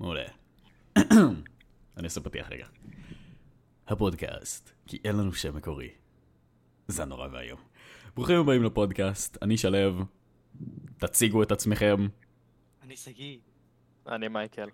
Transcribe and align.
מעולה. 0.00 0.24
אני 1.96 2.04
אעשה 2.04 2.20
פתיח 2.20 2.50
רגע. 2.50 2.66
הפודקאסט, 3.88 4.70
כי 4.86 4.98
אין 5.04 5.16
לנו 5.16 5.32
שם 5.32 5.56
מקורי. 5.56 5.88
זה 6.88 7.04
נורא 7.04 7.28
ואיום. 7.32 7.60
ברוכים 8.14 8.36
הבאים 8.36 8.62
לפודקאסט, 8.62 9.38
אני 9.42 9.56
שלו, 9.56 10.04
תציגו 10.98 11.42
את 11.42 11.52
עצמכם. 11.52 12.08
אני 12.82 12.96
שגיא. 12.96 13.38
אני 14.08 14.28
מייקל. 14.28 14.68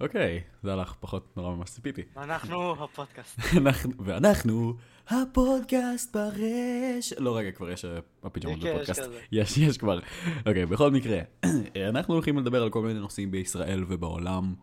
אוקיי, 0.00 0.40
זה 0.62 0.72
הלך 0.72 0.94
פחות 1.00 1.36
נורא 1.36 1.54
ממה 1.54 1.66
שציפיתי. 1.66 2.02
ואנחנו 2.16 2.84
הפודקאסט. 2.84 3.38
אנחנו- 3.66 3.92
ואנחנו 4.04 4.74
הפודקאסט 5.08 6.16
ברש... 6.16 7.12
לא 7.18 7.36
רגע, 7.36 7.50
כבר 7.50 7.70
יש 7.70 7.84
אה, 7.84 7.98
הפיג'מות 8.22 8.58
בפודקאסט. 8.58 9.02
יש, 9.32 9.58
יש 9.58 9.78
כבר. 9.78 9.98
אוקיי, 10.46 10.66
בכל 10.66 10.90
מקרה, 10.90 11.18
אנחנו 11.90 12.14
הולכים 12.14 12.38
לדבר 12.38 12.62
על 12.62 12.70
כל 12.70 12.82
מיני 12.82 13.00
נושאים 13.00 13.30
בישראל 13.30 13.84
ובעולם. 13.88 14.54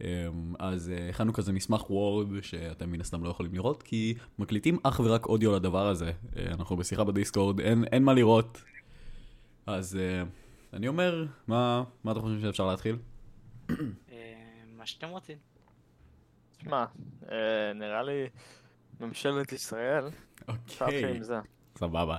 אמ, 0.00 0.06
אז 0.58 0.90
אה, 0.90 1.08
הכנו 1.08 1.32
כזה 1.32 1.52
מסמך 1.52 1.90
וורד 1.90 2.42
שאתם 2.42 2.90
מן 2.92 3.00
הסתם 3.00 3.24
לא 3.24 3.28
יכולים 3.28 3.54
לראות, 3.54 3.82
כי 3.82 4.14
מקליטים 4.38 4.78
אך 4.82 5.00
ורק 5.04 5.26
אודיו 5.26 5.52
לדבר 5.56 5.86
הזה. 5.86 6.12
אה, 6.36 6.44
אנחנו 6.46 6.76
בשיחה 6.76 7.04
בדיסקורד, 7.04 7.60
אין, 7.60 7.84
אין 7.92 8.02
מה 8.04 8.12
לראות. 8.14 8.62
אז 9.66 9.96
אה, 9.96 10.22
אני 10.72 10.88
אומר, 10.88 11.26
מה, 11.48 11.84
מה 12.04 12.12
אתם 12.12 12.20
חושבים 12.20 12.40
שאפשר 12.40 12.66
להתחיל? 12.66 12.96
אה, 14.84 14.86
מה 14.86 14.86
שאתם 14.86 15.08
רוצים. 15.08 15.38
שמע, 16.62 16.84
אה, 17.32 17.72
נראה 17.74 18.02
לי 18.02 18.26
ממשלת 19.00 19.52
ישראל, 19.52 20.04
זה. 21.20 21.38
סבבה. 21.78 22.16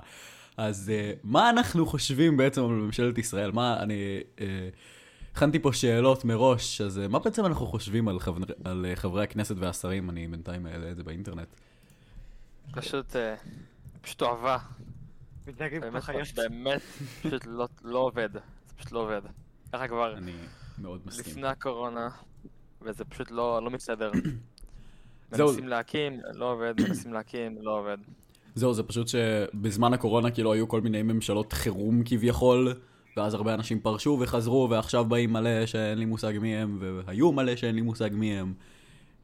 אז 0.56 0.92
uh, 0.94 1.18
מה 1.24 1.50
אנחנו 1.50 1.86
חושבים 1.86 2.36
בעצם 2.36 2.64
על 2.64 2.70
ממשלת 2.70 3.18
ישראל? 3.18 3.52
מה, 3.52 3.82
אני 3.82 4.20
uh, 4.36 4.40
הכנתי 5.32 5.58
פה 5.58 5.72
שאלות 5.72 6.24
מראש, 6.24 6.80
אז 6.80 6.98
uh, 6.98 7.08
מה 7.08 7.18
בעצם 7.18 7.46
אנחנו 7.46 7.66
חושבים 7.66 8.08
על, 8.08 8.20
חבר, 8.20 8.44
על 8.64 8.86
חברי 8.94 9.24
הכנסת 9.24 9.54
והשרים? 9.58 10.10
אני 10.10 10.28
בינתיים 10.28 10.66
אעלה 10.66 10.90
את 10.90 10.96
זה 10.96 11.04
באינטרנט. 11.04 11.48
פשוט, 12.72 13.16
אה, 13.16 13.34
פשוט 14.00 14.22
אוהבה. 14.22 14.58
מתנהגים 15.46 15.80
באמת, 15.80 16.02
חיות. 16.02 16.28
באמת, 16.36 16.82
פשוט 17.22 17.46
לא- 17.46 17.68
לא 17.82 17.98
עובד. 17.98 18.32
זה 18.32 18.40
פשוט 18.76 18.92
לא 18.92 18.98
עובד. 18.98 19.20
ככה 19.72 19.88
כבר 19.88 20.16
אני 20.16 20.32
מאוד 20.78 21.00
מסכים. 21.06 21.32
לפני 21.32 21.48
הקורונה, 21.48 22.08
וזה 22.86 23.04
פשוט 23.04 23.30
לא 23.30 23.60
לא 23.62 23.70
מסתדר. 23.70 24.10
זהו. 25.30 25.48
מנסים 25.48 25.68
להקים, 25.68 26.20
לא 26.34 26.52
עובד, 26.52 26.74
מנסים 26.88 27.12
להקים, 27.12 27.56
לא 27.60 27.78
עובד. 27.78 27.96
זהו, 28.54 28.74
זה 28.74 28.82
פשוט 28.82 29.08
שבזמן 29.08 29.92
הקורונה 29.92 30.30
כאילו 30.30 30.52
היו 30.52 30.68
כל 30.68 30.80
מיני 30.80 31.02
ממשלות 31.02 31.52
חירום 31.52 32.02
כביכול, 32.04 32.74
ואז 33.16 33.34
הרבה 33.34 33.54
אנשים 33.54 33.80
פרשו 33.80 34.18
וחזרו, 34.20 34.68
ועכשיו 34.70 35.04
באים 35.04 35.32
מלא 35.32 35.66
שאין 35.66 35.98
לי 35.98 36.04
מושג 36.04 36.32
מי 36.40 36.56
הם, 36.56 36.78
והיו 36.80 37.32
מלא 37.32 37.56
שאין 37.56 37.74
לי 37.74 37.80
מושג 37.80 38.10
מי 38.12 38.38
הם. 38.38 38.54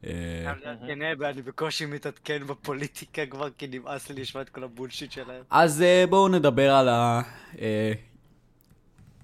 אה, 0.05 0.53
כן, 0.87 1.01
אה, 1.01 1.29
אני 1.29 1.41
בקושי 1.41 1.85
מתעדכן 1.85 2.47
בפוליטיקה 2.47 3.25
כבר, 3.25 3.49
כי 3.57 3.67
נמאס 3.67 4.09
לי 4.09 4.21
לשמוע 4.21 4.43
את 4.43 4.49
כל 4.49 4.63
הבולשיט 4.63 5.11
שלהם. 5.11 5.43
אז 5.49 5.81
אה, 5.81 6.05
בואו 6.09 6.27
נדבר 6.27 6.71
על 6.71 6.89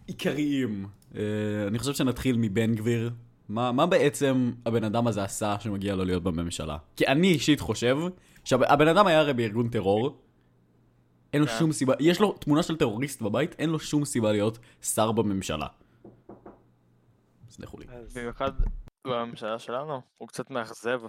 העיקריים. 0.08 0.88
אני 1.68 1.80
חושב 1.80 1.94
שנתחיל 1.94 2.38
מבן 2.38 2.76
גביר. 2.76 3.12
מה, 3.50 3.72
מה 3.72 3.86
בעצם 3.86 4.52
הבן 4.66 4.84
אדם 4.84 5.08
הזה 5.08 5.24
עשה 5.24 5.60
שמגיע 5.60 5.96
לו 5.96 6.06
להיות 6.06 6.24
בממשלה? 6.24 6.78
כי 6.96 7.08
אני 7.08 7.28
אישית 7.28 7.60
חושב 7.60 7.98
שהבן 8.44 8.88
אדם 8.88 9.08
היה 9.08 9.20
הרי 9.20 9.34
בארגון 9.34 9.70
טרור. 9.70 10.22
אין 11.34 11.42
לו 11.42 11.48
כן. 11.48 11.58
שום 11.60 11.72
סיבה, 11.72 11.94
יש 12.00 12.20
לו 12.20 12.34
תמונה 12.34 12.64
של 12.64 12.78
טרוריסט 12.78 13.22
בבית, 13.22 13.56
אין 13.60 13.70
לו 13.70 13.80
שום 13.80 14.06
סיבה 14.06 14.32
להיות 14.32 14.60
שר 14.82 15.12
בממשלה. 15.12 15.68
סלחו 17.50 17.80
לי. 17.80 17.86
במיוחד 18.16 18.52
בממשלה 19.08 19.60
שלנו, 19.60 20.02
הוא 20.18 20.28
קצת 20.28 20.50
מאכזב. 20.50 21.02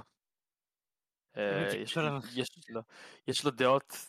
אה, 1.37 1.69
יש, 1.77 1.99
לו, 1.99 2.83
יש 3.29 3.45
לו 3.45 3.51
דעות 3.51 4.09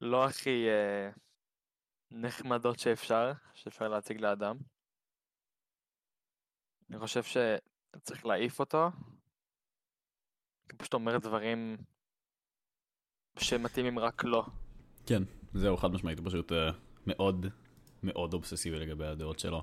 לא 0.00 0.24
הכי 0.24 0.66
אה, 0.68 1.10
נחמדות 2.10 2.78
שאפשר, 2.78 3.32
שאפשר 3.54 3.88
להציג 3.88 4.20
לאדם. 4.20 4.56
אני 6.90 6.98
חושב 6.98 7.22
שצריך 7.22 8.26
להעיף 8.26 8.60
אותו, 8.60 8.90
כי 10.68 10.72
הוא 10.72 10.78
פשוט 10.78 10.94
אומר 10.94 11.18
דברים 11.18 11.76
שמתאימים 13.38 13.98
רק 13.98 14.24
לו. 14.24 14.44
כן, 15.06 15.22
זהו, 15.54 15.76
חד 15.76 15.92
משמעית, 15.92 16.18
הוא 16.18 16.26
פשוט 16.26 16.52
אה, 16.52 16.70
מאוד 17.06 17.46
מאוד 18.02 18.34
אובססיבי 18.34 18.78
לגבי 18.78 19.06
הדעות 19.06 19.38
שלו. 19.38 19.62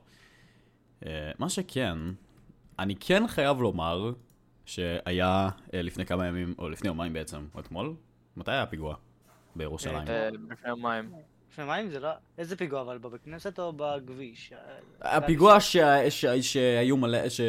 אה, 1.05 1.31
מה 1.39 1.49
שכן, 1.49 1.97
אני 2.79 2.95
כן 2.99 3.27
חייב 3.27 3.57
לומר 3.57 4.13
שהיה 4.65 5.49
אה, 5.73 5.81
לפני 5.81 6.05
כמה 6.05 6.27
ימים, 6.27 6.55
או 6.57 6.69
לפני 6.69 6.87
יומיים 6.87 7.13
בעצם, 7.13 7.47
או 7.55 7.59
אתמול, 7.59 7.95
מתי 8.37 8.51
היה 8.51 8.63
הפיגוע? 8.63 8.95
בירושלים. 9.55 10.07
לפני 10.49 10.69
יומיים. 10.69 11.11
לפני 11.51 11.65
מים 11.65 11.89
זה 11.89 11.99
לא... 11.99 12.09
איזה 12.37 12.55
פיגוע 12.55 12.81
אבל? 12.81 12.97
בבית 12.97 13.21
כנסת 13.23 13.59
או 13.59 13.73
בכביש? 13.75 14.53
הפיגוע 15.01 15.59
שה- 15.59 16.11
שה- 16.11 16.41
שהיו 16.41 16.97
מלא, 16.97 17.29
ש... 17.29 17.41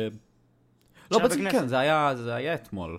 לא, 1.10 1.18
בעצם. 1.18 1.50
כן, 1.50 1.66
זה 1.66 1.78
היה 1.78 2.12
זה 2.16 2.34
היה 2.34 2.54
אתמול, 2.54 2.98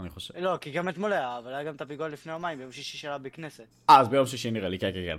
אני 0.00 0.10
חושב. 0.10 0.36
לא, 0.36 0.58
כי 0.60 0.70
גם 0.70 0.88
אתמול 0.88 1.12
היה, 1.12 1.38
אבל 1.38 1.54
היה 1.54 1.64
גם 1.64 1.74
את 1.74 1.80
הפיגוע 1.80 2.08
לפני 2.08 2.32
יומיים, 2.32 2.58
ביום 2.58 2.72
שישי 2.72 2.98
שלה 2.98 3.18
בכנסת. 3.18 3.66
אה, 3.90 4.00
אז 4.00 4.08
ביום 4.08 4.26
שישי 4.26 4.50
נראה 4.50 4.68
לי, 4.68 4.78
כן, 4.78 4.90
כן, 4.92 5.04
כן. 5.06 5.16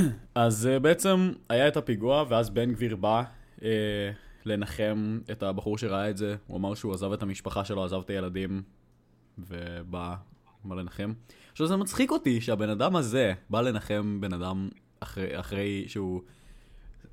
אז 0.34 0.68
uh, 0.76 0.78
בעצם 0.78 1.32
היה 1.48 1.68
את 1.68 1.76
הפיגוע, 1.76 2.24
ואז 2.28 2.50
בן 2.50 2.72
גביר 2.72 2.96
בא 2.96 3.22
uh, 3.58 3.62
לנחם 4.44 5.18
את 5.30 5.42
הבחור 5.42 5.78
שראה 5.78 6.10
את 6.10 6.16
זה. 6.16 6.36
הוא 6.46 6.56
אמר 6.56 6.74
שהוא 6.74 6.94
עזב 6.94 7.12
את 7.12 7.22
המשפחה 7.22 7.64
שלו, 7.64 7.84
עזב 7.84 8.00
את 8.04 8.10
הילדים, 8.10 8.62
ובא 9.38 10.14
בא 10.64 10.76
לנחם. 10.76 11.12
עכשיו 11.52 11.66
זה 11.66 11.76
מצחיק 11.76 12.10
אותי 12.10 12.40
שהבן 12.40 12.70
אדם 12.70 12.96
הזה 12.96 13.32
בא 13.50 13.60
לנחם 13.60 14.20
בן 14.20 14.32
אדם 14.32 14.68
אחרי, 15.00 15.40
אחרי 15.40 15.84
שהוא 15.88 16.22
uh, 17.04 17.10
uh, 17.10 17.12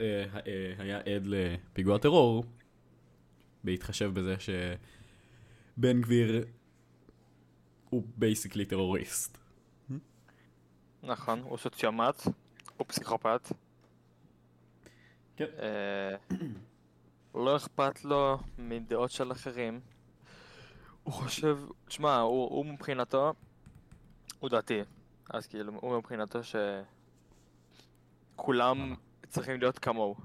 היה 0.77 0.97
עד 0.97 1.23
לפיגוע 1.25 1.97
טרור, 1.97 2.43
בהתחשב 3.63 4.11
בזה 4.13 4.35
שבן 4.39 6.01
גביר 6.01 6.45
הוא 7.89 8.03
basically 8.17 8.65
טרוריסט. 8.65 9.37
נכון, 11.03 11.41
הוא 11.41 11.57
סוציופת, 11.57 12.27
הוא 12.77 12.87
פסיכופת. 12.87 13.51
כן. 15.35 15.45
אה, 15.59 16.15
לא 17.35 17.55
אכפת 17.55 18.05
לו 18.05 18.37
מדעות 18.57 19.11
של 19.11 19.31
אחרים. 19.31 19.79
הוא 21.03 21.13
חושב, 21.13 21.57
שמע, 21.89 22.19
הוא, 22.19 22.49
הוא 22.49 22.65
מבחינתו, 22.65 23.33
הוא 24.39 24.49
דתי, 24.49 24.81
אז 25.29 25.47
כאילו, 25.47 25.73
הוא 25.81 25.97
מבחינתו 25.97 26.39
שכולם 28.35 28.95
צריכים 29.27 29.59
להיות 29.59 29.79
כמוהו. 29.79 30.15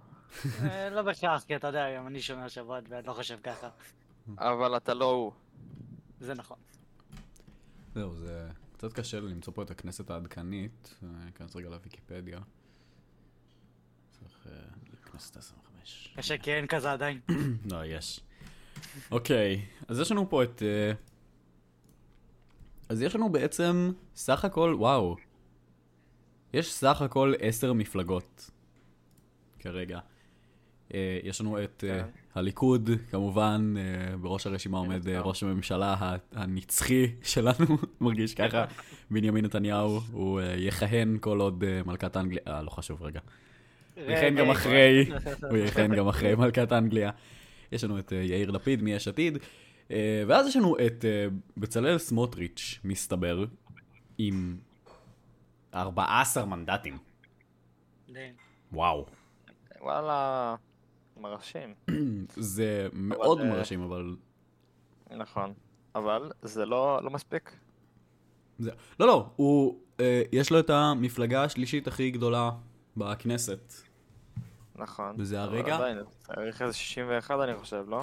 אה, 0.63 0.91
לא 0.91 1.03
בהכרח, 1.03 1.45
כי 1.45 1.57
אתה 1.57 1.67
יודע, 1.67 1.97
גם 1.97 2.07
אני 2.07 2.23
שומר 2.23 2.49
שבת 2.49 2.83
ואני 2.89 3.07
לא 3.07 3.13
חושב 3.13 3.39
ככה. 3.43 3.69
אבל 4.39 4.77
אתה 4.77 4.95
לא 4.95 5.11
הוא. 5.11 5.33
זה 6.21 6.35
נכון. 6.35 6.57
זהו, 7.95 8.15
זה 8.15 8.49
קצת 8.73 8.93
קשה 8.93 9.21
לי 9.21 9.29
למצוא 9.29 9.53
פה 9.53 9.63
את 9.63 9.71
הכנסת 9.71 10.11
העדכנית. 10.11 10.95
אה, 11.03 11.09
אכנס 11.29 11.57
רגע 11.57 11.69
לוויקיפדיה. 11.69 12.41
צריך... 14.11 14.47
אה, 14.47 14.53
לכנסת 14.93 15.37
ה-25. 15.37 16.17
קשה 16.17 16.39
כי 16.39 16.53
אין 16.53 16.67
כזה 16.67 16.93
עדיין. 16.93 17.21
לא, 17.73 17.85
יש. 17.85 18.21
אוקיי, 19.11 19.67
אז 19.89 20.01
יש 20.01 20.13
לנו 20.13 20.31
פה 20.31 20.43
את... 20.43 20.63
אז 22.93 23.03
יש 23.03 23.17
לנו 23.17 23.29
בעצם 23.29 23.93
סך 24.17 24.45
הכל, 24.45 24.75
וואו. 24.79 25.17
יש 26.55 26.73
סך 26.73 27.03
הכל 27.03 27.33
עשר 27.41 27.73
מפלגות 27.73 28.51
כרגע. 29.59 29.99
אה, 30.95 31.19
יש 31.23 31.41
לנו 31.41 31.63
את 31.63 31.85
אה, 31.89 32.03
כן. 32.03 32.09
הליכוד, 32.35 32.91
כמובן, 33.11 33.75
אה, 33.77 34.17
בראש 34.17 34.47
הרשימה 34.47 34.79
עומד 34.79 35.09
אה, 35.09 35.21
ראש 35.21 35.43
הממשלה 35.43 36.17
הנצחי 36.33 37.07
שלנו, 37.33 37.79
מרגיש 38.01 38.35
ככה, 38.35 38.65
בנימין 39.11 39.45
נתניהו, 39.45 40.01
הוא 40.13 40.41
יכהן 40.57 41.19
כל 41.21 41.41
עוד 41.41 41.65
מלכת 41.87 42.17
אנגליה, 42.17 42.43
אה, 42.47 42.63
לא 42.63 42.71
חשוב 42.71 43.03
רגע. 43.03 43.21
הוא 43.95 44.05
יכהן 44.13 44.37
גם. 44.37 44.51
אחרי, 44.51 45.11
הוא 45.51 45.59
יכהן 45.59 45.97
גם 45.97 46.09
אחרי 46.09 46.35
מלכת 46.35 46.73
אנגליה. 46.73 47.11
יש 47.73 47.85
לנו 47.85 47.99
את 47.99 48.13
יאיר 48.13 48.51
לפיד 48.51 48.83
מיש 48.83 49.09
עתיד, 49.09 49.39
ואז 50.27 50.47
יש 50.47 50.57
לנו 50.57 50.77
את 50.87 51.05
אה, 51.05 51.27
בצלאל 51.57 51.99
סמוטריץ', 51.99 52.81
מסתבר, 52.85 53.45
עם 54.19 54.57
14 55.75 56.45
מנדטים. 56.45 56.99
וואו. 58.73 59.07
וואלה, 59.81 60.55
מרשים. 61.21 61.75
זה 62.55 62.89
מאוד 62.93 63.41
אה, 63.41 63.45
מרשים, 63.45 63.83
אבל... 63.83 64.17
נכון. 65.11 65.53
אבל 65.95 66.31
זה 66.43 66.67
לא, 66.67 67.01
לא 67.03 67.11
מספיק. 67.11 67.53
זה... 68.59 68.71
לא, 69.01 69.07
לא, 69.07 69.29
הוא... 69.37 69.79
אה, 70.01 70.23
יש 70.33 70.53
לו 70.53 70.61
את 70.61 70.71
המפלגה 70.71 71.45
השלישית 71.45 71.87
הכי 71.87 72.11
גדולה 72.11 72.51
בכנסת. 72.97 73.73
נכון. 74.77 75.17
וזה 75.19 75.41
הרגע. 75.41 75.77
עדיין, 75.77 75.99
צריך 76.21 76.63
איזה 76.63 76.73
61 76.73 77.35
אני 77.41 77.55
חושב, 77.57 77.85
לא? 77.89 78.03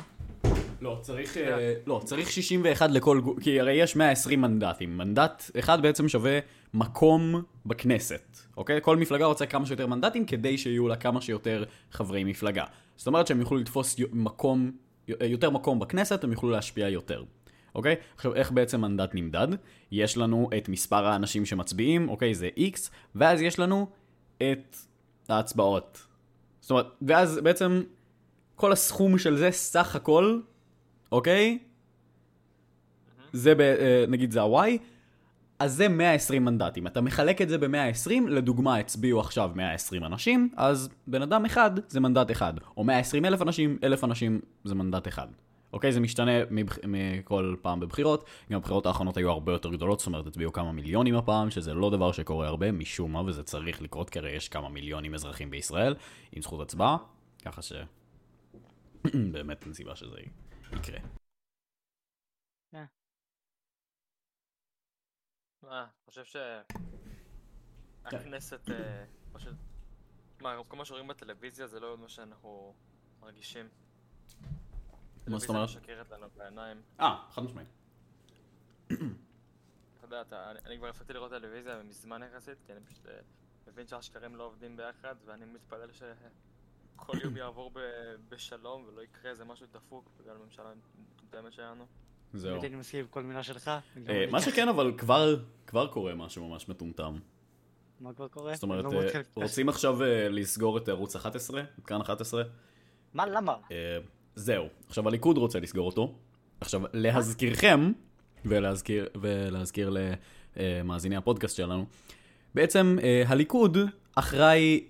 לא, 0.82 1.00
צריך, 1.02 1.38
אה, 1.38 1.74
לא, 1.88 2.02
צריך 2.06 2.32
61 2.32 2.90
לכל 2.92 3.20
גוף, 3.22 3.40
כי 3.40 3.60
הרי 3.60 3.74
יש 3.74 3.96
120 3.96 4.42
מנדטים. 4.42 4.98
מנדט 4.98 5.44
אחד 5.60 5.82
בעצם 5.82 6.10
שווה 6.10 6.40
מקום 6.74 7.42
בכנסת, 7.66 8.38
אוקיי? 8.58 8.80
כל 8.82 8.98
מפלגה 8.98 9.26
רוצה 9.26 9.46
כמה 9.46 9.66
שיותר 9.66 9.88
מנדטים 9.88 10.26
כדי 10.26 10.58
שיהיו 10.58 10.88
לה 10.88 10.96
כמה 10.96 11.22
שיותר 11.22 11.64
חברי 11.92 12.24
מפלגה. 12.24 12.64
זאת 12.96 13.08
אומרת 13.08 13.28
שהם 13.28 13.40
יוכלו 13.40 13.58
לתפוס 13.58 13.96
מקום, 14.14 14.72
י- 15.08 15.26
יותר 15.26 15.50
מקום 15.50 15.80
בכנסת, 15.80 16.24
הם 16.24 16.32
יוכלו 16.32 16.50
להשפיע 16.50 16.90
יותר. 16.90 17.24
אוקיי? 17.76 17.96
עכשיו, 18.16 18.36
איך 18.36 18.52
בעצם 18.52 18.82
מנדט 18.82 19.16
נמדד? 19.16 19.48
יש 19.92 20.18
לנו 20.18 20.50
את 20.58 20.70
מספר 20.70 21.06
האנשים 21.06 21.46
שמצביעים, 21.46 22.10
אוקיי? 22.10 22.34
זה 22.36 22.50
X, 22.58 22.90
ואז 23.16 23.42
יש 23.42 23.60
לנו 23.60 23.88
את 24.38 24.76
ההצבעות. 25.30 26.02
זאת 26.62 26.72
אומרת, 26.72 26.86
ואז 27.02 27.40
בעצם 27.44 27.82
כל 28.56 28.72
הסכום 28.72 29.18
של 29.18 29.38
זה 29.38 29.52
סך 29.52 29.96
הכל, 29.96 30.40
אוקיי? 31.12 31.60
זה 33.34 33.56
ב, 33.56 33.62
אה, 33.62 34.06
נגיד 34.08 34.32
זה 34.32 34.42
ה-Y, 34.42 34.78
אז 35.60 35.74
זה 35.74 35.90
120 35.90 36.46
מנדטים. 36.46 36.88
אתה 36.88 37.02
מחלק 37.02 37.42
את 37.42 37.50
זה 37.50 37.58
ב-120, 37.58 38.12
לדוגמה 38.28 38.78
הצביעו 38.78 39.20
עכשיו 39.20 39.52
120 39.56 40.04
אנשים, 40.04 40.50
אז 40.56 40.90
בן 41.08 41.22
אדם 41.22 41.46
אחד 41.46 41.72
זה 41.88 42.00
מנדט 42.00 42.32
אחד. 42.32 42.54
או 42.78 42.84
120 42.84 43.26
אלף 43.26 43.42
אנשים, 43.42 43.78
אלף 43.84 44.04
אנשים 44.04 44.42
זה 44.64 44.76
מנדט 44.76 45.08
אחד. 45.08 45.28
אוקיי? 45.74 45.92
זה 45.92 46.00
משתנה 46.00 46.32
מבח... 46.52 46.78
מכל 46.88 47.56
פעם 47.62 47.80
בבחירות. 47.80 48.26
גם 48.52 48.58
הבחירות 48.58 48.86
האחרונות 48.86 49.18
היו 49.18 49.30
הרבה 49.30 49.52
יותר 49.52 49.70
גדולות, 49.70 50.00
זאת 50.00 50.08
אומרת 50.08 50.28
הצביעו 50.28 50.54
כמה 50.54 50.72
מיליונים 50.72 51.16
הפעם, 51.16 51.50
שזה 51.50 51.74
לא 51.74 51.90
דבר 51.90 52.12
שקורה 52.12 52.48
הרבה, 52.48 52.72
משום 52.72 53.14
מה, 53.14 53.22
וזה 53.26 53.44
צריך 53.44 53.82
לקרות, 53.82 54.10
כי 54.10 54.20
הרי 54.20 54.32
יש 54.32 54.50
כמה 54.50 54.70
מיליונים 54.70 55.14
אזרחים 55.14 55.50
בישראל 55.50 55.96
עם 56.32 56.42
זכות 56.42 56.62
הצבעה, 56.62 56.98
ככה 57.46 57.62
ש... 57.62 57.74
באמת 59.34 59.64
אין 59.66 59.74
סיבה 59.74 59.96
שזה 59.96 60.16
יקרה. 60.74 61.00
מה, 65.64 65.88
חושב 66.06 66.24
שהכנסת 68.04 68.70
אה, 68.70 69.06
פשוט... 69.32 69.56
מה, 70.42 70.56
כל 70.68 70.78
מה 70.78 70.86
שרואים 70.86 71.08
בטלוויזיה 71.08 71.68
זה 71.68 71.80
לא 71.80 71.98
מה 71.98 72.10
שאנחנו 72.10 72.76
מרגישים. 73.20 73.70
מה 75.28 75.40
זאת 75.40 75.50
אומרת? 75.50 75.64
משקרת 75.70 76.10
לנו 76.12 76.30
בעיניים. 76.30 76.82
אה, 77.00 77.28
חד 77.32 77.42
משמעית. 77.42 77.68
אתה 78.88 78.96
יודע, 80.04 80.22
אני- 80.52 80.60
אני 80.66 80.78
כבר 80.78 80.88
הפסקתי 80.88 81.14
לראות 81.14 81.32
טלוויזיה 81.32 81.84
מזמן 81.84 82.22
יחסית, 82.24 82.58
כי 82.66 82.72
אני 82.74 82.82
פשוט 82.86 83.06
אה, 83.06 83.20
מבין 83.68 83.88
שהשקרים 83.88 84.36
לא 84.36 84.44
עובדים 84.44 84.78
ביחד, 84.78 85.16
ואני 85.26 85.46
מתפלל 85.46 85.92
שכל 87.04 87.18
יום 87.24 87.38
יעבור 87.38 87.72
ב- 87.76 87.80
בשלום 88.30 88.86
ולא 88.88 89.02
יקרה 89.02 89.32
איזה 89.32 89.46
משהו 89.46 89.66
דפוק 89.74 90.10
בגלל 90.20 90.36
הממשלה 90.42 90.66
המטומטמת 90.66 91.54
שלנו. 91.54 91.86
זהו. 92.34 92.62
אני 92.64 92.76
מסכים 92.76 93.00
עם 93.00 93.06
כל 93.10 93.24
מילה 93.24 93.44
שלך. 93.44 93.68
אה, 93.68 93.80
אני 93.96 94.26
מה. 94.26 94.42
שכן, 94.42 94.68
אבל 94.68 94.94
כבר, 94.98 95.36
כבר 95.68 95.88
קורה 95.88 96.16
משהו 96.16 96.50
ממש 96.50 96.70
מטומטם. 96.70 97.20
מה 98.00 98.14
כבר 98.14 98.28
קורה? 98.28 98.54
זאת 98.54 98.64
אומרת, 98.64 98.86
לא 98.86 99.02
אה. 99.02 99.22
רוצים 99.36 99.70
עכשיו 99.70 100.04
אה, 100.04 100.30
לסגור 100.30 100.78
את 100.78 100.90
ערוץ 100.90 101.16
11, 101.16 101.62
את 101.80 101.86
כאן 101.86 102.02
11. 102.02 102.44
מה, 103.14 103.26
למה? 103.28 103.56
אה, 103.72 103.98
זהו. 104.36 104.68
עכשיו 104.88 105.08
הליכוד 105.08 105.38
רוצה 105.38 105.60
לסגור 105.60 105.86
אותו. 105.86 106.16
עכשיו, 106.62 106.82
להזכירכם, 106.94 107.92
ולהזכיר, 108.46 109.10
ולהזכיר 109.22 109.96
למאזיני 110.56 111.16
הפודקאסט 111.16 111.58
שלנו, 111.58 111.86
בעצם 112.54 112.98
אה, 113.04 113.24
הליכוד 113.28 113.78
אחראי 114.16 114.88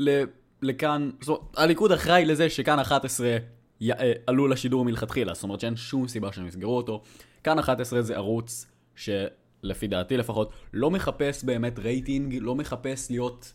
ל, 0.00 0.24
לכאן, 0.62 1.10
זאת 1.20 1.28
אומרת, 1.28 1.58
הליכוד 1.58 1.92
אחראי 1.92 2.24
לזה 2.24 2.50
שכאן 2.50 2.78
11 2.78 3.36
י, 3.80 3.92
אה, 3.92 4.12
עלו 4.26 4.48
לשידור 4.48 4.84
מלכתחילה, 4.84 5.34
זאת 5.34 5.42
אומרת 5.42 5.60
שאין 5.60 5.76
שום 5.76 6.08
סיבה 6.08 6.32
שהם 6.32 6.46
יסגרו 6.46 6.76
אותו. 6.76 7.02
כאן 7.44 7.58
11 7.58 8.02
זה 8.02 8.16
ערוץ 8.16 8.66
שלפי 8.96 9.86
דעתי 9.86 10.16
לפחות, 10.16 10.52
לא 10.72 10.90
מחפש 10.90 11.44
באמת 11.44 11.78
רייטינג, 11.78 12.38
לא 12.40 12.54
מחפש 12.54 13.10
להיות... 13.10 13.52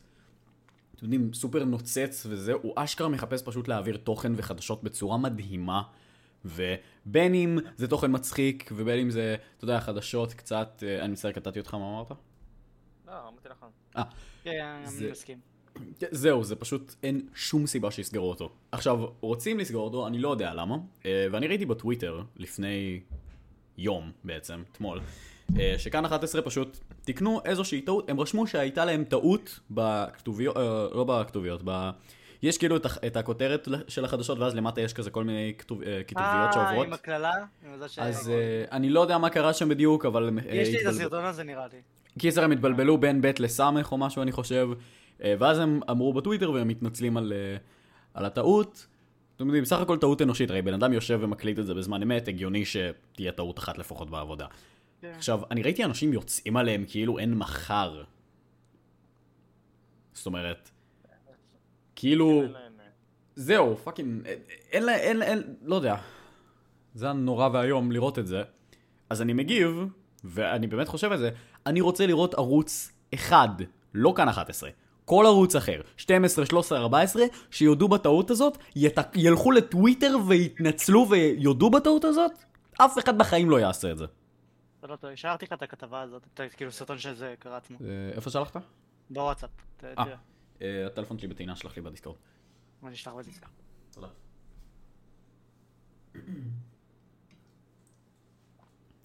אתם 0.96 1.06
יודעים, 1.06 1.34
סופר 1.34 1.64
נוצץ 1.64 2.26
וזה, 2.30 2.54
הוא 2.54 2.74
אשכרה 2.76 3.10
מחפש 3.10 3.42
פשוט 3.46 3.68
להעביר 3.68 3.98
תוכן 3.98 4.32
וחדשות 4.36 4.84
בצורה 4.84 5.18
מדהימה. 5.18 5.82
ובין 6.46 7.34
אם 7.34 7.58
זה 7.78 7.88
תוכן 7.88 8.12
מצחיק, 8.16 8.72
ובין 8.76 9.00
אם 9.00 9.10
זה, 9.10 9.36
אתה 9.58 9.64
יודע, 9.64 9.80
חדשות 9.80 10.34
קצת, 10.34 10.84
אה, 10.88 11.04
אני 11.04 11.12
מצטער, 11.12 11.32
קטעתי 11.32 11.60
אותך, 11.60 11.74
מה 11.74 11.80
אמרת? 11.96 12.12
לא, 13.08 13.14
אמרתי 13.28 13.50
נכון. 13.50 13.70
כן, 14.44 14.82
זה- 14.86 15.04
אני 15.04 15.12
מסכים. 15.12 15.40
זהו, 16.12 16.44
זה 16.44 16.56
פשוט, 16.56 16.96
אין 17.04 17.22
שום 17.36 17.68
סיבה 17.68 17.92
שיסגרו 17.92 18.30
אותו. 18.30 18.50
עכשיו, 18.72 19.06
רוצים 19.22 19.60
לסגור 19.60 19.86
אותו, 19.86 20.08
אני 20.08 20.20
לא 20.20 20.30
יודע 20.30 20.54
למה, 20.54 20.78
אה, 21.06 21.28
ואני 21.32 21.48
ראיתי 21.48 21.66
בטוויטר 21.66 22.22
לפני 22.38 23.00
יום 23.78 24.12
בעצם, 24.24 24.64
אתמול, 24.72 25.00
אה, 25.60 25.76
שכאן 25.78 26.06
11 26.06 26.42
פשוט 26.42 26.78
תיקנו 27.04 27.42
איזושהי 27.46 27.82
טעות, 27.82 28.10
הם 28.10 28.20
רשמו 28.20 28.48
שהייתה 28.48 28.86
להם 28.86 29.04
טעות 29.04 29.60
בכתוביות, 29.72 30.58
אה, 30.58 30.88
לא 30.94 31.04
בכתוביות, 31.04 31.62
ב... 31.66 31.90
יש 32.42 32.58
כאילו 32.58 32.78
את, 32.78 32.86
את 33.08 33.18
הכותרת 33.18 33.68
של 33.88 34.06
החדשות, 34.06 34.40
ואז 34.40 34.56
למטה 34.56 34.82
יש 34.82 34.94
כזה 34.94 35.10
כל 35.10 35.24
מיני 35.24 35.54
כתוב, 35.58 35.82
כתוביות 36.08 36.54
שעוברות. 36.54 36.78
אה, 36.78 36.84
עם 36.84 36.94
הקללה? 36.94 37.34
אז 37.98 38.30
אה, 38.30 38.66
אני 38.72 38.90
לא 38.90 39.00
יודע 39.00 39.18
מה 39.18 39.30
קרה 39.30 39.54
שם 39.54 39.70
בדיוק, 39.70 40.06
אבל... 40.06 40.40
יש 40.52 40.70
לי 40.70 40.82
את. 40.82 40.86
הסרטון 40.86 41.26
הזה 41.26 41.44
נראה 41.44 41.68
לי. 41.74 41.82
קיצר 42.20 42.44
הם 42.44 42.52
התבלבלו 42.52 42.98
בין 42.98 43.22
ב' 43.22 43.32
לסמך 43.40 43.92
או 43.92 43.98
משהו 43.98 44.22
אני 44.22 44.32
חושב, 44.32 44.70
ואז 45.20 45.60
הם 45.60 45.80
אמרו 45.92 46.14
בטוויטר 46.14 46.52
והם 46.52 46.68
מתנצלים 46.68 47.18
על, 47.18 47.34
אה, 47.34 47.58
על 48.14 48.26
הטעות. 48.26 48.88
אתם 49.36 49.46
יודעים, 49.46 49.64
בסך 49.64 49.80
הכל 49.80 49.98
טעות 49.98 50.22
אנושית, 50.22 50.50
הרי 50.50 50.62
בן 50.62 50.74
אדם 50.74 50.94
יושב 50.94 51.20
ומקליט 51.22 51.60
את 51.60 51.66
זה 51.66 51.74
בזמן 51.74 52.02
אמת, 52.02 52.28
הגיוני 52.28 52.64
שתהיה 52.66 53.32
טעות 53.32 53.60
אחת 53.60 53.78
לפחות 53.78 54.10
בעבודה. 54.10 54.46
כן. 55.02 55.14
עכשיו, 55.18 55.40
אני 55.52 55.62
ראיתי 55.64 55.84
אנשים 55.84 56.14
יוצאים 56.14 56.58
עליהם 56.58 56.86
כאילו 56.88 57.20
אין 57.20 57.34
מחר. 57.36 58.04
זאת 60.14 60.26
אומרת, 60.26 60.70
כאילו, 61.96 62.42
להם, 62.42 62.52
אה, 62.80 62.86
זהו, 63.36 63.78
fucking, 63.78 64.26
אין, 64.26 64.40
אין, 64.72 64.84
לה- 64.84 64.96
אין, 64.98 65.22
אין, 65.22 65.44
לא 65.64 65.76
יודע. 65.76 65.96
זה 66.94 67.06
היה 67.06 67.14
נורא 67.14 67.50
ואיום 67.54 67.92
לראות 67.92 68.20
את 68.20 68.28
זה. 68.28 68.44
אז 69.10 69.22
אני 69.22 69.34
מגיב, 69.34 69.86
ואני 70.24 70.68
באמת 70.68 70.88
חושב 70.88 71.12
על 71.12 71.18
זה, 71.18 71.30
אני 71.66 71.82
רוצה 71.82 72.06
לראות 72.08 72.34
ערוץ 72.34 72.92
אחד, 73.14 73.50
לא 73.94 74.14
כאן 74.18 74.30
11. 74.30 74.70
כל 75.08 75.24
ערוץ 75.26 75.56
אחר, 75.56 75.82
12, 75.98 76.46
13, 76.46 76.80
14, 76.80 77.24
שיודו 77.52 77.88
בטעות 77.88 78.32
הזאת, 78.32 78.58
ית... 78.76 78.98
ילכו 79.16 79.52
לטוויטר 79.52 80.16
ויתנצלו 80.28 81.10
ויודו 81.10 81.70
בטעות 81.70 82.06
הזאת, 82.06 82.32
אף 82.74 82.98
אחד 82.98 83.18
בחיים 83.18 83.50
לא 83.50 83.60
יעשה 83.60 83.92
את 83.92 83.98
זה. 83.98 84.06
לא 84.84 84.96
טועה, 84.96 85.14
השארתי 85.14 85.46
לך 85.46 85.54
את 85.54 85.62
הכתבה 85.62 86.02
הזאת, 86.02 86.28
את 86.34 86.42
כאילו 86.58 86.72
סרטון 86.72 86.98
של 86.98 87.16
זה 87.16 87.36
קרה 87.40 87.58
עצמו. 87.58 87.78
אה, 87.82 88.16
איפה 88.16 88.30
שלחת? 88.30 88.58
בוואטסאפ. 89.10 89.50
אה. 89.84 89.94
תראה, 89.96 90.16
אה, 90.62 90.86
הטלפון 90.86 91.20
שלי 91.20 91.28
בטעינה, 91.28 91.56
שלח 91.56 91.76
לי 91.76 91.82
בדיסקורד. 91.82 92.18
מה 92.82 92.90
נשלח 92.90 93.14
בדיסקה. 93.14 93.48
תודה. 93.92 94.08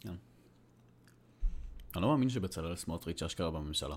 כן. 0.00 0.14
אני 1.94 2.02
לא 2.02 2.08
מאמין 2.08 2.28
שבצלאל 2.28 2.76
סמוטריץ' 2.76 3.22
אשכרה 3.22 3.50
בממשלה. 3.50 3.96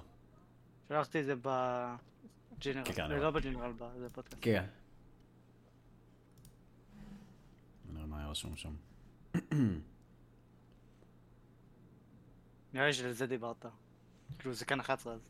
שלחתי 0.89 1.19
את 1.19 1.25
זה 1.25 1.35
בג'נרל, 1.35 2.83
כן, 2.85 2.93
כן, 2.93 2.93
זה 2.95 3.03
רואה. 3.03 3.17
לא 3.17 3.31
בג'נרל, 3.31 3.73
זה 3.99 4.09
פודקאסט. 4.09 4.37
כן. 4.41 4.65
נראה 7.93 8.05
מה 8.05 8.19
היה 8.19 8.27
רשום 8.27 8.55
שם. 8.55 8.75
נראה 12.73 12.87
לי 12.87 12.93
שלזה 12.93 13.27
דיברת. 13.27 13.65
כאילו 14.39 14.53
זה 14.53 14.65
כאן 14.65 14.79
11 14.79 15.13
אז. 15.13 15.29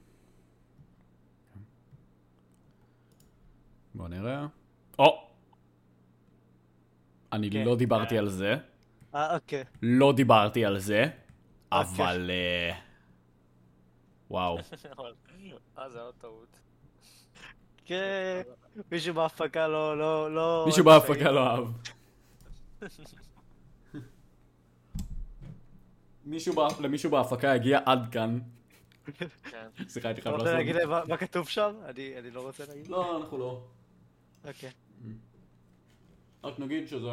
בוא 3.94 4.08
נראה. 4.08 4.48
או! 5.00 5.32
אני 7.34 7.52
כן. 7.52 7.66
לא 7.66 7.76
דיברתי 7.76 8.18
על 8.18 8.30
זה. 8.30 8.56
אה, 9.16 9.36
אוקיי. 9.36 9.64
לא 9.82 10.14
דיברתי 10.16 10.66
על 10.66 10.80
זה. 10.80 11.06
אבל... 11.72 12.32
אה, 12.32 12.80
וואו. 14.30 14.58
אה, 15.78 15.90
זה 15.90 16.02
עוד 16.02 16.14
טעות. 16.18 16.60
כן, 17.86 18.42
מישהו 18.92 19.14
בהפקה 19.14 19.68
לא, 19.68 19.98
לא, 19.98 20.36
לא... 20.36 20.64
מישהו 20.66 20.86
בהפקה 20.86 21.32
לא 21.32 21.48
אהב. 21.48 21.68
מישהו 26.26 26.56
למישהו 26.80 27.12
בהפקה 27.12 27.52
הגיע 27.52 27.80
עד 27.86 28.08
כאן. 28.12 28.40
כן. 29.14 29.68
סליחה, 29.88 30.08
הייתי 30.08 30.22
אתה 30.22 30.30
חייב 30.30 30.36
רוצה 30.36 30.44
לעשות. 30.44 30.58
להגיד 30.58 30.76
להם 30.76 30.90
מה- 30.90 31.02
מה 31.08 31.18
כתוב 31.18 31.50
שם? 31.50 31.74
אני 32.18 32.32
לא 32.32 32.42
רוצה 32.42 32.66
להגיד. 32.68 32.88
לא, 32.88 33.18
אנחנו 33.18 33.38
לא. 33.38 33.64
אוקיי. 34.48 34.70
רק 36.44 36.60
נגיד 36.60 36.88
שזה... 36.88 37.08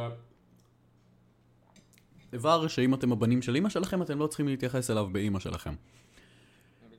איבר 2.33 2.69
שאם 2.69 2.95
אתם 2.95 3.12
הבנים 3.12 3.43
של 3.43 3.57
אמא 3.57 3.69
שלכם, 3.69 4.03
אתם 4.03 4.19
לא 4.19 4.27
צריכים 4.27 4.49
להתייחס 4.49 4.91
אליו 4.91 5.07
באמא 5.12 5.41
שלכם. 5.41 5.75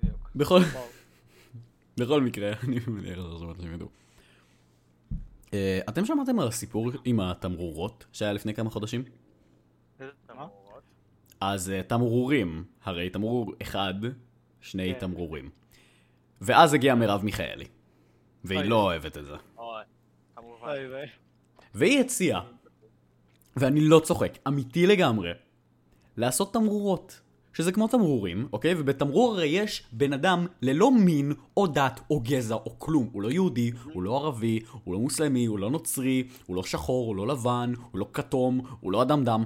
בדיוק. 0.02 0.30
בכל... 0.36 0.60
בכל 1.98 2.22
מקרה, 2.22 2.52
אני 2.64 2.80
מניח 2.88 3.18
שזה 3.18 3.46
מה 3.46 3.54
שהם 3.62 3.74
ידעו. 3.74 3.90
אה, 5.54 5.80
אתם 5.90 6.06
שמעתם 6.06 6.40
על 6.40 6.48
הסיפור 6.48 6.92
עם 7.06 7.20
התמרורות 7.20 8.06
שהיה 8.12 8.34
לפני 8.34 8.54
כמה 8.54 8.70
חודשים? 8.70 9.04
איזה 10.00 10.12
תמרורות? 10.26 10.82
אז 11.42 11.70
אה, 11.70 11.84
תמרורים, 11.84 12.64
הרי 12.84 13.10
תמרור 13.10 13.54
אחד, 13.62 13.94
שני 14.62 14.94
כן. 14.94 15.00
תמרורים. 15.00 15.50
ואז 16.42 16.74
הגיעה 16.74 16.96
מרב 16.96 17.24
מיכאלי. 17.24 17.66
והיא. 18.44 18.62
לא 18.62 18.82
אוהבת 18.82 19.18
את 19.18 19.26
זה. 19.26 19.36
והיא 21.74 22.00
הציעה, 22.00 22.42
ואני 23.56 23.80
לא 23.82 24.00
צוחק, 24.00 24.38
אמיתי 24.48 24.88
לגמרי, 24.88 25.32
לעשות 26.18 26.54
תמרורות. 26.54 27.22
שזה 27.54 27.72
כמו 27.72 27.88
תמרורים, 27.88 28.48
אוקיי? 28.54 28.74
ובתמרור 28.78 29.34
הרי 29.34 29.48
יש 29.48 29.84
בן 29.92 30.14
אדם 30.14 30.46
ללא 30.62 30.92
מין, 30.92 31.34
או 31.58 31.68
דת, 31.68 32.00
או 32.10 32.20
גזע, 32.20 32.56
או 32.56 32.80
כלום. 32.80 33.10
הוא 33.12 33.22
לא 33.22 33.32
יהודי, 33.32 33.72
הוא 33.94 34.04
לא 34.04 34.18
ערבי, 34.18 34.60
הוא 34.84 34.94
לא 34.94 35.00
מוסלמי, 35.00 35.46
הוא 35.46 35.60
לא 35.60 35.70
נוצרי, 35.70 36.24
הוא 36.46 36.56
לא 36.56 36.64
שחור, 36.64 37.08
הוא 37.08 37.16
לא 37.16 37.28
לבן, 37.28 37.74
הוא 37.92 38.00
לא 38.00 38.08
כתום, 38.14 38.62
הוא 38.80 38.92
לא 38.92 39.02
אדם 39.02 39.24
דם. 39.24 39.44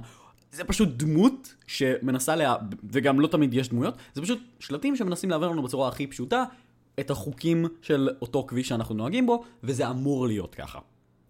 זה 0.52 0.64
פשוט 0.64 0.88
דמות 0.88 1.54
שמנסה 1.66 2.36
לה... 2.36 2.56
וגם 2.90 3.20
לא 3.20 3.26
תמיד 3.26 3.54
יש 3.54 3.68
דמויות, 3.68 3.94
זה 4.14 4.22
פשוט 4.22 4.38
שלטים 4.58 4.96
שמנסים 4.96 5.30
להעביר 5.30 5.48
לנו 5.48 5.62
בצורה 5.62 5.88
הכי 5.88 6.06
פשוטה 6.06 6.44
את 7.00 7.10
החוקים 7.10 7.66
של 7.82 8.08
אותו 8.22 8.44
כביש 8.48 8.68
שאנחנו 8.68 8.94
נוהגים 8.94 9.26
בו, 9.26 9.44
וזה 9.62 9.90
אמור 9.90 10.26
להיות 10.26 10.54
ככה. 10.54 10.78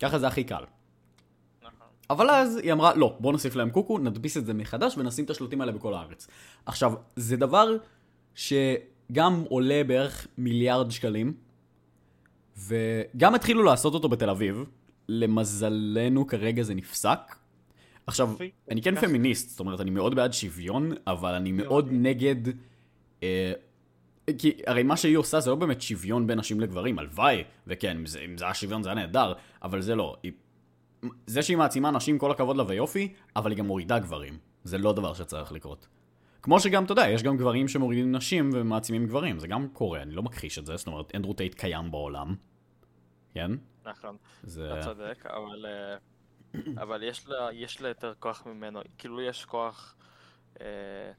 ככה 0.01 0.19
זה 0.19 0.27
הכי 0.27 0.45
קל. 0.45 0.63
אבל 2.11 2.31
אז 2.31 2.57
היא 2.57 2.73
אמרה, 2.73 2.95
לא, 2.95 3.17
בוא 3.21 3.33
נוסיף 3.33 3.57
להם 3.57 3.71
קוקו, 3.71 3.99
נדפיס 3.99 4.37
את 4.37 4.47
זה 4.47 4.55
מחדש 4.55 4.99
ונשים 4.99 5.25
את 5.25 5.31
השלטים 5.31 5.61
האלה 5.61 5.73
בכל 5.73 5.95
הארץ. 5.95 6.29
עכשיו, 6.67 6.93
זה 7.17 7.37
דבר 7.37 7.77
שגם 8.35 9.45
עולה 9.49 9.83
בערך 9.87 10.27
מיליארד 10.39 10.91
שקלים, 10.91 11.35
וגם 12.57 13.35
התחילו 13.35 13.63
לעשות 13.63 13.95
אותו 13.95 14.09
בתל 14.09 14.31
אביב, 14.31 14.65
למזלנו 15.09 16.27
כרגע 16.27 16.63
זה 16.63 16.75
נפסק. 16.75 17.37
עכשיו. 18.07 18.35
אני 18.71 18.83
כן. 18.83 19.01
פמיניסט, 19.01 19.51
זאת 19.51 19.61
אומרת, 19.61 19.81
אני 19.81 19.91
מאוד 19.91 20.15
בעד 20.15 20.33
שוויון, 20.33 20.93
אבל 21.07 21.35
אני 21.35 21.53
מאוד 21.53 21.89
נגד... 21.91 22.37
אה, 23.23 23.53
כי 24.39 24.53
הרי 24.67 24.83
מה 24.83 24.97
שהיא 24.97 25.17
עושה 25.17 25.41
זה 25.41 25.51
לא 25.51 25.57
באמת 25.57 25.83
שוויון 25.83 26.27
בין 26.27 26.39
נשים 26.39 26.61
לגברים, 26.61 26.99
הלוואי, 26.99 27.45
וכן, 27.67 27.97
אם 27.97 28.07
זה, 28.07 28.21
אם 28.21 28.39
זה 28.39 28.45
היה 28.45 28.55
שוויון 28.55 28.83
זה 28.83 28.89
היה 28.89 28.95
נהדר, 28.95 29.33
אבל 29.63 29.81
זה 29.81 29.95
לא. 29.95 30.17
היא, 30.23 30.33
זה 31.27 31.43
שהיא 31.43 31.57
מעצימה 31.57 31.91
נשים, 31.91 32.19
כל 32.19 32.31
הכבוד 32.31 32.57
לה 32.57 32.65
ויופי, 32.67 33.15
אבל 33.37 33.51
היא 33.51 33.59
גם 33.59 33.67
מורידה 33.67 33.99
גברים. 33.99 34.39
זה 34.65 34.79
לא 34.79 34.93
דבר 34.93 35.15
שצריך 35.15 35.53
לקרות. 35.53 35.89
כמו 36.43 36.61
שגם, 36.61 36.85
אתה 36.85 36.93
יודע, 36.93 37.09
יש 37.09 37.23
גם 37.23 37.37
גברים 37.37 37.69
שמורידים 37.69 38.13
נשים 38.13 38.51
ומעצימים 38.55 39.07
גברים, 39.07 39.39
זה 39.39 39.49
גם 39.49 39.69
קורה, 39.69 40.03
אני 40.03 40.15
לא 40.15 40.23
מכחיש 40.23 40.59
את 40.59 40.67
זה, 40.67 40.77
זאת 40.77 40.87
אומרת, 40.87 41.15
אנדרו 41.15 41.33
טייט 41.33 41.55
קיים 41.55 41.91
בעולם. 41.91 42.35
כן? 43.35 43.51
נכון, 43.85 44.17
זה... 44.43 44.73
אתה 44.73 44.85
צודק, 44.85 45.27
אבל... 45.27 45.67
אה, 45.67 45.97
אבל 46.83 47.03
יש 47.03 47.29
לה, 47.29 47.49
יש 47.53 47.81
לה 47.81 47.89
יותר 47.89 48.13
כוח 48.19 48.47
ממנו, 48.47 48.81
כאילו 48.99 49.21
יש 49.21 49.45
כוח, 49.45 49.95
אה, 50.61 50.67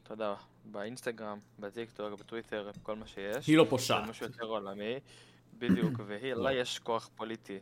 אתה 0.04 0.14
יודע, 0.14 0.34
באינסטגרם, 0.66 1.40
בטיקטוק, 1.60 2.20
בטוויטר, 2.20 2.70
כל 2.84 2.96
מה 2.96 3.08
שיש. 3.08 3.48
היא 3.48 3.58
לא 3.58 3.64
זה 3.64 3.70
פושעת. 3.70 4.10
משהו 4.10 4.26
יותר 4.26 4.46
עולמי, 4.46 5.00
בדיוק, 5.58 6.00
והיא, 6.08 6.34
לה 6.34 6.54
יש 6.54 6.80
כוח 6.80 7.10
פוליטי, 7.16 7.60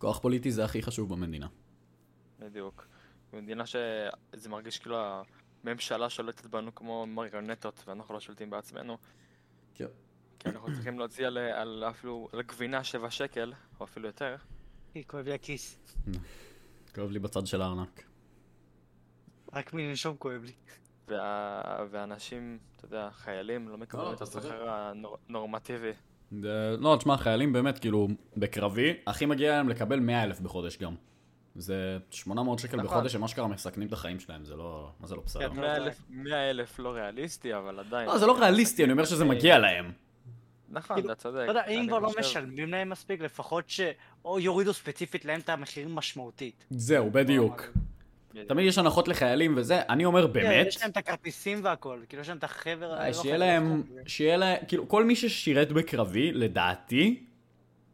כוח 0.00 0.18
פוליטי 0.18 0.50
זה 0.50 0.64
הכי 0.64 0.82
חשוב 0.82 1.08
במדינה. 1.08 1.48
בדיוק. 2.38 2.86
במדינה 3.32 3.66
שזה 3.66 4.48
מרגיש 4.48 4.78
כאילו 4.78 4.96
הממשלה 5.64 6.10
שולטת 6.10 6.46
בנו 6.46 6.74
כמו 6.74 7.06
מריונטות, 7.06 7.84
ואנחנו 7.86 8.14
לא 8.14 8.20
שולטים 8.20 8.50
בעצמנו. 8.50 8.98
כן. 9.74 9.86
כי 10.38 10.48
אנחנו 10.48 10.72
צריכים 10.74 10.98
להוציא 10.98 11.26
על, 11.26 11.38
על 11.38 11.84
אפילו, 11.90 12.28
על 12.32 12.42
גבינה 12.42 12.84
שבע 12.84 13.10
שקל, 13.10 13.52
או 13.80 13.84
אפילו 13.84 14.06
יותר. 14.06 14.36
היא 14.94 15.04
כואב 15.06 15.24
לי 15.24 15.34
הכיס. 15.34 15.78
כואב 16.94 17.10
לי 17.10 17.18
בצד 17.18 17.46
של 17.46 17.62
הארנק. 17.62 18.04
רק 19.52 19.72
מלנשום 19.74 20.16
כואב 20.16 20.42
לי. 20.44 20.52
וה... 21.08 21.86
ואנשים, 21.90 22.58
אתה 22.76 22.84
יודע, 22.84 23.10
חיילים 23.10 23.68
לא 23.68 23.78
מקבלים 23.78 24.06
לא, 24.06 24.12
את. 24.12 24.22
השכר 24.22 24.68
הנורמטיבי. 24.68 25.92
זה- 26.30 26.76
לא, 26.78 26.96
תשמע, 26.98 27.16
חיילים 27.16 27.52
באמת, 27.52 27.78
כאילו, 27.78 28.08
בקרבי, 28.36 28.92
הכי 29.06 29.26
מגיע 29.26 29.50
להם 29.56 29.68
לקבל 29.68 30.00
100 30.00 30.22
אלף 30.24 30.40
בחודש 30.40 30.76
גם. 30.78 30.94
זה 31.56 31.98
800 32.10 32.58
שקל 32.58 32.76
נכון. 32.76 32.86
בחודש 32.90 33.12
שהם 33.12 33.24
אשכרה 33.24 33.48
מסכנים 33.48 33.88
את 33.88 33.92
החיים 33.92 34.20
שלהם, 34.20 34.44
זה 34.44 34.56
לא... 34.56 34.90
מה 35.00 35.06
זה 35.06 35.14
לא 35.14 35.22
בסדר? 35.26 35.48
כן, 35.50 35.56
100 35.60 35.76
אלף- 35.76 36.02
100 36.10 36.50
אלף 36.50 36.78
לא 36.78 36.88
ריאליסטי, 36.88 37.54
אבל 37.54 37.78
עדיין. 37.78 38.08
לא, 38.08 38.18
זה 38.18 38.26
לא 38.26 38.38
ריאליסטי, 38.40 38.84
אני 38.84 38.92
אומר 38.92 39.04
שזה 39.04 39.24
מגיע 39.24 39.58
להם. 39.58 39.92
נכון, 40.68 40.96
כאילו, 40.96 41.12
אתה 41.12 41.20
צודק. 41.20 41.40
אתה 41.42 41.50
יודע, 41.50 41.66
אם 41.66 41.84
כבר 41.88 41.98
לא 41.98 42.10
משלמים 42.20 42.70
להם 42.70 42.88
מספיק, 42.90 43.20
לפחות 43.20 43.70
ש... 43.70 43.80
או 44.24 44.40
יורידו 44.40 44.72
ספציפית 44.74 45.24
להם 45.24 45.40
את 45.40 45.48
המחירים 45.48 45.94
משמעותית. 45.94 46.64
זהו, 46.70 47.10
בדיוק. 47.10 47.62
בדיוק. 48.30 48.48
תמיד 48.48 48.66
יש 48.66 48.78
הנחות 48.78 49.08
לחיילים 49.08 49.54
וזה, 49.56 49.80
אני 49.88 50.04
אומר 50.04 50.26
באמת, 50.26 50.46
כן, 50.46 50.64
יש 50.68 50.80
להם 50.80 50.90
את 50.90 50.96
הכרטיסים 50.96 51.60
והכל, 51.64 52.00
כאילו 52.08 52.22
יש 52.22 52.28
להם 52.28 52.38
את 52.38 52.44
החבר... 52.44 53.12
שיהיה 53.12 53.36
להם. 53.36 53.82
שיהיה 54.06 54.36
להם, 54.36 54.56
כאילו, 54.68 54.88
כל 54.88 55.04
מי 55.04 55.16
ששירת 55.16 55.72
בקרבי, 55.72 56.32
לדעתי, 56.32 57.24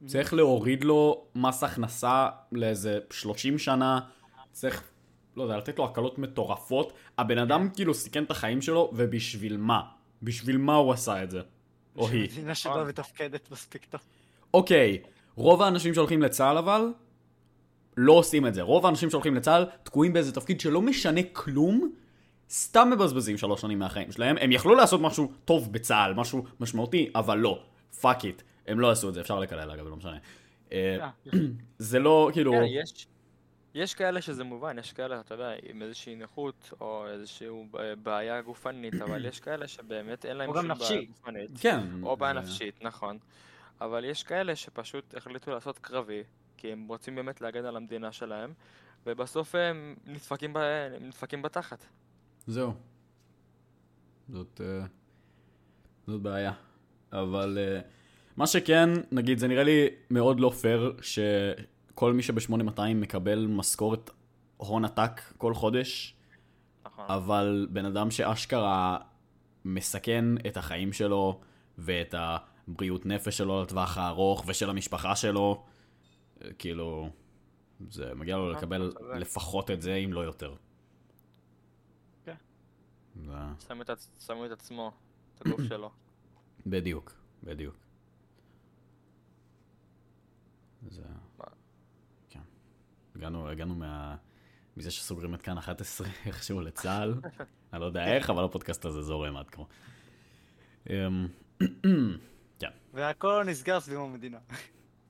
צריך 0.07 0.35
להוריד 0.35 0.85
לו 0.85 1.25
מס 1.35 1.63
הכנסה 1.63 2.29
לאיזה 2.53 2.99
30 3.11 3.59
שנה, 3.59 4.01
צריך, 4.53 4.83
לא 5.37 5.43
יודע, 5.43 5.57
לתת 5.57 5.79
לו 5.79 5.85
הקלות 5.85 6.19
מטורפות. 6.19 6.93
הבן 7.19 7.39
אדם 7.39 7.69
כאילו 7.75 7.95
סיכן 7.95 8.25
את 8.25 8.31
החיים 8.31 8.63
שלו, 8.63 8.91
ובשביל 8.95 9.57
מה? 9.57 9.81
בשביל 10.23 10.57
מה 10.57 10.75
הוא 10.75 10.93
עשה 10.93 11.23
את 11.23 11.31
זה? 11.31 11.41
או 11.97 12.09
היא. 12.09 12.29
מדינה 12.33 12.55
שלא 12.55 12.87
מתפקדת 12.87 13.51
מספיק 13.51 13.85
טוב. 13.85 14.01
אוקיי, 14.55 15.03
רוב 15.35 15.63
האנשים 15.63 15.95
שהולכים 15.95 16.23
לצה"ל 16.23 16.59
אבל, 16.59 16.93
לא 17.97 18.13
עושים 18.13 18.47
את 18.47 18.55
זה. 18.55 18.63
רוב 18.63 18.87
האנשים 18.87 19.11
שהולכים 19.11 19.35
לצה"ל 19.35 19.67
תקועים 19.83 20.13
באיזה 20.13 20.33
תפקיד 20.35 20.61
שלא 20.61 20.83
משנה 20.83 21.21
כלום, 21.33 21.93
סתם 22.51 22.91
מבזבזים 22.93 23.39
שלוש 23.39 23.61
שנים 23.61 23.79
מהחיים 23.79 24.13
שלהם. 24.13 24.37
הם 24.41 24.53
יכלו 24.53 24.75
לעשות 24.75 25.01
משהו 25.01 25.33
טוב 25.45 25.73
בצה"ל, 25.73 26.15
משהו 26.15 26.45
משמעותי, 26.61 27.11
אבל 27.15 27.39
לא. 27.39 27.63
fuck 28.01 28.25
it. 28.25 28.43
הם 28.67 28.81
לא 28.81 28.91
עשו 28.91 29.09
את 29.09 29.15
זה, 29.15 29.21
אפשר 29.21 29.39
לקלל 29.41 29.71
אגב, 29.71 29.89
לא 29.89 29.97
משנה. 29.97 30.19
אה, 30.73 30.97
אה, 31.01 31.11
זה 31.79 31.99
לא, 31.99 32.31
כאילו... 32.33 32.53
כן, 32.53 32.63
יש- 33.75 33.95
כאלה 33.95 34.21
שזה 34.23 34.45
מובן, 34.45 34.79
יש 34.79 34.93
כאלה, 34.93 35.21
אתה 35.21 35.35
יודע, 35.35 35.51
עם 35.71 35.83
איזושהי 35.83 36.15
נכות, 36.17 36.73
או 36.81 37.07
איזושהי 37.09 37.47
בעיה 38.03 38.43
גופנית, 38.43 38.95
אבל 38.95 39.25
יש 39.25 39.41
כאלה 39.41 39.69
שבאמת 39.69 40.27
אין 40.27 40.37
להם 40.37 40.47
שום 40.47 40.55
בעיה 40.55 40.69
נפשית. 40.75 41.11
גופנית. 41.11 41.51
כן. 41.61 41.81
או 42.03 42.17
בעיה 42.17 42.35
זה- 42.35 42.41
נפשית, 42.41 42.83
נכון. 42.83 43.19
אבל 43.81 44.05
יש 44.05 44.23
כאלה 44.23 44.57
שפשוט 44.57 45.15
החליטו 45.17 45.51
לעשות 45.51 45.79
קרבי, 45.79 46.23
כי 46.57 46.73
הם 46.73 46.89
רוצים 46.89 47.15
באמת 47.15 47.41
להגן 47.41 47.65
על 47.65 47.77
המדינה 47.77 48.13
שלהם, 48.13 48.53
ובסוף 49.07 49.55
הם 49.55 49.95
נדפקים, 50.07 50.53
ב... 50.53 50.59
הם 50.97 51.07
נדפקים 51.07 51.43
בתחת. 51.43 51.87
זהו. 52.47 52.73
זאת, 54.29 54.61
אה, 54.65 54.87
זאת 56.07 56.23
בעיה. 56.23 56.53
אבל 57.13 57.59
אה, 57.61 57.81
מה 58.37 58.47
שכן, 58.47 58.91
נגיד, 59.13 59.39
זה 59.39 59.49
נראה 59.49 59.65
לי 59.65 59.89
מאוד 60.11 60.41
לא 60.41 60.51
פייר 60.51 60.97
שכל 61.03 62.13
מי 62.13 62.23
שב-8200 62.23 62.81
מקבל 62.95 63.47
משכורת 63.47 64.11
הון 64.57 64.85
עתק 64.85 65.21
כל 65.39 65.55
חודש, 65.55 66.17
נכון. 66.87 67.05
אבל 67.09 67.69
בן 67.71 67.85
אדם 67.85 68.11
שאשכרה 68.11 68.99
מסכן 69.65 70.25
את 70.47 70.57
החיים 70.57 70.93
שלו 70.93 71.41
ואת 71.79 72.15
הבריאות 72.19 73.07
נפש 73.07 73.37
שלו 73.39 73.63
לטווח 73.63 73.99
הארוך 73.99 74.45
ושל 74.47 74.71
המשפחה 74.71 75.17
שלו, 75.17 75.65
כאילו, 76.59 77.11
זה 77.91 78.15
מגיע 78.15 78.37
לו 78.37 78.51
נכון, 78.51 78.57
לקבל. 78.57 78.93
לפחות 79.15 79.71
את 79.71 79.83
זה, 79.83 79.95
אם 79.95 80.13
לא 80.13 80.21
יותר. 80.21 80.55
כן. 82.25 82.35
שמו 83.67 83.83
את, 84.47 84.51
עצמו, 84.51 84.93
את 85.35 85.47
הגוף 85.47 85.61
שלו. 85.69 85.91
בדיוק, 86.67 87.13
בדיוק. 87.43 87.77
זה... 90.91 91.03
כן. 92.29 92.41
הגענו, 93.15 93.49
הגענו 93.49 93.75
מה... 93.75 94.17
מזה 94.77 94.91
שסוגרים 94.91 95.35
את 95.35 95.43
כאן 95.43 95.59
11 95.59 96.09
איכשהו 96.27 96.61
לצה"ל. 96.61 97.15
אני 97.73 97.81
לא 97.81 97.87
יודע 97.87 98.15
איך, 98.15 98.31
אבל 98.31 98.45
הפודקאסט 98.45 98.85
הזה 98.85 99.03
זורם 99.03 99.37
עד 99.37 99.51
כה. 99.51 99.63
אמ, 100.91 101.27
כן, 102.61 102.71
והכל 102.93 103.45
נסגר 103.47 103.81
סביב 103.81 103.99
המדינה. 103.99 104.39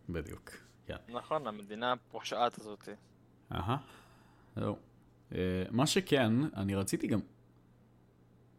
בדיוק. 0.08 0.65
כן. 0.86 0.96
נכון, 1.08 1.46
המדינה 1.46 1.92
הפושעת 1.92 2.58
הזאתי. 2.58 2.90
אהה. 3.52 3.76
זהו. 4.56 4.76
אה, 5.34 5.38
מה 5.70 5.86
שכן, 5.86 6.32
אני 6.56 6.74
רציתי 6.74 7.06
גם... 7.06 7.20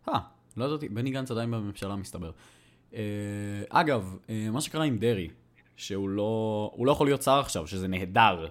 אה, 0.09 0.19
לא 0.57 0.65
ידעתי, 0.65 0.89
בני 0.89 1.11
גנץ 1.11 1.31
עדיין 1.31 1.51
בממשלה 1.51 1.95
מסתבר. 1.95 2.31
אה, 2.93 2.99
אגב, 3.69 4.17
אה, 4.29 4.47
מה 4.51 4.61
שקרה 4.61 4.83
עם 4.83 4.97
דרעי, 4.97 5.29
שהוא 5.75 6.09
לא, 6.09 6.71
הוא 6.75 6.85
לא 6.85 6.91
יכול 6.91 7.07
להיות 7.07 7.21
שר 7.21 7.39
עכשיו, 7.39 7.67
שזה 7.67 7.87
נהדר. 7.87 8.47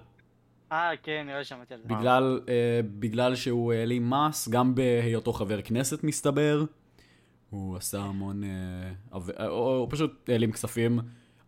אה, 0.71 0.91
כן, 1.03 1.23
נראה 1.25 1.37
לי 1.37 1.45
שמעתי 1.45 1.73
על 1.73 1.81
זה. 1.81 1.87
בגלל, 1.87 2.41
אה, 2.49 2.79
בגלל 2.99 3.35
שהוא 3.35 3.73
העלים 3.73 4.09
מס, 4.09 4.49
גם 4.49 4.75
בהיותו 4.75 5.33
חבר 5.33 5.61
כנסת 5.61 6.03
מסתבר. 6.03 6.65
הוא 7.49 7.77
עשה 7.77 7.99
המון... 7.99 8.43
אה, 8.43 8.49
עב... 9.11 9.29
הוא 9.29 9.77
הוא 9.77 9.87
פשוט 9.89 10.29
העלים 10.29 10.51
כספים. 10.51 10.99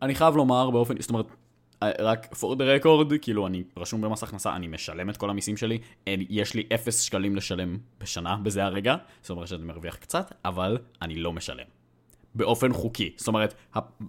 אני 0.01 0.15
חייב 0.15 0.35
לומר 0.35 0.69
באופן... 0.69 1.01
זאת 1.01 1.09
אומרת, 1.09 1.25
רק 1.83 2.33
for 2.33 2.55
the 2.55 2.83
record, 2.83 3.13
כאילו 3.21 3.47
אני 3.47 3.63
רשום 3.77 4.01
במס 4.01 4.23
הכנסה, 4.23 4.55
אני 4.55 4.67
משלם 4.67 5.09
את 5.09 5.17
כל 5.17 5.29
המיסים 5.29 5.57
שלי, 5.57 5.77
אין, 6.07 6.25
יש 6.29 6.53
לי 6.53 6.63
אפס 6.73 7.01
שקלים 7.01 7.35
לשלם 7.35 7.77
בשנה 7.99 8.37
בזה 8.43 8.63
הרגע, 8.63 8.95
זאת 9.21 9.29
אומרת 9.29 9.47
שאני 9.47 9.63
מרוויח 9.63 9.95
קצת, 9.95 10.33
אבל 10.45 10.77
אני 11.01 11.15
לא 11.15 11.33
משלם. 11.33 11.65
באופן 12.35 12.73
חוקי. 12.73 13.13
זאת 13.17 13.27
אומרת, 13.27 13.53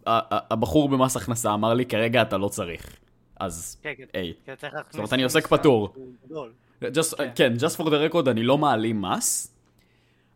הבחור 0.07 0.89
במס 0.89 1.17
הכנסה 1.17 1.55
אמר 1.55 1.75
לי, 1.75 1.87
כרגע 1.87 2.23
אתה 2.23 2.39
לא 2.39 2.49
צריך. 2.49 2.97
אז, 3.41 3.77
כן, 3.83 3.93
כן. 3.97 4.05
היי. 4.13 4.33
להכניס 4.49 4.95
אומרת, 4.95 5.13
אני 5.13 5.23
עוסק 5.23 5.47
פטור. 5.47 5.95
כן. 6.81 6.87
כן, 7.35 7.53
just 7.59 7.81
for 7.81 7.85
the 7.85 8.13
record, 8.13 8.31
אני 8.31 8.43
לא 8.43 8.59
מעלים 8.59 9.03
מס, 9.03 9.55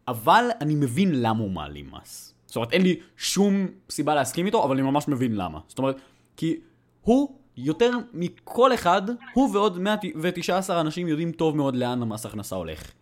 אבל 0.09 0.45
אני 0.61 0.75
מבין 0.75 1.23
למה 1.23 1.41
הוא 1.41 1.51
מעלים 1.51 1.91
מס. 1.93 2.35
זאת 2.47 2.57
אומרת, 2.57 2.73
אין 2.73 2.83
לי 2.83 3.01
שום 3.17 3.67
סיבה 3.91 4.15
להסכים 4.15 4.47
איתו, 4.47 4.65
אבל 4.65 4.75
אני 4.75 4.83
ממש 4.83 5.09
מבין 5.09 5.37
למה. 5.37 5.59
זאת 5.69 5.79
אומרת, 5.79 5.97
כי 6.37 6.57
הוא 7.05 7.39
יותר 7.57 7.91
מכל 8.13 8.75
אחד, 8.75 9.03
הוא 9.33 9.55
ועוד 9.55 9.79
119 9.79 10.81
אנשים 10.81 11.09
יודעים 11.09 11.33
טוב 11.33 11.57
מאוד 11.57 11.77
לאן 11.77 12.03
המס 12.03 12.27
הכנסה 12.27 12.57
הולך. 12.57 12.93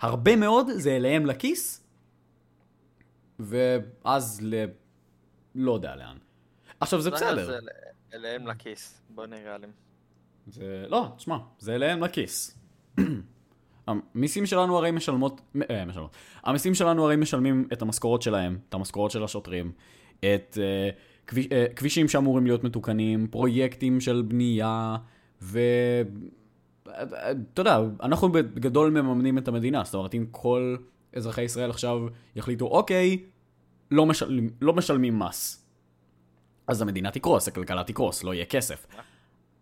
הרבה 0.00 0.36
מאוד 0.36 0.70
זה 0.70 0.96
אליהם 0.96 1.26
לכיס, 1.26 1.86
ואז 3.38 4.40
ל... 4.42 4.64
לא 5.54 5.72
יודע 5.72 5.96
לאן. 5.96 6.16
עכשיו 6.80 7.00
זה 7.00 7.10
בסדר. 7.10 7.46
זה 7.46 7.58
אליהם 8.14 8.46
לכיס, 8.46 9.02
בוא 9.10 9.26
נראה 9.26 9.54
עליהם. 9.54 9.72
זה... 10.46 10.84
לא, 10.88 11.08
תשמע, 11.16 11.36
זה 11.58 11.74
אליהם 11.74 12.02
לכיס. 12.02 12.58
המיסים 13.86 14.46
שלנו 14.46 14.76
הרי 14.76 14.90
משלמות... 14.90 15.40
אה, 15.70 15.84
משלמות. 15.84 16.16
המיסים 16.42 16.74
שלנו 16.74 17.04
הרי 17.04 17.16
משלמים 17.16 17.68
את 17.72 17.82
המשכורות 17.82 18.22
שלהם, 18.22 18.58
את 18.68 18.74
המשכורות 18.74 19.10
של 19.10 19.24
השוטרים, 19.24 19.72
את 20.18 20.58
אה, 20.60 20.90
כביש, 21.26 21.46
אה, 21.52 21.66
כבישים 21.76 22.08
שאמורים 22.08 22.46
להיות 22.46 22.64
מתוקנים, 22.64 23.26
פרויקטים 23.26 24.00
של 24.00 24.22
בנייה, 24.28 24.96
ו... 25.42 25.60
אתה 27.52 27.60
יודע, 27.60 27.78
אנחנו 28.02 28.32
בגדול 28.32 28.90
מממנים 28.90 29.38
את 29.38 29.48
המדינה, 29.48 29.84
זאת 29.84 29.94
אומרת, 29.94 30.14
אם 30.14 30.26
כל 30.30 30.76
אזרחי 31.16 31.42
ישראל 31.42 31.70
עכשיו 31.70 32.00
יחליטו, 32.36 32.66
אוקיי, 32.66 33.24
לא, 33.90 34.06
משל... 34.06 34.40
לא 34.60 34.72
משלמים 34.72 35.18
מס. 35.18 35.66
אז 36.66 36.82
המדינה 36.82 37.10
תקרוס, 37.10 37.48
הכלכלה 37.48 37.84
תקרוס, 37.84 38.24
לא 38.24 38.34
יהיה 38.34 38.44
כסף. 38.44 38.86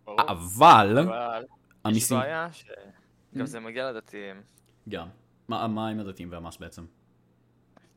ברור. 0.04 0.20
אבל, 0.20 0.98
אבל 0.98 1.42
יש 1.42 1.48
המיסים... 1.84 2.18
בעיה 2.18 2.48
שגם 2.52 3.46
זה 3.46 3.60
מגיע 3.60 3.92
לדתיים. 3.92 4.42
גם. 4.88 5.08
מה, 5.48 5.66
מה 5.66 5.88
עם 5.88 6.00
הדתיים 6.00 6.32
והמס 6.32 6.56
בעצם? 6.56 6.84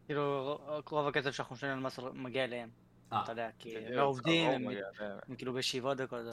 כאילו, 0.05 0.57
רוב 0.89 1.07
הכסף 1.07 1.31
שאנחנו 1.31 1.55
משלמים 1.55 1.77
על 1.77 1.83
מס 1.83 1.99
מגיע 2.13 2.43
אליהם. 2.43 2.69
אה. 3.13 3.23
אתה 3.23 3.31
יודע, 3.31 3.49
כי 3.59 3.77
הם 3.77 3.99
עובדים, 3.99 4.69
הם 5.27 5.35
כאילו 5.35 5.53
בישיבות 5.53 5.97
וכל 6.01 6.23
זה. 6.23 6.31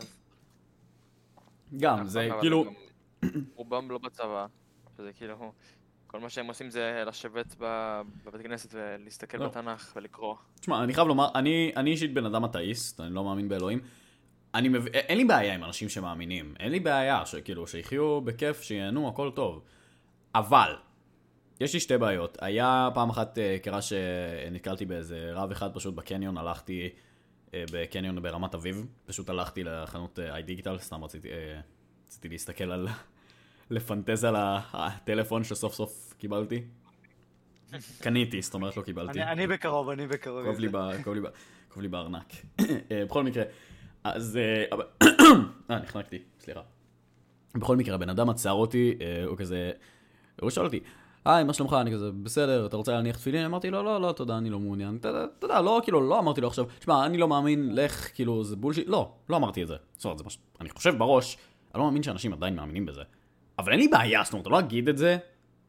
גם, 1.77 2.07
זה 2.07 2.21
נכון, 2.21 2.33
אבל 2.33 2.41
כאילו... 2.41 2.65
רובם 3.57 3.91
לא 3.91 3.99
בצבא, 3.99 4.47
שזה 4.97 5.13
כאילו, 5.13 5.53
כל 6.07 6.21
מה 6.21 6.31
שהם 6.31 6.47
עושים 6.47 6.71
זה 6.71 7.05
לשבת 7.07 7.55
בבית 7.59 8.43
כנסת 8.43 8.69
ולהסתכל 8.73 9.39
לא. 9.39 9.49
בתנ"ך 9.49 9.93
ולקרוא. 9.97 10.35
תשמע, 10.61 10.85
אני 10.85 10.95
חייב 10.95 11.09
לומר, 11.09 11.29
אני, 11.35 11.73
אני 11.77 11.91
אישית 11.91 12.15
בן 12.15 12.27
אדם 12.27 12.45
אתאיסט, 12.45 13.01
אני 13.01 13.15
לא 13.15 13.25
מאמין 13.25 13.49
באלוהים. 13.49 13.81
אני 14.55 14.69
מב... 14.69 14.87
אין 14.87 15.19
לי 15.19 15.25
בעיה 15.25 15.55
עם 15.55 15.65
אנשים 15.65 15.89
שמאמינים, 15.89 16.55
אין 16.61 16.73
לי 16.73 16.81
בעיה, 16.81 17.27
שכאילו, 17.27 17.67
שיחיו 17.67 18.21
בכיף, 18.21 18.63
שיהנו, 18.63 19.09
הכל 19.09 19.31
טוב. 19.35 19.63
אבל, 20.35 20.77
יש 21.61 21.75
לי 21.75 21.81
שתי 21.81 21.99
בעיות. 21.99 22.39
היה 22.41 22.89
פעם 22.95 23.11
אחת, 23.11 23.39
אה, 23.39 23.57
קרה 23.63 23.79
שנתקלתי 23.83 24.85
באיזה 24.85 25.31
רב 25.33 25.51
אחד 25.51 25.75
פשוט 25.75 25.95
בקניון, 25.95 26.39
הלכתי 26.39 26.89
אה, 27.55 27.65
בקניון 27.73 28.23
ברמת 28.23 28.55
אביב, 28.55 28.87
פשוט 29.07 29.31
הלכתי 29.31 29.65
לחנות 29.65 30.19
אה, 30.19 30.35
איי-דיגיטל, 30.35 30.79
סתם 30.79 31.05
רציתי, 31.05 31.29
רציתי 32.07 32.29
להסתכל 32.29 32.73
על... 32.73 32.89
לפנטז 33.71 34.25
על 34.25 34.35
הטלפון 34.73 35.45
שסוף 35.45 35.75
סוף 35.75 36.15
קיבלתי. 36.19 36.63
קניתי, 38.01 38.43
זאת 38.43 38.55
אומרת 38.55 38.77
לא 38.77 38.83
קיבלתי. 38.83 39.23
אני- 39.23 39.33
אני 39.33 39.47
בקרוב, 39.47 39.89
אני 39.89 40.07
בקרוב. 40.07 40.45
כואב 40.45 40.59
לי 40.59 40.69
ב- 40.69 41.03
כואב 41.05 41.15
לי 41.15 41.21
ב- 41.21 41.27
כואב 41.69 41.83
לי 41.83 41.89
בארנק. 41.89 42.33
בכל 42.91 43.25
מקרה, 43.25 43.45
אז... 44.05 44.37
אה, 44.37 44.65
נחנקתי, 45.83 46.19
סליחה. 46.41 46.61
בכל 47.55 47.77
מקרה, 47.77 47.95
הבן 47.95 48.09
אדם 48.11 48.31
עצר 48.31 48.53
אותי, 48.53 48.95
הוא 49.27 49.37
כזה... 49.37 49.71
הוא 50.41 50.51
שאל 50.51 50.65
אותי, 50.65 50.81
היי, 51.29 51.45
מה 51.45 51.53
שלומך? 51.53 51.73
אני 51.81 51.93
כזה, 51.93 52.11
בסדר, 52.13 52.67
אתה 52.67 52.77
רוצה 52.77 52.93
להניח 52.93 53.17
תפילין? 53.17 53.45
אמרתי 53.45 53.71
לו, 53.71 53.83
לא, 53.83 54.01
לא, 54.01 54.13
תודה, 54.13 54.39
אני 54.39 54.51
לא 54.51 54.59
מעוניין. 54.61 54.97
אתה 55.01 55.09
יודע- 55.43 55.61
לא, 55.61 55.81
כאילו, 55.83 56.09
לא 56.09 56.19
אמרתי 56.19 56.41
לו 56.41 56.49
עכשיו, 56.49 56.65
תשמע, 56.79 57.07
אני 57.07 57.19
לא 57.19 57.29
מאמין, 57.29 57.75
לך, 57.75 58.15
כאילו, 58.15 58.45
זה 58.45 58.57
בולשיט. 58.57 58.89
לא, 58.89 59.13
לא 59.29 59.37
אמרתי 59.37 59.63
את 59.63 59.69
זה. 59.69 59.75
זאת 59.97 60.05
אומרת, 60.05 60.19
זה 60.19 60.25
מה 60.25 60.31
ש... 60.31 60.39
אני 60.61 60.69
חושב 60.71 60.99
בראש, 60.99 61.37
אני 61.75 61.79
לא 61.81 61.85
מאמין 61.87 62.03
שאנשים 62.03 62.33
עדיין 62.33 62.57
מאמינים 62.57 62.87
בזה. 62.87 63.03
אבל 63.59 63.73
אין 63.73 63.81
לי 63.81 63.89
בעיה, 63.89 64.21
זאת 64.25 64.33
אומרת, 64.33 64.47
לא 64.47 64.59
אגיד 64.59 64.89
את 64.89 64.99
זה. 64.99 65.17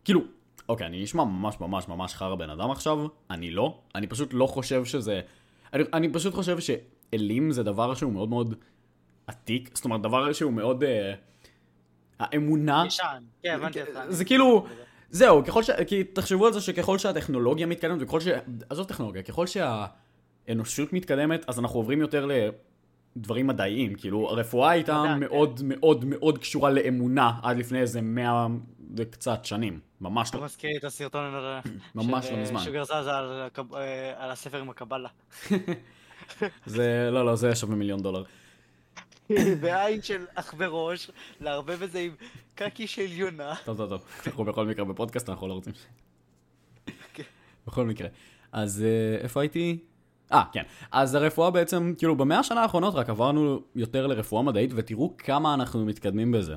כאילו, 0.05 0.21
אוקיי, 0.69 0.87
אני 0.87 1.03
נשמע 1.03 1.23
ממש 1.23 1.55
ממש 1.59 1.87
ממש 1.87 2.13
חרא 2.15 2.35
בן 2.35 2.49
אדם 2.49 2.71
עכשיו, 2.71 3.07
אני 3.29 3.51
לא. 3.51 3.79
אני 3.95 4.07
פשוט 4.07 4.29
לא 4.33 4.47
חושב 4.47 4.85
שזה... 4.85 5.21
אני, 5.73 5.83
אני 5.93 6.13
פשוט 6.13 6.33
חושב 6.33 6.57
שאלים 6.59 7.51
זה 7.51 7.63
דבר 7.63 7.93
שהוא 7.93 8.13
מאוד 8.13 8.29
מאוד 8.29 8.55
עתיק, 9.27 9.69
זאת 9.75 9.85
אומרת, 9.85 10.01
דבר 10.01 10.33
שהוא 10.33 10.53
מאוד... 10.53 10.83
אה, 10.83 11.13
האמונה... 12.19 12.83
ישן. 12.87 13.23
כן, 13.43 13.55
הבנתי 13.55 13.81
אותך. 13.81 13.99
זה 14.07 14.25
כאילו... 14.25 14.65
זהו, 15.11 15.43
ככל 15.45 15.63
ש... 15.63 15.69
כי 15.87 16.03
תחשבו 16.03 16.47
על 16.47 16.53
זה 16.53 16.61
שככל 16.61 16.97
שהטכנולוגיה 16.97 17.65
מתקדמת, 17.65 17.97
וככל 18.01 18.19
ש... 18.19 18.27
עזוב 18.69 18.87
טכנולוגיה, 18.87 19.23
ככל 19.23 19.45
שהאנושות 19.47 20.93
מתקדמת, 20.93 21.45
אז 21.47 21.59
אנחנו 21.59 21.79
עוברים 21.79 22.01
יותר 22.01 22.27
לדברים 23.15 23.47
מדעיים. 23.47 23.95
כאילו, 23.95 24.29
הרפואה 24.29 24.69
הייתה 24.69 25.01
מדע, 25.03 25.13
כן. 25.13 25.19
מאוד 25.19 25.61
מאוד 25.63 26.05
מאוד 26.05 26.37
קשורה 26.37 26.69
לאמונה 26.69 27.31
עד 27.43 27.57
לפני 27.57 27.81
איזה 27.81 28.01
מאה 28.01 28.47
וקצת 28.97 29.45
שנים. 29.45 29.79
ממש 30.01 30.35
לא. 30.35 30.43
מזכיר 30.43 30.69
לי 30.69 30.77
את 30.77 30.83
הסרטון 30.83 31.23
על- 31.33 31.59
ממש 31.95 32.25
לא 32.31 32.35
אה, 32.35 32.41
מזמן. 32.41 32.59
שוגר 32.59 32.83
זזה 32.83 33.17
על 33.17 33.49
אה, 33.75 34.13
על 34.17 34.31
הספר 34.31 34.57
עם 34.59 34.69
הקבלה. 34.69 35.09
זה... 36.65 37.09
לא, 37.11 37.25
לא, 37.25 37.35
זה 37.35 37.55
שווה 37.55 37.75
מיליון 37.75 38.01
דולר. 38.01 38.23
בעין 39.61 40.01
של 40.01 40.25
אחברוש, 40.35 41.11
לערבב 41.41 41.83
את 41.83 41.91
זה 41.91 41.99
עם 41.99 42.11
קקי 42.59 42.87
של 42.87 43.11
יונה. 43.11 43.53
טוב, 43.65 43.77
טוב, 43.77 43.89
טוב. 43.89 44.05
אנחנו 44.27 44.45
בכל 44.45 44.65
מקרה 44.65 44.85
בפודקאסט, 44.85 45.29
אנחנו 45.29 45.47
לא 45.47 45.53
רוצים... 45.53 45.73
כן. 47.13 47.23
בכל 47.67 47.85
מקרה. 47.85 48.07
אז 48.51 48.83
אה, 48.83 49.21
איפה 49.23 49.41
הייתי? 49.41 49.77
אה, 50.31 50.43
כן. 50.53 50.63
אז 50.91 51.15
הרפואה 51.15 51.51
בעצם, 51.51 51.93
כאילו, 51.97 52.15
במאה 52.15 52.39
השנה 52.39 52.61
האחרונות 52.61 52.95
רק 52.95 53.09
עברנו 53.09 53.61
יותר 53.75 54.07
לרפואה 54.07 54.43
מדעית, 54.43 54.71
ותראו 54.75 55.13
כמה 55.17 55.53
אנחנו 55.53 55.85
מתקדמים 55.85 56.31
בזה. 56.31 56.55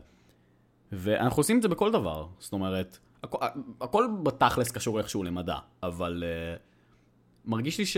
ואנחנו 0.93 1.41
עושים 1.41 1.57
את 1.57 1.63
זה 1.63 1.69
בכל 1.69 1.93
דבר. 1.93 2.27
זאת 2.39 2.53
אומרת, 2.53 2.99
הכ- 3.27 3.47
הכל 3.81 4.07
בתכלס 4.23 4.71
קשור 4.71 4.99
איכשהו 4.99 5.23
למדע, 5.23 5.57
אבל 5.83 6.25
uh, 6.25 6.61
מרגיש 7.51 7.79
לי 7.79 7.87
ש... 7.87 7.97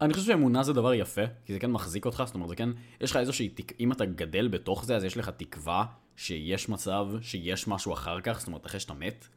אני 0.00 0.14
חושב 0.14 0.26
שאמונה 0.26 0.62
זה 0.62 0.72
דבר 0.72 0.94
יפה, 0.94 1.22
כי 1.44 1.52
זה 1.52 1.58
כן 1.58 1.70
מחזיק 1.70 2.06
אותך, 2.06 2.22
זאת 2.26 2.34
אומרת, 2.34 2.48
זה 2.48 2.56
כן, 2.56 2.68
יש 3.00 3.10
לך 3.10 3.16
איזושהי, 3.16 3.48
תק... 3.48 3.72
אם 3.80 3.92
אתה 3.92 4.04
גדל 4.04 4.48
בתוך 4.48 4.84
זה, 4.84 4.96
אז 4.96 5.04
יש 5.04 5.16
לך 5.16 5.28
תקווה 5.28 5.84
שיש 6.16 6.68
מצב, 6.68 7.08
שיש 7.20 7.68
משהו 7.68 7.92
אחר 7.92 8.20
כך, 8.20 8.38
זאת 8.38 8.46
אומרת, 8.46 8.66
אחרי 8.66 8.80
שאתה 8.80 8.94
מת, 8.94 9.28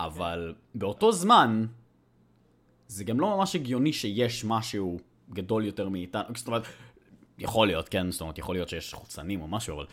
אבל 0.00 0.54
באותו 0.74 1.12
זמן, 1.12 1.66
זה 2.88 3.04
גם 3.04 3.20
לא 3.20 3.36
ממש 3.36 3.56
הגיוני 3.56 3.92
שיש 3.92 4.44
משהו 4.44 4.98
גדול 5.30 5.64
יותר 5.64 5.88
מאיתנו, 5.88 6.34
זאת 6.34 6.46
אומרת, 6.46 6.62
יכול 7.38 7.66
להיות, 7.66 7.88
כן, 7.88 8.10
זאת 8.10 8.20
אומרת, 8.20 8.38
יכול 8.38 8.54
להיות 8.54 8.68
שיש 8.68 8.94
חוצנים 8.94 9.40
או 9.40 9.48
משהו, 9.48 9.76
אבל 9.76 9.86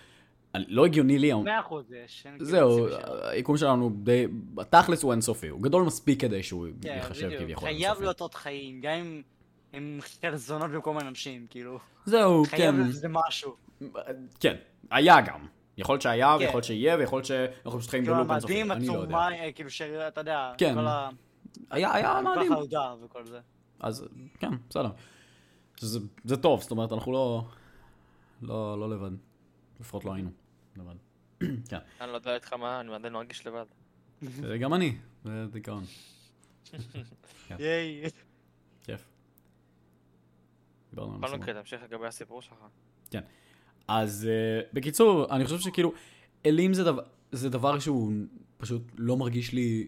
לא 0.53 0.85
הגיוני 0.85 1.19
לי, 1.19 1.33
מאה 1.33 1.59
אחוז 1.59 1.91
יש. 1.91 2.25
זהו. 2.39 2.87
היקום 3.21 3.57
שלנו 3.57 3.91
די, 4.03 4.27
בתכלס 4.53 5.03
הוא 5.03 5.11
אינסופי, 5.11 5.47
הוא 5.47 5.61
גדול 5.61 5.83
מספיק 5.83 6.21
כדי 6.21 6.43
שהוא 6.43 6.67
כן, 6.81 6.95
ייחשב. 6.95 7.29
כביכול 7.39 7.67
חייב 7.67 7.83
אינסופי. 7.83 8.03
להיות 8.03 8.21
עוד 8.21 8.33
חיים, 8.33 8.81
גם 8.81 8.91
אם 8.91 9.21
הם 9.73 9.99
חלזונות 10.21 10.71
במקום 10.71 10.99
אנשים, 10.99 11.47
כאילו. 11.49 11.79
זהו, 12.05 12.45
חייב 12.45 12.71
כן, 12.71 12.75
להיות 12.75 12.87
איזה 12.87 13.07
משהו. 13.09 13.55
כן, 14.39 14.55
היה 14.91 15.21
גם. 15.21 15.47
יכול 15.77 15.93
להיות 15.93 16.01
שהיה, 16.01 16.35
כן. 16.37 16.43
ויכול 16.43 16.57
להיות 16.57 16.65
שיהיה, 16.65 16.97
ויכול 16.97 17.17
להיות 17.17 17.25
שאנחנו 17.25 17.79
פשוט 17.79 17.89
חיים 17.89 18.03
כאילו 18.03 18.17
בלופ 18.17 18.31
אינסופי, 18.31 18.61
אני 18.61 18.87
לא 18.87 18.93
יודע. 18.93 19.03
עצומה, 19.03 19.31
אה, 19.31 19.51
כאילו 19.51 19.69
שאתה 19.69 20.21
יודע, 20.21 20.51
כן. 20.57 20.73
כל 20.75 20.87
ה... 20.87 21.09
היה, 21.69 21.93
היה 21.93 22.13
כל 22.13 22.23
מאדים. 22.23 22.51
החלודה 22.53 22.93
וכל 23.03 23.25
זה. 23.25 23.39
אז 23.79 24.05
כן, 24.39 24.51
בסדר. 24.69 24.89
זה, 25.79 25.99
זה 26.23 26.37
טוב, 26.37 26.61
זאת 26.61 26.71
אומרת, 26.71 26.91
אנחנו 26.91 27.11
לא, 27.11 27.43
לא, 28.41 28.79
לא 28.79 28.89
לבד. 28.89 29.11
לפחות 29.79 30.05
לא 30.05 30.13
היינו 30.13 30.29
לבד. 30.77 30.95
כן, 31.69 31.77
אני 32.01 32.11
לא 32.11 32.15
יודע 32.15 32.35
איתך 32.35 32.53
מה, 32.53 32.79
אני 32.79 32.95
עדיין 32.95 33.13
מרגיש 33.13 33.47
לבד. 33.47 33.65
גם 34.59 34.73
אני, 34.73 34.97
זה 35.23 35.45
דיכאון, 35.51 35.83
ייי. 37.59 38.03
דיברנו 40.89 41.13
על 41.13 41.17
בכל 41.17 41.27
משימות. 41.27 41.49
מקרה, 41.49 41.61
תמשיך 41.61 41.83
לגבי 41.83 42.07
הסיפור 42.07 42.41
שלך. 42.41 42.57
אז 43.87 44.27
uh, 44.29 44.69
בקיצור, 44.73 45.25
אני 45.31 45.45
חושב 45.45 45.59
שכאילו, 45.59 45.93
אלים 46.45 46.73
זה 46.73 46.83
דבר, 46.83 47.03
זה 47.31 47.49
דבר 47.49 47.79
שהוא 47.79 48.11
פשוט 48.57 48.81
לא 48.97 49.17
מרגיש 49.17 49.53
לי 49.53 49.87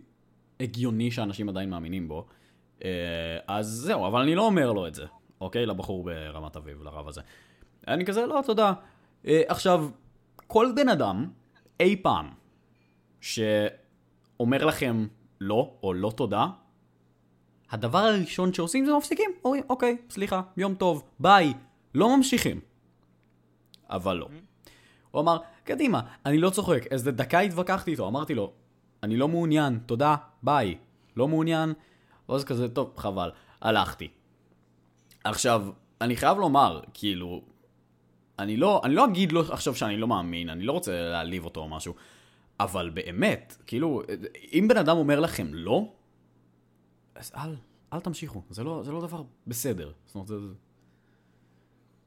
הגיוני 0.60 1.12
שאנשים 1.12 1.50
עדיין 1.50 1.70
מאמינים 1.70 2.08
בו. 2.08 2.28
Uh, 2.80 2.84
אז 3.48 3.68
זהו, 3.68 4.08
אבל 4.08 4.22
אני 4.22 4.36
לא 4.36 4.46
אומר 4.46 4.72
לו 4.72 4.88
את 4.88 4.96
זה, 4.96 5.06
אוקיי? 5.42 5.66
לבחור 5.66 6.04
ברמת 6.04 6.56
אביב, 6.56 6.82
לרב 6.84 7.08
הזה. 7.08 7.22
אני 7.88 8.06
כזה, 8.06 8.26
לא, 8.26 8.40
תודה. 8.46 8.74
אה, 9.28 9.42
עכשיו, 9.48 9.90
כל 10.48 10.68
בן 10.76 10.90
אדם, 10.90 11.30
אי 11.80 11.96
פעם, 12.02 12.30
שאומר 13.22 14.66
לכם 14.66 15.08
לא, 15.42 15.74
או 15.84 15.94
לא 15.94 16.12
תודה, 16.18 16.48
הדבר 17.72 17.98
הראשון 17.98 18.54
שעושים 18.54 18.86
זה 18.86 18.92
מפסיקים. 18.98 19.32
אומרים, 19.46 19.64
אוקיי, 19.70 19.98
סליחה, 20.10 20.42
יום 20.58 20.76
טוב, 20.76 21.04
ביי. 21.20 21.54
לא 21.96 22.18
ממשיכים. 22.18 22.60
אבל 23.90 24.18
לא. 24.18 24.28
הוא 25.12 25.22
אמר, 25.22 25.38
קדימה, 25.64 26.02
אני 26.26 26.38
לא 26.38 26.50
צוחק. 26.50 26.88
איזה 26.92 27.12
דקה 27.12 27.40
התווכחתי 27.40 27.92
איתו, 27.92 28.08
אמרתי 28.08 28.36
לו, 28.36 28.52
אני 29.04 29.18
לא 29.18 29.28
מעוניין, 29.28 29.80
תודה, 29.86 30.16
ביי. 30.44 30.78
לא 31.16 31.28
מעוניין, 31.28 31.74
ואז 32.30 32.44
כזה, 32.44 32.70
טוב, 32.70 32.94
חבל. 32.98 33.32
הלכתי. 33.62 34.08
עכשיו, 35.24 35.68
אני 36.02 36.16
חייב 36.16 36.38
לומר, 36.38 36.80
כאילו, 36.94 37.42
אני 38.40 38.58
לא, 38.58 38.82
אני 38.84 38.96
לא 38.96 39.06
אגיד 39.06 39.32
לו 39.32 39.42
עכשיו 39.52 39.76
שאני 39.76 39.98
לא 39.98 40.08
מאמין, 40.08 40.50
אני 40.50 40.64
לא 40.64 40.72
רוצה 40.72 40.92
להעליב 40.92 41.46
אותו 41.46 41.60
או 41.60 41.70
משהו, 41.70 41.94
אבל 42.60 42.90
באמת, 42.90 43.58
כאילו, 43.68 44.02
אם 44.54 44.66
בן 44.70 44.78
אדם 44.78 44.98
אומר 44.98 45.20
לכם 45.20 45.48
לא, 45.54 45.94
אז 47.16 47.32
אל, 47.36 47.56
אל 47.94 48.00
תמשיכו, 48.00 48.42
זה 48.50 48.64
לא, 48.64 48.84
זה 48.84 48.92
לא 48.92 49.02
דבר 49.02 49.24
בסדר. 49.48 49.92
זאת 50.06 50.16
אומרת, 50.16 50.28
זה, 50.28 50.36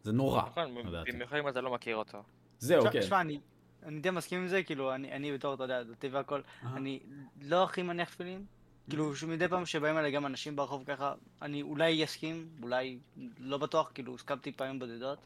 זה 0.03 0.13
נורא, 0.13 0.43
נכון, 0.47 0.75
לדעתי. 0.87 1.13
במיוחד 1.13 1.37
אם 1.37 1.49
אתה 1.49 1.61
לא 1.61 1.75
מכיר 1.75 1.97
אותו. 1.97 2.23
זהו, 2.59 2.85
כן. 2.93 3.01
תשמע, 3.01 3.21
אני 3.21 3.41
אני 3.83 4.01
די 4.01 4.11
מסכים 4.11 4.41
עם 4.41 4.49
זה, 4.49 4.63
כאילו, 4.63 4.95
אני 4.95 5.13
אני 5.13 5.33
בתור, 5.33 5.55
אתה 5.55 5.65
יודע, 5.65 5.83
דתי 5.83 6.09
והכל, 6.09 6.41
אני 6.63 7.01
לא 7.43 7.65
הכי 7.65 7.83
מניח 7.83 8.09
תפילין. 8.11 8.45
כאילו, 8.89 9.17
שמדי 9.17 9.49
פעם 9.49 9.67
שבאים 9.67 9.99
אליי 9.99 10.13
גם 10.13 10.27
אנשים 10.27 10.57
ברחוב 10.57 10.85
ככה, 10.87 11.15
אני 11.43 11.63
אולי 11.63 12.05
אסכים, 12.05 12.49
אולי 12.63 12.99
לא 13.39 13.59
בטוח, 13.59 13.91
כאילו, 13.95 14.15
הסכמתי 14.15 14.53
פעמים 14.53 14.79
בודדות. 14.79 15.19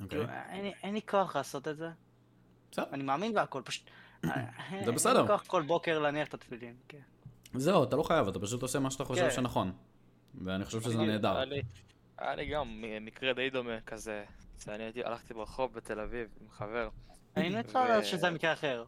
אוקיי. 0.00 0.08
כאילו, 0.08 0.24
אין 0.48 0.64
לי- 0.64 0.72
אין 0.82 0.96
כוח 1.10 1.36
לעשות 1.36 1.68
את 1.68 1.76
זה. 1.76 1.90
בסדר. 2.72 2.84
אני 2.92 3.02
מאמין 3.02 3.34
בהכל, 3.34 3.62
פשוט... 3.64 3.84
אין- 4.24 4.32
אין 4.72 4.94
בסדר. 4.94 5.22
לי 5.22 5.28
כוח 5.28 5.42
כל 5.46 5.62
בוקר 5.62 5.98
להניח 5.98 6.28
את 6.28 6.34
התפילין, 6.34 6.74
כן. 6.88 6.98
זהו, 7.54 7.84
אתה 7.84 7.96
לא 7.96 8.02
חייב, 8.02 8.28
אתה 8.28 8.38
פשוט 8.40 8.62
עושה 8.62 8.78
מה 8.78 8.90
שאתה 8.90 9.04
חושב 9.04 9.22
כן. 9.22 9.30
שנכון. 9.30 9.72
ואני 10.44 10.64
חושב 10.64 10.80
שזה 10.80 10.98
אני- 10.98 11.06
נהדר. 11.06 11.36
היה 12.18 12.34
לי- 12.34 12.46
גם 12.46 12.68
מקרה 13.00 13.32
די 13.32 13.50
דומה 13.50 13.80
כזה. 13.86 14.24
שאני 14.64 14.82
הייתי, 14.84 15.04
הלכתי 15.04 15.34
ברחוב 15.34 15.72
בתל 15.72 16.00
אביב 16.00 16.28
עם 16.40 16.50
חבר. 16.50 16.88
אני 17.36 17.50
לדעת 17.50 18.04
שזה 18.04 18.30
מקרה 18.30 18.52
אחר. 18.52 18.84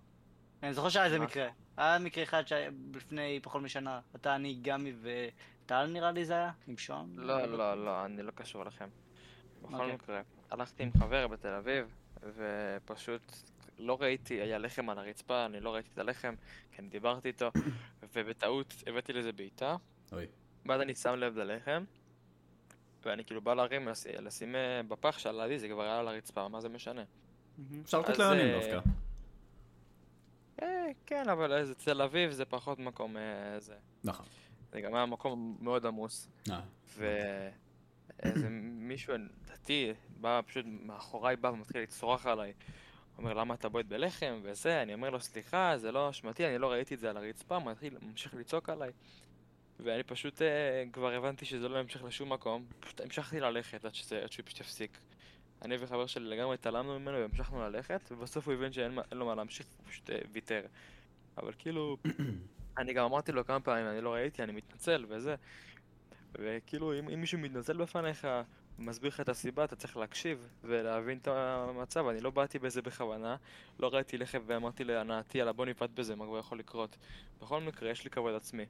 אני 0.63 0.75
זוכר 0.75 0.89
שהיה 0.89 1.05
איזה? 1.05 1.19
מקרה. 1.19 1.49
היה 1.77 1.99
מקרה 1.99 2.25
אחד 2.25 2.47
שהיה 2.47 2.71
לפני 2.95 3.41
פחות 3.43 3.63
משנה. 3.63 4.01
אתה, 4.17 4.35
אני, 4.35 4.59
גמי 4.63 4.93
וטל 5.03 5.87
נראה 5.87 6.11
לי 6.11 6.25
זה 6.25 6.33
היה? 6.35 6.51
עם 6.67 6.77
שון? 6.79 7.13
לא, 7.17 7.47
לא, 7.47 7.85
לא, 7.85 8.05
אני 8.05 8.23
לא 8.23 8.31
קשור 8.31 8.63
אליכם. 8.63 8.89
בכל 9.63 9.75
אוקיי. 9.75 9.93
מקרה, 9.95 10.21
הלכתי 10.51 10.83
עם 10.83 10.91
חבר 10.99 11.27
בתל 11.27 11.55
אביב, 11.55 11.95
ופשוט 12.37 13.23
לא 13.79 13.99
ראיתי, 14.01 14.35
היה 14.35 14.59
לחם 14.59 14.91
על 14.91 14.99
הרצפה, 14.99 15.47
אני 15.47 15.61
לא 15.61 15.75
ראיתי 15.75 15.89
את 15.93 15.99
הלחם, 15.99 16.35
כי 16.73 16.83
אני 16.83 16.89
דיברתי 16.89 17.29
איתו, 17.29 17.51
ובטעות 18.15 18.75
הבאתי 18.87 19.13
לזה 19.13 19.33
בעיטה, 19.33 19.77
אוי. 20.13 20.27
ואז 20.67 20.81
אני 20.81 20.95
שם 20.95 21.15
לב 21.15 21.37
ללחם, 21.39 21.85
ואני 23.03 23.25
כאילו 23.25 23.41
בא 23.41 23.55
להרים, 23.55 23.89
לש- 23.89 24.07
לשים 24.07 24.57
אה, 24.57 24.81
בפח 24.89 25.19
שעליי, 25.19 25.59
זה 25.59 25.69
כבר 25.69 25.83
היה 25.83 25.99
על 25.99 26.09
הרצפה, 26.09 26.49
מה 26.49 26.61
זה 26.61 26.69
משנה? 26.69 27.03
אפשר 27.83 28.01
לתת 28.01 28.21
אה, 28.21 28.61
דווקא. 28.61 28.89
אה, 30.63 30.87
כן, 31.07 31.29
אבל 31.29 31.65
זה 31.65 31.75
תל 31.75 32.03
אביב, 32.03 32.31
זה 32.31 32.45
פחות 32.45 32.79
מקום, 32.79 33.17
זה. 33.59 33.75
נכון. 34.05 34.27
זה 34.73 34.81
גם 34.81 34.95
היה 34.95 35.07
מקום 35.07 35.57
מאוד 35.61 35.87
עמוס. 35.87 36.29
ואיזה 36.97 38.49
מישהו 38.91 39.15
דתי 39.45 39.93
בא 40.21 40.41
פשוט 40.47 40.67
מאחוריי 40.67 41.37
בא 41.37 41.49
ומתחיל 41.49 41.83
לצרוח 41.83 42.27
עליי. 42.27 42.53
אומר 43.19 43.35
למה 43.35 43.55
אתה 43.55 43.69
בועט 43.69 43.87
בלחם 43.87 44.41
וזה, 44.43 44.83
אני 44.83 44.95
אומר 44.95 45.11
לו 45.11 45.21
סליחה 45.21 45.79
זה 45.79 45.93
לא 45.93 46.11
אשמתי, 46.11 46.47
אני 46.47 46.59
לא 46.59 46.73
ראיתי 46.73 46.95
את 46.95 46.99
זה 47.01 47.11
על 47.11 47.17
הרצפה, 47.17 47.59
מתחיל, 47.59 47.97
ממשיך 48.03 48.35
לצעוק 48.35 48.69
עליי. 48.69 48.91
ואני 49.81 50.03
פשוט 50.03 50.43
אה, 50.43 50.85
כבר 50.93 51.13
הבנתי 51.13 51.45
שזה 51.45 51.69
לא 51.69 51.79
ימשיך 51.79 52.05
לשום 52.05 52.33
מקום, 52.33 52.65
פשוט 52.81 53.01
המשכתי 53.01 53.41
ללכת 53.41 53.85
עד, 53.85 53.95
שזה, 53.95 54.23
עד 54.23 54.33
שהוא 54.33 54.47
פשוט 54.47 54.61
יפסיק. 54.61 54.99
אני 55.63 55.77
וחבר 55.81 56.07
שלי 56.07 56.25
לגמרי 56.25 56.55
התעלמנו 56.55 56.99
ממנו 56.99 57.19
והמשכנו 57.19 57.63
ללכת, 57.63 58.01
ובסוף 58.11 58.47
הוא 58.47 58.55
הבין 58.55 58.73
שאין 58.73 58.99
לו 59.13 59.27
מה 59.27 59.35
להמשיך, 59.35 59.67
הוא 59.79 59.91
פשוט 59.91 60.11
אה, 60.11 60.19
ויתר. 60.33 60.63
אבל 61.39 61.53
כאילו, 61.59 61.97
אני 62.79 62.93
גם 62.93 63.05
אמרתי 63.05 63.33
לו 63.33 63.47
כמה 63.47 63.61
פעמים, 63.61 63.87
אני 63.87 64.01
לא 64.01 64.15
ראיתי, 64.15 64.43
אני 64.43 64.53
מתנצל 64.53 65.07
וזה. 65.09 65.35
וכאילו, 66.39 66.99
אם, 66.99 67.09
אם 67.09 67.21
מישהו 67.21 67.39
מתנצל 67.39 67.77
בפניך, 67.77 68.29
מסביר 68.79 69.09
לך 69.09 69.21
את 69.21 69.29
הסיבה, 69.29 69.65
אתה 69.65 69.77
צריך 69.77 69.97
להקשיב 69.97 70.49
ולהבין 70.65 71.19
את 71.19 71.29
המצב. 71.29 72.07
אני 72.09 72.21
לא 72.21 72.31
באתי 72.31 72.59
בזה 72.59 72.83
בכוונה, 72.83 73.37
לא 73.79 73.89
ראיתי 73.95 74.19
לחם 74.19 74.43
ואמרתי 74.47 74.85
להנאתי, 74.85 75.39
יאללה 75.39 75.53
בוא 75.53 75.67
נפעט 75.67 75.91
בזה, 75.91 76.17
מה 76.17 76.27
כבר 76.27 76.39
יכול 76.39 76.59
לקרות. 76.59 76.97
בכל 77.41 77.61
מקרה, 77.61 77.91
יש 77.91 78.05
לי 78.05 78.11
כבוד 78.11 78.35
עצמי. 78.35 78.67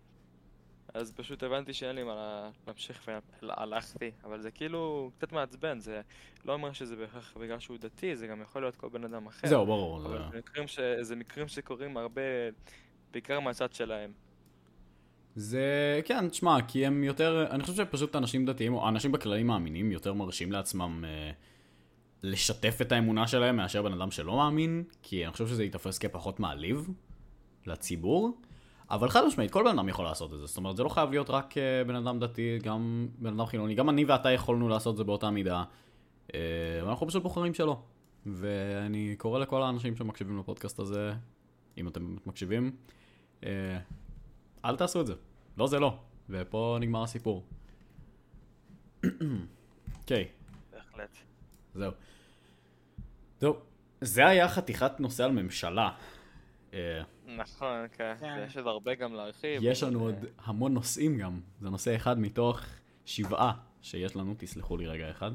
אז 0.95 1.13
פשוט 1.13 1.43
הבנתי 1.43 1.73
שאין 1.73 1.97
לי 1.97 2.03
מה 2.03 2.15
לה- 2.15 2.51
להמשיך 2.67 3.11
והלכתי, 3.43 4.11
אבל 4.25 4.41
זה 4.41 4.51
כאילו 4.51 5.11
קצת 5.19 5.33
מעצבן, 5.33 5.79
זה 5.81 6.01
לא 6.45 6.53
אומר 6.53 6.73
שזה 6.73 6.97
בהכרח 6.97 7.37
בגלל 7.37 7.59
שהוא 7.59 7.79
דתי, 7.81 8.17
זה 8.17 8.27
גם 8.27 8.43
יכול 8.43 8.63
להיות 8.63 8.77
כל 8.77 8.89
בן 8.89 9.05
אדם 9.05 9.27
אחר. 9.27 9.49
זהו, 9.49 9.67
ברור. 9.67 10.07
אבל 10.07 10.19
זה 10.33 10.39
מקרים, 10.39 10.67
ש... 10.67 10.79
זה 11.01 11.17
מקרים 11.17 11.49
שקורים 11.49 11.97
הרבה, 11.97 12.23
בעיקר 13.11 13.41
מהצד 13.41 13.73
שלהם. 13.73 14.13
זה, 15.37 16.01
כן, 16.05 16.29
תשמע, 16.29 16.63
כי 16.69 16.87
הם 16.87 17.05
יותר, 17.05 17.47
אני 17.51 17.63
חושב 17.63 17.75
שפשוט 17.75 18.17
אנשים 18.17 18.47
דתיים, 18.47 18.75
או 18.75 18.89
אנשים 18.89 19.13
בכללים 19.13 19.47
מאמינים, 19.47 19.93
יותר 19.93 20.15
מרשים 20.15 20.53
לעצמם 20.53 21.05
אה, 21.07 21.31
לשתף 22.23 22.79
את 22.81 22.93
האמונה 22.93 23.27
שלהם 23.27 23.57
מאשר 23.57 23.83
בן 23.83 23.93
אדם 23.93 24.11
שלא 24.11 24.37
מאמין, 24.37 24.85
כי 25.03 25.25
אני 25.25 25.33
חושב 25.33 25.47
שזה 25.47 25.65
ייתפס 25.65 25.99
כפחות 25.99 26.41
מעליב 26.41 26.89
לציבור, 27.67 28.41
אבל 28.91 29.09
חד 29.09 29.27
משמעית, 29.27 29.51
כל 29.51 29.63
בן 29.63 29.79
אדם 29.79 29.89
יכול 29.89 30.05
לעשות 30.05 30.33
את 30.33 30.39
זה, 30.39 30.47
זאת 30.47 30.57
אומרת, 30.57 30.77
זה 30.77 30.83
לא 30.83 30.89
חייב 30.89 31.11
להיות 31.11 31.31
רק 31.31 31.59
אה, 31.59 31.85
בן 31.87 31.95
אדם 31.95 32.19
דתי, 32.19 32.59
גם 32.63 33.09
בן 33.19 33.33
אדם 33.33 33.47
חילוני, 33.47 33.75
גם 33.75 33.91
אני 33.91 34.05
ואתה 34.05 34.31
יכולנו 34.31 34.69
לעשות 34.69 34.93
את 34.93 34.97
זה 34.97 35.05
באותה 35.05 35.31
מידה, 35.31 35.65
אה, 36.35 36.41
ואנחנו 36.85 37.07
פשוט 37.07 37.23
בוחרים 37.23 37.55
שלא. 37.55 37.79
ואני 38.27 39.15
קורא 39.19 39.39
לכל 39.39 39.63
האנשים 39.63 39.97
שמקשיבים 39.97 40.39
לפודקאסט 40.39 40.79
הזה, 40.79 41.13
אם 41.79 41.89
אתם 41.89 42.17
מקשיבים, 42.27 42.77
אה, 43.45 43.79
אל 44.65 44.77
תעשו 44.77 45.01
את 45.01 45.07
זה. 45.07 45.15
לא 45.57 45.67
זה 45.67 45.79
לא. 45.79 45.99
ופה 46.29 46.77
נגמר 46.81 47.03
הסיפור. 47.03 47.45
אוקיי, 49.99 50.29
בהחלט. 50.73 51.19
זהו. 51.75 51.93
טוב, 53.39 53.63
זה 54.01 54.27
היה 54.27 54.49
חתיכת 54.49 55.01
נושא 55.01 55.25
על 55.25 55.33
ממשלה. 55.33 55.91
אה, 56.75 57.03
נכון, 57.27 57.87
כן. 57.93 58.15
כן. 58.21 58.37
ויש 58.41 58.57
עוד 58.57 58.67
הרבה 58.67 58.95
גם 58.95 59.15
להרחיב. 59.15 59.61
יש 59.63 59.83
לנו 59.83 59.99
אה, 59.99 60.05
עוד 60.05 60.25
המון 60.45 60.75
נושאים 60.75 61.19
גם. 61.19 61.41
זה 61.61 61.71
נושא 61.71 61.97
אחד 61.97 62.19
מתוך 62.19 62.61
שבעה 63.05 63.53
שיש 63.83 64.17
לנו, 64.17 64.35
תסלחו 64.39 64.77
לי 64.77 64.87
רגע 64.87 65.11
אחד. 65.11 65.31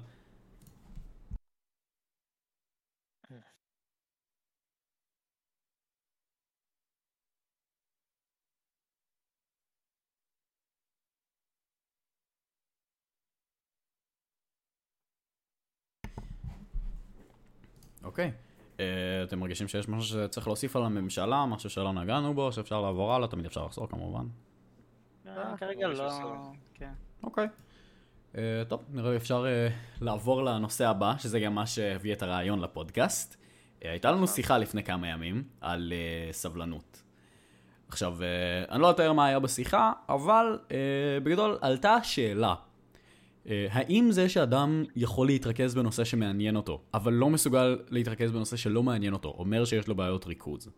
אוקיי. 18.04 18.32
אה, 18.80 18.86
אתם 19.24 19.40
מרגישים 19.40 19.68
שיש 19.68 19.90
משהו 19.90 20.20
שצריך 20.20 20.48
להוסיף 20.48 20.76
על 20.76 20.86
הממשלה, 20.86 21.46
משהו 21.46 21.70
שלא 21.70 21.94
נגענו 21.94 22.34
בו, 22.34 22.52
שאפשר 22.52 22.82
לעבור 22.82 23.14
הלאה, 23.14 23.28
תמיד 23.28 23.46
אפשר 23.46 23.66
לחזור 23.66 23.88
כמובן. 23.90 24.26
אה, 25.28 25.58
כרגע 25.58 25.88
מרגיש 25.88 26.00
לא... 26.00 26.52
כן. 26.74 26.92
אוקיי. 27.24 27.48
Uh, 28.34 28.38
טוב, 28.68 28.84
נראה 28.90 29.12
לי 29.12 29.18
אפשר 29.18 29.46
uh, 29.46 30.04
לעבור 30.04 30.44
לנושא 30.44 30.88
הבא, 30.88 31.14
שזה 31.18 31.40
גם 31.40 31.56
מה 31.56 31.66
שהביא 31.66 32.14
את 32.14 32.24
הרעיון 32.24 32.60
לפודקאסט. 32.60 33.34
Uh, 33.34 33.88
הייתה 33.88 34.12
לנו 34.12 34.28
שיחה 34.28 34.58
לפני 34.58 34.84
כמה 34.84 35.08
ימים 35.08 35.44
על 35.62 35.94
uh, 36.30 36.34
סבלנות. 36.34 37.04
עכשיו, 37.88 38.18
uh, 38.20 38.72
אני 38.72 38.82
לא 38.82 38.92
אתאר 38.92 39.14
מה 39.14 39.26
היה 39.26 39.40
בשיחה, 39.40 39.94
אבל 40.10 40.60
uh, 40.68 40.72
בגדול 41.24 41.58
עלתה 41.62 41.94
השאלה, 41.94 42.54
uh, 42.54 42.69
האם 43.46 44.08
זה 44.12 44.30
שאדם 44.30 44.84
יכול 44.96 45.28
להתרכז 45.28 45.76
בנושא 45.76 46.04
שמעניין 46.04 46.56
אותו, 46.56 46.82
אבל 46.94 47.14
לא 47.14 47.30
מסוגל 47.30 47.80
להתרכז 47.90 48.32
בנושא 48.32 48.58
שלא 48.58 48.84
מעניין 48.84 49.14
אותו, 49.14 49.30
אומר 49.30 49.66
שיש 49.66 49.88
לו 49.88 49.96
בעיות 49.96 50.26
ריכוז? 50.26 50.70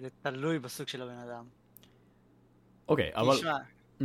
זה 0.00 0.08
תלוי 0.22 0.58
בסוג 0.58 0.88
של 0.88 1.02
הבן 1.02 1.18
אדם. 1.18 1.44
אוקיי, 2.88 3.10
אבל... 3.14 3.36
תשמע, 3.36 3.56
Hmm? 4.00 4.04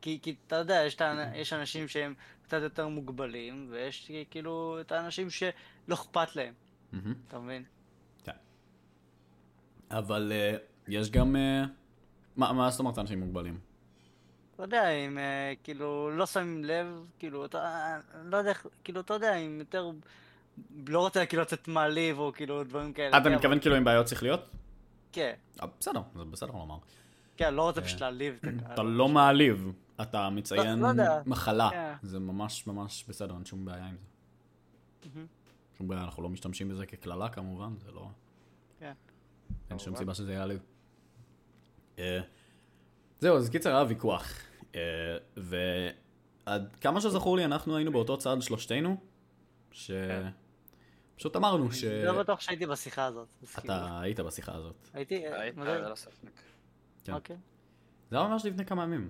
כי, 0.00 0.18
כי 0.22 0.34
אתה 0.46 0.56
יודע, 0.56 0.82
יש, 0.86 0.94
את 0.94 1.00
האנ- 1.00 1.34
יש 1.36 1.52
אנשים 1.52 1.88
שהם 1.88 2.14
קצת 2.42 2.58
יותר 2.62 2.88
מוגבלים, 2.88 3.66
ויש 3.70 4.12
כאילו 4.30 4.78
את 4.80 4.92
האנשים 4.92 5.30
שלא 5.30 5.54
אכפת 5.92 6.36
להם, 6.36 6.54
מהמם. 6.92 7.14
אתה 7.28 7.38
מבין? 7.38 7.64
אבל 9.90 10.32
uh, 10.32 10.58
יש 10.88 11.10
גם... 11.10 11.36
Uh, 11.36 11.68
מה, 12.36 12.52
מה 12.52 12.70
זאת 12.70 12.80
אומרת 12.80 12.98
אנשים 12.98 13.20
מוגבלים? 13.20 13.58
אתה 14.56 14.64
יודע, 14.64 14.88
אם 14.90 15.18
אה, 15.18 15.52
כאילו 15.62 16.10
לא 16.10 16.26
שמים 16.26 16.64
לב, 16.64 17.04
כאילו, 17.18 17.44
אתה, 17.44 17.98
לא 18.24 18.36
יודע 18.36 18.52
כאילו, 18.84 19.00
אתה 19.00 19.14
יודע, 19.14 19.34
אם 19.34 19.58
יותר, 19.58 19.90
לא 20.86 21.00
רוצה 21.00 21.26
כאילו 21.26 21.42
לצאת 21.42 21.68
מעליב 21.68 22.18
או 22.18 22.32
כאילו 22.34 22.64
דברים 22.64 22.92
כאלה. 22.92 23.18
אתה 23.18 23.28
כן, 23.28 23.34
מתכוון 23.34 23.60
כאילו 23.60 23.76
עם 23.76 23.84
בעיות 23.84 24.08
שכליות? 24.08 24.40
כן, 25.12 25.32
אה, 25.62 25.66
בסדר, 25.80 26.00
זה 26.16 26.24
בסדר 26.24 26.52
לומר. 26.52 26.78
כן, 27.36 27.54
לא 27.54 27.62
רוצה 27.62 27.80
פשוט 27.80 28.00
להעליב 28.00 28.34
את 28.34 28.44
הקהל. 28.44 28.74
אתה 28.74 28.82
לא 28.82 29.08
מעליב, 29.08 29.72
אתה 30.02 30.30
מציין 30.30 30.78
לא 30.78 30.86
יודע. 30.86 31.20
מחלה. 31.26 31.70
כן. 31.70 31.92
זה 32.02 32.18
ממש 32.18 32.66
ממש 32.66 33.04
בסדר, 33.08 33.34
אין 33.34 33.44
שום 33.44 33.64
בעיה 33.64 33.86
עם 33.86 33.96
זה. 33.96 34.06
שום 35.78 35.88
בעיה, 35.88 36.02
אנחנו 36.02 36.22
לא 36.22 36.28
משתמשים 36.28 36.68
בזה 36.68 36.86
כקללה 36.86 37.28
כמובן, 37.28 37.72
זה 37.78 37.90
לא... 37.92 38.08
כן. 38.80 38.92
אין 39.70 39.78
שום. 39.78 39.96
סיבה 39.96 40.14
שזה 40.14 40.32
יעליב. 40.32 40.60
אה, 43.16 43.20
זהו, 43.20 43.36
אז 43.36 43.50
קיצר 43.50 43.76
היה 43.76 43.84
ויכוח. 43.88 44.32
אה, 44.74 44.80
ועד 45.36 46.76
כמה 46.80 47.00
שזכור 47.00 47.36
לי, 47.36 47.44
אנחנו 47.44 47.76
היינו 47.76 47.92
באותו 47.92 48.18
צד 48.18 48.36
שלושתנו, 48.40 48.96
ש... 49.70 49.90
פשוט 51.16 51.36
אמרנו 51.36 51.72
ש... 51.72 51.84
לא 51.84 52.18
בטוח 52.22 52.40
שהייתי 52.40 52.66
בשיחה 52.66 53.04
הזאת. 53.04 53.28
אתה 53.58 54.00
היית 54.00 54.20
בשיחה 54.20 54.54
הזאת. 54.54 54.88
הייתי, 54.94 55.26
אה, 55.26 55.40
היית, 55.40 55.56
מתי? 55.56 55.68
ללא 55.68 55.94
ספק. 55.94 56.30
כן. 57.04 57.12
אוקיי. 57.12 57.36
זה 58.10 58.16
היה 58.18 58.28
ממש 58.28 58.44
לפני 58.44 58.64
כמה 58.64 58.82
ימים. 58.82 59.08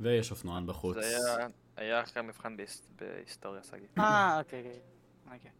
ויש 0.00 0.30
אופנוען 0.30 0.66
בחוץ. 0.66 0.94
זה 0.96 1.16
היה- 1.76 2.02
אחרי 2.02 2.22
המבחן 2.22 2.56
בהיס- 2.56 2.88
בהיסטוריה, 3.00 3.62
שגיא. 3.62 3.86
אה, 3.98 4.38
אוקיי, 4.38 4.58
אוקיי. 4.60 4.80
אוקיי. 5.34 5.50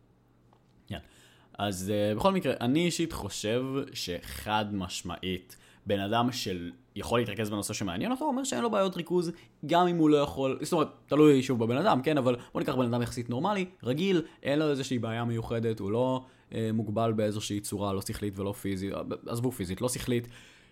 אז 1.59 1.92
uh, 1.92 2.16
בכל 2.18 2.33
מקרה, 2.33 2.54
אני 2.61 2.85
אישית 2.87 3.12
חושב 3.12 3.62
שחד 3.92 4.64
משמעית, 4.74 5.57
בן 5.87 6.01
אדם 6.01 6.29
שיכול 6.33 7.18
להתרכז 7.18 7.51
בנושא 7.51 7.75
שמעניין 7.75 8.12
אותו, 8.12 8.25
אומר 8.25 8.44
שאין 8.44 8.62
לו 8.62 8.70
בעיות 8.70 8.97
ריכוז, 8.97 9.33
גם 9.66 9.87
אם 9.88 9.97
הוא 9.97 10.11
לא 10.11 10.16
יכול, 10.16 10.59
זאת 10.62 10.73
אומרת, 10.73 10.88
תלוי 11.07 11.42
שוב 11.42 11.64
בבן 11.64 11.77
אדם, 11.77 12.03
כן, 12.03 12.18
אבל 12.18 12.37
בוא 12.53 12.61
ניקח 12.61 12.75
בן 12.75 12.94
אדם 12.94 13.03
יחסית 13.03 13.31
נורמלי, 13.31 13.64
רגיל, 13.83 14.23
אין 14.42 14.59
לו 14.59 14.70
איזושהי 14.70 14.99
בעיה 14.99 15.25
מיוחדת, 15.25 15.81
הוא 15.81 15.90
לא 15.90 16.25
uh, 16.51 16.55
מוגבל 16.73 17.12
באיזושהי 17.12 17.61
צורה, 17.61 17.92
לא 17.92 18.01
שכלית 18.01 18.38
ולא 18.38 18.53
פיזית, 18.53 18.92
עזבו 19.27 19.51
פיזית, 19.51 19.81
לא 19.81 19.88
שכלית, 19.88 20.29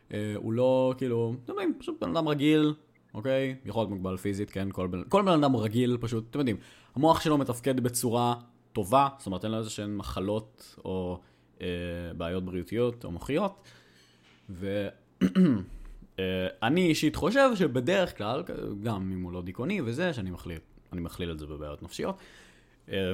uh, 0.08 0.12
הוא 0.36 0.52
לא, 0.52 0.94
כאילו, 0.98 1.34
אתם 1.44 1.52
יודעים, 1.52 1.74
פשוט 1.78 2.04
בן 2.04 2.16
אדם 2.16 2.28
רגיל, 2.28 2.74
אוקיי? 3.14 3.56
יכול 3.64 3.80
להיות 3.80 3.90
מוגבל 3.90 4.16
פיזית, 4.16 4.50
כן? 4.50 4.68
כל 4.72 4.86
בן, 4.86 5.02
כל 5.08 5.22
בן 5.22 5.44
אדם 5.44 5.56
רגיל, 5.56 5.96
פשוט, 6.00 6.24
אתם 6.30 6.38
יודעים, 6.38 6.56
המוח 6.94 7.20
שלו 7.20 7.38
מתפקד 7.38 7.80
בצורה 7.80 8.34
טובה, 8.72 9.08
זאת 9.18 9.26
אומרת, 9.26 9.44
אין 9.44 9.52
לו 9.52 9.58
איזה 9.58 9.70
שהן 9.70 9.96
מחלות 9.96 10.76
או 10.84 11.20
אה, 11.60 11.66
בעיות 12.16 12.44
בריאותיות 12.44 13.04
או 13.04 13.10
מוחיות. 13.10 13.68
ואני 16.18 16.86
אישית 16.86 17.16
חושב 17.16 17.50
שבדרך 17.54 18.18
כלל, 18.18 18.42
גם 18.82 19.12
אם 19.12 19.22
הוא 19.22 19.32
לא 19.32 19.42
דיכאוני 19.42 19.80
וזה, 19.84 20.12
שאני 20.12 20.30
מכליל, 20.30 20.58
אני 20.92 21.00
מכליל 21.00 21.30
את 21.30 21.38
זה 21.38 21.46
בבעיות 21.46 21.82
נפשיות, 21.82 22.16
אה, 22.88 23.12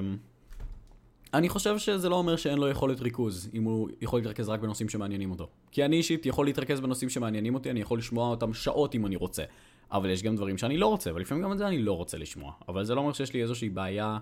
אני 1.34 1.48
חושב 1.48 1.78
שזה 1.78 2.08
לא 2.08 2.16
אומר 2.16 2.36
שאין 2.36 2.58
לו 2.58 2.68
יכולת 2.68 3.00
ריכוז, 3.00 3.50
אם 3.54 3.64
הוא 3.64 3.88
יכול 4.00 4.20
להתרכז 4.20 4.48
רק 4.48 4.60
בנושאים 4.60 4.88
שמעניינים 4.88 5.30
אותו. 5.30 5.48
כי 5.70 5.84
אני 5.84 5.96
אישית 5.96 6.26
יכול 6.26 6.46
להתרכז 6.46 6.80
בנושאים 6.80 7.10
שמעניינים 7.10 7.54
אותי, 7.54 7.70
אני 7.70 7.80
יכול 7.80 7.98
לשמוע 7.98 8.30
אותם 8.30 8.54
שעות 8.54 8.94
אם 8.94 9.06
אני 9.06 9.16
רוצה. 9.16 9.44
אבל 9.92 10.10
יש 10.10 10.22
גם 10.22 10.36
דברים 10.36 10.58
שאני 10.58 10.78
לא 10.78 10.86
רוצה, 10.86 11.14
ולפעמים 11.14 11.44
גם 11.44 11.52
את 11.52 11.58
זה 11.58 11.68
אני 11.68 11.78
לא 11.78 11.92
רוצה 11.96 12.18
לשמוע. 12.18 12.52
אבל 12.68 12.84
זה 12.84 12.94
לא 12.94 13.00
אומר 13.00 13.12
שיש 13.12 13.32
לי 13.32 13.42
איזושהי 13.42 13.68
בעיה 13.68 14.18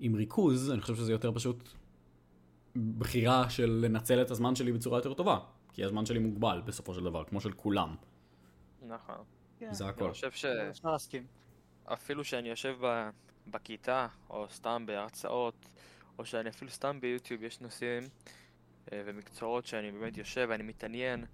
עם 0.00 0.14
ריכוז, 0.14 0.70
אני 0.70 0.80
חושב 0.80 0.94
שזה 0.94 1.12
יותר 1.12 1.32
פשוט 1.32 1.68
בחירה 2.98 3.50
של 3.50 3.78
לנצל 3.82 4.22
את 4.22 4.30
הזמן 4.30 4.54
שלי 4.54 4.72
בצורה 4.72 4.98
יותר 4.98 5.14
טובה. 5.14 5.38
כי 5.76 5.84
הזמן 5.84 6.06
שלי 6.06 6.18
מוגבל 6.18 6.62
בסופו 6.64 6.94
של 6.94 7.04
דבר, 7.04 7.24
כמו 7.24 7.40
של 7.40 7.52
כולם. 7.52 7.94
נכון. 8.82 9.24
כן, 9.58 9.72
זה 9.72 9.84
אני 9.84 9.90
הכל. 9.90 10.10
חושב 10.10 10.32
ש... 10.32 10.44
אפשר 10.44 10.90
להסכים. 10.90 11.26
אפילו 11.84 12.24
שאני 12.24 12.48
יושב 12.48 12.76
ב, 12.80 13.08
בכיתה, 13.46 14.06
או 14.30 14.46
סתם 14.50 14.84
בהרצאות, 14.86 15.68
או 16.18 16.24
שאני 16.24 16.48
אפילו 16.48 16.70
סתם 16.70 17.00
ביוטיוב, 17.00 17.42
יש 17.42 17.60
נושאים 17.60 18.02
אה, 18.92 19.02
ומקצועות 19.04 19.66
שאני 19.66 19.92
באמת 19.92 20.16
יושב 20.16 20.46
ואני 20.50 20.62
מתעניין, 20.62 21.24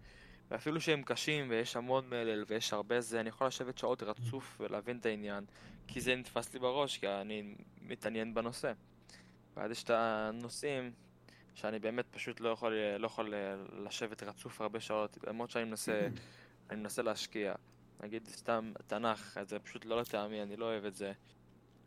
ואפילו 0.51 0.81
שהם 0.81 1.03
קשים 1.03 1.51
ויש 1.51 1.77
המון 1.77 2.09
מלל 2.09 2.45
ויש 2.47 2.73
הרבה 2.73 3.01
זה, 3.01 3.21
אני 3.21 3.29
יכול 3.29 3.47
לשבת 3.47 3.79
שעות 3.79 4.03
רצוף 4.03 4.61
ולהבין 4.61 4.99
את 4.99 5.07
העניין, 5.07 5.45
כי 5.87 6.01
זה 6.01 6.17
נתפס 6.17 6.55
לי 6.55 6.61
בראש, 6.61 6.99
כי 6.99 7.09
אני 7.09 7.55
מתעניין 7.83 8.35
בנושא. 8.35 8.73
ואז 9.57 9.71
יש 9.71 9.83
את 9.83 9.91
הנושאים 9.91 10.93
שאני 11.55 11.79
באמת 11.79 12.05
פשוט 12.11 12.41
לא 12.41 12.49
יכול, 12.49 12.75
לא 12.99 13.07
יכול 13.07 13.35
אה, 13.35 13.55
לשבת 13.85 14.23
רצוף 14.23 14.61
הרבה 14.61 14.81
שעות, 14.81 15.19
למרות 15.27 15.51
שאני 15.51 15.65
מנסה, 15.65 16.09
אני 16.71 16.81
מנסה 16.81 17.03
להשקיע. 17.03 17.55
נגיד 18.01 18.29
סתם 18.29 18.73
תנ"ך, 18.87 19.39
זה 19.43 19.59
פשוט 19.59 19.85
לא 19.85 20.01
לטעמי, 20.01 20.43
אני 20.43 20.57
לא 20.57 20.65
אוהב 20.65 20.85
את 20.85 20.95
זה. 20.95 21.13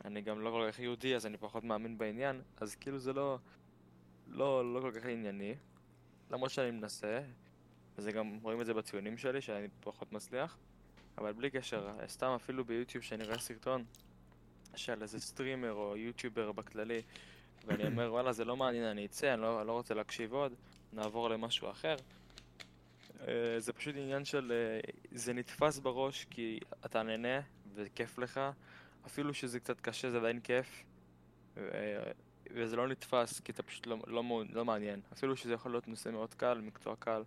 אני 0.06 0.22
גם 0.22 0.42
לא 0.42 0.50
כל 0.50 0.72
כך 0.72 0.80
יהודי, 0.80 1.16
אז 1.16 1.26
אני 1.26 1.38
פחות 1.38 1.64
מאמין 1.64 1.98
בעניין, 1.98 2.42
אז 2.58 2.76
כאילו 2.76 3.00
זה 3.00 3.14
לא, 3.14 3.38
לא, 4.28 4.74
לא 4.74 4.82
כל 4.82 4.92
כך 4.92 5.06
ענייני. 5.06 5.56
למרות 6.32 6.52
שאני 6.52 6.72
מנסה, 6.72 7.22
וזה 7.98 8.12
גם, 8.12 8.40
רואים 8.42 8.62
את 8.62 8.66
זה 8.66 8.74
בציונים 8.74 9.18
שלי, 9.18 9.42
שאני 9.42 9.68
פחות 9.80 10.12
מצליח. 10.12 10.58
אבל 11.18 11.34
בלי 11.34 11.50
קשר, 11.50 11.90
סתם 12.08 12.28
אפילו 12.36 12.66
ביוטיוב 12.66 13.04
שאני 13.04 13.24
רואה 13.24 13.40
סרטון 13.40 13.86
של 14.76 15.02
איזה 15.02 15.20
סטרימר 15.20 15.72
או 15.72 15.98
יוטיובר 15.98 16.52
בכללי, 16.52 17.02
ואני 17.66 17.86
אומר 17.90 18.14
וואלה 18.14 18.34
זה 18.34 18.46
לא 18.46 18.58
מעניין, 18.58 18.84
אני 18.84 19.06
אצא, 19.06 19.34
אני 19.34 19.42
לא, 19.42 19.66
לא 19.66 19.72
רוצה 19.72 19.94
להקשיב 19.94 20.34
עוד, 20.34 20.54
נעבור 20.94 21.30
למשהו 21.30 21.72
אחר. 21.72 21.96
אה, 23.28 23.60
זה 23.60 23.74
פשוט 23.74 23.96
עניין 23.96 24.26
של... 24.26 24.52
אה, 24.52 24.92
זה 25.12 25.34
נתפס 25.34 25.80
בראש 25.80 26.26
כי 26.30 26.60
אתה 26.86 27.04
נהנה 27.04 27.40
וכיף 27.76 28.18
לך, 28.18 28.40
אפילו 29.06 29.34
שזה 29.34 29.60
קצת 29.60 29.82
קשה 29.82 30.12
זה 30.12 30.18
עדיין 30.18 30.40
כיף, 30.40 30.84
אה, 31.58 31.64
וזה 32.52 32.76
לא 32.76 32.88
נתפס 32.88 33.40
כי 33.40 33.52
אתה 33.52 33.64
פשוט 33.64 33.88
לא, 33.88 33.98
לא, 34.08 34.24
לא 34.50 34.66
מעניין. 34.66 35.02
אפילו 35.14 35.36
שזה 35.36 35.54
יכול 35.54 35.72
להיות 35.72 35.88
נושא 35.88 36.10
מאוד 36.10 36.34
קל, 36.34 36.62
מקצוע 36.62 36.96
קל, 36.96 37.24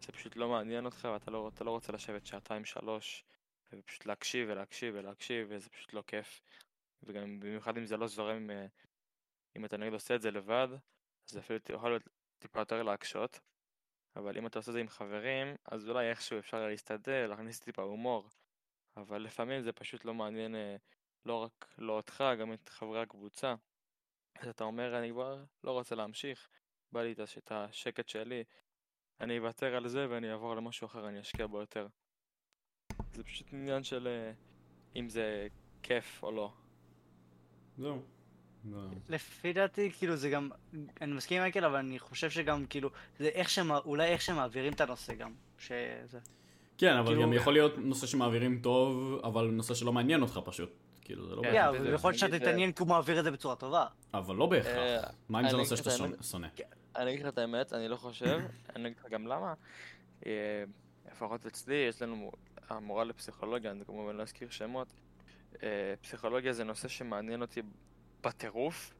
זה 0.00 0.12
פשוט 0.12 0.36
לא 0.36 0.48
מעניין 0.48 0.84
אותך 0.84 1.08
ואתה 1.12 1.30
לא, 1.30 1.50
לא 1.60 1.70
רוצה 1.70 1.92
לשבת 1.92 2.26
שעתיים 2.26 2.64
שלוש 2.64 3.24
ופשוט 3.72 4.06
להקשיב 4.06 4.48
ולהקשיב 4.50 4.94
ולהקשיב 4.98 5.46
וזה 5.50 5.68
פשוט 5.68 5.94
לא 5.94 6.02
כיף. 6.06 6.40
וגם 7.02 7.40
במיוחד 7.40 7.78
אם 7.78 7.86
זה 7.86 7.96
לא 7.96 8.06
זורם, 8.06 8.50
אם 9.58 9.64
אתה 9.64 9.76
נגיד 9.76 9.92
עושה 9.92 10.14
את 10.14 10.22
זה 10.22 10.30
לבד, 10.30 10.68
אז 11.30 11.38
אפילו 11.38 11.58
יכול 11.74 11.90
להיות 11.90 12.08
טיפה 12.38 12.60
יותר 12.60 12.82
להקשות. 12.82 13.40
אבל 14.16 14.38
אם 14.38 14.46
אתה 14.46 14.58
עושה 14.58 14.70
את 14.70 14.72
זה 14.72 14.80
עם 14.80 14.88
חברים, 14.88 15.56
אז 15.64 15.88
אולי 15.88 16.10
איכשהו 16.10 16.38
אפשר 16.38 16.66
להסתדר, 16.66 17.26
להכניס 17.26 17.60
טיפה 17.60 17.82
הומור. 17.82 18.28
אבל 18.96 19.22
לפעמים 19.22 19.62
זה 19.62 19.72
פשוט 19.72 20.04
לא 20.04 20.14
מעניין 20.14 20.54
אה, 20.54 20.76
לא 21.26 21.42
רק 21.42 21.74
לא 21.78 21.92
אותך, 21.92 22.24
גם 22.40 22.52
את 22.52 22.68
חברי 22.68 23.02
הקבוצה. 23.02 23.54
אז 24.38 24.48
אתה 24.48 24.64
אומר, 24.64 24.98
אני 24.98 25.10
כבר 25.10 25.44
לא 25.64 25.70
רוצה 25.70 25.94
להמשיך, 25.94 26.48
בא 26.92 27.02
לי 27.02 27.12
את 27.12 27.52
השקט 27.52 28.08
שלי, 28.08 28.44
אני 29.20 29.38
אוותר 29.38 29.76
על 29.76 29.88
זה 29.88 30.06
ואני 30.10 30.32
אעבור 30.32 30.54
למשהו 30.54 30.86
אחר, 30.86 31.08
אני 31.08 31.20
אשקיע 31.20 31.46
בו 31.46 31.60
יותר. 31.60 31.86
זה 33.12 33.24
פשוט 33.24 33.52
עניין 33.52 33.82
של 33.82 34.06
אה, 34.06 34.32
אם 34.96 35.08
זה 35.08 35.46
כיף 35.82 36.22
או 36.22 36.32
לא. 36.32 36.52
זהו. 37.76 38.17
לא. 38.64 38.78
לפי 39.08 39.52
דעתי, 39.52 39.90
כאילו, 39.98 40.16
זה 40.16 40.30
גם, 40.30 40.50
אני 41.00 41.12
מסכים 41.12 41.36
עם 41.36 41.42
מייקל, 41.42 41.64
אבל 41.64 41.76
אני 41.76 41.98
חושב 41.98 42.30
שגם, 42.30 42.66
כאילו, 42.66 42.90
זה 43.18 43.28
איך 43.28 43.48
שהם, 43.50 43.70
אולי 43.70 44.08
איך 44.08 44.20
שמעבירים 44.20 44.72
את 44.72 44.80
הנושא 44.80 45.14
גם, 45.14 45.32
שזה. 45.58 46.18
כן, 46.78 46.96
אבל 46.96 47.06
כאילו- 47.06 47.22
גם 47.22 47.32
יכול 47.32 47.52
להיות 47.52 47.78
נושא 47.78 48.06
שמעבירים 48.06 48.60
טוב, 48.62 49.20
אבל 49.24 49.46
נושא 49.46 49.74
שלא 49.74 49.92
מעניין 49.92 50.22
אותך 50.22 50.40
פשוט. 50.44 50.70
כאילו, 51.00 51.28
זה 51.28 51.34
לא 51.34 51.42
כן, 51.42 51.48
כן, 51.48 51.54
בהכרח 51.54 51.80
אבל. 51.80 51.94
יכול 51.94 52.10
להיות 52.10 52.18
שאתה 52.18 52.32
נגיד, 52.32 52.42
אה, 52.42 52.48
תתעניין 52.48 52.72
כי 52.72 52.82
הוא 52.82 52.88
מעביר 52.88 53.18
את 53.18 53.24
זה 53.24 53.30
בצורה 53.30 53.56
טובה. 53.56 53.86
אבל 54.14 54.36
לא 54.36 54.46
בהכרח. 54.46 55.04
אה, 55.04 55.10
מה 55.28 55.40
אם 55.40 55.44
זה 55.44 55.50
אני 55.50 55.58
נושא 55.58 55.76
שאתה 55.76 55.90
את 55.90 55.96
שונא-. 55.96 56.22
שונא? 56.22 56.48
אני 56.96 57.10
אגיד 57.10 57.26
לך 57.26 57.32
את 57.32 57.38
האמת, 57.38 57.72
אני 57.72 57.88
לא 57.88 57.96
חושב, 57.96 58.40
אני 58.76 58.88
אגיד 58.88 58.98
לך 58.98 59.06
גם 59.10 59.26
למה. 59.26 59.54
אה, 60.26 60.64
לפחות 61.12 61.46
אצלי, 61.46 61.74
יש 61.74 62.02
לנו 62.02 62.32
המורה 62.68 63.04
לפסיכולוגיה, 63.04 63.70
אני 63.70 63.84
כמובן 63.84 64.16
לא 64.16 64.22
אזכיר 64.22 64.50
שמות. 64.50 64.88
פסיכולוגיה 66.02 66.52
זה 66.52 66.64
נושא 66.64 66.88
שמעניין 66.88 67.42
אותי 67.42 67.62
בטירוף. 68.22 68.94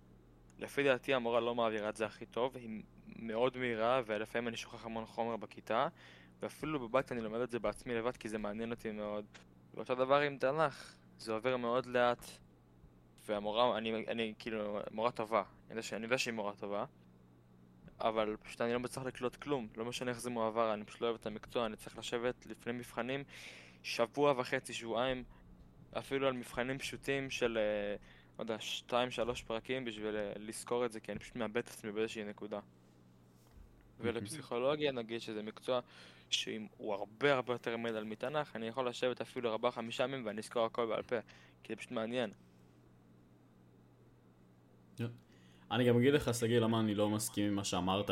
לפי 0.58 0.82
דעתי 0.84 1.14
המורה 1.14 1.40
לא 1.40 1.54
מעבירה 1.54 1.88
את 1.88 1.96
זה 1.96 2.06
הכי 2.06 2.26
טוב, 2.26 2.56
היא 2.56 2.82
מאוד 3.16 3.56
מהירה, 3.56 4.02
ולפעמים 4.06 4.48
אני 4.48 4.56
שוכח 4.56 4.86
המון 4.86 5.06
חומר 5.06 5.36
בכיתה, 5.36 5.88
ואפילו 6.42 6.80
בבית 6.88 7.12
אני 7.12 7.20
לומד 7.20 7.40
את 7.40 7.50
זה 7.50 7.58
בעצמי 7.58 7.94
לבד 7.94 8.16
כי 8.16 8.28
זה 8.28 8.38
מעניין 8.38 8.70
אותי 8.70 8.90
מאוד. 8.90 9.24
ואותו 9.74 9.94
דבר 9.94 10.20
עם 10.20 10.38
תנ"ך, 10.38 10.94
זה 11.18 11.32
עובר 11.32 11.56
מאוד 11.56 11.86
לאט, 11.86 12.24
והמורה, 13.26 13.78
אני, 13.78 14.06
אני 14.08 14.34
כאילו, 14.38 14.80
מורה 14.90 15.10
טובה, 15.10 15.42
אני 15.42 15.70
יודע, 15.70 15.82
ש- 15.82 15.92
אני 15.92 16.04
יודע 16.04 16.18
שהיא 16.18 16.34
מורה 16.34 16.54
טובה, 16.54 16.84
אבל 18.00 18.36
פשוט 18.42 18.60
אני 18.60 18.72
לא 18.72 18.80
מצליח 18.80 19.06
לקלוט 19.06 19.36
כלום, 19.36 19.68
לא 19.76 19.84
משנה 19.84 20.10
איך 20.10 20.20
זה 20.20 20.30
מועבר, 20.30 20.74
אני 20.74 20.84
פשוט 20.84 21.00
לא 21.00 21.06
אוהב 21.06 21.18
את 21.20 21.26
המקצוע, 21.26 21.66
אני 21.66 21.76
צריך 21.76 21.98
לשבת 21.98 22.46
לפני 22.46 22.72
מבחנים 22.72 23.24
שבוע 23.82 24.34
וחצי, 24.36 24.72
שבועיים, 24.72 25.24
אפילו 25.98 26.26
על 26.26 26.32
מבחנים 26.32 26.78
פשוטים 26.78 27.30
של, 27.30 27.58
אה, 27.58 27.96
לא 28.38 28.42
יודע, 28.42 28.56
שתיים, 28.60 29.10
שלוש 29.10 29.42
פרקים 29.42 29.84
בשביל 29.84 30.16
אה, 30.16 30.32
לזכור 30.36 30.86
את 30.86 30.92
זה, 30.92 31.00
כי 31.00 31.12
אני 31.12 31.18
פשוט 31.18 31.36
מאבד 31.36 31.56
את 31.56 31.68
עצמי 31.68 31.92
באיזושהי 31.92 32.24
נקודה. 32.24 32.60
ולפסיכולוגיה 34.00 34.92
נגיד 34.92 35.20
שזה 35.20 35.42
מקצוע 35.42 35.80
שהוא 36.30 36.94
הרבה 36.94 37.34
הרבה 37.34 37.54
יותר 37.54 37.76
מלמד 37.76 38.02
מתנ"ך, 38.02 38.56
אני 38.56 38.66
יכול 38.68 38.88
לשבת 38.88 39.20
אפילו 39.20 39.50
ארבעה 39.50 39.72
חמישה 39.72 40.04
ימים 40.04 40.26
ואני 40.26 40.40
אזכור 40.40 40.64
הכל 40.64 40.86
בעל 40.86 41.02
פה, 41.02 41.16
כי 41.62 41.72
זה 41.72 41.76
פשוט 41.76 41.90
מעניין. 41.90 42.30
אני 45.70 45.84
גם 45.84 45.96
אגיד 45.96 46.14
לך, 46.14 46.34
שגיא, 46.34 46.58
למה 46.58 46.80
אני 46.80 46.94
לא 46.94 47.10
מסכים 47.10 47.46
עם 47.46 47.54
מה 47.54 47.64
שאמרת, 47.64 48.10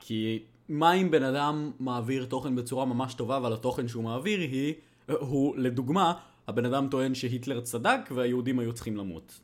כי 0.00 0.42
מה 0.68 0.92
אם 0.92 1.10
בן 1.10 1.22
אדם 1.22 1.72
מעביר 1.78 2.26
תוכן 2.26 2.56
בצורה 2.56 2.84
ממש 2.84 3.14
טובה, 3.14 3.36
אבל 3.36 3.52
התוכן 3.52 3.88
שהוא 3.88 4.04
מעביר 4.04 4.40
היא, 4.40 4.74
הוא, 5.08 5.56
לדוגמה, 5.56 6.20
הבן 6.46 6.64
אדם 6.64 6.88
טוען 6.90 7.14
שהיטלר 7.14 7.60
צדק 7.60 8.00
והיהודים 8.10 8.58
היו 8.58 8.72
צריכים 8.72 8.96
למות. 8.96 9.40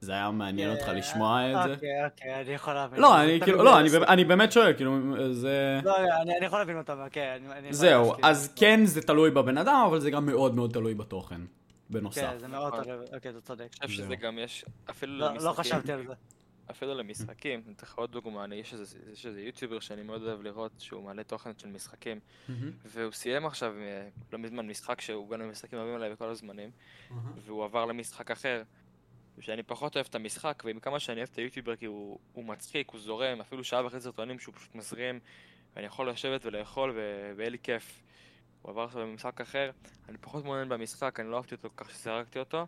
זה 0.00 0.12
היה 0.12 0.30
מעניין 0.30 0.70
אותך 0.70 0.88
לשמוע 0.88 1.50
את 1.50 1.68
זה? 1.68 1.74
אוקיי, 1.74 2.04
אוקיי, 2.04 2.40
אני 2.40 2.50
יכול 2.50 2.74
להבין. 2.74 3.00
לא, 3.00 3.20
אני 3.22 3.40
כאילו, 3.40 3.62
לא, 3.62 3.78
אני 3.80 4.24
באמת 4.24 4.52
שואל, 4.52 4.72
כאילו, 4.76 4.98
זה... 5.32 5.80
לא, 5.84 5.96
אני 6.22 6.46
יכול 6.46 6.58
להבין 6.58 6.78
אותם, 6.78 6.98
כן. 7.12 7.42
זהו, 7.70 8.14
אז 8.22 8.52
כן 8.56 8.80
זה 8.84 9.02
תלוי 9.02 9.30
בבן 9.30 9.58
אדם, 9.58 9.84
אבל 9.86 10.00
זה 10.00 10.10
גם 10.10 10.26
מאוד 10.26 10.54
מאוד 10.54 10.72
תלוי 10.72 10.94
בתוכן, 10.94 11.40
בנוסף. 11.90 12.20
כן, 12.20 12.38
זה 12.38 12.48
מאוד 12.48 12.82
תלוי, 12.82 13.06
אוקיי, 13.14 13.30
אתה 13.30 13.40
צודק. 13.40 13.68
אני 13.82 13.88
חושב 13.88 14.02
שזה 14.04 14.16
גם 14.16 14.38
יש, 14.38 14.64
אפילו 14.90 15.18
לא, 15.18 15.34
לא 15.34 15.52
חשבתי 15.52 15.92
על 15.92 16.06
זה. 16.06 16.14
אפילו 16.70 16.94
למשחקים, 16.94 17.62
אני 17.66 17.74
אתן 17.74 17.86
לך 17.86 17.94
עוד 17.94 18.12
דוגמה, 18.12 18.44
אני, 18.44 18.56
יש, 18.56 18.72
איזה, 18.72 18.98
יש 19.12 19.26
איזה 19.26 19.40
יוטיובר 19.40 19.80
שאני 19.80 20.02
מאוד 20.02 20.22
אוהב 20.22 20.42
לראות 20.42 20.72
שהוא 20.78 21.04
מעלה 21.04 21.24
תוכן 21.24 21.50
של 21.58 21.68
משחקים 21.68 22.20
והוא 22.84 23.12
סיים 23.12 23.46
עכשיו 23.46 23.72
אה, 23.78 24.08
לא 24.32 24.38
מזמן 24.38 24.66
משחק 24.66 25.00
שהוא 25.00 25.30
בין 25.30 25.40
המשחקים 25.40 25.78
אוהבים 25.78 25.94
עליי 25.94 26.12
בכל 26.12 26.28
הזמנים 26.28 26.70
והוא 27.44 27.64
עבר 27.64 27.84
למשחק 27.84 28.30
אחר 28.30 28.62
שאני 29.42 29.62
פחות 29.62 29.96
אוהב 29.96 30.06
את 30.10 30.14
המשחק 30.14 30.62
ועם 30.66 30.80
כמה 30.80 31.00
שאני 31.00 31.16
אוהב 31.16 31.28
את 31.32 31.38
היוטיובר 31.38 31.76
כי 31.76 31.86
הוא, 31.86 32.18
הוא 32.32 32.44
מצחיק, 32.44 32.90
הוא 32.90 33.00
זורם, 33.00 33.40
אפילו 33.40 33.64
שעה 33.64 33.86
וחצי 33.86 34.00
סרטונים 34.00 34.38
שהוא 34.38 34.54
פשוט 34.54 34.74
מזרים 34.74 35.20
ואני 35.76 35.86
יכול 35.86 36.10
לשבת 36.10 36.46
ולאכול 36.46 36.98
ויהיה 37.36 37.50
לי 37.50 37.58
כיף. 37.58 38.02
הוא 38.62 38.70
עבר 38.70 38.82
עכשיו 38.82 39.02
למשחק 39.02 39.40
אחר, 39.40 39.70
אני 40.08 40.18
פחות 40.18 40.44
מעוניין 40.44 40.68
במשחק, 40.68 41.20
אני 41.20 41.30
לא 41.30 41.36
אהבתי 41.36 41.54
אותו 41.54 41.68
כך 41.76 41.90
שזרקתי 41.90 42.38
אותו 42.38 42.66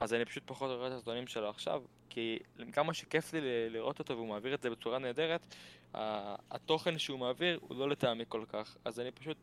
אז 0.00 0.14
אני 0.14 0.24
פשוט 0.24 0.42
פחות 0.46 0.70
רואה 0.70 0.86
את 0.86 0.92
הסרטונים 0.92 1.26
שלו 1.26 1.48
עכשיו 1.48 1.82
כי 2.10 2.38
כמה 2.72 2.94
שכיף 2.94 3.32
לי 3.32 3.40
לראות 3.70 3.98
אותו 3.98 4.16
והוא 4.16 4.28
מעביר 4.28 4.54
את 4.54 4.62
זה 4.62 4.70
בצורה 4.70 4.98
נהדרת, 4.98 5.54
התוכן 6.50 6.98
שהוא 6.98 7.18
מעביר 7.18 7.58
הוא 7.62 7.76
לא 7.76 7.88
לטעמי 7.88 8.24
כל 8.28 8.44
כך, 8.48 8.76
אז 8.84 9.00
אני 9.00 9.10
פשוט 9.10 9.36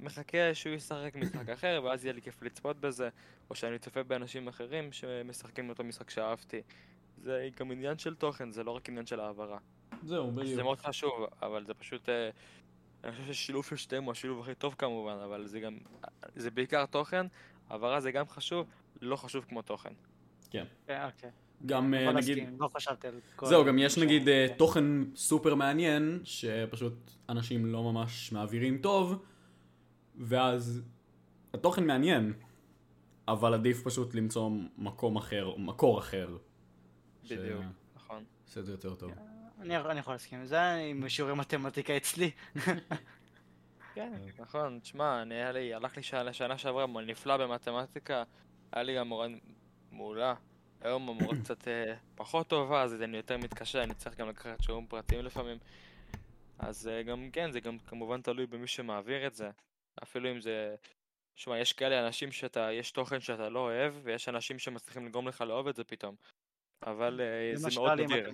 מחכה 0.00 0.54
שהוא 0.54 0.74
ישחק 0.74 1.14
משחק 1.16 1.48
אחר 1.48 1.80
ואז 1.84 2.04
יהיה 2.04 2.14
לי 2.14 2.22
כיף 2.22 2.42
לצפות 2.42 2.80
בזה, 2.80 3.08
או 3.50 3.54
שאני 3.54 3.78
צופה 3.78 4.02
באנשים 4.02 4.48
אחרים 4.48 4.92
שמשחקים 4.92 5.66
באותו 5.66 5.84
משחק 5.84 6.10
שאהבתי. 6.10 6.60
זה 7.18 7.48
גם 7.56 7.70
עניין 7.70 7.98
של 7.98 8.14
תוכן, 8.14 8.50
זה 8.50 8.64
לא 8.64 8.70
רק 8.70 8.88
עניין 8.88 9.06
של 9.06 9.20
העברה. 9.20 9.58
זהו, 10.02 10.32
בדיוק. 10.32 10.54
זה 10.54 10.62
מאוד 10.62 10.80
חשוב, 10.80 11.26
אבל 11.42 11.64
זה 11.64 11.74
פשוט... 11.74 12.08
אה, 12.08 12.30
אני 13.04 13.12
חושב 13.12 13.32
ששילוב 13.32 13.64
של 13.64 13.76
שתיהם 13.76 14.04
הוא 14.04 14.12
השילוב 14.12 14.40
הכי 14.40 14.54
טוב 14.54 14.74
כמובן, 14.78 15.16
אבל 15.24 15.46
זה 15.46 15.60
גם... 15.60 15.78
זה 16.36 16.50
בעיקר 16.50 16.86
תוכן, 16.86 17.26
העברה 17.68 18.00
זה 18.00 18.12
גם 18.12 18.28
חשוב, 18.28 18.66
לא 19.00 19.16
חשוב 19.16 19.44
כמו 19.48 19.62
תוכן. 19.62 19.92
כן. 20.50 20.64
כן, 20.86 21.04
אוקיי. 21.04 21.30
גם 21.66 21.94
אה, 21.94 22.12
נגיד... 22.12 22.48
לא 22.58 22.68
חשבתי 22.68 23.08
על 23.08 23.20
כל... 23.36 23.46
זהו, 23.46 23.64
גם 23.64 23.78
יש 23.78 23.98
נגיד 23.98 24.28
אה, 24.28 24.46
תוכן 24.56 24.84
סופר 25.14 25.54
מעניין, 25.54 26.20
שפשוט 26.24 27.10
אנשים 27.28 27.66
לא 27.66 27.92
ממש 27.92 28.32
מעבירים 28.32 28.78
טוב, 28.78 29.24
ואז 30.16 30.82
התוכן 31.54 31.86
מעניין, 31.86 32.32
אבל 33.28 33.54
עדיף 33.54 33.82
פשוט 33.84 34.14
למצוא 34.14 34.50
מקום 34.78 35.16
אחר, 35.16 35.56
מקור 35.56 35.98
אחר. 35.98 36.36
בדיוק, 37.24 37.62
נכון. 37.96 38.24
עושה 38.46 38.60
את 38.60 38.66
זה 38.66 38.72
יותר 38.72 38.94
טוב. 38.94 39.12
אני 39.60 39.98
יכול 39.98 40.14
להסכים 40.14 40.38
עם 40.38 40.46
זה, 40.46 40.74
עם 40.74 41.04
שיעורי 41.08 41.34
מתמטיקה 41.34 41.96
אצלי. 41.96 42.30
כן, 43.94 44.12
נכון, 44.38 44.78
תשמע, 44.78 45.22
אני 45.22 45.34
היה 45.34 45.52
לי, 45.52 45.74
הלך 45.74 45.96
לי 45.96 46.02
שנה 46.02 46.58
שעברה 46.58 46.86
נפלא 46.86 47.36
במתמטיקה, 47.36 48.22
היה 48.72 48.82
לי 48.82 48.96
גם 48.96 49.08
מורה 49.08 49.26
מעולה. 49.92 50.34
היום 50.80 51.08
המורה 51.08 51.36
קצת 51.44 51.68
אה, 51.68 51.94
פחות 52.14 52.48
טובה, 52.48 52.82
אז 52.82 53.02
אני 53.02 53.16
יותר 53.16 53.38
מתקשה, 53.38 53.82
אני 53.82 53.94
צריך 53.94 54.16
גם 54.16 54.28
לקחת 54.28 54.62
שיעורים 54.62 54.86
פרטיים 54.86 55.24
לפעמים. 55.24 55.58
אז 56.58 56.88
אה, 56.88 57.02
גם 57.02 57.30
כן, 57.32 57.52
זה 57.52 57.60
גם 57.60 57.78
כמובן 57.78 58.20
תלוי 58.22 58.46
במי 58.46 58.66
שמעביר 58.66 59.26
את 59.26 59.34
זה. 59.34 59.50
אפילו 60.02 60.30
אם 60.30 60.40
זה... 60.40 60.74
שמע, 61.36 61.58
יש 61.58 61.72
כאלה 61.72 62.06
אנשים 62.06 62.32
שאתה, 62.32 62.72
יש 62.72 62.90
תוכן 62.90 63.20
שאתה 63.20 63.48
לא 63.48 63.58
אוהב, 63.58 63.94
ויש 64.02 64.28
אנשים 64.28 64.58
שמצליחים 64.58 65.06
לגרום 65.06 65.28
לך 65.28 65.40
לאהוב 65.40 65.68
את 65.68 65.76
זה 65.76 65.84
פתאום. 65.84 66.16
אבל 66.82 67.20
אה, 67.20 67.56
זה, 67.56 67.70
זה 67.70 67.80
מאוד 67.80 68.00
נדיר. 68.00 68.30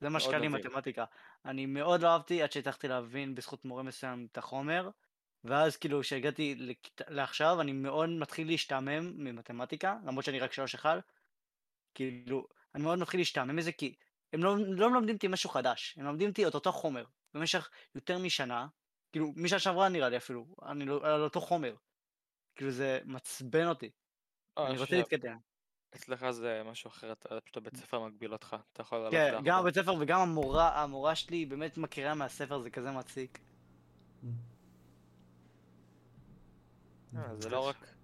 זה 0.00 0.08
מה 0.08 0.20
שקל 0.20 0.38
לי 0.38 0.48
מתמטיקה. 0.48 1.04
אני 1.44 1.66
מאוד 1.66 2.00
לא 2.00 2.08
אהבתי 2.08 2.42
עד 2.42 2.52
שהצלחתי 2.52 2.88
להבין 2.88 3.34
בזכות 3.34 3.64
מורה 3.64 3.82
מסוים 3.82 4.26
את 4.32 4.38
החומר, 4.38 4.90
ואז 5.44 5.76
כאילו 5.76 6.00
כשהגעתי 6.00 6.74
לעכשיו 7.08 7.60
אני 7.60 7.72
מאוד 7.72 8.08
מתחיל 8.08 8.46
להשתעמם 8.46 9.24
ממתמטיקה, 9.24 9.96
למרות 10.06 10.24
שאני 10.24 10.40
רק 10.40 10.52
שלוש 10.52 10.74
אחד, 10.74 10.98
כאילו, 11.94 12.46
אני 12.74 12.82
מאוד 12.82 12.98
מתחיל 12.98 13.20
להשתעמם 13.20 13.56
מזה, 13.56 13.72
כי 13.72 13.94
הם 14.32 14.44
לא, 14.44 14.56
לא 14.58 14.90
מלמדים 14.90 15.14
אותי 15.14 15.28
משהו 15.28 15.50
חדש, 15.50 15.94
הם 15.98 16.04
מלמדים 16.04 16.28
אותי 16.28 16.46
את 16.46 16.54
אותו 16.54 16.72
חומר, 16.72 17.04
במשך 17.34 17.70
יותר 17.94 18.18
משנה, 18.18 18.66
כאילו, 19.12 19.32
משנה 19.36 19.58
שעברה 19.58 19.88
נראה 19.88 20.08
לי 20.08 20.16
אפילו, 20.16 20.46
אני 20.62 20.84
לא, 20.84 21.06
על 21.06 21.22
אותו 21.22 21.40
חומר. 21.40 21.74
כאילו, 22.54 22.70
זה 22.70 23.00
מעצבן 23.04 23.66
אותי. 23.66 23.90
או, 24.56 24.66
אני 24.66 24.78
רוצה 24.78 24.96
להתקדם. 24.96 25.36
אצלך 25.94 26.30
זה 26.30 26.62
משהו 26.64 26.88
אחר, 26.88 27.12
אתה 27.12 27.40
פשוט 27.40 27.56
הבית 27.56 27.76
ספר 27.76 28.06
מגביל 28.06 28.32
אותך, 28.32 28.56
אתה 28.72 28.82
יכול 28.82 28.98
ללכת 28.98 29.16
כן, 29.16 29.34
גם 29.44 29.58
הבית 29.58 29.74
ספר 29.74 29.94
וגם 30.00 30.20
המורה, 30.20 30.82
המורה 30.82 31.14
שלי 31.14 31.46
באמת 31.46 31.78
מכירה 31.78 32.14
מהספר, 32.14 32.58
זה 32.58 32.70
כזה 32.70 32.90
מציק. 32.90 33.38
אה, 37.16 37.34
זה 37.36 37.48
לא 37.48 37.68
רק... 37.68 37.94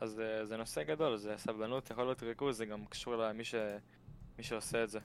אז 0.00 0.20
אה, 0.20 0.44
זה 0.44 0.56
נושא 0.56 0.82
גדול, 0.82 1.16
זה 1.16 1.34
סבלנות, 1.36 1.90
יכול 1.90 2.04
להיות 2.04 2.22
ריכוז, 2.22 2.56
זה 2.56 2.66
גם 2.66 2.86
קשור 2.86 3.16
למי 3.16 3.44
ש... 3.44 3.54
מי 4.38 4.44
שעושה 4.44 4.84
את 4.84 4.90
זה. 4.90 4.98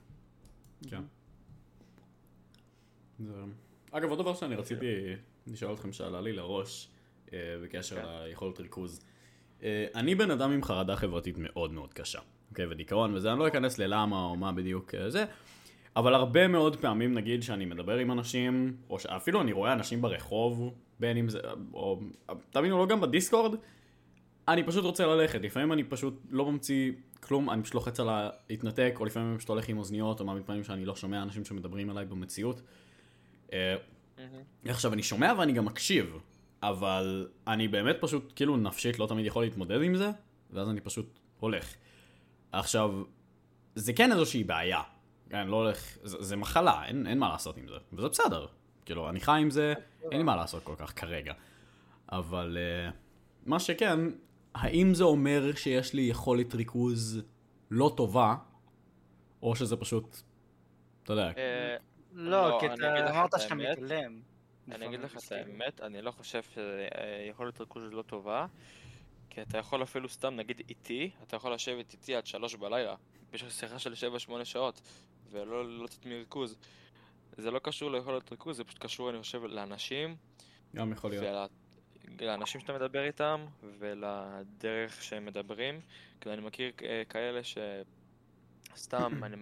כן. 0.90 1.04
זה... 3.20 3.44
אגב, 3.92 4.10
עוד 4.10 4.20
דבר 4.20 4.36
שאני 4.36 4.56
רציתי 4.56 5.16
לשאול 5.50 5.74
אתכם 5.74 5.92
שעלה 5.92 6.22
לי 6.22 6.34
לראש 6.34 6.90
אה, 7.34 7.40
בקשר 7.64 7.96
כן. 7.96 8.06
ליכולת 8.06 8.60
ריכוז. 8.60 9.00
אה, 9.64 9.86
אני 9.96 10.16
בן 10.16 10.32
אדם 10.32 10.52
עם 10.52 10.64
חרדה 10.64 10.96
חברתית 10.96 11.36
מאוד 11.38 11.72
מאוד 11.72 11.94
קשה, 11.94 12.20
אוקיי, 12.50 12.66
ודיכאון 12.70 13.16
וזה, 13.16 13.32
אני 13.32 13.40
לא 13.40 13.48
אכנס 13.48 13.78
ללמה 13.78 14.24
או 14.26 14.36
מה 14.36 14.52
בדיוק 14.52 14.94
זה, 15.08 15.26
אבל 15.96 16.14
הרבה 16.14 16.48
מאוד 16.48 16.76
פעמים 16.76 17.14
נגיד 17.14 17.44
שאני 17.44 17.66
מדבר 17.66 17.98
עם 17.98 18.12
אנשים, 18.12 18.78
או 18.90 19.00
שאפילו 19.00 19.42
אני 19.42 19.52
רואה 19.52 19.74
אנשים 19.74 20.02
ברחוב, 20.02 20.74
בין 21.00 21.18
אם 21.18 21.30
זה, 21.30 21.40
או 21.74 22.02
תאמינו 22.50 22.78
לא 22.78 22.88
גם 22.88 23.02
בדיסקורד, 23.02 23.56
אני 24.48 24.64
פשוט 24.64 24.84
רוצה 24.84 25.06
ללכת, 25.06 25.42
לפעמים 25.42 25.74
אני 25.74 25.84
פשוט 25.84 26.22
לא 26.30 26.52
ממציא 26.52 26.92
כלום, 27.20 27.50
אני 27.50 27.64
פשוט 27.64 27.76
לוחץ 27.76 28.00
על 28.00 28.08
להתנתק, 28.50 28.96
או 29.00 29.06
לפעמים 29.06 29.30
אני 29.30 29.38
פשוט 29.38 29.50
הולך 29.50 29.70
עם 29.70 29.78
אוזניות, 29.78 30.20
או 30.20 30.26
מהמון 30.26 30.44
פעמים 30.44 30.64
שאני 30.64 30.86
לא 30.86 30.96
שומע 30.96 31.24
אנשים 31.24 31.46
שמדברים 31.46 31.90
עליי 31.90 32.06
במציאות. 32.06 32.62
אה, 34.20 34.26
עכשיו, 34.72 34.94
אני 34.94 35.04
שומע 35.04 35.34
ואני 35.38 35.54
גם 35.54 35.66
מקשיב, 35.66 36.18
אבל 36.64 37.28
אני 37.48 37.68
באמת 37.68 37.96
פשוט, 38.00 38.34
כאילו, 38.36 38.58
נפשית 38.58 39.00
לא 39.00 39.08
תמיד 39.08 39.26
יכול 39.26 39.44
להתמודד 39.44 39.82
עם 39.82 39.96
זה, 39.96 40.12
ואז 40.52 40.70
אני 40.70 40.82
פשוט 40.82 41.20
הולך. 41.40 41.76
עכשיו, 42.52 43.04
זה 43.76 43.94
כן 43.94 44.12
איזושהי 44.12 44.44
בעיה. 44.44 44.82
אני 45.34 45.52
לא 45.52 45.56
הולך, 45.56 45.98
זה, 46.04 46.18
זה 46.24 46.36
מחלה, 46.36 46.86
אין, 46.86 47.08
אין 47.08 47.20
מה 47.20 47.30
לעשות 47.30 47.58
עם 47.58 47.68
זה, 47.68 47.76
וזה 47.94 48.08
בסדר. 48.10 48.46
כאילו, 48.86 49.10
אני 49.10 49.20
חי 49.20 49.40
עם 49.42 49.50
זה, 49.50 49.74
אין 50.12 50.18
לי 50.18 50.24
מה 50.24 50.36
לעשות 50.36 50.64
כל 50.64 50.76
כך 50.78 51.00
כרגע. 51.00 51.34
אבל 52.12 52.58
uh, 52.58 52.94
מה 53.46 53.60
שכן, 53.60 54.00
האם 54.56 54.94
זה 54.94 55.04
אומר 55.04 55.56
שיש 55.56 55.94
לי 55.94 56.02
יכולת 56.02 56.56
ריכוז 56.56 57.22
לא 57.72 57.94
טובה, 57.98 58.36
או 59.42 59.56
שזה 59.56 59.76
פשוט, 59.78 60.18
אתה 61.04 61.14
יודע. 61.14 61.32
אה, 62.18 62.22
לא, 62.22 62.58
כי 62.60 62.66
אתה 62.74 63.10
אמרת 63.10 63.32
שאתה 63.40 63.56
מתעלם. 63.56 64.22
אני 64.72 64.86
אגיד 64.86 65.00
לך 65.00 65.18
את 65.18 65.32
האמת, 65.32 65.82
אני 65.82 66.02
לא 66.02 66.12
חושב 66.12 66.42
שיכולת 66.54 67.60
ריכוז 67.60 67.84
לא 67.92 68.02
טובה, 68.02 68.46
כי 69.30 69.42
אתה 69.42 69.58
יכול 69.58 69.84
אפילו 69.84 70.10
סתם, 70.10 70.36
נגיד 70.36 70.62
איתי, 70.70 71.10
אתה 71.24 71.36
יכול 71.36 71.54
לשבת 71.54 71.94
איתי 71.94 72.16
עד 72.16 72.26
שלוש 72.26 72.56
בלילה, 72.56 72.96
בשביל 73.32 73.52
שיחה 73.52 73.80
של 73.80 73.96
שבע 73.96 74.20
שמונה 74.20 74.46
שעות, 74.46 74.82
ולא 75.32 75.84
לצאת 75.84 76.06
מריכוז. 76.06 76.56
זה 77.38 77.52
לא 77.52 77.60
קשור 77.60 77.92
ליכולת 77.92 78.32
ריכוז, 78.32 78.58
זה 78.58 78.64
פשוט 78.64 78.80
קשור, 78.80 79.10
אני 79.10 79.20
חושב, 79.20 79.44
לאנשים. 79.44 80.16
גם 80.76 80.92
יכול 80.92 81.10
להיות. 81.10 81.52
לאנשים 82.20 82.62
שאתה 82.62 82.74
מדבר 82.74 83.04
איתם 83.04 83.46
ולדרך 83.80 85.04
שהם 85.04 85.26
מדברים. 85.26 85.82
כי 86.22 86.30
אני 86.30 86.42
מכיר 86.42 86.72
אה, 86.84 87.04
כאלה 87.10 87.42
שסתם, 87.44 89.12
אני 89.24 89.38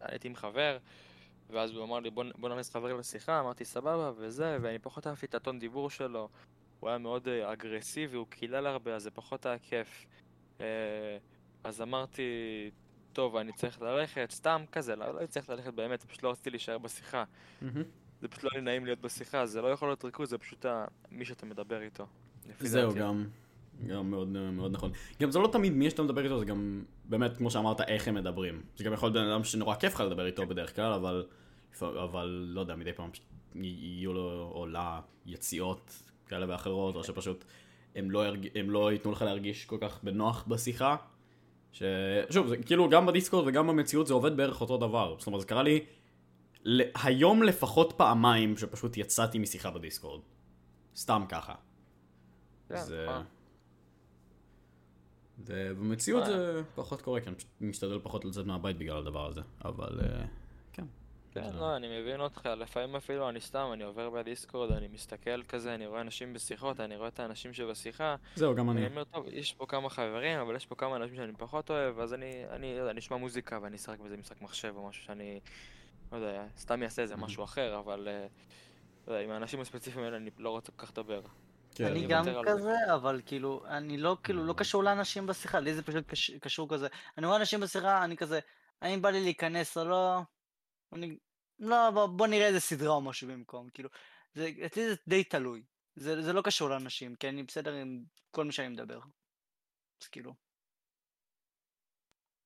הייתי 0.00 0.28
עם 0.28 0.36
חבר, 0.36 0.78
ואז 1.52 1.70
הוא 1.70 1.84
אמר 1.84 2.00
לי 2.00 2.10
בוא, 2.10 2.24
בוא 2.38 2.48
נכניס 2.48 2.70
חבר 2.70 2.94
לשיחה, 2.94 3.40
אמרתי 3.40 3.64
סבבה 3.64 4.12
וזה, 4.16 4.58
ואני 4.62 4.78
פחות 4.78 5.06
אהבתי 5.06 5.26
את 5.26 5.34
הטון 5.34 5.58
דיבור 5.58 5.90
שלו. 5.90 6.28
הוא 6.80 6.88
היה 6.88 6.98
מאוד 6.98 7.28
אה, 7.28 7.52
אגרסיבי, 7.52 8.16
הוא 8.16 8.26
קילל 8.30 8.66
הרבה, 8.66 8.94
אז 8.94 9.02
זה 9.02 9.10
פחות 9.10 9.46
היה 9.46 9.58
כיף. 9.58 10.06
אה, 10.60 10.66
אז 11.64 11.82
אמרתי, 11.82 12.22
טוב, 13.12 13.36
אני 13.36 13.52
צריך 13.52 13.82
ללכת, 13.82 14.30
סתם 14.30 14.62
כזה, 14.72 14.96
לא, 14.96 15.20
לא 15.20 15.26
צריך 15.26 15.50
ללכת 15.50 15.74
באמת, 15.74 16.04
פשוט 16.04 16.22
לא 16.22 16.30
רציתי 16.30 16.50
להישאר 16.50 16.78
בשיחה. 16.78 17.24
זה 18.20 18.28
פשוט 18.28 18.44
לא 18.44 18.60
נעים 18.60 18.84
להיות 18.84 19.00
בשיחה, 19.00 19.46
זה 19.46 19.62
לא 19.62 19.68
יכול 19.68 19.88
להיות 19.88 20.04
ריכוז, 20.04 20.30
זה 20.30 20.38
פשוט 20.38 20.66
מי 21.10 21.24
שאתה 21.24 21.46
מדבר 21.46 21.82
איתו. 21.82 22.06
זהו. 22.60 22.94
גם, 22.94 23.24
גם 23.86 24.10
מאוד, 24.10 24.28
מאוד 24.28 24.72
נכון. 24.72 24.92
גם 25.20 25.30
זה 25.30 25.38
לא 25.38 25.48
תמיד 25.52 25.72
מי 25.72 25.90
שאתה 25.90 26.02
מדבר 26.02 26.24
איתו, 26.24 26.38
זה 26.38 26.44
גם 26.44 26.84
באמת, 27.04 27.36
כמו 27.36 27.50
שאמרת, 27.50 27.80
איך 27.80 28.08
הם 28.08 28.14
מדברים. 28.14 28.62
זה 28.76 28.84
גם 28.84 28.92
יכול 28.92 29.06
להיות 29.06 29.24
בן 29.24 29.30
אדם 29.30 29.44
שנורא 29.44 29.74
כיף 29.74 29.94
לך 29.94 30.00
לדבר 30.00 30.26
איתו 30.26 30.46
בדרך 30.46 30.76
כלל, 30.76 30.92
אבל, 30.92 31.26
אבל 31.80 32.46
לא 32.48 32.60
יודע, 32.60 32.76
מדי 32.76 32.92
פעם 32.92 33.10
יהיו 33.54 34.12
לו 34.12 34.50
או 34.54 34.66
לה 34.66 35.00
יציאות 35.26 36.02
כאלה 36.26 36.46
ואחרות, 36.48 36.96
או 36.96 37.04
שפשוט 37.04 37.44
הם 37.94 38.10
לא, 38.10 38.26
ירג... 38.26 38.48
הם 38.54 38.70
לא 38.70 38.92
ייתנו 38.92 39.12
לך 39.12 39.22
להרגיש 39.22 39.64
כל 39.64 39.78
כך 39.80 40.04
בנוח 40.04 40.44
בשיחה. 40.48 40.96
ששוב, 41.72 42.46
זה 42.46 42.56
כאילו 42.56 42.90
גם 42.90 43.06
בדיסקורד 43.06 43.48
וגם 43.48 43.66
במציאות 43.66 44.06
זה 44.06 44.14
עובד 44.14 44.36
בערך 44.36 44.60
אותו 44.60 44.76
דבר. 44.76 45.16
זאת 45.18 45.26
אומרת, 45.26 45.40
זה 45.40 45.46
קרה 45.46 45.62
לי 45.62 45.84
ל- 46.64 46.90
היום 47.04 47.42
לפחות 47.42 47.92
פעמיים 47.96 48.56
שפשוט 48.56 48.96
יצאתי 48.96 49.38
משיחה 49.38 49.70
בדיסקורד. 49.70 50.20
סתם 50.96 51.22
ככה. 51.28 51.54
כן, 52.68 52.76
זה... 52.76 53.06
מה? 53.06 53.22
זה... 55.44 55.72
פחות 56.74 57.02
קורה, 57.02 57.20
כי 57.20 57.28
אני 57.28 57.36
פשוט 57.36 57.50
משתדל 57.60 57.98
פחות 58.02 58.24
לצאת 58.24 58.46
מהבית 58.46 58.78
בגלל 58.78 58.96
הדבר 58.96 59.26
הזה, 59.26 59.40
אבל 59.64 60.00
אה, 60.02 60.24
כן. 61.34 61.42
כן, 61.42 61.52
זה- 61.52 61.58
לא, 61.60 61.76
אני 61.76 62.00
מבין 62.00 62.20
אותך, 62.20 62.46
לפעמים 62.56 62.96
אפילו 62.96 63.28
אני 63.28 63.40
סתם, 63.40 63.70
אני 63.72 63.84
עובר 63.84 64.10
בדיסקורד, 64.10 64.72
אני 64.72 64.88
מסתכל 64.88 65.42
כזה, 65.42 65.74
אני 65.74 65.86
רואה 65.86 66.00
אנשים 66.00 66.32
בשיחות, 66.32 66.80
אני 66.80 66.96
רואה 66.96 67.08
את 67.08 67.20
האנשים 67.20 67.52
שבשיחה, 67.52 68.16
זהו, 68.34 68.54
גם 68.54 68.70
אני. 68.70 68.80
אני 68.80 68.86
אומר, 68.90 69.04
טוב, 69.04 69.26
יש 69.28 69.52
פה 69.52 69.66
כמה 69.66 69.90
חברים, 69.90 70.38
אבל 70.38 70.56
יש 70.56 70.66
פה 70.66 70.74
כמה 70.74 70.96
אנשים 70.96 71.16
שאני 71.16 71.32
פחות 71.38 71.70
אוהב, 71.70 71.98
אז 71.98 72.14
אני, 72.14 72.44
אני, 72.50 72.74
לא 72.74 72.80
יודע, 72.80 72.90
אני 72.90 73.00
אשמע 73.00 73.16
מוזיקה 73.16 73.58
ואני 73.62 73.76
אשחק 73.76 73.98
בזה 74.00 74.16
משחק 74.16 74.40
מחשב 74.42 74.72
או 74.76 74.88
משהו 74.88 75.04
שאני, 75.04 75.40
לא 76.12 76.16
יודע, 76.16 76.44
סתם 76.56 76.82
אעשה 76.82 77.02
איזה 77.02 77.16
משהו 77.16 77.44
אחר, 77.44 77.78
אבל, 77.78 78.08
אה, 78.08 78.26
לא 79.06 79.12
יודע, 79.12 79.24
עם 79.24 79.30
האנשים 79.30 79.60
הספציפיים 79.60 80.04
האלה 80.04 80.16
אני 80.16 80.30
לא 80.38 80.50
רוצה 80.50 80.72
כל 80.76 80.86
כך 80.86 80.92
לדבר. 80.92 81.20
כן. 81.74 81.86
אני 81.86 82.06
גם 82.06 82.24
כזה, 82.46 82.94
אבל 82.94 83.20
כאילו, 83.26 83.62
אני 83.68 83.96
לא, 83.98 84.16
כאילו, 84.22 84.44
לא 84.44 84.52
קשור 84.52 84.84
לאנשים 84.84 85.26
בשיחה, 85.26 85.60
לי 85.60 85.74
זה 85.74 85.82
פשוט 85.82 86.06
קש- 86.06 86.30
קשור 86.40 86.68
כזה. 86.68 86.86
אני 87.18 87.26
רואה 87.26 87.38
אנשים 87.38 87.60
בשיחה, 87.60 88.04
אני 88.04 88.16
כזה, 88.16 88.40
האם 88.82 89.02
בא 89.02 89.10
לי 89.10 89.20
להיכנס 89.20 89.78
או 89.78 89.84
לא? 89.84 90.20
אני, 90.92 91.16
לא, 91.58 91.90
בוא, 91.90 92.06
בוא 92.06 92.26
נראה 92.26 92.46
איזה 92.46 92.60
סדרה 92.60 92.90
או 92.90 93.00
משהו 93.00 93.28
במקום, 93.28 93.68
כאילו, 93.68 93.88
זה, 94.34 94.50
אצלי 94.66 94.88
זה 94.88 94.94
די 95.08 95.24
תלוי. 95.24 95.62
זה, 95.96 96.22
זה 96.22 96.32
לא 96.32 96.42
קשור 96.42 96.68
לאנשים, 96.68 97.14
כי 97.16 97.28
אני 97.28 97.42
בסדר 97.42 97.74
עם 97.74 98.04
כל 98.30 98.44
מי 98.44 98.52
שאני 98.52 98.68
מדבר. 98.68 99.00
אז 100.02 100.08
כאילו, 100.08 100.34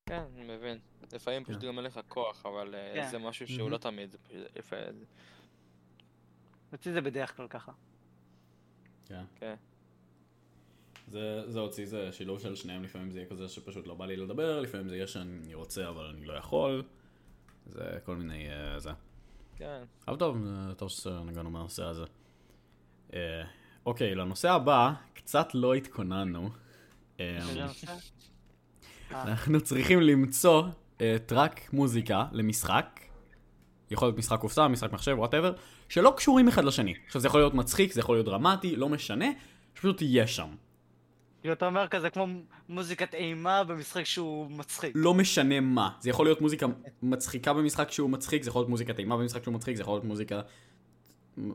כן, 0.09 0.22
אני 0.34 0.57
מבין. 0.57 0.78
לפעמים 1.12 1.44
פשוט 1.44 1.61
כן. 1.61 1.66
גם 1.66 1.76
אין 1.78 1.84
לך 1.84 2.01
כוח, 2.09 2.47
אבל 2.47 2.74
אה, 2.74 2.92
כן. 2.94 3.09
זה 3.11 3.18
משהו 3.18 3.49
שהוא. 3.49 3.70
לא 3.70 3.78
תמיד, 3.78 4.11
זה 4.11 4.18
פשוט 4.18 4.57
יפה. 4.57 4.76
זה- 4.92 5.05
אצלי 6.74 6.92
זה 6.92 7.01
בדרך 7.01 7.36
כלל 7.36 7.49
ככה. 7.49 7.72
כן. 9.07 9.24
כן. 9.36 9.55
זה, 11.09 11.51
זה 11.51 11.61
הוציא, 11.61 11.86
זה 11.86 12.12
שילוב 12.12 12.40
של 12.40 12.55
שניהם, 12.57 12.82
לפעמים 12.82 13.11
זה 13.11 13.18
יהיה 13.18 13.30
כזה 13.30 13.49
שפשוט 13.49 13.86
לא 13.86 13.94
בא 13.94 14.07
לי 14.07 14.16
לדבר, 14.16 14.61
לפעמים 14.61 14.88
זה 14.88 14.97
יהיה 14.97 15.07
שאני 15.07 15.55
רוצה 15.55 15.88
אבל 15.88 16.05
אני 16.05 16.26
לא 16.26 16.32
יכול. 16.32 16.84
זה 17.67 17.99
כל 18.05 18.17
מיני, 18.17 18.49
אה, 18.51 18.81
זה. 18.81 18.91
כן. 19.57 19.83
אבל 20.09 20.17
טוב, 20.17 20.37
אה, 20.47 20.75
טוב 20.75 20.89
שנגענו 20.89 21.51
מהנושא 21.51 21.85
הזה. 21.85 22.05
אה, 23.14 23.43
אוקיי, 23.87 24.14
לנושא 24.14 24.51
הבא, 24.51 24.93
קצת 25.14 25.49
לא 25.55 25.75
התכוננו. 25.75 26.51
אה, 27.21 27.39
אנחנו 29.11 29.61
צריכים 29.61 30.01
למצוא 30.01 30.62
אה, 31.01 31.17
track 31.26 31.72
מוזיקה 31.73 32.25
למשחק. 32.33 33.01
יכול 33.91 34.09
להיות 34.09 34.19
משחק 34.19 34.41
קופסה, 34.41 34.69
משחק 34.69 34.93
מחשב, 34.93 35.14
whatever, 35.18 35.53
שלא 35.89 36.14
קשורים 36.17 36.49
אחד 36.49 36.64
לשני. 36.64 36.95
עכשיו 37.07 37.21
זה 37.21 37.29
יכול 37.29 37.41
להיות 37.41 37.55
מצחיק, 37.55 37.93
זה 37.93 38.01
יכול 38.01 38.17
להיות 38.17 38.27
דרמטי, 38.27 38.77
לא 38.77 38.89
משנה, 38.89 39.27
שפשוט 39.75 40.03
יהיה 40.03 40.27
שם. 40.27 40.49
כאילו, 41.47 41.55
אתה 41.55 41.66
אומר 41.66 41.88
כזה 41.88 42.11
כמו 42.11 42.26
מוזיקת 42.68 43.14
אימה 43.14 43.64
במשחק 43.64 44.05
שהוא 44.05 44.51
מצחיק. 44.51 44.92
לא 44.94 45.14
משנה 45.14 45.61
מה. 45.61 45.90
זה 46.01 46.11
יכול 46.11 46.26
להיות 46.26 46.40
מוזיקה 46.40 46.66
מצחיקה 47.03 47.53
במשחק 47.53 47.90
שהוא 47.90 48.11
מצחיק, 48.11 48.42
זה 48.42 48.51
יכול 48.51 48.61
להיות 48.61 48.68
מוזיקת 48.68 48.99
אימה 48.99 49.16
במשחק 49.16 49.42
שהוא 49.42 49.55
מצחיק, 49.55 49.76
זה 49.76 49.82
יכול 49.82 49.94
להיות 49.94 50.05
מוזיקה... 50.05 50.40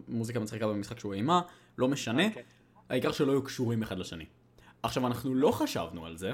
מוזיקה 0.07 0.39
מצחיקה 0.39 0.67
במשחק 0.67 0.99
שהוא 0.99 1.13
אימה, 1.13 1.41
לא 1.77 1.87
משנה. 1.87 2.27
אוקיי. 2.27 2.43
העיקר 2.89 3.11
שלא 3.11 3.31
יהיו 3.31 3.43
קשורים 3.43 3.83
אחד 3.83 3.97
לשני. 3.99 4.25
עכשיו, 4.83 5.07
אנחנו 5.07 5.35
לא 5.35 5.51
חשבנו 5.51 6.05
על 6.05 6.17
זה. 6.17 6.31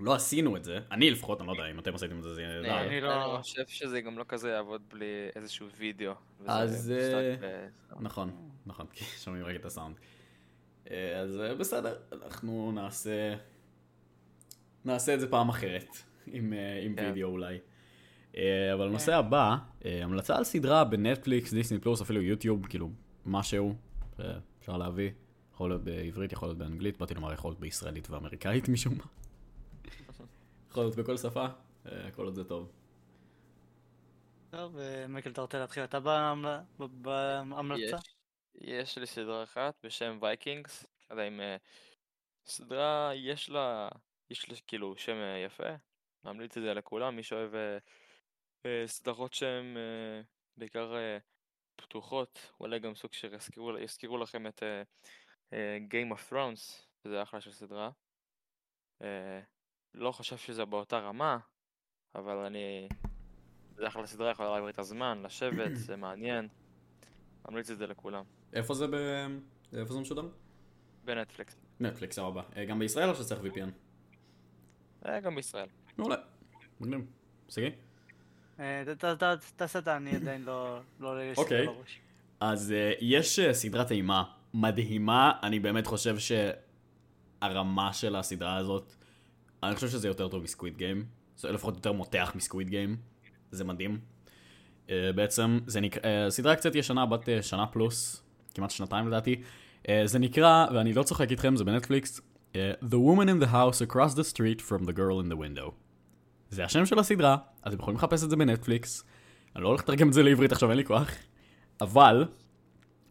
לא 0.00 0.14
עשינו 0.14 0.56
את 0.56 0.64
זה. 0.64 0.78
אני 0.90 1.10
לפחות, 1.10 1.40
אני 1.40 1.46
לא 1.46 1.52
יודע 1.52 1.70
אם 1.70 1.78
אתם 1.78 1.94
עשיתם 1.94 2.18
את 2.18 2.22
זה, 2.22 2.34
זה 2.34 2.42
יהיה... 2.42 2.60
אני 2.60 2.88
אני 2.88 3.00
לא- 3.00 3.34
אני 3.34 3.42
חושב 3.42 3.62
שזה 3.66 4.00
גם 4.00 4.18
לא 4.18 4.24
כזה 4.28 4.50
יעבוד 4.50 4.82
בלי 4.92 5.06
איזשהו 5.36 5.66
וידאו. 5.78 6.12
אז, 6.46 6.92
אה, 6.96 7.36
ב- 7.40 7.68
נכון, 8.00 8.30
נכון, 8.66 8.86
כי 8.92 9.04
שומעים 9.04 9.44
רק 9.44 9.56
את 9.56 9.64
הסאונד. 9.64 9.96
אה, 10.90 11.18
אז 11.18 11.40
אה, 11.40 11.54
בסדר, 11.54 11.96
אנחנו 12.12 12.72
נעשה... 12.72 13.34
נעשה 14.84 15.14
את 15.14 15.20
זה 15.20 15.30
פעם 15.30 15.48
אחרת, 15.48 15.88
עם, 16.26 16.52
אה, 16.52 16.80
עם 16.84 16.96
כן. 16.96 17.12
וידאו 17.14 17.28
אולי. 17.28 17.58
אבל 18.74 18.86
הנושא 18.86 19.14
הבא, 19.14 19.56
המלצה 19.84 20.36
על 20.36 20.44
סדרה 20.44 20.84
בנטפליקס, 20.84 21.54
דיסני 21.54 21.78
פלוס, 21.78 22.02
אפילו 22.02 22.22
יוטיוב, 22.22 22.66
כאילו, 22.66 22.90
משהו, 23.26 23.74
אפשר 24.60 24.76
להביא. 24.76 25.10
יכול 25.54 25.70
להיות 25.70 25.84
בעברית, 25.84 26.32
יכול 26.32 26.48
להיות 26.48 26.58
באנגלית, 26.58 26.98
באתי 26.98 27.14
לומר 27.14 27.32
יכול 27.32 27.50
להיות 27.50 27.60
בישראלית 27.60 28.10
ואמריקאית 28.10 28.68
משום 28.72 28.94
מה. 28.98 29.04
יכול 30.70 30.82
להיות 30.82 30.96
בכל 30.96 31.16
שפה, 31.16 31.46
אה, 31.86 32.10
כל 32.10 32.24
עוד 32.24 32.34
זה 32.34 32.44
טוב. 32.44 32.70
טוב, 34.50 34.76
מייקל, 35.08 35.30
אתה 35.30 35.40
רוצה 35.40 35.58
להתחיל? 35.58 35.84
אתה 35.84 36.00
בהמלצה? 36.78 37.96
יש, 37.96 38.19
יש 38.60 38.98
לי 38.98 39.06
סדרה 39.06 39.42
אחת 39.42 39.74
בשם 39.82 40.18
וייקינגס, 40.20 40.84
לא 41.10 41.14
יודע 41.14 41.28
אם... 41.28 41.40
אה, 41.40 41.56
סדרה, 42.46 43.10
יש 43.14 43.50
לה, 43.50 43.88
יש 44.30 44.48
לה 44.48 44.56
כאילו 44.66 44.96
שם 44.96 45.16
אה, 45.16 45.38
יפה, 45.38 45.68
ממליץ 46.24 46.56
את 46.56 46.62
זה 46.62 46.74
לכולם, 46.74 47.16
מי 47.16 47.22
שאוהב 47.22 47.54
אה, 48.66 48.82
סדרות 48.86 49.34
שהן 49.34 49.76
בעיקר 50.56 50.94
פתוחות, 51.76 52.52
אולי 52.60 52.78
גם 52.78 52.94
סוג 52.94 53.12
שיזכירו 53.12 53.78
יזכירו 53.78 54.18
לכם 54.18 54.46
את 54.46 54.62
Game 55.90 56.14
of 56.14 56.32
Thrones, 56.32 56.82
שזה 57.02 57.22
אחלה 57.22 57.40
של 57.40 57.52
סדרה. 57.52 57.90
לא 59.94 60.12
חושב 60.12 60.36
שזה 60.36 60.64
באותה 60.64 60.98
רמה, 60.98 61.38
אבל 62.14 62.36
אני... 62.36 62.88
זה 63.76 63.88
אחלה 63.88 64.06
סדרה, 64.06 64.30
יכולה 64.30 64.50
להעביר 64.50 64.70
את 64.70 64.78
הזמן, 64.78 65.22
לשבת, 65.22 65.70
זה 65.86 65.96
מעניין. 65.96 66.48
ממליץ 67.48 67.70
את 67.70 67.78
זה 67.78 67.86
לכולם. 67.86 68.24
איפה 68.52 68.74
זה 68.74 68.86
ב... 68.86 68.94
איפה 69.72 69.92
זה 69.92 70.00
משודר? 70.00 70.28
בנטפליקס. 71.04 71.56
נטפליקס, 71.80 72.16
סבבה. 72.16 72.42
אה, 72.56 72.64
גם 72.64 72.78
בישראל 72.78 73.08
או 73.08 73.14
שצריך 73.14 73.40
VPN? 73.40 73.70
אה, 75.06 75.20
גם 75.20 75.34
בישראל. 75.34 75.66
מעולה. 75.98 76.16
מגניב. 76.80 77.00
סגי? 77.48 77.70
אה, 78.60 78.82
תעשה 79.56 79.78
אתה, 79.78 79.96
אני 79.96 80.16
עדיין 80.16 80.42
לא... 80.42 80.80
לא 81.00 81.14
אוקיי. 81.36 81.66
אז 82.40 82.74
יש 83.00 83.40
סדרת 83.52 83.90
אימה 83.90 84.24
מדהימה, 84.54 85.32
אני 85.42 85.60
באמת 85.60 85.86
חושב 85.86 86.16
שהרמה 86.18 87.92
של 87.92 88.16
הסדרה 88.16 88.56
הזאת, 88.56 88.92
אני 89.62 89.74
חושב 89.74 89.88
שזה 89.88 90.08
יותר 90.08 90.28
טוב 90.28 90.42
מסקוויד 90.42 90.76
גיים, 90.76 91.04
זה 91.36 91.52
לפחות 91.52 91.74
יותר 91.74 91.92
מותח 91.92 92.32
מסקוויד 92.34 92.68
גיים, 92.70 92.96
זה 93.50 93.64
מדהים. 93.64 94.00
בעצם, 94.88 95.58
זה 95.66 95.80
נקרא, 95.80 96.30
סדרה 96.30 96.56
קצת 96.56 96.74
ישנה, 96.74 97.06
בת 97.06 97.28
שנה 97.42 97.66
פלוס, 97.66 98.22
כמעט 98.54 98.70
שנתיים 98.70 99.08
לדעתי, 99.08 99.42
uh, 99.82 99.86
זה 100.04 100.18
נקרא, 100.18 100.66
ואני 100.74 100.92
לא 100.92 101.02
צוחק 101.02 101.30
איתכם, 101.30 101.56
זה 101.56 101.64
בנטפליקס, 101.64 102.20
uh, 102.52 102.56
The 102.82 102.96
Woman 102.96 103.26
in 103.26 103.44
the 103.44 103.52
House 103.52 103.90
Across 103.90 104.14
the 104.14 104.34
Street 104.34 104.60
from 104.68 104.84
the 104.84 104.92
Girl 104.92 105.24
in 105.24 105.32
the 105.32 105.36
Window. 105.36 105.70
זה 106.50 106.64
השם 106.64 106.86
של 106.86 106.98
הסדרה, 106.98 107.36
אתם 107.66 107.76
יכולים 107.76 107.96
לחפש 107.96 108.24
את 108.24 108.30
זה 108.30 108.36
בנטפליקס, 108.36 109.04
אני 109.56 109.64
לא 109.64 109.68
הולך 109.68 109.80
לתרגם 109.80 110.08
את 110.08 110.12
זה 110.12 110.22
לעברית 110.22 110.52
עכשיו, 110.52 110.70
אין 110.70 110.78
לי 110.78 110.84
כוח. 110.84 111.10
אבל, 111.80 112.24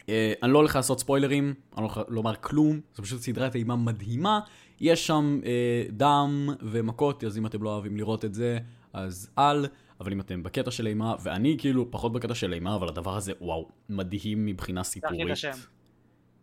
אה, 0.09 0.33
אני 0.43 0.51
לא 0.51 0.57
הולך 0.57 0.75
לעשות 0.75 0.99
ספוילרים, 0.99 1.53
אני 1.77 1.83
לא 1.83 1.91
הולך 1.93 1.99
לומר 2.07 2.35
כלום, 2.35 2.79
זו 2.95 3.03
פשוט 3.03 3.21
סדרת 3.21 3.55
אימה 3.55 3.75
מדהימה. 3.75 4.39
יש 4.79 5.07
שם 5.07 5.39
אה, 5.45 5.83
דם 5.91 6.49
ומכות, 6.61 7.23
אז 7.23 7.37
אם 7.37 7.45
אתם 7.45 7.63
לא 7.63 7.69
אוהבים 7.69 7.97
לראות 7.97 8.25
את 8.25 8.33
זה, 8.33 8.57
אז 8.93 9.29
אל. 9.37 9.65
אבל 9.99 10.11
אם 10.11 10.19
אתם 10.21 10.43
בקטע 10.43 10.71
של 10.71 10.87
אימה, 10.87 11.15
ואני 11.23 11.55
כאילו 11.59 11.91
פחות 11.91 12.13
בקטע 12.13 12.35
של 12.35 12.53
אימה, 12.53 12.75
אבל 12.75 12.87
הדבר 12.87 13.17
הזה, 13.17 13.33
וואו, 13.41 13.69
מדהים 13.89 14.45
מבחינה 14.45 14.83
שלח 14.83 14.93
לי 14.93 14.99
את 14.99 15.13
סיפורית. 15.13 15.31
השם. 15.31 15.51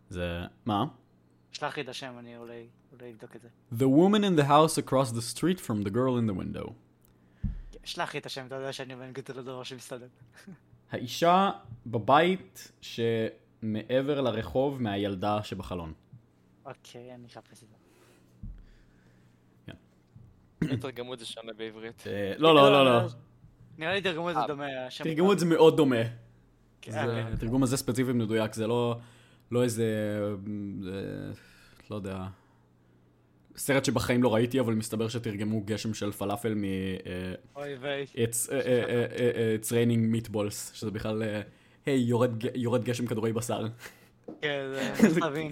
זה... 0.09 0.41
מה? 0.65 0.85
שלח 1.51 1.77
לי 1.77 1.83
את 1.83 1.89
השם, 1.89 2.15
אני 2.19 2.37
אולי 2.37 2.67
אולי 2.91 3.11
אבדוק 3.11 3.35
את 3.35 3.41
זה. 3.41 3.49
The 3.73 3.87
woman 3.87 4.23
in 4.23 4.41
the 4.41 4.47
house 4.47 4.77
across 4.77 5.11
the 5.11 5.35
street 5.35 5.59
from 5.59 5.87
the 5.87 5.89
girl 5.89 6.17
in 6.19 6.27
the 6.31 6.35
window. 6.39 6.71
שלח 7.83 8.13
לי 8.13 8.19
את 8.19 8.25
השם, 8.25 8.45
אתה 8.47 8.55
יודע 8.55 8.73
שאני 8.73 8.95
באנגלית 8.95 9.27
זה 9.27 9.33
לא 9.33 9.41
דבר 9.41 9.63
שמסתדר. 9.63 10.07
האישה 10.91 11.51
בבית 11.85 12.71
שמעבר 12.81 14.21
לרחוב 14.21 14.81
מהילדה 14.81 15.43
שבחלון. 15.43 15.93
אוקיי, 16.65 17.15
אני 17.15 17.27
אחפש 17.27 17.63
את 17.63 17.67
זה. 17.69 17.75
תרגמו 20.81 21.13
את 21.13 21.19
זה 21.19 21.25
שונה 21.25 21.53
בעברית. 21.53 22.03
אה, 22.07 22.33
לא, 22.37 22.55
לא, 22.55 22.71
לא, 22.71 22.85
לא. 22.85 23.07
נראה 23.77 23.93
לי 23.93 24.01
תרגמו 24.01 24.29
את 24.29 24.35
זה 24.35 24.41
אה, 24.41 24.47
דומה. 24.47 24.65
תרגמו 25.03 25.33
את 25.33 25.39
זה 25.39 25.45
מאוד 25.45 25.77
דומה. 25.77 26.01
זה, 26.89 26.99
התרגום 27.33 27.63
הזה 27.63 27.77
ספציפי 27.77 28.11
מדויק, 28.13 28.53
זה 28.53 28.67
לא, 28.67 28.99
לא 29.51 29.63
איזה, 29.63 29.83
אה, 30.87 31.31
לא 31.89 31.95
יודע, 31.95 32.25
סרט 33.57 33.85
שבחיים 33.85 34.23
לא 34.23 34.33
ראיתי, 34.35 34.59
אבל 34.59 34.73
מסתבר 34.73 35.07
שתרגמו 35.07 35.61
גשם 35.61 35.93
של 35.93 36.11
פלאפל 36.11 36.53
מ... 36.55 36.63
אה, 36.63 36.69
אוי 37.55 37.75
ויי. 37.75 38.05
It's, 38.13 38.47
it's 39.61 39.69
raining 39.69 40.27
meatballs, 40.27 40.73
שזה 40.73 40.91
בכלל, 40.91 41.23
היי, 41.85 41.99
יורד 42.55 42.83
גשם 42.83 43.05
כדורי 43.07 43.33
בשר. 43.33 43.67
כן, 44.41 44.65
זה 45.09 45.19
להבין. 45.21 45.51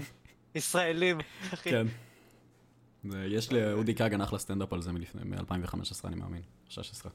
ישראלים, 0.56 1.18
אחי. 1.54 1.70
כן. 1.70 1.88
זה- 3.10 3.26
יש 3.30 3.54
לאודי 3.54 3.96
כגן 3.96 4.22
אחלה 4.22 4.40
סטנדאפ 4.40 4.74
על 4.74 4.82
זה 4.82 4.92
מלפני, 4.92 5.22
מ-2015, 5.26 5.76
אני 6.08 6.16
מאמין. 6.16 6.42
16. 6.70 7.12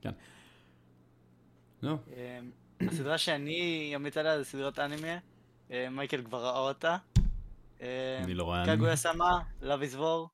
כן. 0.00 0.10
זהו. 1.82 1.96
אמ, 2.16 2.50
הסדרה 2.88 3.18
שאני 3.18 3.92
אמליץ 3.96 4.16
עליה 4.16 4.38
זה 4.38 4.44
סדרת 4.44 4.78
אנימה, 4.78 5.18
אה, 5.70 5.88
מייקל 5.90 6.24
כבר 6.24 6.44
ראה 6.44 6.58
אותה. 6.58 6.96
אמ, 7.80 7.86
אני 8.24 8.34
לא 8.34 8.44
רואה 8.44 8.62
אנימה. 8.62 8.76
קגויה 8.76 8.96
סמה, 8.96 9.40
Love 9.62 9.92
is 9.92 9.96
War. 9.96 10.28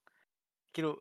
כאילו, 0.74 0.96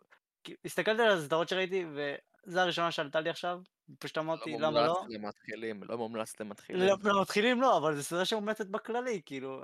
הסתכלתי 0.66 1.01
על 1.01 1.18
הסדרות 1.18 1.49
שראיתי, 1.49 1.86
וזו 1.93 2.59
הראשונה 2.59 2.91
שעלתה 2.91 3.20
לי 3.20 3.30
עכשיו, 3.30 3.61
פשוט 3.99 4.18
אמרתי, 4.18 4.57
למה 4.57 4.86
לא? 4.86 4.93
מומלץ 4.93 5.16
למתחילים, 5.16 5.84
לא 5.84 5.97
מומלץ 5.97 6.39
למתחילים. 6.39 6.82
לא, 6.82 6.95
לא 7.03 7.22
מתחילים 7.22 7.61
לא, 7.61 7.78
אבל 7.78 7.95
זו 7.95 8.03
סדרה 8.03 8.26
שמומלצת 8.26 8.68
בכללי, 8.68 9.22
כאילו, 9.26 9.63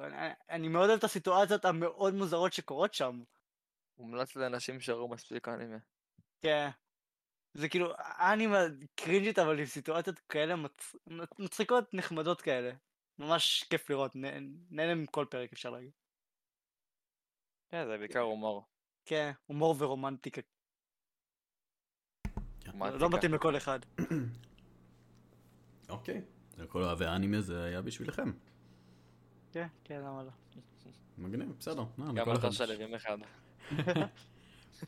אני 0.49 0.67
מאוד 0.67 0.89
אוהב 0.89 0.97
את 0.97 1.03
הסיטואציות 1.03 1.65
המאוד 1.65 2.13
מוזרות 2.13 2.53
שקורות 2.53 2.93
שם. 2.93 3.23
מומלץ 3.97 4.35
לאנשים 4.35 4.79
שראו 4.79 5.07
מספיק 5.07 5.47
אנימה. 5.47 5.77
כן. 6.41 6.69
זה 7.53 7.69
כאילו, 7.69 7.93
אנימה 8.33 8.57
קרינג'ית, 8.95 9.39
אבל 9.39 9.59
עם 9.59 9.65
סיטואציות 9.65 10.19
כאלה 10.19 10.55
מצ... 10.55 10.95
מצחיקות, 11.39 11.93
נחמדות 11.93 12.41
כאלה. 12.41 12.71
ממש 13.19 13.63
כיף 13.69 13.89
לראות, 13.89 14.15
נה- 14.15 14.39
נהנה 14.69 14.95
מכל 14.95 15.25
פרק 15.29 15.53
אפשר 15.53 15.69
להגיד. 15.69 15.91
כן, 17.69 17.85
זה 17.87 17.97
בעיקר 17.97 18.19
הומור. 18.19 18.65
כן, 19.05 19.31
הומור 19.45 19.75
ורומנטיקה, 19.79 20.41
לא. 22.65 23.09
מתאים 23.09 23.33
לכל 23.33 23.57
אחד. 23.57 23.79
אוקיי. 25.89 26.21
זה 26.57 26.67
כל 26.67 26.83
אוהבי 26.83 27.05
האנימה 27.05 27.41
זה 27.41 27.63
היה 27.63 27.81
בשבילכם. 27.81 28.31
כן, 29.51 29.67
כן, 29.83 29.99
למה 29.99 30.23
לא? 30.23 30.31
מגניב, 31.17 31.51
בסדר. 31.59 31.81
אה, 31.81 31.85
גם 31.97 32.15
לכל 32.17 32.31
אחד. 32.31 32.39
אתה 32.39 32.51
שלבים 32.51 32.95
אחד. 32.95 33.17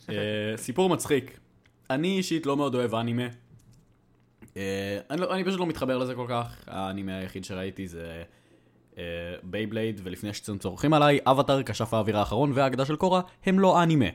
אה, 0.09 0.53
סיפור 0.57 0.89
מצחיק. 0.89 1.39
אני 1.93 2.17
אישית 2.17 2.45
לא 2.45 2.57
מאוד 2.57 2.75
אוהב 2.75 2.95
אנימה. 2.95 3.27
אה, 4.57 4.99
אני, 5.09 5.21
לא, 5.21 5.33
אני 5.33 5.43
פשוט 5.43 5.59
לא 5.59 5.65
מתחבר 5.65 5.97
לזה 5.97 6.15
כל 6.15 6.25
כך. 6.29 6.63
האנימה 6.67 7.17
היחיד 7.17 7.43
שראיתי 7.43 7.87
זה 7.87 8.23
Beyblade, 9.43 10.01
ולפני 10.03 10.33
שאתם 10.33 10.57
צורחים 10.57 10.93
עליי, 10.93 11.19
אבטאר, 11.25 11.63
כשף 11.63 11.93
האוויר 11.93 12.17
האחרון 12.17 12.51
והאגדה 12.53 12.85
של 12.85 12.95
קורה 12.95 13.21
הם 13.45 13.59
לא 13.59 13.83
אנימה. 13.83 14.05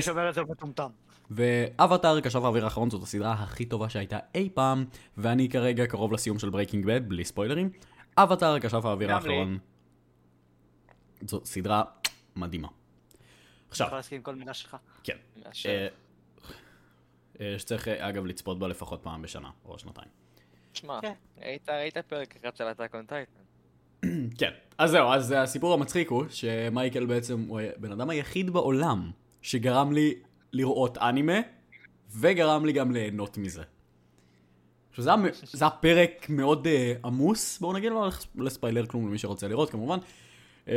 שאומר 0.00 0.28
את 0.28 0.34
זה 0.34 0.42
מטומטם. 0.42 0.88
ואבטאר, 1.30 2.20
כשף 2.20 2.42
האוויר 2.42 2.64
האחרון 2.64 2.90
זאת 2.90 3.02
הסדרה 3.02 3.32
הכי 3.32 3.64
טובה 3.64 3.88
שהייתה 3.88 4.18
אי 4.34 4.48
פעם, 4.54 4.84
ואני 5.16 5.48
כרגע 5.48 5.86
קרוב 5.86 6.12
לסיום 6.12 6.38
של 6.38 6.50
Breaking 6.50 6.86
Bad, 6.86 7.08
בלי 7.08 7.24
ספוילרים. 7.24 7.70
אבטאר, 8.16 8.60
כשף 8.60 8.84
האוויר. 8.84 9.12
האחרון. 9.12 9.58
זו 11.26 11.40
סדרה 11.44 11.82
מדהימה. 12.36 12.68
אני 12.68 12.76
עכשיו, 13.70 13.86
יכול 13.86 13.98
להסכים 13.98 14.16
עם 14.16 14.22
כל 14.22 14.34
מילה 14.34 14.54
שלך. 14.54 14.76
כן. 15.02 15.16
אה, 17.40 17.58
שצריך 17.58 17.88
אה, 17.88 18.08
אגב 18.08 18.26
לצפות 18.26 18.58
בה 18.58 18.68
לפחות 18.68 19.00
פעם 19.02 19.22
בשנה, 19.22 19.50
או 19.64 19.78
שנתיים. 19.78 20.08
שמע, 20.74 21.00
כן. 21.02 21.12
ראית 21.38 21.68
ראית 21.68 21.98
פרק 21.98 22.36
אחד 22.36 22.56
של 22.56 22.64
Attack 22.64 22.94
on 22.94 23.06
Titan. 23.06 23.40
כן. 24.38 24.50
אז 24.78 24.90
זהו, 24.90 25.12
אז 25.12 25.34
הסיפור 25.36 25.74
המצחיק 25.74 26.10
הוא 26.10 26.24
שמייקל 26.30 27.06
בעצם 27.06 27.44
הוא 27.48 27.60
הבן 27.60 27.92
אדם 27.92 28.10
היחיד 28.10 28.50
בעולם 28.50 29.10
שגרם 29.42 29.92
לי 29.92 30.14
לראות 30.52 30.98
אנימה, 30.98 31.40
וגרם 32.16 32.66
לי 32.66 32.72
גם 32.72 32.92
ליהנות 32.92 33.38
מזה. 33.38 33.62
עכשיו 34.90 35.04
זה 35.04 35.10
היה, 35.10 35.16
מ- 35.16 35.32
זה 35.52 35.64
היה 35.64 35.70
פרק 35.70 36.26
מאוד 36.28 36.66
uh, 36.66 37.06
עמוס, 37.06 37.58
בואו 37.58 37.72
נגיד, 37.72 37.90
לא 37.92 38.02
הולך 38.02 38.24
לספיילר 38.36 38.86
כלום 38.86 39.08
למי 39.08 39.18
שרוצה 39.18 39.48
לראות 39.48 39.70
כמובן. 39.70 39.98
Um, 40.66 40.70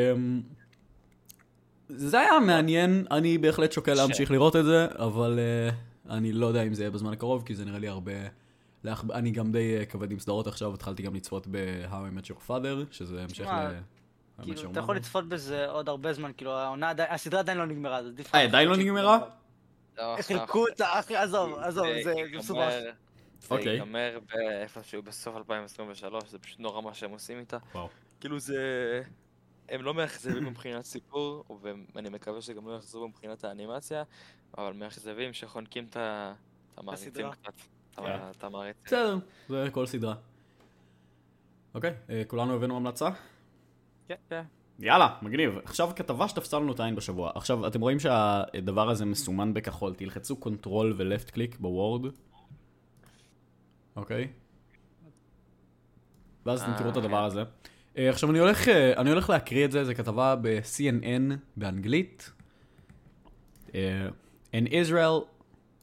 זה 1.89 2.19
היה 2.19 2.39
מעניין, 2.39 3.05
אני 3.11 3.37
בהחלט 3.37 3.71
שוקל 3.71 3.93
להמשיך 3.93 4.31
לראות 4.31 4.55
את 4.55 4.65
זה, 4.65 4.87
אבל 4.95 5.39
uh, 5.39 5.73
אני 6.11 6.31
לא 6.31 6.45
יודע 6.45 6.63
אם 6.63 6.73
זה 6.73 6.83
יהיה 6.83 6.91
בזמן 6.91 7.13
הקרוב, 7.13 7.43
כי 7.45 7.55
זה 7.55 7.65
נראה 7.65 7.79
לי 7.79 7.87
הרבה... 7.87 8.11
להכ... 8.83 9.03
אני 9.13 9.31
גם 9.31 9.51
די 9.51 9.77
uh, 9.81 9.85
כבד 9.85 10.11
עם 10.11 10.19
סדרות 10.19 10.47
עכשיו, 10.47 10.73
התחלתי 10.73 11.03
גם 11.03 11.15
לצפות 11.15 11.47
ב-How 11.51 11.91
I 11.91 12.19
Met 12.19 12.31
Your 12.31 12.49
Father, 12.49 12.91
שזה 12.91 13.23
המשך 13.23 13.45
ל... 13.45 13.79
כאילו, 14.43 14.71
אתה 14.71 14.79
יכול. 14.79 14.95
לצפות 14.95 15.29
בזה 15.29 15.69
עוד 15.69 15.89
הרבה 15.89 16.13
זמן, 16.13 16.31
כאילו, 16.37 16.51
העונה 16.51 16.89
עדיין, 16.89 17.09
הסדרה 17.11 17.39
עדיין 17.39 17.57
לא 17.57 17.65
נגמרה, 17.65 17.97
אז 17.97 18.05
עדיף... 18.05 18.35
אה, 18.35 18.43
עדיין 18.43 18.67
לא 18.67 18.77
נגמרה? 18.77 19.19
לא, 19.97 20.15
חילקו 20.21 20.67
אותה, 20.67 20.99
אחי, 20.99 21.15
עזוב, 21.15 21.59
עזוב, 21.59 21.85
זה 22.03 22.13
מסובך. 22.37 22.69
זה 23.39 23.55
אוקיי. 23.55 23.73
ייגמר 23.73 24.19
באיפשהו 24.33 25.03
בסוף 25.03 25.37
2023, 25.37 26.23
זה 26.29 26.39
פשוט 26.39 26.59
נורא 26.59 26.81
מה 26.81 26.93
שהם 26.93 27.11
עושים 27.11 27.39
איתה. 27.39 27.57
וואו. 27.73 27.89
כאילו 28.19 28.39
זה... 28.39 29.01
הם 29.71 29.81
לא 29.81 29.93
מאכזבים 29.93 30.45
מבחינת 30.45 30.85
סיפור, 30.85 31.43
ואני 31.95 32.09
מקווה 32.09 32.41
שגם 32.41 32.67
לא 32.67 32.75
יחזרו 32.75 33.07
מבחינת 33.07 33.43
האנימציה, 33.43 34.03
אבל 34.57 34.73
מאכזבים 34.73 35.33
שחונקים 35.33 35.87
את 35.89 35.97
המעריצים. 36.77 37.31
קצת. 37.31 37.47
את 37.47 37.95
כן. 37.95 38.19
את 38.31 38.43
המעריצים. 38.43 38.83
בסדר, 38.85 39.17
זה 39.49 39.67
כל 39.71 39.85
סדרה. 39.85 40.15
אוקיי, 41.75 41.93
אה, 42.09 42.23
כולנו 42.27 42.53
הבאנו 42.53 42.75
המלצה? 42.75 43.09
כן, 44.07 44.15
כן. 44.29 44.43
יאללה, 44.79 45.17
מגניב. 45.21 45.57
עכשיו 45.63 45.89
כתבה 45.95 46.27
שתפסה 46.27 46.59
לנו 46.59 46.71
את 46.71 46.79
העין 46.79 46.95
בשבוע. 46.95 47.31
עכשיו, 47.35 47.67
אתם 47.67 47.81
רואים 47.81 47.99
שהדבר 47.99 48.89
הזה 48.89 49.05
מסומן 49.05 49.53
בכחול, 49.53 49.95
תלחצו 49.95 50.35
control 50.35 50.93
ו 50.97 51.04
left 51.04 51.29
click 51.29 51.57
ב 51.59 51.68
Word. 51.68 52.13
אוקיי? 53.95 54.27
ואז 56.45 56.61
אתם 56.61 56.71
אה, 56.71 56.77
תראו 56.77 56.89
את 56.89 56.97
הדבר 56.97 57.23
הזה. 57.23 57.43
אה, 57.97 58.09
עכשיו 58.09 58.31
אני 58.31 58.39
הולך, 58.39 58.67
אה, 58.67 58.93
אני 58.97 59.09
הולך 59.09 59.29
להקריא 59.29 59.65
את 59.65 59.71
זה, 59.71 59.83
זו 59.83 59.91
כתבה 59.95 60.35
ב-CNN 60.41 61.35
באנגלית. 61.57 62.31
אה, 63.75 64.07
In 64.53 64.67
Israel, 64.67 65.25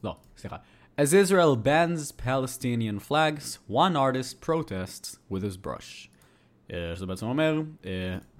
לא, 0.03 0.15
סליחה. 0.37 0.57
As 0.97 1.13
Israel 1.27 1.55
bans 1.65 2.11
Palestinian 2.25 3.09
flags, 3.09 3.71
one 3.71 3.95
artist 3.95 4.45
protests 4.45 5.17
with 5.31 5.41
his 5.41 5.65
brush. 5.65 6.09
שזה 6.95 7.05
בעצם 7.05 7.25
אומר, 7.25 7.61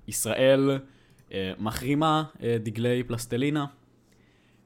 ישראל 0.08 0.80
מחרימה 1.60 2.24
דגלי 2.64 3.04
פלסטלינה, 3.04 3.66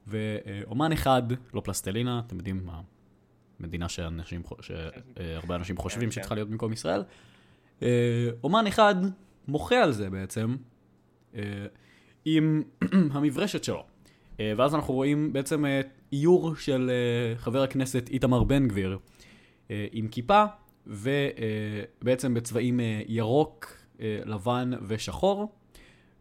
ואומן 0.08 0.92
אחד, 0.92 1.24
לא 1.54 1.62
פלסטלינה, 1.62 2.22
אתם 2.28 2.38
יודעים 2.38 2.66
מה, 2.66 2.82
מדינה 3.60 3.90
שאנשים, 3.90 4.42
שהרבה 4.62 5.56
אנשים 5.56 5.78
חושבים 5.78 6.10
כן. 6.10 6.12
שצריכה 6.12 6.36
להיות 6.36 6.50
במקום 6.50 6.74
ישראל, 6.74 7.04
אומן 8.44 8.68
אחד 8.68 8.96
מוחה 9.48 9.84
על 9.84 9.92
זה 9.92 10.10
בעצם, 10.10 10.56
אה, 11.36 11.42
עם 12.26 12.64
המברשת 13.14 13.64
שלו. 13.64 13.84
אה, 14.40 14.54
ואז 14.58 14.76
אנחנו 14.76 14.94
רואים 14.94 15.34
בעצם 15.34 15.66
אה, 15.66 15.82
איור 16.14 16.56
של 16.56 16.92
אה, 16.94 17.38
חבר 17.38 17.64
הכנסת 17.64 18.10
איתמר 18.10 18.44
בן 18.44 18.68
גביר 18.68 18.98
אה, 19.72 19.88
עם 19.92 20.08
כיפה, 20.08 20.44
ובעצם 20.88 22.34
בצבעים 22.34 22.80
אה, 22.80 23.02
ירוק, 23.08 23.78
אה, 24.02 24.20
לבן 24.26 24.72
ושחור, 24.88 25.52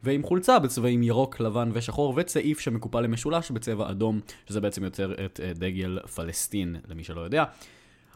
ועם 0.02 0.22
חולצה 0.22 0.58
בצבעים 0.58 1.02
ירוק, 1.02 1.40
לבן 1.40 1.70
ושחור, 1.72 2.14
וצעיף 2.16 2.60
שמקופל 2.60 3.00
למשולש 3.00 3.50
בצבע 3.50 3.90
אדום, 3.90 4.20
שזה 4.48 4.60
בעצם 4.60 4.84
יוצר 4.84 5.24
את 5.24 5.40
אה, 5.42 5.52
דגל 5.54 5.98
פלסטין, 6.14 6.76
למי 6.88 7.04
שלא 7.04 7.20
יודע. 7.20 7.44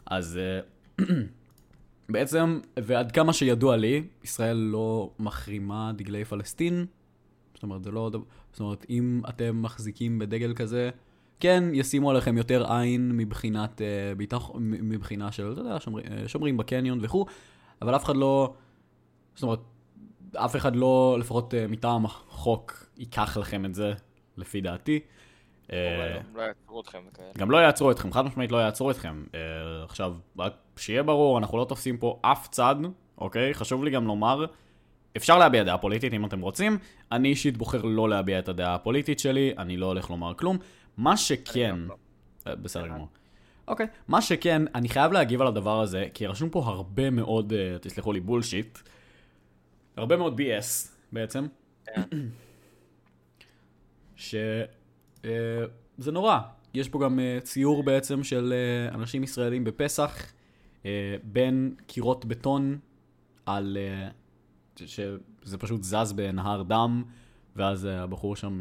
אז 0.06 0.38
אה, 0.38 1.04
בעצם, 2.08 2.60
ועד 2.82 3.12
כמה 3.12 3.32
שידוע 3.32 3.76
לי, 3.76 4.04
ישראל 4.24 4.56
לא 4.56 5.10
מחרימה 5.18 5.92
דגלי 5.96 6.24
פלסטין. 6.24 6.86
זאת 7.54 7.62
אומרת, 7.62 7.84
זה 7.84 7.90
לא... 7.90 8.10
זאת 8.52 8.60
אומרת, 8.60 8.86
אם 8.90 9.20
אתם 9.28 9.62
מחזיקים 9.62 10.18
בדגל 10.18 10.54
כזה, 10.54 10.90
כן, 11.40 11.64
ישימו 11.72 12.10
עליכם 12.10 12.36
יותר 12.36 12.72
עין 12.72 13.16
מבחינת 13.16 13.82
אה, 13.82 14.14
ביטח... 14.14 14.50
מבחינה 14.58 15.32
של, 15.32 15.52
אתה 15.52 15.60
יודע, 15.60 15.80
שומרים, 15.80 16.06
אה, 16.10 16.28
שומרים 16.28 16.56
בקניון 16.56 16.98
וכו', 17.02 17.26
אבל 17.82 17.96
אף 17.96 18.04
אחד 18.04 18.16
לא... 18.16 18.54
זאת 19.34 19.42
אומרת, 19.42 19.60
אף 20.36 20.56
אחד 20.56 20.76
לא, 20.76 21.16
לפחות 21.20 21.54
אה, 21.54 21.66
מטעם 21.66 22.04
החוק, 22.04 22.86
ייקח 22.96 23.36
לכם 23.36 23.64
את 23.64 23.74
זה, 23.74 23.92
לפי 24.36 24.60
דעתי. 24.60 25.00
אה, 25.72 26.18
לא 26.34 26.42
יעצרו 26.42 26.80
אתכם 26.80 26.98
וכאלה. 27.08 27.28
גם 27.38 27.50
לא 27.50 27.56
יעצרו 27.56 27.90
אתכם, 27.90 28.12
חד 28.12 28.24
משמעית 28.24 28.52
לא 28.52 28.56
יעצרו 28.56 28.90
אתכם. 28.90 29.24
Uh, 29.32 29.36
עכשיו, 29.84 30.14
רק 30.38 30.52
שיהיה 30.76 31.02
ברור, 31.02 31.38
אנחנו 31.38 31.58
לא 31.58 31.64
תופסים 31.64 31.98
פה 31.98 32.18
אף 32.22 32.48
צד, 32.48 32.76
אוקיי? 33.18 33.54
חשוב 33.54 33.84
לי 33.84 33.90
גם 33.90 34.06
לומר, 34.06 34.44
אפשר 35.16 35.38
להביע 35.38 35.62
דעה 35.62 35.78
פוליטית 35.78 36.12
אם 36.12 36.24
אתם 36.24 36.40
רוצים. 36.40 36.78
אני 37.12 37.28
אישית 37.28 37.56
בוחר 37.56 37.82
לא 37.82 38.08
להביע 38.08 38.38
את 38.38 38.48
הדעה 38.48 38.74
הפוליטית 38.74 39.18
שלי, 39.18 39.54
אני 39.58 39.76
לא 39.76 39.86
הולך 39.86 40.10
לומר 40.10 40.34
כלום. 40.34 40.58
מה 40.96 41.16
שכן, 41.16 41.76
לא. 41.78 41.96
אה, 42.46 42.56
בסדר 42.56 42.86
גמור. 42.86 43.08
אוקיי. 43.68 43.86
מה 44.08 44.22
שכן, 44.22 44.62
אני 44.74 44.88
חייב 44.88 45.12
להגיב 45.12 45.40
על 45.40 45.46
הדבר 45.46 45.80
הזה, 45.80 46.06
כי 46.14 46.26
רשום 46.26 46.50
פה 46.50 46.64
הרבה 46.66 47.10
מאוד, 47.10 47.52
תסלחו 47.80 48.12
לי, 48.12 48.20
בולשיט. 48.20 48.78
הרבה 49.96 50.16
מאוד 50.16 50.40
BS 50.40 50.88
בעצם. 51.12 51.46
כן. 51.86 52.02
Uh, 55.26 55.70
זה 55.98 56.12
נורא. 56.12 56.38
יש 56.74 56.88
פה 56.88 57.00
גם 57.04 57.18
uh, 57.18 57.44
ציור 57.44 57.82
בעצם 57.82 58.24
של 58.24 58.54
uh, 58.90 58.94
אנשים 58.94 59.22
ישראלים 59.22 59.64
בפסח, 59.64 60.32
בין 61.22 61.74
קירות 61.86 62.24
בטון 62.24 62.78
על... 63.46 63.76
שזה 64.76 65.58
פשוט 65.58 65.82
זז 65.82 66.12
בנהר 66.12 66.62
דם, 66.62 67.04
ואז 67.56 67.84
הבחור 67.84 68.36
שם, 68.36 68.60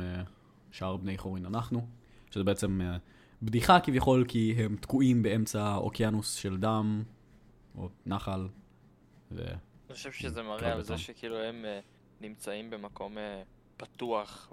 שאר 0.71 0.97
בני 0.97 1.17
חורין 1.17 1.45
אנחנו, 1.45 1.87
שזה 2.31 2.43
בעצם 2.43 2.81
בדיחה 3.41 3.79
כביכול, 3.79 4.25
כי 4.27 4.55
הם 4.57 4.75
תקועים 4.75 5.23
באמצע 5.23 5.75
אוקיינוס 5.75 6.33
של 6.35 6.57
דם, 6.57 7.03
או 7.77 7.89
נחל, 8.05 8.47
ו... 9.31 9.41
אני 9.89 9.95
חושב 9.95 10.11
שזה 10.11 10.43
מראה 10.43 10.73
על. 10.73 10.81
זה 10.81 10.97
שכאילו 10.97 11.37
הם 11.37 11.65
אה, 11.65 11.79
נמצאים 12.21 12.69
במקום 12.69 13.17
אה, 13.17 13.41
פתוח, 13.77 14.51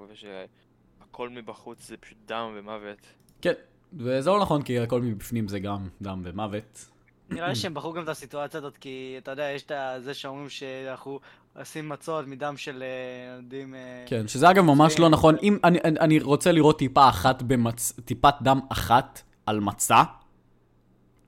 ושהכל 1.12 1.28
מבחוץ 1.28 1.88
זה 1.88 1.96
פשוט 1.96 2.18
דם 2.26 2.52
ומוות. 2.54 3.06
כן, 3.42 3.52
וזה 3.92 4.30
לא 4.30 4.40
נכון, 4.40 4.62
כי 4.62 4.78
הכל 4.78 5.02
מבפנים 5.02 5.48
זה 5.48 5.58
גם 5.58 5.88
דם 6.02 6.22
ומוות. 6.24 6.90
נראה 7.30 7.48
לי 7.48 7.54
שהם 7.54 7.74
בחרו 7.74 7.92
גם 7.92 8.02
את 8.02 8.08
הסיטואציה 8.08 8.58
הזאת, 8.58 8.76
כי 8.76 9.14
אתה 9.18 9.30
יודע, 9.30 9.50
יש 9.50 9.62
את 9.62 9.72
זה 10.04 10.14
שאומרים 10.14 10.48
שאנחנו 10.48 11.20
עושים 11.58 11.88
מצות 11.88 12.26
מדם 12.26 12.56
של 12.56 12.82
אה, 12.82 13.36
ילדים... 13.36 13.74
אה, 13.74 14.04
כן, 14.06 14.28
שזה 14.28 14.50
אגב 14.50 14.64
ממש 14.64 14.98
לא 14.98 15.08
נכון. 15.08 15.36
אם 15.42 15.58
אני, 15.64 15.78
אני, 15.84 15.98
אני 16.00 16.20
רוצה 16.20 16.52
לראות 16.52 16.78
טיפה 16.78 17.08
אחת 17.08 17.42
במצ... 17.42 17.92
טיפת 18.04 18.34
דם 18.42 18.60
אחת 18.68 19.22
על 19.46 19.60
מצה, 19.60 20.02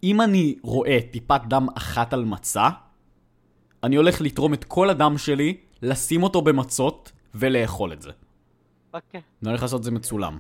אם 0.03 0.21
אני 0.21 0.57
רואה 0.63 0.99
טיפת 1.11 1.41
דם 1.49 1.67
אחת 1.77 2.13
על 2.13 2.25
מצה, 2.25 2.69
אני 3.83 3.97
הולך 3.97 4.21
לתרום 4.21 4.55
את 4.55 4.65
כל 4.65 4.91
הדם 4.91 5.19
שלי, 5.19 5.57
לשים 5.83 6.23
אותו 6.23 6.43
במצות 6.43 7.13
ולאכול 7.35 7.93
את 7.93 8.03
זה. 8.03 8.11
אוקיי. 8.95 9.21
אני 9.43 9.51
הולך 9.51 9.63
לעשות 9.63 9.79
את 9.79 9.85
זה 9.85 9.91
מצולם. 9.91 10.39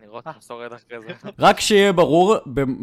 נראות 0.00 0.26
אה. 0.26 0.32
מסורת 0.38 0.72
אחרי 0.72 1.00
זה. 1.00 1.28
רק 1.38 1.60
שיהיה 1.60 1.92
ברור, 1.92 2.36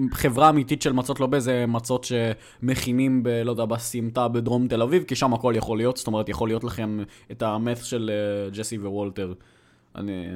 בחברה 0.10 0.50
אמיתית 0.50 0.82
של 0.82 0.94
מצות, 0.94 1.20
לא 1.20 1.28
באיזה 1.28 1.66
מצות 1.68 2.04
שמכינים 2.04 3.24
ב... 3.24 3.28
לא 3.28 3.52
יודע, 3.52 3.66
בסמטה 3.66 4.28
בדרום 4.28 4.68
תל 4.68 4.82
אביב, 4.82 5.04
כי 5.04 5.16
שם 5.16 5.34
הכל 5.34 5.54
יכול 5.58 5.78
להיות, 5.78 5.98
זאת 5.98 6.08
אומרת, 6.08 6.30
יכול 6.30 6.50
להיות 6.50 6.64
לכם 6.64 7.00
את 7.32 7.42
המת' 7.42 7.78
של 7.78 8.12
אה, 8.14 8.50
ג'סי 8.50 8.78
ווולטר. 8.78 9.34
אני... 9.96 10.28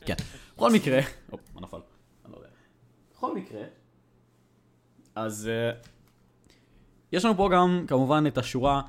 כן. 0.00 0.14
בכל 0.56 0.72
מקרה... 0.72 1.00
אופ, 1.32 1.40
מה 1.54 1.60
נפל? 1.60 1.76
אני 2.24 2.32
לא 2.32 2.36
יודע. 2.36 2.48
בכל 3.12 3.34
מקרה... 3.34 3.62
אז... 5.14 5.48
אה, 5.48 5.70
יש 7.12 7.24
לנו 7.24 7.36
פה 7.36 7.48
גם, 7.52 7.84
כמובן, 7.86 8.24
את 8.26 8.38
השורה... 8.38 8.82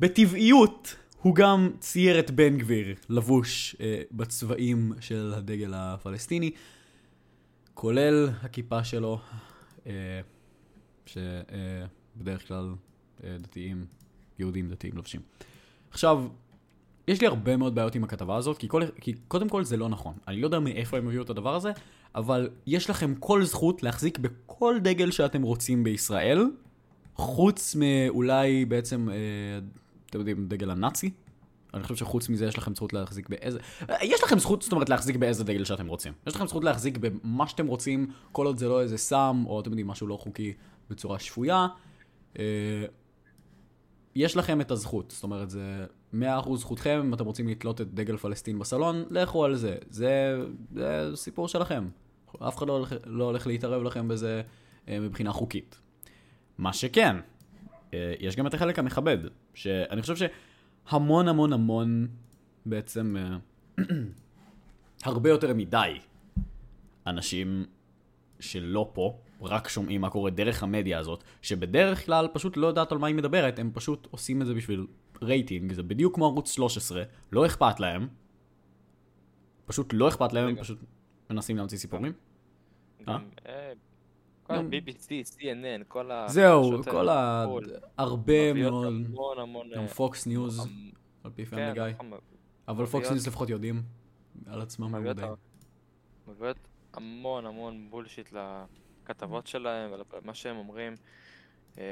בטבעיות, 0.00 0.96
הוא 1.22 1.34
גם 1.34 1.70
צייר 1.80 2.18
את 2.18 2.30
בן 2.30 2.58
גביר 2.58 2.94
לבוש 3.08 3.76
אה, 3.80 4.02
בצבעים 4.12 4.92
של 5.00 5.32
הדגל 5.36 5.72
הפלסטיני, 5.74 6.50
כולל 7.74 8.28
הכיפה 8.42 8.84
שלו, 8.84 9.20
אה, 9.86 10.20
שבדרך 11.06 12.48
כלל 12.48 12.74
אה, 13.24 13.36
דתיים, 13.40 13.86
יהודים 14.38 14.68
דתיים 14.68 14.96
לובשים. 14.96 15.20
עכשיו, 15.90 16.24
יש 17.08 17.20
לי 17.20 17.26
הרבה 17.26 17.56
מאוד 17.56 17.74
בעיות 17.74 17.94
עם 17.94 18.04
הכתבה 18.04 18.36
הזאת, 18.36 18.58
כי, 18.58 18.68
כל, 18.68 18.82
כי 19.00 19.14
קודם 19.28 19.48
כל 19.48 19.64
זה 19.64 19.76
לא 19.76 19.88
נכון. 19.88 20.14
אני 20.28 20.40
לא 20.40 20.46
יודע 20.46 20.58
מאיפה 20.58 20.96
הם 20.96 21.06
הביאו 21.06 21.22
את 21.22 21.30
הדבר 21.30 21.54
הזה, 21.54 21.72
אבל 22.14 22.50
יש 22.66 22.90
לכם 22.90 23.14
כל 23.14 23.44
זכות 23.44 23.82
להחזיק 23.82 24.18
בכל 24.18 24.74
דגל 24.82 25.10
שאתם 25.10 25.42
רוצים 25.42 25.84
בישראל, 25.84 26.44
חוץ 27.14 27.76
מאולי 27.76 28.64
בעצם, 28.64 29.08
אה, 29.08 29.14
אתם 30.10 30.18
יודעים, 30.18 30.48
דגל 30.48 30.70
הנאצי. 30.70 31.10
אני 31.74 31.82
חושב 31.82 31.96
שחוץ 31.96 32.28
מזה 32.28 32.46
יש 32.46 32.58
לכם 32.58 32.74
זכות 32.74 32.92
להחזיק 32.92 33.28
באיזה... 33.28 33.58
יש 34.02 34.22
לכם 34.22 34.38
זכות, 34.38 34.62
זאת 34.62 34.72
אומרת, 34.72 34.88
להחזיק 34.88 35.16
באיזה 35.16 35.44
דגל 35.44 35.64
שאתם 35.64 35.86
רוצים. 35.86 36.12
יש 36.26 36.34
לכם 36.34 36.46
זכות 36.46 36.64
להחזיק 36.64 36.98
במה 36.98 37.48
שאתם 37.48 37.66
רוצים, 37.66 38.10
כל 38.32 38.46
עוד 38.46 38.58
זה 38.58 38.68
לא 38.68 38.82
איזה 38.82 38.98
סם, 38.98 39.42
או 39.46 39.60
אתם 39.60 39.70
יודעים, 39.70 39.86
משהו 39.86 40.06
לא 40.06 40.16
חוקי 40.16 40.52
בצורה 40.90 41.18
שפויה. 41.18 41.66
אה, 42.38 42.44
יש 44.14 44.36
לכם 44.36 44.60
את 44.60 44.70
הזכות, 44.70 45.10
זאת 45.10 45.22
אומרת, 45.22 45.50
זה 45.50 45.86
100% 46.14 46.16
זכותכם, 46.56 47.00
אם 47.04 47.14
אתם 47.14 47.24
רוצים 47.24 47.48
לתלות 47.48 47.80
את 47.80 47.94
דגל 47.94 48.16
פלסטין 48.16 48.58
בסלון, 48.58 49.04
לכו 49.10 49.44
על 49.44 49.54
זה. 49.54 49.76
זה, 49.90 50.36
זה 50.74 51.10
סיפור 51.14 51.48
שלכם. 51.48 51.88
אף 52.48 52.56
אחד 52.56 52.66
לא 52.66 52.72
הולך, 52.72 52.94
לא 53.06 53.24
הולך 53.24 53.46
להתערב 53.46 53.82
לכם 53.82 54.08
בזה 54.08 54.42
אה, 54.88 55.00
מבחינה 55.00 55.32
חוקית. 55.32 55.78
מה 56.58 56.72
שכן, 56.72 57.16
יש 57.92 58.36
גם 58.36 58.46
את 58.46 58.54
החלק 58.54 58.78
המכבד, 58.78 59.18
שאני 59.54 60.02
חושב 60.02 60.14
שהמון 60.16 61.28
המון 61.28 61.52
המון 61.52 62.08
בעצם 62.66 63.16
אה, 63.16 63.84
הרבה 65.04 65.30
יותר 65.30 65.54
מדי 65.54 65.98
אנשים 67.06 67.66
שלא 68.40 68.90
פה, 68.92 69.18
רק 69.40 69.68
שומעים 69.68 70.00
מה 70.00 70.10
קורה 70.10 70.30
דרך 70.30 70.62
המדיה 70.62 70.98
הזאת, 70.98 71.24
שבדרך 71.42 72.06
כלל 72.06 72.28
פשוט 72.32 72.56
לא 72.56 72.66
יודעת 72.66 72.92
על 72.92 72.98
מה 72.98 73.06
היא 73.06 73.16
מדברת, 73.16 73.58
הם 73.58 73.70
פשוט 73.74 74.08
עושים 74.10 74.42
את 74.42 74.46
זה 74.46 74.54
בשביל 74.54 74.86
רייטינג, 75.22 75.72
זה 75.72 75.82
בדיוק 75.82 76.14
כמו 76.14 76.26
ערוץ 76.26 76.52
13, 76.52 77.02
לא 77.32 77.46
אכפת 77.46 77.80
להם, 77.80 78.08
פשוט 79.66 79.92
לא 79.92 80.08
אכפת 80.08 80.32
להם, 80.32 80.48
הם. 80.48 80.56
פשוט 80.56 80.78
מנסים 81.30 81.56
להמציא 81.56 81.78
סיפורים. 81.78 82.12
גם, 83.06 83.24
אה, 83.46 83.72
כל 84.48 84.54
ה-BBC, 84.54 85.36
CNN, 85.36 85.84
כל 85.88 86.10
ה... 86.10 86.28
זהו, 86.28 86.82
כל 86.84 87.08
ה... 87.08 87.46
הרבה 87.98 88.52
מאוד, 88.52 88.86
המון 88.86 89.38
המון... 89.38 89.70
גם 89.74 89.82
אה, 89.82 89.88
Fox 89.88 90.26
News, 90.26 90.58
המ- 90.58 90.90
על 91.24 91.30
פי 91.34 91.46
כן, 91.46 91.50
Family 91.50 91.72
Guy, 91.72 91.82
נכון, 91.82 92.12
אבל 92.68 92.86
Fox 92.86 93.10
News 93.10 93.26
לפחות 93.26 93.48
יודעים 93.48 93.82
על 94.46 94.60
עצמם 94.60 94.94
מביאות 96.28 96.56
המון 96.92 97.46
המון 97.46 97.86
bullshit 97.90 98.32
לכתבות 99.04 99.46
שלהם 99.46 99.90
ולמה 99.92 100.34
שהם 100.34 100.56
אומרים. 100.56 100.94
אה, 101.78 101.84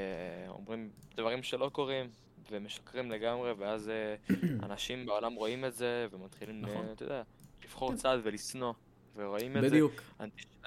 אומרים 0.47 0.89
דברים 1.15 1.43
שלא 1.43 1.69
קורים 1.73 2.09
ומשקרים 2.51 3.11
לגמרי, 3.11 3.51
ואז 3.51 3.89
אה, 3.89 4.15
אנשים 4.69 5.05
בעולם 5.05 5.33
רואים 5.33 5.65
את 5.65 5.75
זה 5.75 6.07
ומתחילים, 6.11 6.61
נכון. 6.61 6.85
אה, 6.87 6.91
אתה 6.91 7.03
יודע, 7.03 7.23
לבחור 7.63 7.95
צד 7.95 8.17
ולשנוא. 8.23 8.73
ורואים 9.17 9.57
את 9.57 9.61
זה. 9.61 9.67
בדיוק. 9.67 9.93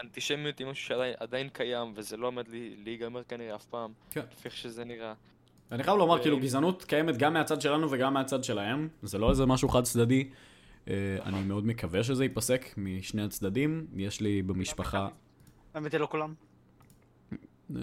אנטיש- 0.01 0.05
אנטישמיות 0.05 0.59
היא 0.59 0.66
משהו 0.66 0.84
שעדיין 0.86 1.14
עדיין 1.20 1.48
קיים, 1.48 1.92
וזה 1.96 2.16
לא 2.16 2.26
עומד 2.26 2.48
לי- 2.48 2.74
להיגמר 2.84 3.22
כנראה 3.28 3.55
אף 3.55 3.64
פעם. 3.64 3.92
כן. 4.11 4.20
לפי 4.32 4.48
איך 4.48 4.57
שזה 4.57 4.84
נראה. 4.84 5.12
אני 5.72 5.82
חייב 5.82 5.96
לומר, 5.96 6.14
ו- 6.14 6.22
כאילו, 6.22 6.40
גזענות 6.40 6.84
קיימת 6.84 7.16
גם 7.16 7.32
מהצד 7.32 7.61
שלנו 7.61 7.90
וגם 7.90 8.14
מהצד 8.14 8.44
שלהם. 8.44 8.88
זה 9.03 9.18
לא 9.18 9.30
איזה 9.30 9.46
משהו 9.46 9.68
חד 9.68 9.82
צדדי. 9.82 10.28
אה, 10.88 10.94
אני 11.24 11.42
מאוד 11.42 11.66
מקווה 11.66 12.03
שזה 12.05 12.24
ייפסק 12.24 12.74
משני 12.76 13.22
הצדדים. 13.22 13.86
יש 13.96 14.20
לי 14.20 14.42
במשפחה 14.42 15.09
האמת 15.74 15.92
היא 15.92 16.01
לא 16.01 16.07
כולם. 16.11 16.34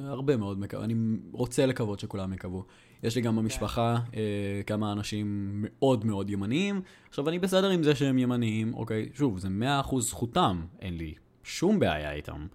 הרבה 0.04 0.38
מאוד 0.38 0.60
מקווה, 0.60 0.84
אני 0.84 0.94
רוצה 1.32 1.66
לקוות 1.66 2.00
שכולם 2.00 2.34
יקוו. 2.34 2.64
יש 3.04 3.16
לי 3.16 3.22
גם 3.22 3.36
במשפחה 3.36 3.96
אה, 4.16 4.62
כמה 4.68 4.92
אנשים 4.92 5.26
מאוד 5.62 6.06
מאוד 6.06 6.30
ימניים. 6.30 6.82
עכשיו, 7.10 7.30
אני 7.30 7.40
בסדר 7.40 7.70
עם 7.70 7.84
זה 7.84 7.96
שהם 7.96 8.18
ימניים, 8.18 8.74
אוקיי, 8.74 9.10
שוב, 9.14 9.40
זה 9.40 9.48
100% 9.50 10.02
זכותם, 10.02 10.66
אין 10.82 10.98
לי 10.98 11.14
שום 11.48 11.80
בעיה 11.80 12.12
איתם. 12.12 12.48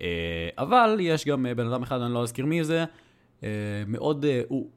אה, 0.00 0.48
אבל 0.58 0.96
יש 1.00 1.26
גם 1.26 1.46
אה, 1.46 1.54
בן 1.54 1.66
אדם 1.66 1.82
אחד, 1.82 2.00
אני 2.00 2.14
לא 2.14 2.22
אזכיר 2.22 2.46
מי 2.46 2.64
זה, 2.64 2.84
אה, 3.42 3.48
מאוד, 3.86 4.24
הוא, 4.48 4.70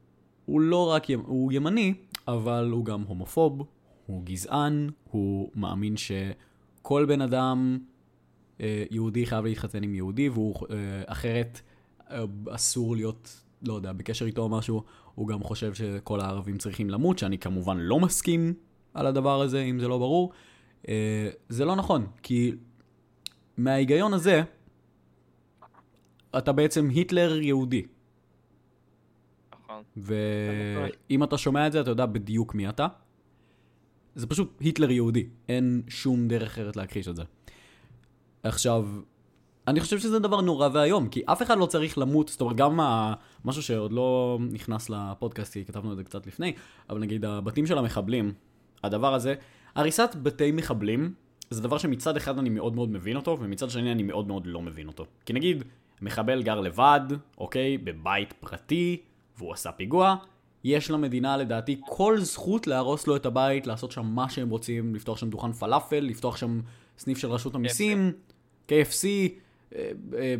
הוא 0.46 0.60
לא 0.60 0.90
רק, 0.90 1.06
הוא 1.10 1.52
ימני, 1.52 1.94
אבל 2.28 2.68
הוא 2.72 2.84
גם 2.84 3.02
הומופוב, 3.02 3.62
הוא 4.06 4.24
גזען, 4.24 4.90
הוא 5.10 5.50
מאמין 5.54 5.94
שכל 5.96 7.04
בן 7.04 7.20
אדם 7.20 7.78
יהודי 8.90 9.26
חייב 9.26 9.44
להתחתן 9.44 9.82
עם 9.82 9.94
יהודי, 9.94 10.28
והוא 10.28 10.54
אחרת 11.06 11.60
אסור 12.50 12.96
להיות, 12.96 13.42
לא 13.62 13.74
יודע, 13.74 13.92
בקשר 13.92 14.26
איתו 14.26 14.42
או 14.42 14.48
משהו. 14.48 14.82
הוא 15.14 15.28
גם 15.28 15.42
חושב 15.42 15.74
שכל 15.74 16.20
הערבים 16.20 16.58
צריכים 16.58 16.90
למות, 16.90 17.18
שאני 17.18 17.38
כמובן 17.38 17.76
לא 17.76 18.00
מסכים 18.00 18.54
על 18.94 19.06
הדבר 19.06 19.40
הזה, 19.40 19.60
אם 19.60 19.78
זה 19.78 19.88
לא 19.88 19.98
ברור. 19.98 20.32
זה 21.48 21.64
לא 21.64 21.76
נכון, 21.76 22.06
כי 22.22 22.52
מההיגיון 23.64 24.14
הזה, 24.14 24.42
אתה 26.38 26.52
בעצם 26.52 26.88
היטלר 26.88 27.40
יהודי. 27.40 27.82
נכון. 29.52 29.82
ואם 29.96 31.24
אתה 31.24 31.38
שומע 31.38 31.66
את 31.66 31.72
זה, 31.72 31.80
אתה 31.80 31.90
יודע 31.90 32.06
בדיוק 32.06 32.54
מי 32.54 32.68
אתה. 32.68 32.86
זה 34.14 34.26
פשוט 34.26 34.56
היטלר 34.60 34.90
יהודי, 34.90 35.28
אין 35.48 35.82
שום 35.88 36.28
דרך 36.28 36.42
אחרת 36.50 36.76
להכחיש 36.76 37.08
את 37.08 37.16
זה. 37.16 37.22
עכשיו, 38.42 38.86
אני 39.68 39.80
חושב 39.80 39.98
שזה 39.98 40.18
דבר 40.18 40.40
נורא 40.40 40.68
ואיום, 40.72 41.08
כי 41.08 41.22
אף 41.26 41.42
אחד 41.42 41.58
לא 41.58 41.66
צריך 41.66 41.98
למות, 41.98 42.28
זאת 42.28 42.40
אומרת, 42.40 42.56
גם 42.56 42.80
ה- 42.80 43.14
משהו 43.44 43.62
שעוד 43.62 43.92
לא 43.92 44.38
נכנס 44.52 44.90
לפודקאסט, 44.90 45.52
כי 45.52 45.64
כתבנו 45.64 45.92
את 45.92 45.96
זה 45.96 46.04
קצת 46.04 46.26
לפני, 46.26 46.52
אבל 46.90 46.98
נגיד 47.00 47.24
הבתים 47.24 47.66
של 47.66 47.78
המחבלים, 47.78 48.32
הדבר 48.84 49.14
הזה, 49.14 49.34
הריסת 49.74 50.16
בתי 50.22 50.52
מחבלים 50.52 51.14
זה 51.54 51.62
דבר 51.62 51.78
שמצד 51.78 52.16
אחד 52.16 52.38
אני 52.38 52.48
מאוד 52.48 52.74
מאוד 52.74 52.90
מבין 52.90 53.16
אותו, 53.16 53.36
ומצד 53.40 53.70
שני 53.70 53.92
אני 53.92 54.02
מאוד 54.02 54.28
מאוד 54.28 54.46
לא 54.46 54.62
מבין 54.62 54.86
אותו. 54.86 55.06
כי 55.26 55.32
נגיד, 55.32 55.64
מחבל 56.00 56.42
גר 56.42 56.60
לבד, 56.60 57.00
אוקיי, 57.38 57.78
בבית 57.78 58.32
פרטי, 58.32 59.02
והוא 59.38 59.52
עשה 59.52 59.72
פיגוע, 59.72 60.16
יש 60.64 60.90
למדינה 60.90 61.36
לדעתי 61.36 61.80
כל 61.86 62.20
זכות 62.20 62.66
להרוס 62.66 63.06
לו 63.06 63.16
את 63.16 63.26
הבית, 63.26 63.66
לעשות 63.66 63.92
שם 63.92 64.06
מה 64.06 64.30
שהם 64.30 64.50
רוצים, 64.50 64.94
לפתוח 64.94 65.18
שם 65.18 65.30
דוכן 65.30 65.52
פלאפל, 65.52 66.00
לפתוח 66.00 66.36
שם 66.36 66.60
סניף 66.98 67.18
של 67.18 67.28
רשות 67.28 67.54
המיסים, 67.54 68.12
KFC, 68.68 69.04
אה, 69.74 69.90
אה, 70.18 70.34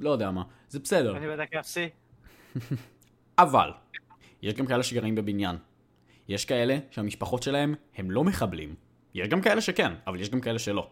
לא 0.00 0.10
יודע 0.10 0.30
מה, 0.30 0.42
זה 0.68 0.78
בסדר. 0.78 1.16
אני 1.16 1.26
בטח 1.28 1.56
אפסי. 1.60 1.88
אבל, 3.38 3.70
יש 4.42 4.54
גם 4.54 4.66
כאלה 4.66 4.82
שגרים 4.82 5.14
בבניין. 5.14 5.56
יש 6.28 6.44
כאלה 6.44 6.78
שהמשפחות 6.90 7.42
שלהם 7.42 7.74
הם 7.96 8.10
לא 8.10 8.24
מחבלים. 8.24 8.74
יש 9.14 9.28
גם 9.28 9.40
כאלה 9.40 9.60
שכן, 9.60 9.92
אבל 10.06 10.20
יש 10.20 10.30
גם 10.30 10.40
כאלה 10.40 10.58
שלא. 10.58 10.88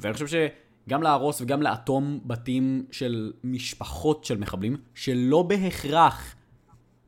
ואני 0.00 0.14
חושב 0.14 0.26
שגם 0.26 1.02
להרוס 1.02 1.40
וגם 1.40 1.62
לאטום 1.62 2.20
בתים 2.24 2.86
של 2.90 3.32
משפחות 3.44 4.24
של 4.24 4.38
מחבלים, 4.38 4.76
שלא 4.94 5.42
בהכרח 5.42 6.34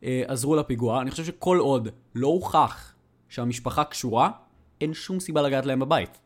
אה, 0.04 0.22
עזרו 0.26 0.56
לפיגוע, 0.56 1.00
אני 1.00 1.10
חושב 1.10 1.24
שכל 1.24 1.58
עוד 1.58 1.88
לא 2.14 2.26
הוכח 2.26 2.94
שהמשפחה 3.28 3.84
קשורה, 3.84 4.30
אין 4.80 4.94
שום 4.94 5.20
סיבה 5.20 5.42
לגעת 5.42 5.66
להם 5.66 5.80
בבית. 5.80 6.18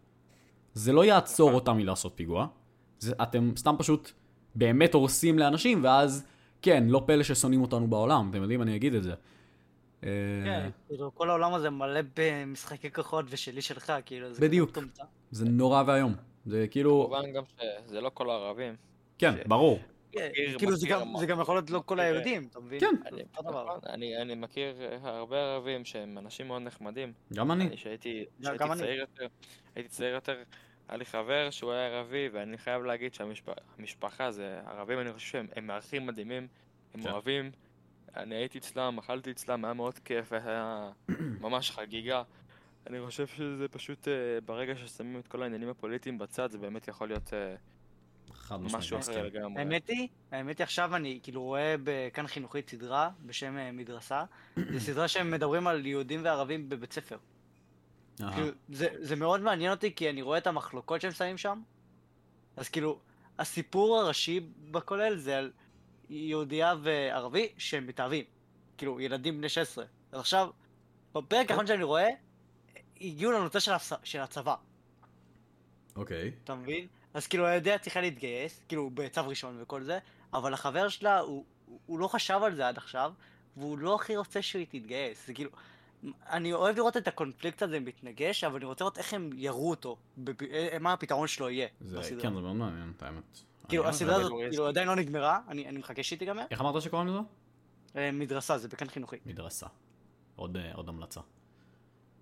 זה 0.75 0.93
לא 0.93 1.05
יעצור 1.05 1.53
אותם 1.53 1.77
מלעשות 1.77 2.13
פיגוע, 2.15 2.47
זה, 2.99 3.13
אתם 3.23 3.51
סתם 3.57 3.75
פשוט 3.79 4.13
באמת 4.55 4.95
הורסים 4.95 5.39
לאנשים, 5.39 5.85
ואז, 5.85 6.25
כן, 6.63 6.85
לא 6.89 7.03
פלא 7.07 7.23
ששונאים 7.23 7.63
אותנו 7.63 7.89
בעולם, 7.89 8.31
אתם 8.31 8.43
יודעים, 8.43 8.63
אני 8.63 8.77
אגיד 8.77 8.95
את 8.95 9.03
זה. 9.03 9.15
אה, 10.05 10.09
כן, 10.45 10.69
כאילו, 10.89 11.15
כל 11.15 11.31
העולם 11.31 11.55
הזה 11.55 11.71
מלא 11.71 12.01
במשחקי 12.17 12.91
כוחות 12.93 13.25
ושלי 13.29 13.63
שלך, 13.63 13.93
כאילו, 14.07 14.33
זה 14.33 14.41
בדיוק. 14.41 14.79
זה 15.31 15.45
נורא 15.45 15.83
ואיום. 15.87 16.15
זה 16.47 16.67
כאילו, 16.71 17.09
כמובן 17.11 17.33
גם 17.33 17.43
שזה 17.87 18.01
לא 18.01 18.11
כל 18.15 18.31
הערבים. 18.31 18.77
כן, 19.19 19.35
ברור. 19.47 19.79
כן, 20.13 20.29
כאילו, 20.59 20.77
זה 20.77 20.87
גם- 21.27 21.41
יכול 21.41 21.55
להיות 21.57 21.71
לא 21.71 21.83
כל 21.87 21.95
מכיר- 21.95 22.05
היהודים, 22.07 22.49
אתה 22.51 22.61
מבין? 22.61 22.81
כן. 22.81 22.95
אני. 23.13 23.23
נכון, 23.33 23.67
אני, 23.89 24.35
מכיר 24.35 24.75
הרבה 25.03 25.37
ערבים 25.43 25.85
שהם 25.85 26.19
אנשים 26.19 26.49
מאוד 26.49 26.63
נחמדים. 26.63 27.13
גם 27.35 27.53
אני. 27.53 27.67
אני 27.67 27.77
שהייתי 27.77 28.25
גם 28.41 28.45
שהייתי 28.57 28.65
אני. 28.65 28.77
צעיר 28.81 29.01
יותר, 29.01 29.27
הייתי 29.75 29.89
צעיר 29.89 30.15
יותר, 30.15 30.43
היה 30.89 30.99
לי 30.99 31.05
חבר 31.05 31.51
שהוא 31.51 31.73
היה 31.73 31.87
ערבי, 31.87 32.29
ואני 32.33 32.59
חייב 32.59 32.83
להגיד 32.83 33.15
שהמשפחה 33.15 34.31
זה 34.31 34.61
ערבים, 34.67 35.01
אני 35.01 35.13
חושב 35.13 35.27
שהם 35.33 35.47
הם 35.57 35.67
מארחים 35.67 36.07
מדהימים, 36.07 36.47
הם 36.95 37.03
כן. 37.03 37.11
אוהבים. 37.11 37.51
אני 38.17 38.35
הייתי 38.35 38.59
אצלם, 38.59 38.99
אכלתי 38.99 39.31
אצלם, 39.31 39.65
היה 39.65 39.75
מאוד 39.75 39.99
כיף, 39.99 40.33
היה 40.33 40.91
ממש 41.41 41.71
חגיגה. 41.71 42.23
אני 42.87 42.99
חושב 43.07 43.27
שזה 43.27 43.69
פשוט, 43.69 44.09
אה, 44.09 44.13
ברגע 44.47 44.77
ששמים 44.77 45.21
את 45.21 45.29
כל 45.29 45.43
העניינים 45.43 45.69
הפוליטיים 45.69 46.19
בצד, 46.19 46.51
זה 46.51 46.59
באמת 46.59 46.89
יכול 46.89 47.09
להיות 47.09 47.35
אה, 47.35 47.55
משהו. 48.59 48.99
אחר 48.99 49.27
לגמרי. 49.27 49.63
האמת 49.63 49.89
היא, 49.89 50.09
האמת 50.31 50.59
היא 50.59 50.65
עכשיו 50.65 50.97
אני 50.97 51.21
כאילו 51.23 51.43
רואה 51.43 51.75
בכאן 51.85 52.27
חינוכית 52.27 52.71
סדרה 52.71 53.11
בשם 53.27 53.59
אה, 53.59 53.73
מדרסה. 53.73 54.25
זו 54.57 54.81
סדרה 54.81 55.09
שהם 55.09 55.31
מדברים 55.31 55.67
על 55.67 55.87
יהודים 55.87 56.21
וערבים 56.25 56.69
בבית 56.69 56.93
ספר. 56.93 57.19
כאילו, 58.17 58.49
זה, 58.69 58.89
זה 58.99 59.17
מאוד 59.17 59.41
מעניין 59.41 59.71
אותי 59.71 59.95
כי 59.95 60.11
אני 60.11 60.23
רואה 60.23 60.39
את 60.39 60.47
המחלוקות 60.47 61.01
שהם 61.01 61.11
שמים 61.11 61.39
שם. 61.39 61.63
אז 62.57 62.69
כאילו, 62.69 62.99
הסיפור 63.39 63.99
הראשי 63.99 64.41
בכולל 64.71 65.17
זה 65.17 65.39
על 65.39 65.53
יהודייה 66.13 66.75
וערבי 66.83 67.49
שהם 67.59 67.87
מתאהבים. 67.87 68.25
כאילו, 68.79 69.01
ילדים 69.01 69.39
בני 69.39 69.49
16. 69.49 69.85
אז 70.13 70.21
עכשיו, 70.21 70.51
בפרק 71.15 71.51
האחרון 71.51 71.67
שאני 71.67 71.83
רואה, 71.83 72.09
הגיעו 73.01 73.33
לנושא 73.33 73.61
של, 73.61 73.73
הצ... 73.73 73.93
של 74.05 74.21
הצבא, 74.21 74.55
אוקיי. 75.97 76.31
אתה 76.45 76.55
מבין? 76.55 76.87
אז 77.15 77.27
כאילו, 77.27 77.47
היהודייה 77.47 77.79
צריכה 77.79 78.01
להתגייס, 78.01 78.63
כאילו, 78.69 78.91
בצו 78.95 79.29
ראשון 79.29 79.59
וכל 79.63 79.83
זה, 79.83 79.99
אבל 80.33 80.55
החבר 80.55 80.89
שלה, 80.89 81.19
הוא, 81.19 81.45
הוא- 81.87 81.99
לא 81.99 82.09
חשב 82.09 82.41
על 82.43 82.55
זה 82.55 82.69
עד 82.69 82.77
עכשיו, 82.79 83.13
והוא 83.57 83.79
לא 83.79 83.95
הכי 83.95 84.17
רוצה 84.17 84.43
שהיא 84.43 84.67
תתגייס. 84.67 85.27
זה 85.27 85.35
כאילו, 85.35 85.51
אני 86.31 86.53
אוהב 86.53 86.77
לראות 86.77 86.97
את 86.97 87.09
הקונפליקט 87.09 87.63
הזה 87.63 87.81
מתנגש, 87.81 88.45
אבל 88.45 88.57
אני 88.57 88.65
רוצה 88.65 88.85
לראות 88.85 88.99
איך 88.99 89.15
הם 89.15 89.31
יראו 89.35 89.71
אותו, 89.71 89.97
בפ... 90.19 90.37
מה 90.81 90.93
הפתרון 90.93 91.29
שלו 91.29 91.51
יהיה 91.51 91.69
זה. 91.81 92.01
כן, 92.03 92.35
זה 92.35 92.41
מאוד 92.41 92.57
מעניין, 92.57 92.93
את 92.97 93.03
האמת. 93.03 93.41
כאילו, 93.69 93.83
אני- 93.83 93.91
הסדרה 93.91 94.17
הזאת 94.17 94.33
אבל- 94.33 94.51
כאילו 94.51 94.67
עדיין 94.69 94.89
לא 94.89 94.97
נגמרה, 94.97 95.41
אני 95.49 95.69
אני 95.69 95.79
מחכה 95.79 96.03
שהיא 96.03 96.19
תיגמר. 96.19 96.45
איך 96.51 96.61
אמרת 96.61 96.83
שקוראים 96.83 97.09
לזה? 97.09 97.19
אה, 97.97 98.11
מדרסה, 98.13 98.59
זה 98.59 98.69
בכאן 98.69 98.89
חינוכי. 98.89 99.17
מדרסה. 99.27 99.67
עוד 100.37 100.57
אה, 100.57 100.71
עוד 100.75 100.89
המלצה. 100.89 101.21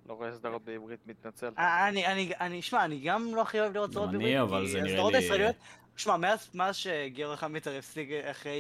לא 0.07 0.14
רואה 0.14 0.32
סדרות 0.32 0.64
בעברית, 0.64 1.07
מתנצל. 1.07 1.51
אה, 1.59 1.88
אני, 1.88 2.07
אני, 2.07 2.32
אני, 2.41 2.62
שמע, 2.62 2.84
אני 2.84 3.01
גם 3.01 3.34
לא 3.34 3.43
הכי 3.43 3.61
אוהב 3.61 3.72
לראות 3.74 3.91
סדרות 3.91 4.09
אני, 4.09 4.18
בעברית, 4.18 4.38
אבל 4.38 4.64
כי 4.66 4.72
זה 4.72 4.78
נראה 4.80 4.91
הסדרות 4.93 5.12
לי- 5.12 5.18
הישראליות, 5.18 5.57
שמע, 5.97 6.16
מאז, 6.16 6.51
מאז 6.55 6.76
שגיורא 6.76 7.36
חמיצר 7.36 7.78
הפסיק 7.78 8.09
אחרי 8.30 8.59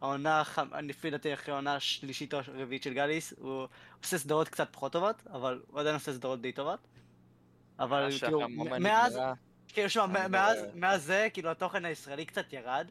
העונה, 0.00 0.42
לפי 0.82 1.10
דעתי 1.10 1.34
אחרי 1.34 1.54
העונה 1.54 1.74
השלישית 1.74 2.34
או 2.34 2.38
הרביעית 2.46 2.82
של 2.82 2.94
גליס, 2.94 3.34
הוא 3.38 3.66
עושה 4.04 4.18
סדרות 4.18 4.48
קצת 4.48 4.68
פחות 4.72 4.92
טובות, 4.92 5.22
אבל 5.32 5.62
הוא 5.66 5.80
עדיין 5.80 5.94
עושה 5.94 6.12
סדרות 6.12 6.40
די 6.40 6.52
טובות. 6.52 6.78
אבל 7.78 8.08
כאילו, 8.20 8.40
מאז, 8.80 9.18
כאילו, 9.72 9.90
שמע, 9.90 10.22
לא 10.22 10.28
מאז. 10.28 10.58
מאז 10.74 11.04
זה, 11.04 11.28
כאילו, 11.32 11.50
התוכן 11.50 11.84
הישראלי 11.84 12.24
קצת 12.24 12.52
ירד. 12.52 12.86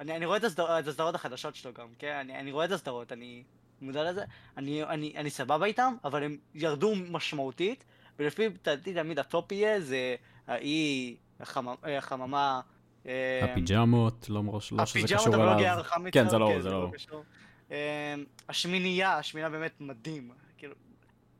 אני, 0.00 0.16
אני 0.16 0.26
רואה 0.26 0.36
את 0.36 0.44
הסדר, 0.44 0.78
את 0.78 0.88
הסדרות 0.88 1.14
החדשות 1.14 1.54
שלו 1.54 1.72
גם, 1.72 1.86
כן? 1.98 2.12
אני, 2.20 2.38
אני 2.38 2.52
רואה 2.52 2.64
את 2.64 2.70
הסדרות, 2.70 3.12
אני 3.12 3.42
מודע 3.80 4.10
לזה. 4.10 4.24
אני, 4.56 4.84
אני, 4.84 5.12
אני 5.16 5.30
סבבה 5.30 5.66
איתם, 5.66 5.94
אבל 6.04 6.22
הם 6.22 6.36
ירדו 6.54 6.94
משמעותית, 7.10 7.84
ולפי 8.18 8.48
דעתי 8.64 8.94
תמיד 8.94 9.18
הטופ 9.18 9.52
יהיה 9.52 9.80
זה 9.80 10.16
האי, 10.46 11.16
החממה, 11.40 11.74
החממה 11.98 12.60
אה, 13.06 13.40
הפיג'מות, 13.44 14.26
לא 14.28 14.42
מראש, 14.42 14.72
לא 14.72 14.86
שזה 14.86 14.98
הפיג'מות, 15.00 15.20
קשור 15.20 15.34
אבל 15.34 15.44
לא 15.44 15.48
אליו. 15.50 15.58
גיאר 15.58 15.82
חמיצר, 15.82 16.20
כן, 16.20 16.28
זה 16.28 16.38
לא, 16.38 16.60
זה 16.60 16.70
לא. 16.70 16.90
קשור. 16.94 17.24
אה, 17.70 18.14
השמינייה, 18.48 19.18
השמינה 19.18 19.48
באמת 19.48 19.80
מדהים, 19.80 20.30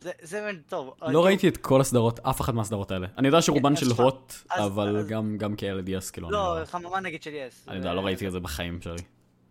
זה, 0.05 0.11
זה 0.23 0.41
באמת 0.41 0.69
טוב. 0.69 0.87
לא 1.01 1.07
כאילו, 1.07 1.23
ראיתי 1.23 1.49
את 1.49 1.57
כל 1.57 1.81
הסדרות, 1.81 2.21
אף 2.21 2.41
אחת 2.41 2.55
מהסדרות 2.55 2.91
האלה. 2.91 3.07
אני 3.19 3.29
יודע 3.29 3.43
שרובן 3.43 3.77
של 3.77 3.87
הוט, 3.97 4.33
אבל 4.51 4.97
אז- 4.97 5.09
גם 5.09 5.39
גם 5.39 5.57
כילד 5.57 5.89
יס, 5.89 6.11
כאילו, 6.11 6.27
אני 6.29 6.33
לא, 6.33 6.61
לא- 6.61 6.65
חממה 6.65 7.01
נגיד 7.01 7.23
של 7.23 7.31
יס. 7.35 7.69
אני 7.69 7.77
יודע, 7.77 7.95
לא 7.95 8.01
ראיתי 8.01 8.27
את 8.27 8.33
זה 8.33 8.41
בחיים 8.41 8.81
שלי. 8.83 8.97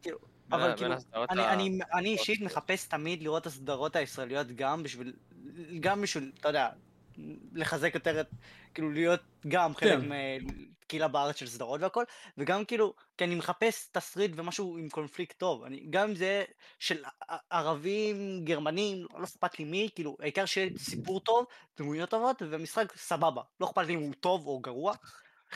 בין 0.03 0.13
אבל 0.51 0.73
כאילו, 0.77 0.93
אני, 1.29 1.49
אני, 1.49 1.79
אני 1.93 2.09
אישית. 2.09 2.41
מחפש 2.41 2.87
תמיד 2.87 3.23
לראות 3.23 3.41
את 3.41 3.47
הסדרות 3.47 3.95
הישראליות 3.95 4.47
גם 4.47 4.83
בשביל, 4.83 5.13
גם 5.79 6.01
בשביל, 6.01 6.31
אתה 6.39 6.49
יודע, 6.49 6.67
לחזק 7.53 7.95
יותר 7.95 8.21
את, 8.21 8.27
כאילו 8.73 8.91
להיות 8.91 9.19
גם 9.47 9.75
חלק 9.75 9.99
כן. 10.01 10.09
מקהילה 10.93 11.07
בארץ 11.07 11.35
של 11.35 11.47
סדרות 11.47 11.81
והכל, 11.81 12.03
וגם 12.37 12.65
כאילו, 12.65 12.93
כי 13.17 13.23
אני 13.23 13.35
מחפש 13.35 13.89
תסריט 13.91 14.31
ומשהו 14.35 14.77
עם 14.77 14.89
קונפליקט 14.89 15.37
טוב, 15.39 15.63
אני, 15.63 15.85
גם 15.89 16.09
אם 16.09 16.15
זה 16.15 16.43
של 16.79 17.03
ערבים, 17.49 18.45
גרמנים, 18.45 19.05
לא 19.17 19.23
אכפת 19.23 19.59
לי 19.59 19.65
מי, 19.65 19.89
כאילו, 19.95 20.17
העיקר 20.19 20.45
שיהיה 20.45 20.69
סיפור 20.77 21.19
טוב, 21.19 21.45
דמויות 21.77 22.09
טובות, 22.09 22.41
ומשחק 22.49 22.93
סבבה, 22.95 23.41
לא 23.59 23.65
אכפת 23.65 23.81
לי 23.81 23.93
אם 23.93 23.99
הוא 23.99 24.13
טוב 24.19 24.47
או 24.47 24.59
גרוע, 24.59 24.93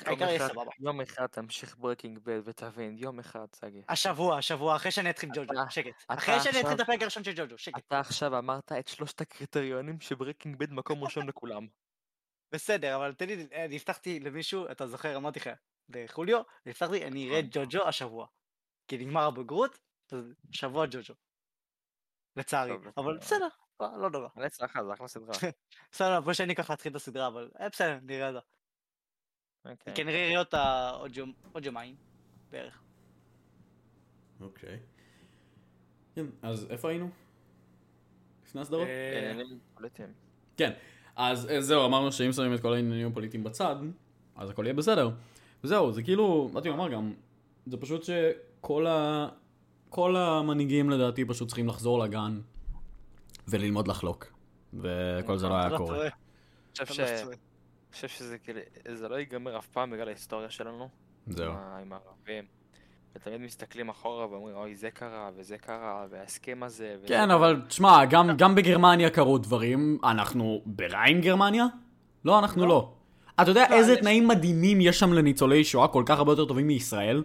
העיקר 0.05 0.25
יהיה 0.25 0.47
סבבה. 0.47 0.71
יום 0.79 1.01
אחד 1.01 1.25
תמשיך 1.27 1.75
Breaking 1.77 2.19
Bad 2.23 2.39
ותבין, 2.45 2.97
יום 2.97 3.19
אחד, 3.19 3.45
סגי. 3.55 3.81
השבוע, 3.89 4.37
השבוע, 4.37 4.75
אחרי 4.75 4.91
שאני 4.91 5.09
אתחיל 5.09 5.29
ג'וג'ו, 5.35 5.53
שקט. 5.69 6.03
אחרי 6.07 6.39
שאני 6.39 6.61
אתחיל 6.61 6.75
את 6.75 6.79
הפרק 6.79 7.01
הראשון 7.01 7.23
של 7.23 7.33
ג'וג'ו, 7.35 7.57
שקט. 7.57 7.77
אתה 7.87 7.99
עכשיו 7.99 8.37
אמרת 8.37 8.71
את 8.71 8.87
שלושת 8.87 9.21
הקריטריונים 9.21 9.99
ש 10.01 10.12
Breaking 10.12 10.55
Bad 10.55 10.71
מקום 10.73 11.03
ראשון 11.03 11.27
לכולם. 11.27 11.67
בסדר, 12.51 12.95
אבל 12.95 13.13
תן 13.13 13.27
לי, 13.27 13.47
אני 13.51 13.75
הבטחתי 13.75 14.19
למישהו, 14.19 14.71
אתה 14.71 14.87
זוכר, 14.87 15.17
אמרתי 15.17 15.39
לך, 15.39 15.49
לחוליו, 15.89 16.41
הבטחתי, 16.65 17.05
אני 17.05 17.29
אראה 17.29 17.41
ג'וג'ו 17.51 17.87
השבוע. 17.87 18.27
כי 18.87 18.97
נגמר 18.97 19.23
הבגרות, 19.23 19.79
אז 20.11 20.33
שבוע 20.51 20.85
ג'וג'ו. 20.85 21.13
לצערי. 22.35 22.73
אבל 22.97 23.17
בסדר. 23.17 23.47
לא 23.79 24.01
לא 24.01 24.09
נורא. 24.09 24.27
אני 24.37 24.45
אצלחה, 24.45 24.83
זה 24.83 24.93
אחלה 24.93 25.07
סדרה. 25.07 25.33
בסדר, 25.91 26.21
בוא 26.21 26.33
שאני 26.33 26.53
אקח 26.53 26.69
להתחיל 26.69 26.91
את 26.91 26.95
הסדרה, 26.95 27.27
אבל 27.27 27.51
אה, 27.59 27.69
בסדר, 27.69 27.99
נראה 28.03 28.27
אותה. 28.29 28.39
אוקיי. 29.65 29.95
כנראה 29.95 30.27
אראה 30.27 30.39
אותה 30.39 30.89
עוד 31.51 31.65
יומיים, 31.65 31.95
בערך. 32.49 32.83
אוקיי. 34.39 34.79
כן, 36.15 36.25
אז 36.41 36.67
איפה 36.69 36.89
היינו? 36.89 37.09
לפני 38.45 38.61
הסדרות? 38.61 38.87
אה. 38.87 39.41
כן, 40.57 40.73
אז 41.17 41.49
אה, 41.49 41.61
זהו, 41.61 41.85
אמרנו 41.85 42.11
שאם 42.11 42.31
שמים 42.31 42.53
את 42.53 42.59
כל 42.59 42.73
העניינים 42.73 43.07
הפוליטיים 43.07 43.43
בצד, 43.43 43.75
אז 44.35 44.49
הכל 44.49 44.65
יהיה 44.65 44.73
בסדר. 44.73 45.09
וזהו, 45.63 45.91
זה 45.91 46.03
כאילו, 46.03 46.49
באתי 46.53 46.69
לומר 46.69 46.89
גם, 46.89 47.13
זה 47.65 47.77
פשוט 47.77 48.03
שכל 48.03 48.87
ה... 48.87 49.27
כל 49.89 50.15
המנהיגים 50.15 50.89
לדעתי 50.89 51.25
פשוט 51.25 51.47
צריכים 51.47 51.67
לחזור 51.67 51.99
לגן 51.99 52.39
וללמוד 53.47 53.87
לחלוק. 53.87 54.33
וכל 54.73 55.37
זה 55.37 55.47
לא 55.47 55.53
היה 55.53 55.77
קורה. 55.77 56.07
אני 56.79 57.35
חושב 57.91 58.07
שזה 58.07 58.37
כאילו, 58.37 58.59
זה 58.93 59.09
לא 59.09 59.15
ייגמר 59.15 59.57
אף 59.57 59.67
פעם 59.67 59.91
בגלל 59.91 60.07
ההיסטוריה 60.07 60.49
שלנו. 60.49 60.89
זהו. 61.27 61.53
עם 61.53 61.93
הערבים. 61.93 62.56
ותמיד 63.15 63.41
מסתכלים 63.41 63.89
אחורה 63.89 64.27
ואומרים, 64.31 64.55
אוי, 64.55 64.75
זה 64.75 64.89
קרה, 64.91 65.29
וזה 65.37 65.57
קרה, 65.57 66.05
וההסכם 66.09 66.63
הזה. 66.63 66.95
וזה 66.97 67.07
כן, 67.07 67.25
קרה." 67.27 67.35
אבל 67.35 67.61
תשמע, 67.67 68.05
גם, 68.05 68.29
גם 68.37 68.55
בגרמניה 68.55 69.09
קרו 69.09 69.37
דברים. 69.37 69.97
אנחנו 70.03 70.61
בריין 70.65 71.21
גרמניה? 71.21 71.65
לא, 72.25 72.39
אנחנו 72.39 72.65
לא. 72.65 72.93
אתה 73.41 73.51
יודע 73.51 73.65
לא, 73.69 73.75
איזה 73.75 73.91
אני- 73.93 74.01
תנאים 74.01 74.27
מדהימים 74.27 74.81
יש 74.81 74.99
שם 74.99 75.13
לניצולי 75.13 75.63
שואה 75.63 75.87
כל 75.87 76.03
כך 76.05 76.17
הרבה 76.17 76.31
יותר 76.31 76.45
טובים 76.45 76.67
מישראל? 76.67 77.23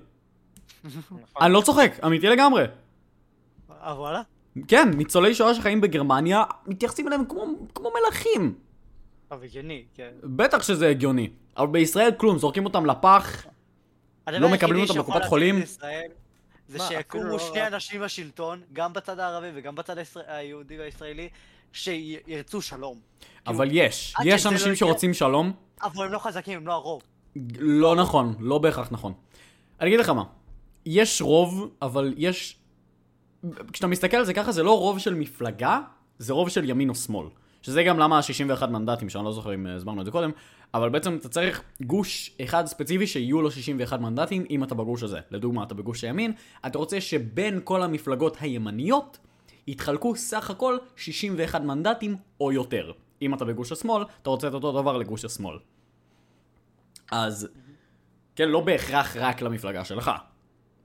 נכון. 0.84 1.18
אני 1.40 1.52
לא 1.52 1.60
צוחק, 1.60 1.92
אמיתי 2.06 2.26
לגמרי. 2.28 2.64
אה, 3.70 3.94
וואלה? 3.98 4.22
כן, 4.68 4.88
ניצולי 4.96 5.34
שואה 5.34 5.54
שחיים 5.54 5.80
בגרמניה, 5.80 6.44
מתייחסים 6.66 7.06
אליהם 7.08 7.24
כמו, 7.24 7.44
כמו 7.74 7.90
מלכים. 8.04 8.54
אבל 9.30 9.44
הגיוני, 9.44 9.84
כן. 9.94 10.10
בטח 10.24 10.62
שזה 10.62 10.88
הגיוני. 10.88 11.30
אבל 11.56 11.66
בישראל 11.66 12.10
כלום, 12.16 12.38
זורקים 12.38 12.64
אותם 12.64 12.86
לפח. 12.86 13.46
הדבר 14.26 14.48
מקבלים 14.48 14.82
אותם 14.82 14.98
בקופת 14.98 15.24
חולים? 15.24 15.62
זה 16.68 16.78
שיקומו 16.88 17.24
לא 17.24 17.38
שני 17.38 17.66
אנשים 17.66 18.00
בשלטון, 18.00 18.60
גם 18.72 18.92
בצד 18.92 19.18
הערבי 19.18 19.48
וגם 19.54 19.74
בצד 19.74 19.96
היהודי 20.26 20.78
והישראלי, 20.78 21.28
שירצו 21.72 22.62
שלום. 22.62 22.98
אבל 23.46 23.68
יש, 23.72 24.14
עד 24.16 24.26
יש 24.26 24.40
שזה 24.40 24.50
לא 24.50 24.54
אנשים 24.54 24.74
שרוצים 24.74 25.14
שלום. 25.14 25.52
אבל 25.82 26.04
הם 26.04 26.12
לא 26.12 26.18
חזקים, 26.18 26.58
הם 26.58 26.66
לא 26.66 26.72
הרוב. 26.72 27.02
לא 27.58 27.96
נכון, 27.96 28.34
לא 28.40 28.58
בהכרח 28.58 28.88
נכון. 28.90 29.12
אני 29.80 29.88
אגיד 29.88 30.00
לך 30.00 30.08
מה, 30.08 30.24
יש 30.86 31.22
רוב, 31.22 31.70
אבל 31.82 32.14
יש... 32.16 32.58
כשאתה 33.72 33.86
מסתכל 33.86 34.16
על 34.16 34.24
זה 34.24 34.34
ככה, 34.34 34.52
זה 34.52 34.62
לא 34.62 34.78
רוב 34.78 34.98
של 34.98 35.14
מפלגה, 35.14 35.80
זה 36.18 36.32
רוב 36.32 36.48
של 36.48 36.70
ימין 36.70 36.88
או 36.88 36.94
שמאל. 36.94 37.26
שזה 37.62 37.82
גם 37.82 37.98
למה 37.98 38.18
ה-61 38.18 38.66
מנדטים, 38.66 39.08
שאני 39.08 39.24
לא 39.24 39.32
זוכר 39.32 39.54
אם 39.54 39.66
אה, 39.66 39.76
הסברנו 39.76 40.00
את 40.00 40.06
זה 40.06 40.12
קודם, 40.12 40.30
אבל 40.74 40.88
בעצם 40.88 41.16
אתה 41.16 41.28
צריך 41.28 41.62
גוש 41.82 42.36
אחד 42.42 42.66
ספציפי 42.66 43.06
שיהיו 43.06 43.42
לו 43.42 43.50
61 43.50 44.00
מנדטים, 44.00 44.44
אם 44.50 44.64
אתה 44.64 44.74
בגוש 44.74 45.02
הזה. 45.02 45.20
לדוגמה, 45.30 45.62
אתה 45.62 45.74
בגוש 45.74 46.04
הימין, 46.04 46.32
אתה 46.66 46.78
רוצה 46.78 47.00
שבין 47.00 47.60
כל 47.64 47.82
המפלגות 47.82 48.36
הימניות, 48.40 49.18
יתחלקו 49.66 50.16
סך 50.16 50.50
הכל 50.50 50.78
61 50.96 51.60
מנדטים 51.60 52.16
או 52.40 52.52
יותר. 52.52 52.92
אם 53.22 53.34
אתה 53.34 53.44
בגוש 53.44 53.72
השמאל, 53.72 54.04
אתה 54.22 54.30
רוצה 54.30 54.48
את 54.48 54.54
אותו 54.54 54.80
דבר 54.80 54.96
לגוש 54.96 55.24
השמאל. 55.24 55.58
אז, 57.10 57.48
כן, 58.36 58.48
לא 58.48 58.60
בהכרח 58.60 59.16
רק 59.16 59.42
למפלגה 59.42 59.84
שלך. 59.84 60.10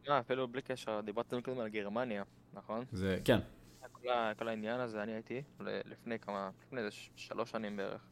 אה, 0.10 0.20
אפילו 0.20 0.48
בלי 0.48 0.62
קשר, 0.62 1.02
דיברתם 1.02 1.42
קודם 1.42 1.60
על 1.60 1.68
גרמניה, 1.68 2.24
נכון? 2.54 2.86
זה, 2.92 3.18
כן. 3.26 3.40
כל, 4.08 4.34
כל 4.38 4.48
העניין 4.48 4.80
הזה, 4.80 5.04
אני 5.04 5.14
הייתי 5.14 5.44
לפני 5.60 6.20
כמה, 6.20 6.52
לפני 6.62 6.80
איזה 6.80 6.92
שלוש 7.16 7.52
שנים 7.52 7.78
בערך, 7.78 8.08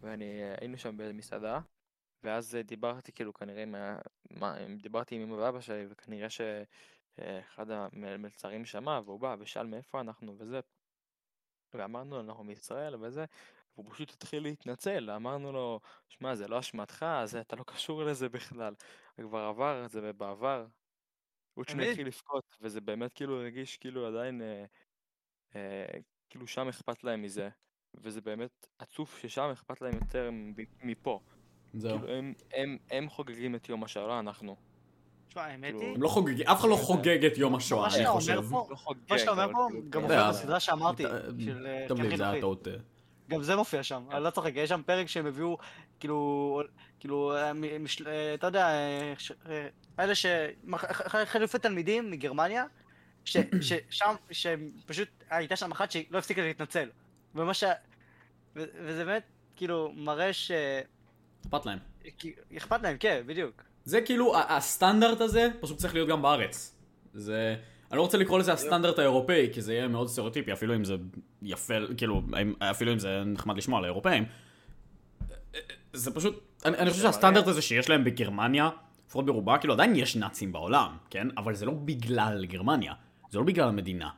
ואני, 0.00 0.42
אה, 0.42 0.54
היינו 0.60 0.78
שם 0.78 0.96
במסעדה, 0.96 1.60
ואז 2.22 2.54
אה, 2.54 2.62
דיברתי 2.62 3.12
כאילו 3.12 3.34
כנראה, 3.34 3.62
עם 3.62 3.74
ה- 3.74 4.00
מה, 4.30 4.56
דיברתי 4.82 5.14
עם 5.14 5.22
אמא 5.22 5.34
ואבא 5.34 5.60
שלי, 5.60 5.86
וכנראה 5.90 6.28
שאחד 6.30 7.70
המלצרים 7.70 8.64
שמע, 8.64 9.00
והוא 9.04 9.20
בא 9.20 9.36
ושאל 9.38 9.66
מאיפה 9.66 10.00
אנחנו 10.00 10.36
וזה, 10.38 10.60
ואמרנו 11.74 12.20
אנחנו 12.20 12.44
מישראל 12.44 12.96
וזה, 12.96 13.24
והוא 13.74 13.90
פשוט 13.90 14.10
התחיל 14.10 14.42
להתנצל, 14.42 15.10
אמרנו 15.10 15.52
לו, 15.52 15.80
שמע, 16.08 16.34
זה 16.34 16.48
לא 16.48 16.58
אשמתך, 16.58 17.06
זה, 17.24 17.40
אתה 17.40 17.56
לא 17.56 17.64
קשור 17.64 18.02
לזה 18.02 18.28
בכלל, 18.28 18.74
כבר 19.16 19.40
עבר, 19.40 19.86
זה 19.88 20.12
בעבר. 20.12 20.66
הוא? 21.54 21.64
התחיל 21.82 22.06
לבכות, 22.06 22.56
וזה 22.60 22.80
באמת 22.80 23.12
כאילו 23.12 23.40
הרגיש 23.40 23.76
כאילו 23.76 24.06
עדיין, 24.06 24.42
אה, 24.42 24.46
אה, 24.46 24.64
כאילו 26.30 26.46
שם 26.46 26.68
אכפת 26.68 27.04
להם 27.04 27.22
מזה, 27.22 27.48
וזה 27.94 28.20
באמת 28.20 28.66
עצוב 28.78 29.14
ששם 29.20 29.50
אכפת 29.52 29.80
להם 29.80 29.94
יותר 29.94 30.30
מפה. 30.82 31.20
זהו. 31.74 31.98
כאילו 31.98 32.12
הם, 32.14 32.34
הם, 32.54 32.78
הם 32.90 33.08
חוגגים 33.08 33.54
את 33.54 33.68
יום 33.68 33.84
השואה, 33.84 34.06
לא 34.06 34.18
אנחנו. 34.20 34.56
תשמע, 35.28 35.42
האמת 35.42 35.62
כאילו, 35.64 35.80
היא, 35.80 35.94
הם 35.94 36.02
לא 36.02 36.08
חוגגים, 36.08 36.46
אף 36.48 36.60
אחד 36.60 36.68
לא 36.68 36.76
חוגג 36.76 37.24
את 37.24 37.38
יום 37.38 37.54
השואה, 37.54 37.94
אני 37.96 38.06
חושב. 38.06 38.34
לא 38.34 38.66
מה 39.10 39.18
שאתה 39.18 39.30
אומר 39.30 39.52
פה 39.52 39.66
כאילו, 39.70 39.82
גם 39.90 40.00
כן. 40.00 40.06
מופיע 40.06 40.28
בסדרה 40.30 40.60
שאמרתי, 40.60 41.04
ת- 41.04 41.08
של 41.44 41.66
אה, 41.66 41.84
תמיד 41.88 42.10
כן 42.10 42.16
זה 42.16 42.30
היה. 42.30 42.40
טעות. 42.40 42.68
אה. 42.68 42.72
גם 43.28 43.42
זה 43.42 43.56
מופיע 43.56 43.82
שם, 43.82 44.04
אני 44.10 44.24
לא 44.24 44.30
צוחק, 44.30 44.52
יש 44.54 44.68
שם 44.68 44.82
פרק 44.86 45.06
שהם 45.06 45.26
הביאו, 45.26 45.58
כאילו, 46.00 46.62
כאילו, 47.00 47.32
אה, 47.36 47.52
אה, 48.06 48.34
אתה 48.34 48.46
יודע, 48.46 48.66
אה, 48.68 49.12
אה, 49.48 49.68
אלה 49.98 50.14
ש... 50.14 50.26
חילופי 51.24 51.58
תלמידים 51.58 52.10
מגרמניה, 52.10 52.64
ש- 53.24 53.36
ששם, 53.60 54.14
שפשוט 54.30 55.08
הייתה 55.30 55.56
שם 55.56 55.72
אחת 55.72 55.90
שלא 55.90 56.18
הפסיקה 56.18 56.42
להתנצל. 56.42 56.88
ומה 57.34 57.54
ש... 57.54 57.64
ו- 58.56 58.64
וזה 58.84 59.04
באמת, 59.04 59.22
כאילו, 59.56 59.92
מראה 59.96 60.32
ש... 60.32 60.50
אכפת 61.42 61.66
להם. 61.66 61.78
אכפת 62.56 62.82
להם, 62.82 62.96
כן, 63.00 63.22
בדיוק. 63.26 63.62
זה 63.84 64.00
כאילו, 64.00 64.38
הסטנדרט 64.38 65.20
הזה 65.20 65.48
פשוט 65.60 65.78
צריך 65.78 65.94
להיות 65.94 66.08
גם 66.08 66.22
בארץ. 66.22 66.76
זה... 67.14 67.56
אני 67.90 67.96
לא 67.96 68.02
רוצה 68.02 68.18
לקרוא 68.18 68.38
לזה 68.38 68.52
הסטנדרט 68.52 68.98
האירופאי, 68.98 69.48
כי 69.52 69.62
זה 69.62 69.74
יהיה 69.74 69.88
מאוד 69.88 70.08
סטריאוטיפי, 70.08 70.52
אפילו 70.52 70.74
אם 70.74 70.84
זה 70.84 70.94
יפה, 71.42 71.74
כאילו, 71.96 72.22
אפילו 72.58 72.92
אם 72.92 72.98
זה 72.98 73.22
נחמד 73.26 73.56
לשמוע 73.56 73.78
על 73.78 73.84
האירופאים. 73.84 74.24
זה 75.92 76.14
פשוט, 76.14 76.42
אני, 76.64 76.78
אני 76.78 76.90
חושב 76.90 77.02
זה 77.02 77.08
שהסטנדרט 77.08 77.46
הזה 77.46 77.62
שיש 77.62 77.88
להם 77.88 78.04
בגרמניה, 78.04 78.70
לפחות 79.06 79.26
ברובה, 79.26 79.58
כאילו 79.58 79.74
עדיין 79.74 79.96
יש 79.96 80.16
נאצים 80.16 80.52
בעולם, 80.52 80.96
כן? 81.10 81.28
אבל 81.36 81.54
זה 81.54 81.66
לא 81.66 81.72
בגלל 81.72 82.44
גרמניה, 82.44 82.92
זה 83.30 83.38
לא 83.38 83.44
בגלל 83.44 83.68
המדינה. 83.68 84.10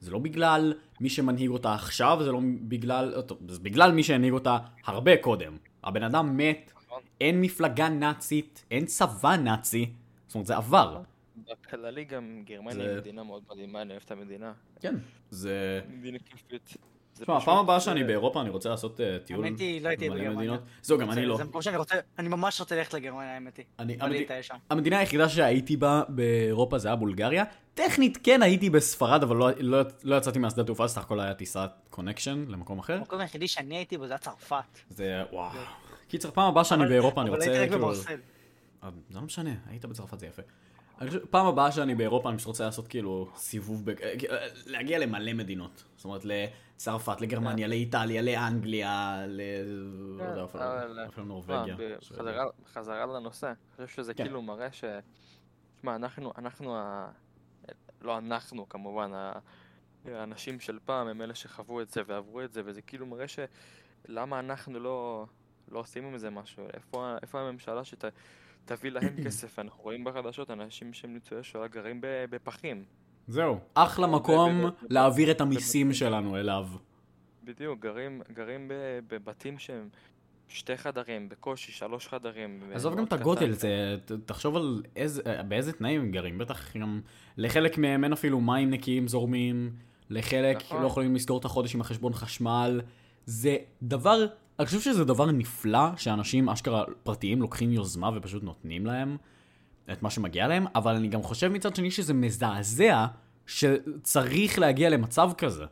זה 0.00 0.10
לא 0.10 0.18
בגלל 0.18 0.74
מי 1.00 1.08
שמנהיג 1.08 1.50
אותה 1.50 1.74
עכשיו, 1.74 2.18
זה 2.24 2.32
לא 2.32 2.40
בגלל, 2.68 3.14
זה 3.48 3.60
בגלל 3.60 3.92
מי 3.92 4.02
שהנהיג 4.02 4.32
אותה 4.32 4.58
הרבה 4.84 5.16
קודם. 5.16 5.56
הבן 5.84 6.02
אדם 6.02 6.36
מת, 6.36 6.72
נכון. 6.76 7.02
אין 7.20 7.40
מפלגה 7.40 7.88
נאצית, 7.88 8.64
אין 8.70 8.86
צבא 8.86 9.36
נאצי, 9.36 9.90
זאת 10.26 10.34
אומרת 10.34 10.46
זה 10.46 10.56
עבר. 10.56 11.02
בכללי 11.36 12.04
גם 12.04 12.42
גרמניה 12.44 12.90
היא 12.90 12.96
מדינה 12.96 13.22
מאוד 13.22 13.42
מדהימה, 13.50 13.82
אני 13.82 13.90
אוהב 13.90 14.02
את 14.04 14.10
המדינה. 14.10 14.52
כן. 14.80 14.94
זה... 15.30 15.80
מדינה 15.88 16.18
כיפית. 16.18 16.76
תשמע, 17.20 17.36
הפעם 17.36 17.58
הבאה 17.58 17.80
שאני 17.80 18.04
באירופה 18.04 18.40
אני 18.40 18.50
רוצה 18.50 18.68
לעשות 18.68 19.00
אה, 19.00 19.18
טיול. 19.24 19.44
האמת 19.44 19.58
היא, 19.60 19.82
לא 19.82 19.88
הייתי 19.88 20.10
בגרמניה. 20.10 20.56
זהו, 20.82 20.98
גם 20.98 21.10
אני 21.10 21.26
לא. 21.26 21.36
זה 21.36 21.44
מקום 21.44 21.62
שאני 21.62 21.76
רוצה, 21.76 21.94
אני 22.18 22.28
ממש 22.28 22.60
רוצה 22.60 22.76
ללכת 22.76 22.94
לגרמניה, 22.94 23.34
האמת 23.34 23.56
היא. 23.56 24.42
שם. 24.42 24.54
המדינה 24.70 24.98
היחידה 24.98 25.28
שהייתי 25.28 25.76
בה 25.76 26.02
באירופה 26.08 26.78
זה 26.78 26.88
היה 26.88 26.96
בולגריה. 26.96 27.44
טכנית 27.74 28.18
כן 28.22 28.42
הייתי 28.42 28.70
בספרד, 28.70 29.22
אבל 29.22 29.36
לא- 29.36 29.48
לא- 29.58 29.78
לא 30.04 30.16
יצאתי 30.16 30.38
מהשדה 30.38 30.64
תעופה, 30.64 30.88
סך 30.88 31.00
הכל 31.02 31.20
היה 31.20 31.34
טיסת 31.34 31.70
connection 31.90 32.44
למקום 32.48 32.78
אחר. 32.78 32.94
המקום 32.98 33.20
היחידי 33.20 33.48
שאני 33.48 33.76
הייתי 33.76 33.98
בו 33.98 34.06
זה 34.06 34.12
היה 34.12 34.18
צרפת. 34.18 34.56
זה 34.90 35.22
וואו. 35.32 35.50
קיצר, 36.08 36.30
פעם 36.30 36.48
הבאה 36.48 36.64
שאני 36.64 36.80
אבל- 36.82 36.88
באירופה 36.88 37.20
אני 37.20 37.30
אבל 37.30 37.36
רוצה 37.38 37.50
הייתי 37.50 37.64
רק 37.64 37.70
כאילו... 37.70 37.84
במרסל. 37.86 38.18
אה, 38.84 38.88
זה 39.10 39.18
לא 39.18 39.24
משנה, 39.24 39.50
היית 39.70 39.84
בצרפת 39.84 40.18
זה 40.20 40.26
יפה. 40.26 40.42
אני 41.00 41.08
חושב, 41.08 41.26
פעם 41.26 41.46
הבאה 41.46 41.72
שאני 41.72 41.94
באירופה 41.94 42.28
אני 42.28 42.36
פשוט 42.36 42.46
רוצה 42.48 42.64
לעשות 42.64 42.88
כאילו 42.88 43.28
סיבוב, 43.36 43.84
ב... 43.84 43.88
אה, 43.88 44.14
אה, 44.30 44.46
להגיע 44.66 44.98
למלא 44.98 45.32
מדינות. 45.32 45.84
זאת 45.96 46.04
אומרת 46.04 46.22
לצרפת, 46.24 47.20
לגרמניה, 47.20 47.68
לאיטליה, 47.68 48.22
לאנגליה, 48.22 49.24
ל... 49.26 49.40
לא 50.18 50.24
יודע, 50.24 50.44
אפילו- 50.44 50.64
אבל- 50.64 51.06
אפילו 51.08 51.26
מה, 51.26 51.34
נורבגיה. 51.34 51.76
בחזרה- 52.10 52.50
חזרה 52.72 53.06
לנושא, 53.06 53.52
אני 53.78 53.86
חושב 53.86 53.96
שזה 54.02 54.14
כן. 54.14 54.24
כאילו 54.24 54.42
מראה 54.42 54.72
ש... 54.72 54.84
תשמע, 55.76 55.96
אנחנו, 55.96 56.32
אנחנו 56.38 56.76
ה... 56.76 57.08
לא 58.02 58.18
אנחנו 58.18 58.68
כמובן, 58.68 59.10
האנשים 60.04 60.60
של 60.60 60.78
פעם 60.84 61.06
הם 61.08 61.22
אלה 61.22 61.34
שחוו 61.34 61.80
את 61.80 61.90
זה 61.90 62.02
ועברו 62.06 62.42
את 62.42 62.52
זה, 62.52 62.62
וזה 62.64 62.82
כאילו 62.82 63.06
מראה 63.06 63.28
ש... 63.28 63.38
למה 64.08 64.38
אנחנו 64.38 64.78
לא, 64.80 65.26
לא 65.68 65.78
עושים 65.78 66.04
עם 66.04 66.18
זה 66.18 66.30
משהו? 66.30 66.66
איפה, 66.74 67.16
איפה 67.22 67.40
הממשלה 67.40 67.84
שתביא 68.66 68.90
להם 68.90 69.16
כסף? 69.26 69.58
אנחנו 69.58 69.82
רואים 69.82 70.04
בחדשות 70.04 70.50
אנשים 70.50 70.92
שהם 70.92 71.14
ניצולי 71.14 71.42
שואה 71.42 71.68
גרים 71.68 72.00
בפחים. 72.02 72.84
זהו, 73.28 73.58
אחלה 73.74 74.06
מקום 74.06 74.64
להעביר 74.90 75.30
את 75.30 75.40
המיסים 75.40 75.92
שלנו 75.92 76.36
אליו. 76.36 76.66
בדיוק, 77.44 77.80
גרים, 77.80 78.22
גרים 78.32 78.70
בבתים 79.08 79.58
שהם 79.58 79.88
שתי 80.48 80.76
חדרים, 80.76 81.28
בקושי 81.28 81.72
שלוש 81.72 82.08
חדרים. 82.08 82.60
עזוב 82.72 82.96
גם 82.96 83.04
את 83.04 83.12
הגודל. 83.12 83.52
זה, 83.52 83.96
תחשוב 84.26 84.56
על 84.56 84.82
איזה, 84.96 85.22
באיזה 85.48 85.72
תנאים 85.72 86.00
הם 86.00 86.10
גרים, 86.10 86.38
בטח 86.38 86.76
גם 86.76 87.00
לחלק 87.36 87.78
מהם 87.78 88.04
אין 88.04 88.12
אפילו 88.12 88.40
מים 88.40 88.70
נקיים 88.70 89.08
זורמים, 89.08 89.70
לחלק 90.10 90.56
נכון. 90.56 90.82
לא 90.82 90.86
יכולים 90.86 91.14
לסגור 91.14 91.38
את 91.38 91.44
החודש 91.44 91.74
עם 91.74 91.80
החשבון 91.80 92.12
חשמל, 92.12 92.80
זה 93.26 93.56
דבר, 93.82 94.26
אני 94.58 94.66
חושב 94.66 94.80
שזה 94.80 95.04
דבר 95.04 95.30
נפלא 95.30 95.96
שאנשים 95.96 96.48
אשכרה 96.48 96.84
פרטיים 97.02 97.40
לוקחים 97.40 97.72
יוזמה 97.72 98.10
ופשוט 98.14 98.42
נותנים 98.42 98.86
להם 98.86 99.16
את 99.92 100.02
מה 100.02 100.10
שמגיע 100.10 100.48
להם, 100.48 100.66
אבל 100.74 100.94
אני 100.94 101.08
גם 101.08 101.22
חושב 101.22 101.48
מצד 101.48 101.76
שני 101.76 101.90
שזה 101.90 102.14
מזעזע 102.14 103.06
שצריך 103.46 104.58
להגיע 104.58 104.90
למצב 104.90 105.30
כזה, 105.38 105.64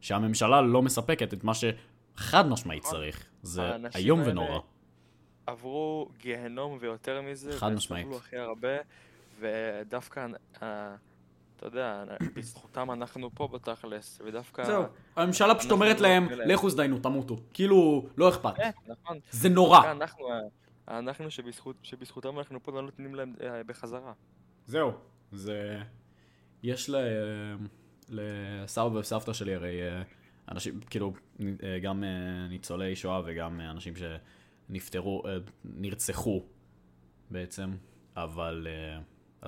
שהממשלה 0.00 0.60
לא 0.60 0.82
מספקת 0.82 1.34
את 1.34 1.44
מה 1.44 1.52
שחד 1.54 2.48
משמעית 2.48 2.84
נכון. 2.84 2.98
צריך, 2.98 3.26
זה 3.42 3.62
איום 3.94 4.22
ונורא. 4.26 4.58
עברו 5.46 6.08
גיהנום 6.18 6.78
ויותר 6.80 7.20
מזה, 7.22 7.58
חד 7.58 7.72
משמעית. 7.72 8.06
סבלו 8.06 8.16
הכי 8.18 8.36
הרבה, 8.36 8.76
ודווקא, 9.40 10.26
אתה 11.56 11.66
יודע, 11.66 12.04
בזכותם 12.34 12.90
אנחנו 12.90 13.30
פה 13.34 13.48
בתכלס, 13.48 14.20
ודווקא... 14.24 14.64
זהו, 14.64 14.84
הממשלה 15.16 15.54
פשוט 15.54 15.70
אומרת 15.70 16.00
לא 16.00 16.08
להם. 16.08 16.28
לכו 16.30 16.70
זדיינו, 16.70 16.98
תמותו. 16.98 17.36
כאילו, 17.52 18.06
לא 18.16 18.28
אכפת. 18.28 18.56
כן, 18.56 18.70
נכון. 18.86 19.18
זה 19.30 19.48
נורא. 19.48 19.90
אנחנו, 19.90 20.28
אה, 20.88 21.00
שבזכותם 21.82 22.38
אנחנו 22.38 22.62
פה 22.62 22.72
לא 22.72 22.82
נותנים 22.82 23.14
להם 23.14 23.34
אה, 23.42 23.64
בחזרה. 23.64 24.12
זהו. 24.66 24.92
זה... 25.32 25.82
יש. 26.62 26.90
לסבא 28.08 28.84
וסבתא 28.84 29.32
שלי 29.32 29.54
הרי 29.54 29.82
אה, 29.82 30.02
אנשים, 30.48 30.80
כאילו, 30.90 31.12
גם 31.82 32.04
ניצולי 32.48 32.96
שואה 32.96 33.20
וגם 33.24 33.60
אנשים 33.60 33.94
נפטרו, 34.68 35.22
אה, 35.26 35.36
נרצחו 35.64 36.42
בעצם, 37.30 37.76
אבל, 38.16 38.66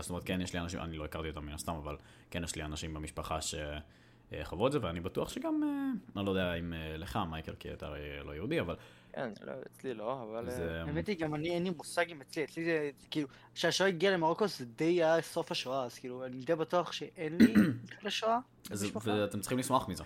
זאת 0.02 0.10
אומרת, 0.10 0.24
כן, 0.24 0.40
יש 0.40 0.52
לי 0.52 0.60
אנשים, 0.60 0.80
אני 0.80 0.96
לא 0.96 1.04
הכרתי 1.04 1.28
אותם 1.28 1.46
מן 1.46 1.52
הסתם, 1.52 1.72
אבל 1.72 1.96
כן, 2.30 2.44
יש 2.44 2.56
לי 2.56 2.62
אנשים 2.62 2.94
במשפחה 2.94 3.38
שחוו 3.40 4.66
את 4.66 4.72
זה, 4.72 4.78
ואני 4.82 5.00
בטוח 5.00 5.28
שגם, 5.28 5.62
אה, 5.64 5.90
אני 6.16 6.26
לא 6.26 6.30
יודע 6.30 6.54
אם 6.54 6.72
אה, 6.72 6.96
לך, 6.96 7.18
מייקל, 7.30 7.54
כי 7.58 7.72
אתה 7.72 7.86
הרי 7.86 8.00
לא 8.24 8.32
יהודי, 8.34 8.60
אבל 8.60 8.76
כן, 9.12 9.30
לא, 9.42 9.52
אצלי 9.72 9.94
לא, 9.94 10.22
אבל... 10.22 10.48
אה, 10.48 10.54
זה... 10.54 10.82
האמת 10.82 11.06
היא, 11.06 11.18
גם 11.18 11.34
אני, 11.34 11.50
אין 11.50 11.64
לי 11.64 11.70
מושג 11.70 12.10
אם 12.10 12.20
אצלי, 12.20 12.44
אצלי 12.44 12.64
זה, 12.64 12.90
כאילו, 13.10 13.28
כשהשואה 13.54 13.88
הגיעה 13.88 14.12
למרוקו 14.12 14.46
זה 14.46 14.64
די 14.64 14.84
היה 14.84 15.22
סוף 15.22 15.52
השואה, 15.52 15.84
אז 15.84 15.98
כאילו, 15.98 16.24
אני 16.24 16.36
די 16.36 16.54
בטוח 16.54 16.92
שאין 16.92 17.38
לי 17.38 17.54
לשואה. 18.04 18.38
אז- 18.70 18.82
במשפחה. 18.82 19.10
ואתם 19.10 19.40
צריכים 19.40 19.58
לשמוח 19.58 19.88
מזה. 19.88 20.04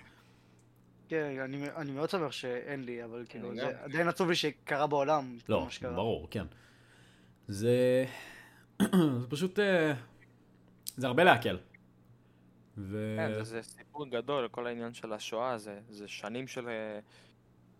כן, 1.08 1.38
אני, 1.44 1.70
אני 1.76 1.92
מאוד 1.92 2.10
שמח 2.10 2.32
שאין 2.32 2.84
לי, 2.84 3.04
אבל 3.04 3.24
כאילו, 3.28 3.50
אני 3.50 3.60
זה. 3.60 3.82
עדיין 3.82 4.08
עצוב 4.08 4.28
לי 4.28 4.36
שקרה 4.36 4.86
בעולם. 4.86 5.38
לא. 5.48 5.68
ברור, 5.82 6.28
כן. 6.30 6.46
זה... 7.48 8.04
זה 9.20 9.28
פשוט... 9.28 9.58
אה, 9.58 9.92
זה 10.96 11.06
הרבה 11.06 11.24
להקל. 11.24 11.58
ו... 12.78 13.14
כן, 13.18 13.32
זה- 13.34 13.42
זה 13.44 13.62
סיפור 13.62 14.06
גדול, 14.06 14.48
כל 14.48 14.66
העניין 14.66 14.94
של 14.94 15.12
השואה, 15.12 15.58
זה 15.58 15.80
זה 15.88 16.08
שנים 16.08 16.46
של 16.48 16.68
אה, 16.68 17.00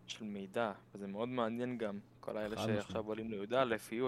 של 0.07 0.25
מידע, 0.25 0.73
וזה 0.95 1.07
מאוד 1.07 1.29
מעניין 1.29 1.79
גם, 1.79 1.99
כל 2.21 2.37
האלה. 2.37 2.57
שעכשיו 2.57 3.05
עולים 3.07 3.31
לי"א, 3.31 3.65
י', 3.93 4.01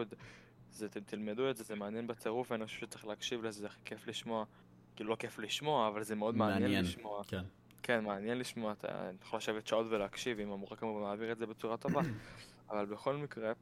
זה 0.73 0.87
אתם 0.87 1.01
תלמדו 1.01 1.51
את 1.51 1.57
זה, 1.57 1.65
זה 1.65 1.75
מעניין 1.75 2.07
בטירוף, 2.07 2.51
ואני 2.51 2.67
חושב 2.67 2.81
שצריך 2.81 3.07
להקשיב 3.07 3.45
לזה, 3.45 3.61
זה 3.61 3.69
כיף 3.85 4.07
לשמוע. 4.07 4.45
כאילו 4.97 5.11
לא 5.11 5.17
כיף 5.17 5.39
לשמוע, 5.39 5.89
אבל 5.89 6.03
זה 6.03 6.15
מאוד 6.15 6.37
מעניין 6.37 6.63
מעניין. 6.63 6.85
לשמוע. 6.85 7.23
כן. 7.25 7.43
כן, 7.83 8.05
מעניין 8.05 8.39
לשמוע, 8.39 8.73
אתה 8.73 8.89
יכול 9.23 9.37
לשבת 9.37 9.67
שעות 9.67 9.87
ולהקשיב, 9.91 10.39
אם 10.41 10.51
המורה 10.53 10.77
כמובן 10.77 11.01
מעביר 11.03 11.33
את 11.33 11.39
זה 11.39 11.47
בצורה 11.47 11.77
טובה. 11.77 12.01
אבל 12.71 12.87
בכל 12.87 13.17
מקרה, 13.17 13.53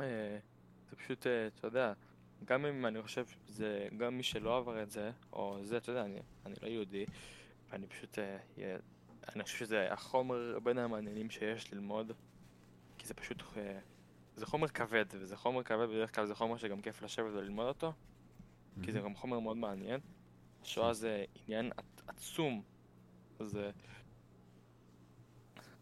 אה, 0.00 0.38
זה 0.90 0.96
פשוט, 0.96 1.26
אתה 1.26 1.66
יודע, 1.66 1.92
גם 2.44 2.66
אם 2.66 2.86
אני 2.86 3.02
חושב 3.02 3.26
שזה, 3.26 3.88
גם 3.96 4.16
מי 4.16 4.22
שלא 4.22 4.56
עבר 4.58 4.82
את 4.82 4.90
זה, 4.90 5.10
או 5.32 5.58
זה, 5.62 5.76
אתה 5.76 5.90
יודע, 5.90 6.04
אני, 6.04 6.20
אני 6.46 6.54
לא 6.62 6.68
יהודי, 6.68 7.04
ואני 7.70 7.86
פשוט, 7.86 8.18
אה, 8.18 8.76
אני 9.34 9.42
חושב 9.42 9.58
שזה 9.58 9.92
החומר 9.92 10.58
בין 10.62 10.78
המעניינים 10.78 11.30
שיש 11.30 11.72
ללמוד, 11.72 12.12
כי 12.98 13.06
זה 13.06 13.14
פשוט, 13.14 13.42
אה, 13.56 13.78
זה 14.36 14.46
חומר 14.46 14.68
כבד, 14.68 15.04
וזה 15.12 15.36
חומר 15.36 15.62
כבד, 15.62 15.86
בדרך 15.88 16.14
כלל 16.14 16.26
זה 16.26 16.34
חומר 16.34 16.56
שגם 16.56 16.80
כיף 16.82 17.02
לשבת 17.02 17.32
וללמוד 17.32 17.66
אותו, 17.66 17.92
כי 18.82 18.92
זה 18.92 19.00
גם 19.00 19.14
חומר 19.14 19.38
מאוד 19.40 19.56
מעניין. 19.56 20.00
השואה 20.62 20.92
זה 20.92 21.24
עניין 21.46 21.72
עצ- 21.76 22.02
עצום, 22.06 22.62
אז 23.38 23.58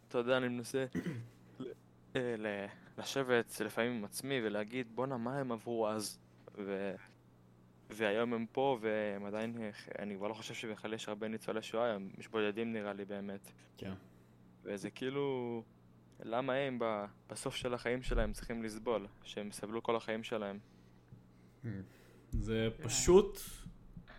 אתה 0.08 0.18
יודע, 0.18 0.36
אני 0.36 0.48
מנסה 0.48 0.86
אה, 2.16 2.34
ל- 2.38 2.66
לשבת 2.98 3.60
לפעמים 3.64 3.92
עם 3.92 4.04
עצמי 4.04 4.40
ולהגיד, 4.44 4.96
בואנה, 4.96 5.16
מה 5.16 5.38
הם 5.38 5.52
עברו 5.52 5.88
אז? 5.88 6.18
ו... 6.58 6.94
והיום 7.90 8.34
הם 8.34 8.46
פה, 8.52 8.78
והם 8.80 9.24
עדיין, 9.24 9.56
אני 9.98 10.16
כבר 10.16 10.28
לא 10.28 10.34
חושב 10.34 10.54
שבכלל 10.54 10.94
יש 10.94 11.08
הרבה 11.08 11.28
ניצולי 11.28 11.62
שואה 11.62 11.84
היום, 11.84 12.08
יש 12.18 12.28
בודדים 12.28 12.72
נראה 12.72 12.92
לי 12.92 13.04
באמת. 13.04 13.52
כן. 13.76 13.92
וזה 14.64 14.90
כאילו, 14.90 15.62
למה 16.24 16.52
הם 16.52 16.78
בסוף 17.30 17.56
של 17.56 17.74
החיים 17.74 18.02
שלהם 18.02 18.32
צריכים 18.32 18.62
לסבול? 18.62 19.06
שהם 19.22 19.52
סבלו 19.52 19.82
כל 19.82 19.96
החיים 19.96 20.22
שלהם. 20.22 20.58
זה 22.30 22.68
פשוט... 22.82 23.40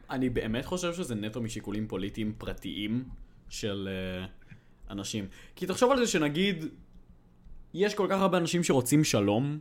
אני 0.09 0.29
באמת 0.29 0.65
חושב 0.65 0.93
שזה 0.93 1.15
נטו 1.15 1.41
משיקולים 1.41 1.87
פוליטיים 1.87 2.33
פרטיים 2.37 3.09
של 3.49 3.89
uh, 3.89 4.91
אנשים. 4.91 5.27
כי 5.55 5.67
תחשוב 5.67 5.91
על 5.91 5.97
זה 5.97 6.07
שנגיד, 6.07 6.65
יש 7.73 7.95
כל 7.95 8.07
כך 8.09 8.19
הרבה 8.19 8.37
אנשים 8.37 8.63
שרוצים 8.63 9.03
שלום 9.03 9.59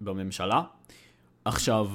בממשלה. 0.00 0.62
עכשיו, 1.48 1.88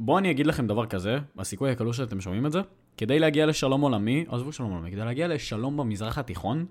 בואו 0.00 0.18
אני 0.18 0.30
אגיד 0.30 0.46
לכם 0.46 0.66
דבר 0.66 0.86
כזה, 0.86 1.18
הסיכוי 1.38 1.70
הקלוש 1.70 1.96
שאתם 1.96 2.20
שומעים 2.20 2.46
את 2.46 2.52
זה, 2.52 2.60
כדי 2.96 3.18
להגיע 3.18 3.46
לשלום 3.46 3.80
עולמי, 3.80 4.24
עזבו 4.28 4.52
שלום 4.52 4.72
עולמי, 4.72 4.90
כדי 4.90 5.00
להגיע 5.04 5.28
לשלום 5.28 5.76
במזרח 5.76 6.18
התיכון, 6.18 6.66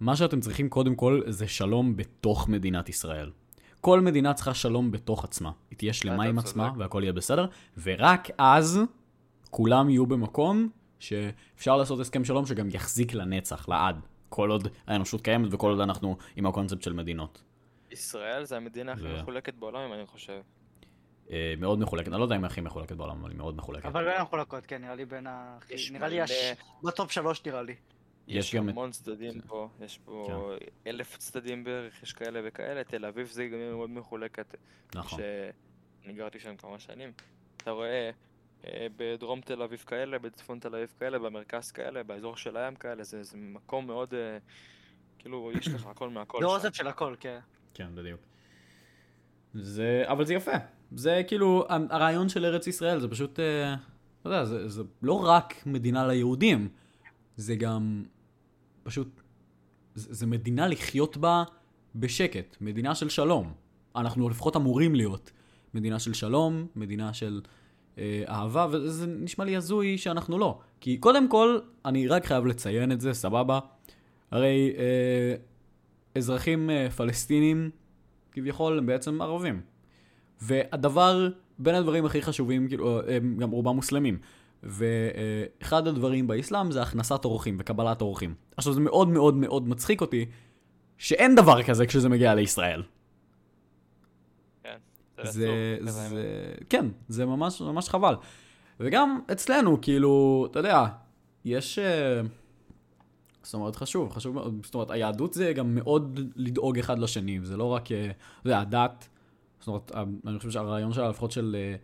מה 0.00 0.16
שאתם 0.16 0.40
צריכים 0.40 0.68
קודם 0.68 0.94
כל 0.94 1.20
זה 1.26 1.48
שלום 1.48 1.96
בתוך 1.96 2.48
מדינת 2.48 2.88
ישראל. 2.88 3.30
כל 3.80 4.00
מדינה 4.00 4.34
צריכה 4.34 4.54
שלום 4.54 4.90
בתוך 4.90 5.24
עצמה. 5.24 5.50
היא 5.70 5.78
תהיה 5.78 5.92
שלמה 5.92 6.24
עם. 6.24 6.38
עצמה 6.38 6.70
והכל 6.78 7.00
יהיה 7.02 7.12
בסדר, 7.12 7.46
ורק 7.82 8.28
אז 8.38 8.80
כולם 9.50 9.90
יהיו 9.90 10.06
במקום 10.06 10.68
שאפשר 10.98 11.76
לעשות 11.76 12.00
הסכם 12.00 12.24
שלום 12.24 12.46
שגם 12.46 12.68
יחזיק 12.72 13.14
לנצח, 13.14 13.68
לעד. 13.68 14.00
כל 14.28 14.50
עוד 14.50 14.68
האנושות 14.86 15.20
קיימת 15.20 15.48
וכל 15.50 15.70
עוד 15.70 15.80
אנחנו 15.80 16.16
עם 16.36 16.46
הקונספט 16.46 16.82
של 16.82 16.92
מדינות. 16.92 17.42
ישראל 17.90 18.44
זה 18.44 18.56
המדינה 18.56 18.92
הכי 18.92 19.04
מחולקת 19.20 19.54
בעולם, 19.54 19.92
אני 19.92 20.06
חושב. 20.06 20.40
אה, 21.30 21.54
מאוד 21.58 21.78
מחולקת, 21.78 22.08
אני 22.08 22.18
לא 22.18 22.22
יודע 22.22 22.36
אם 22.36 22.44
היא 22.44 22.50
הכי 22.50 22.60
מחולקת 22.60 22.92
בעולם, 22.96 23.20
אבל 23.20 23.30
היא 23.30 23.38
מאוד 23.38 23.56
מחולקת. 23.56 23.84
אבל 23.86 24.04
בין 24.04 24.20
המחולקות, 24.20 24.66
כן, 24.66 24.82
נראה 24.82 24.94
לי 24.94 25.04
בין 25.04 25.26
ה... 25.26 25.58
יש 25.70 25.90
נראה 25.90 26.08
לי 26.08 26.16
מלא- 26.16 26.22
הש... 26.24 26.32
בטופ 26.84 27.10
שלוש 27.10 27.44
נראה 27.46 27.62
לי. 27.62 27.74
יש 28.28 28.46
יש 28.48 28.54
גם 28.54 28.68
המון 28.68 28.90
צדדים 28.90 29.40
פה, 29.40 29.68
יש 29.80 29.98
פה 30.04 30.52
אלף 30.86 31.16
צדדים 31.16 31.64
בערך, 31.64 32.02
יש 32.02 32.12
כאלה 32.12 32.40
וכאלה, 32.44 32.84
תל 32.84 33.04
אביב 33.04 33.26
זה 33.26 33.46
גם 33.46 33.58
מאוד 33.70 33.90
מחולקת, 33.90 34.54
נכון. 34.94 35.18
שאני 36.02 36.12
גרתי 36.12 36.40
שם 36.40 36.56
כמה 36.56 36.78
שנים. 36.78 37.12
אתה 37.56 37.70
רואה 37.70 38.10
אה, 38.66 38.86
בדרום 38.96 39.40
תל 39.40 39.62
אביב 39.62 39.84
כאלה, 39.86 40.18
בצפון 40.18 40.58
תל 40.58 40.74
אביב 40.74 40.92
כאלה, 40.98 41.18
במרכז 41.18 41.70
כאלה, 41.72 42.02
באזור 42.02 42.36
של 42.36 42.56
הים 42.56 42.74
כאלה, 42.76 43.04
זה 43.04 43.22
זה 43.22 43.36
מקום 43.38 43.86
מאוד, 43.86 44.14
אה, 44.14 44.38
כאילו, 45.18 45.52
יש 45.58 45.68
לך 45.68 45.86
הכל 45.86 46.10
מהכל 46.10 46.38
זה. 46.42 46.46
אוזן 46.46 46.72
של 46.72 46.86
הכל, 46.88 47.14
כן. 47.20 47.38
כן, 47.74 47.88
בדיוק. 47.94 48.20
זה, 49.54 50.02
אבל 50.06 50.24
זה 50.24 50.34
יפה. 50.34 50.52
זה 50.94 51.22
כאילו, 51.26 51.66
הרעיון 51.68 52.28
של 52.28 52.44
ארץ 52.44 52.66
ישראל 52.66 53.00
זה 53.00 53.08
פשוט, 53.08 53.40
אה, 53.40 53.74
אתה 54.20 54.28
יודע, 54.28 54.44
זה, 54.44 54.68
זה 54.68 54.82
לא 55.02 55.26
רק 55.26 55.54
מדינה 55.66 56.06
ליהודים, 56.06 56.68
זה 57.36 57.56
גם 57.56 58.04
פשוט, 58.82 59.20
זה, 59.94 60.14
זה 60.14 60.26
מדינה 60.26 60.68
לחיות 60.68 61.16
בה 61.16 61.44
בשקט, 61.94 62.56
מדינה 62.60 62.94
של 62.94 63.08
שלום. 63.08 63.52
אנחנו 63.96 64.28
לפחות 64.28 64.56
אמורים 64.56 64.94
להיות 64.94 65.30
מדינה 65.74 65.98
של 65.98 66.12
שלום, 66.12 66.66
מדינה 66.76 67.14
של 67.14 67.40
אה, 67.98 68.22
אהבה, 68.28 68.66
וזה 68.70 69.06
נשמע 69.06 69.44
לי 69.44 69.56
הזוי 69.56 69.98
שאנחנו 69.98 70.38
לא. 70.38 70.58
כי 70.80 70.96
קודם 70.96 71.28
כל, 71.28 71.58
אני 71.84 72.08
רק 72.08 72.26
חייב 72.26 72.46
לציין 72.46 72.92
את 72.92 73.00
זה, 73.00 73.14
סבבה? 73.14 73.58
הרי 74.30 74.72
אה, 74.78 75.34
אזרחים 76.14 76.70
אה, 76.70 76.90
פלסטינים 76.90 77.70
כביכול 78.32 78.78
הם 78.78 78.86
בעצם 78.86 79.22
ערבים. 79.22 79.73
והדבר, 80.46 81.28
בין 81.58 81.74
הדברים 81.74 82.06
הכי 82.06 82.22
חשובים, 82.22 82.68
כאילו, 82.68 83.00
הם 83.08 83.36
גם 83.38 83.50
רובם 83.50 83.74
מוסלמים. 83.76 84.18
ואחד 84.64 85.86
הדברים 85.86 86.26
באסלאם 86.26 86.70
זה 86.70 86.82
הכנסת 86.82 87.24
אורחים 87.24 87.56
וקבלת 87.60 88.00
אורחים. 88.00 88.34
עכשיו 88.56 88.72
זה 88.72 88.80
מאוד 88.80 89.08
מאוד 89.08 89.34
מאוד 89.34 89.68
מצחיק 89.68 90.00
אותי 90.00 90.26
שאין 90.98 91.34
דבר 91.34 91.62
כזה 91.62 91.86
כשזה 91.86 92.08
מגיע 92.08 92.34
לישראל. 92.34 92.82
כן, 94.62 94.76
זה, 95.22 95.48
עצוב, 95.76 95.88
כזה, 95.88 96.08
זה, 96.08 96.54
כן, 96.70 96.86
זה 97.08 97.26
ממש 97.26 97.60
ממש 97.60 97.88
חבל. 97.88 98.14
וגם 98.80 99.20
אצלנו, 99.32 99.80
כאילו, 99.80 100.46
אתה 100.50 100.58
יודע, 100.58 100.84
יש... 101.44 101.78
אה, 101.78 102.20
זאת 103.42 103.54
אומרת, 103.54 103.76
חשוב, 103.76 104.12
חשוב 104.12 104.34
מאוד. 104.34 104.60
זאת 104.64 104.74
אומרת, 104.74 104.90
היהדות 104.90 105.34
זה 105.34 105.52
גם 105.52 105.74
מאוד 105.74 106.20
לדאוג 106.36 106.78
אחד 106.78 106.98
לשני, 106.98 107.38
זה 107.42 107.56
לא 107.56 107.64
רק, 107.64 107.92
אה, 107.92 108.04
אתה 108.04 108.48
יודע, 108.48 108.60
הדת, 108.60 109.08
זאת 109.64 109.68
אומרת, 109.68 109.92
אני 110.26 110.38
חושב 110.38 110.50
שהרעיון 110.50 110.92
שלה, 110.92 111.08
לפחות 111.08 111.30
של 111.30 111.56
אה, 111.58 111.76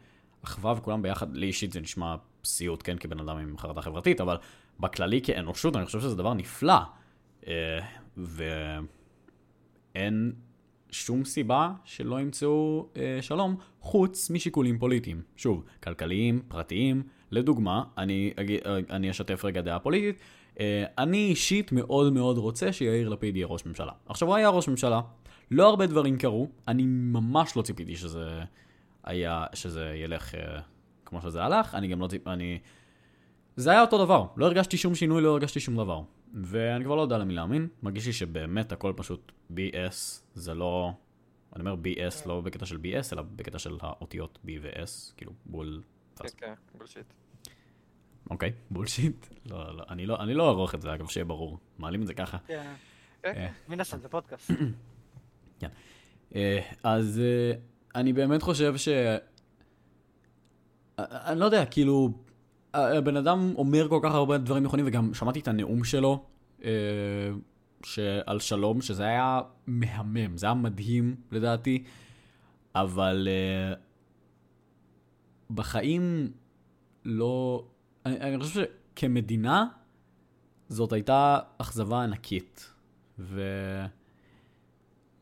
אחווה 0.45 0.74
וכולם 0.76 1.03
ביחד, 1.03 1.37
לי 1.37 1.47
אישית 1.47 1.72
זה 1.72 1.81
נשמע 1.81 2.16
סיוט, 2.45 2.81
כן, 2.85 2.97
כבן 2.99 3.20
אדם 3.20 3.37
עם 3.37 3.59
חרדה 3.59 3.83
חברתית, 3.83 4.20
אבל 4.20 4.37
בכללי 4.81 5.20
כאנושות, 5.22 5.76
אני 5.76 5.87
חושב 5.87 6.01
שזה 6.01 6.16
דבר 6.16 6.35
נפלא. 6.35 6.78
אה, 7.47 7.78
ואין 9.95 10.33
שום 10.91 11.24
סיבה 11.24 11.72
שלא 11.85 12.20
ימצאו 12.20 12.89
אה, 12.97 13.18
שלום, 13.22 13.57
חוץ 13.81 14.31
משיקולים 14.31 14.78
פוליטיים. 14.78 15.22
שוב, 15.37 15.64
כלכליים, 15.83 16.43
פרטיים. 16.49 17.03
לדוגמה, 17.31 17.85
אני, 17.99 18.33
אני 18.91 19.11
אשתף 19.11 19.45
רגע 19.45 19.61
דעה 19.61 19.78
פוליטית. 19.78 20.20
אני 20.99 21.18
אישית 21.18 21.72
מאוד 21.72 22.12
מאוד 22.12 22.39
רוצה 22.39 22.72
שיאיר 22.72 23.09
לפיד 23.09 23.37
יהיה 23.37 23.47
ראש 23.47 23.66
ממשלה. 23.66 23.93
עכשיו, 24.07 24.28
הוא 24.28 24.37
היה 24.37 24.49
ראש 24.49 24.68
ממשלה, 24.68 25.01
לא 25.51 25.68
הרבה 25.68 25.86
דברים 25.86 26.18
קרו, 26.18 26.48
אני 26.68 26.82
ממש 26.86 27.57
לא 27.57 27.62
ציפיתי 27.62 27.96
שזה 27.96 28.42
היה, 29.05 29.46
שזה 29.55 29.92
ילך 29.96 30.34
אה, 30.34 30.61
כמו 31.05 31.22
שזה 31.22 31.42
הלך, 31.42 31.74
אני 31.74 31.88
גם 31.88 32.01
לא 32.01 32.07
ציפיתי, 32.07 32.30
אני... 32.30 32.59
זה 33.57 33.70
היה 33.70 33.80
אותו 33.80 34.05
דבר, 34.05 34.26
לא 34.36 34.46
הרגשתי 34.46 34.76
שום 34.76 34.94
שינוי, 34.94 35.22
לא 35.22 35.30
הרגשתי 35.30 35.61
שום 35.61 35.76
דבר. 35.76 36.03
ואני 36.42 36.84
כבר 36.84 36.94
לא 36.94 37.03
יודע 37.03 37.18
למי 37.18 37.34
להאמין, 37.34 37.68
מרגיש 37.82 38.07
לי 38.07 38.12
שבאמת 38.12 38.72
הכל 38.72 38.92
פשוט 38.96 39.32
BS, 39.51 40.20
זה 40.34 40.55
לא... 40.55 40.92
אני 41.57 41.61
אומר 41.61 41.74
BS 41.74 42.28
לא 42.28 42.40
בקטע 42.40 42.66
של 42.66 42.76
BS, 42.76 43.12
אלא 43.12 43.22
בקטע 43.22 43.59
של 43.59 43.76
האותיות 43.80 44.38
B 44.46 44.48
ו-S, 44.62 45.14
כאילו 45.16 45.32
בול... 45.46 45.82
כן, 46.16 46.28
כן, 46.36 46.53
בולשיט. 46.78 47.07
אוקיי, 48.30 48.53
בולשיט. 48.70 49.26
לא, 49.46 49.76
לא, 49.76 49.84
אני 49.90 50.07
לא, 50.07 50.20
אני 50.20 50.34
לא 50.34 50.48
אערוך 50.48 50.74
את 50.74 50.82
זה, 50.82 50.94
אגב, 50.94 51.09
שיהיה 51.09 51.24
ברור. 51.24 51.59
מעלים 51.78 52.03
את 52.03 52.07
זה 52.07 52.14
ככה. 52.14 52.38
כן. 52.46 52.72
אה. 53.24 53.48
מן 53.68 53.80
הסתם, 53.80 53.98
זה 53.98 54.09
פודקאסט. 54.09 54.51
כן. 55.61 55.68
אה, 56.34 56.61
אז 56.82 57.20
אה, 57.20 57.52
אני 57.94 58.12
באמת 58.12 58.42
חושב 58.42 58.76
ש... 58.76 58.88
אה, 58.88 59.16
אני 60.98 61.40
לא 61.40 61.44
יודע, 61.44 61.64
כאילו, 61.64 62.11
הבן 62.74 63.16
אדם 63.16 63.52
אומר 63.56 63.88
כל 63.88 64.00
כך 64.02 64.14
הרבה 64.14 64.38
דברים 64.38 64.62
נכונים, 64.62 64.84
וגם 64.88 65.14
שמעתי 65.14 65.40
את 65.40 65.48
הנאום 65.48 65.84
שלו 65.84 66.24
על 68.26 68.40
שלום, 68.40 68.82
שזה 68.82 69.04
היה 69.04 69.40
מהמם, 69.66 70.36
זה 70.36 70.46
היה 70.46 70.54
מדהים 70.54 71.16
לדעתי, 71.32 71.84
אבל 72.74 73.28
בחיים 75.50 76.32
לא... 77.04 77.64
אני, 78.06 78.20
אני 78.20 78.38
חושב 78.38 78.64
שכמדינה, 78.94 79.66
זאת 80.68 80.92
הייתה 80.92 81.38
אכזבה 81.58 82.02
ענקית. 82.02 82.72
ו... 83.18 83.42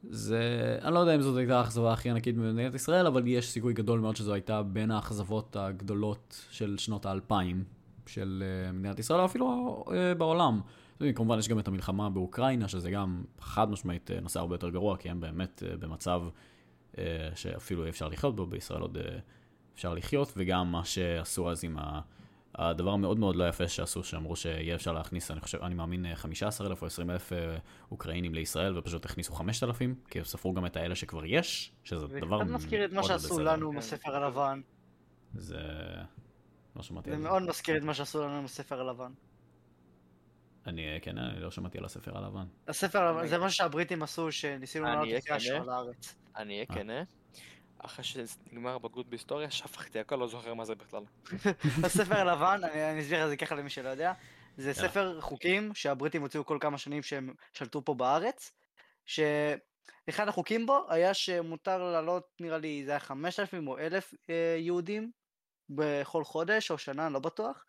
זה, 0.03 0.79
אני 0.83 0.95
לא 0.95 0.99
יודע 0.99 1.15
אם 1.15 1.21
זאת 1.21 1.37
הייתה 1.37 1.59
האכזבה 1.59 1.93
הכי 1.93 2.11
ענקית 2.11 2.37
במדינת 2.37 2.75
ישראל, 2.75 3.07
אבל 3.07 3.27
יש 3.27 3.51
סיכוי 3.51 3.73
גדול 3.73 4.01
מאוד 4.01 4.17
שזו 4.17 4.33
הייתה 4.33 4.63
בין 4.63 4.91
האכזבות 4.91 5.57
הגדולות 5.57 6.47
של 6.51 6.79
שנות 6.79 7.07
האלפיים 7.07 7.65
של 8.07 8.43
uh, 8.43 8.73
מדינת 8.73 8.99
ישראל, 8.99 9.25
אפילו 9.25 9.85
uh, 9.87 9.91
בעולם. 10.19 10.61
כמובן 11.15 11.39
יש 11.39 11.49
גם 11.49 11.59
את 11.59 11.69
המלחמה 11.69 12.11
באוקראינה, 12.11 12.69
שזה 12.69 12.91
גם 12.91 13.25
חד 13.41 13.71
משמעית 13.71 14.11
uh, 14.11 14.21
נושא 14.21 14.41
הרבה 14.41 14.55
יותר 14.55 14.71
גרוע, 14.71 14.97
כי 14.97 15.11
הם 15.11 15.21
באמת 15.21 15.63
במצב 15.81 16.23
שאפילו 17.35 17.85
אי 17.85 17.91
אפשר 17.91 18.09
לחיות 18.09 18.37
בו, 18.37 18.47
בישראל 18.47 18.81
עוד 18.81 18.99
אפשר 19.75 19.95
לחיות, 19.95 20.33
וגם 20.37 20.73
מה 20.73 20.85
שעשו 20.85 21.51
אז 21.51 21.65
עם 21.65 21.79
ה... 21.79 22.01
הדבר 22.59 22.91
המאוד 22.91 23.19
מאוד 23.19 23.37
לא 23.37 23.49
יפה 23.49 23.69
שעשו, 23.69 24.05
שאמרו 24.05 24.37
שיהיה 24.37 24.75
אפשר 24.75 24.93
להכניס, 24.93 25.31
אני 25.31 25.41
חושב, 25.41 25.63
אני 25.63 25.75
מאמין 25.75 26.15
15,000 26.15 26.83
או 26.83 26.87
20,000 26.87 27.33
אה, 27.33 27.57
אוקראינים 27.91 28.35
לישראל, 28.35 28.79
ופשוט 28.79 29.05
הכניסו 29.05 29.33
5,000, 29.33 29.95
כי 30.11 30.25
ספרו 30.25 30.53
גם 30.53 30.67
את 30.67 30.77
האלה 30.77 30.95
שכבר 30.95 31.25
יש, 31.25 31.73
שזה 31.85 32.07
דבר 32.07 32.27
מאוד 32.27 32.47
זה 32.47 32.53
מזכיר 32.55 32.85
את 32.85 32.93
מה 32.93 33.03
שעשו 33.03 33.41
לנו 33.41 33.69
עם 33.69 33.79
הספר 33.79 34.17
הלבן. 34.17 34.61
זה... 35.35 35.59
לא 36.77 36.83
שמעתי 36.83 37.11
על 37.11 37.17
זה. 37.17 37.23
זה 37.23 37.29
מאוד 37.29 37.43
מזכיר 37.43 37.77
את 37.77 37.83
מה 37.83 37.95
שעשו 37.95 38.23
לנו 38.23 38.39
עם 38.39 38.45
הספר 38.45 38.81
הלבן. 38.81 39.13
אני, 40.67 40.95
אה, 40.95 41.01
כן, 41.03 41.19
אני 41.19 41.41
לא 41.41 41.51
שמעתי 41.51 41.79
על 41.79 41.85
הספר 41.85 42.19
הלבן. 42.19 42.47
הספר 42.69 42.99
הלבן, 42.99 43.27
זה 43.27 43.39
מה 43.39 43.51
שהבריטים 43.51 44.03
עשו, 44.03 44.33
שניסינו 44.33 44.85
לעלות 44.85 45.09
לפי 45.09 45.33
השואה 45.33 45.65
לארץ. 45.65 46.15
אני 46.37 46.55
אהיה 46.55 46.67
כנה. 46.67 47.03
אחרי 47.79 48.05
שנגמר 48.05 48.75
הבגרות 48.75 49.09
בהיסטוריה, 49.09 49.51
שפכתי 49.51 49.99
הכל, 49.99 50.17
לא 50.17 50.29
זוכר 50.29 50.55
מה 50.55 50.65
זה 50.65 50.75
בכלל. 50.75 51.05
הספר 51.85 52.17
הלבן, 52.17 52.61
אני 52.65 53.01
אסביר 53.01 53.25
את 53.25 53.29
זה 53.29 53.37
ככה 53.37 53.55
למי 53.55 53.71
שלא 53.71 53.89
יודע, 53.89 54.13
זה 54.57 54.75
ספר 54.75 55.21
חוקים 55.21 55.75
שהבריטים 55.75 56.23
הוציאו 56.23 56.45
כל 56.45 56.59
כמה 56.61 56.79
שנים 56.79 57.03
שהם 57.03 57.35
שלטו 57.53 57.85
פה 57.85 57.95
בארץ, 57.95 58.53
שאחד 59.07 60.29
החוקים 60.29 60.67
בו 60.67 60.87
היה 60.89 61.15
שמותר 61.15 61.93
לעלות, 61.93 62.25
נראה 62.41 62.59
לי, 62.59 62.83
זה 62.85 62.91
היה 62.91 63.01
5,000 63.01 63.69
או 63.69 63.79
1,000 63.79 64.15
אה, 64.31 64.57
יהודים 64.59 65.11
בכל 65.71 66.25
חודש 66.25 66.71
או 66.71 66.79
שנה, 66.79 67.07
אני 67.07 67.15
לא 67.15 67.21
בטוח, 67.21 67.65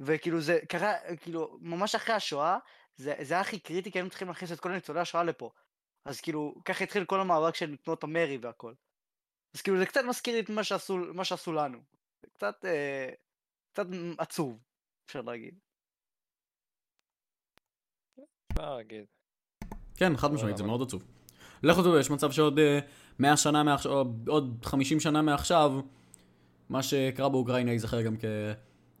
וכאילו 0.00 0.40
זה 0.40 0.58
קרה, 0.68 0.94
כאילו, 1.20 1.58
ממש 1.60 1.94
אחרי 1.94 2.14
השואה, 2.14 2.58
זה, 2.96 3.14
זה 3.22 3.34
היה 3.34 3.40
הכי 3.40 3.58
קריטי, 3.58 3.92
כי 3.92 3.98
היינו 3.98 4.10
צריכים 4.10 4.28
להכניס 4.28 4.52
את 4.52 4.60
כל 4.60 4.72
ניצולי 4.72 5.00
השואה 5.00 5.24
לפה. 5.24 5.50
אז 6.04 6.20
כאילו, 6.20 6.54
ככה 6.64 6.84
התחיל 6.84 7.04
כל 7.04 7.20
המאבק 7.20 7.54
של 7.54 7.76
תנועות 7.76 8.04
המרי 8.04 8.38
והכל. 8.40 8.72
אז 9.56 9.62
כאילו 9.62 9.78
זה 9.78 9.86
קצת 9.86 10.00
מזכיר 10.08 10.38
את 10.38 10.50
מה 10.50 10.64
שעשו, 10.64 10.98
מה 11.14 11.24
שעשו 11.24 11.52
לנו. 11.52 11.78
זה 12.22 12.28
קצת, 12.34 12.64
אה, 12.64 13.08
קצת 13.72 13.86
עצוב, 14.18 14.58
אפשר 15.06 15.20
להגיד. 15.20 15.54
אפשר 18.52 18.76
להגיד. 18.76 19.04
כן, 19.96 20.16
חד 20.16 20.32
משמעית, 20.32 20.56
זה 20.56 20.64
מאוד 20.64 20.82
עצוב. 20.82 21.04
לכו 21.62 21.80
תדעו, 21.80 21.98
יש 21.98 22.10
מצב 22.10 22.32
שעוד 22.32 22.58
100 23.18 23.30
אה, 23.30 23.36
שנה 23.36 23.62
מעכשיו, 23.62 23.92
או 23.92 24.04
עוד 24.26 24.58
50 24.64 25.00
שנה 25.00 25.22
מעכשיו, 25.22 25.80
מה 26.68 26.82
שקרה 26.82 27.28
באוקראינה 27.28 27.72
ייזכר 27.72 28.02
גם 28.02 28.16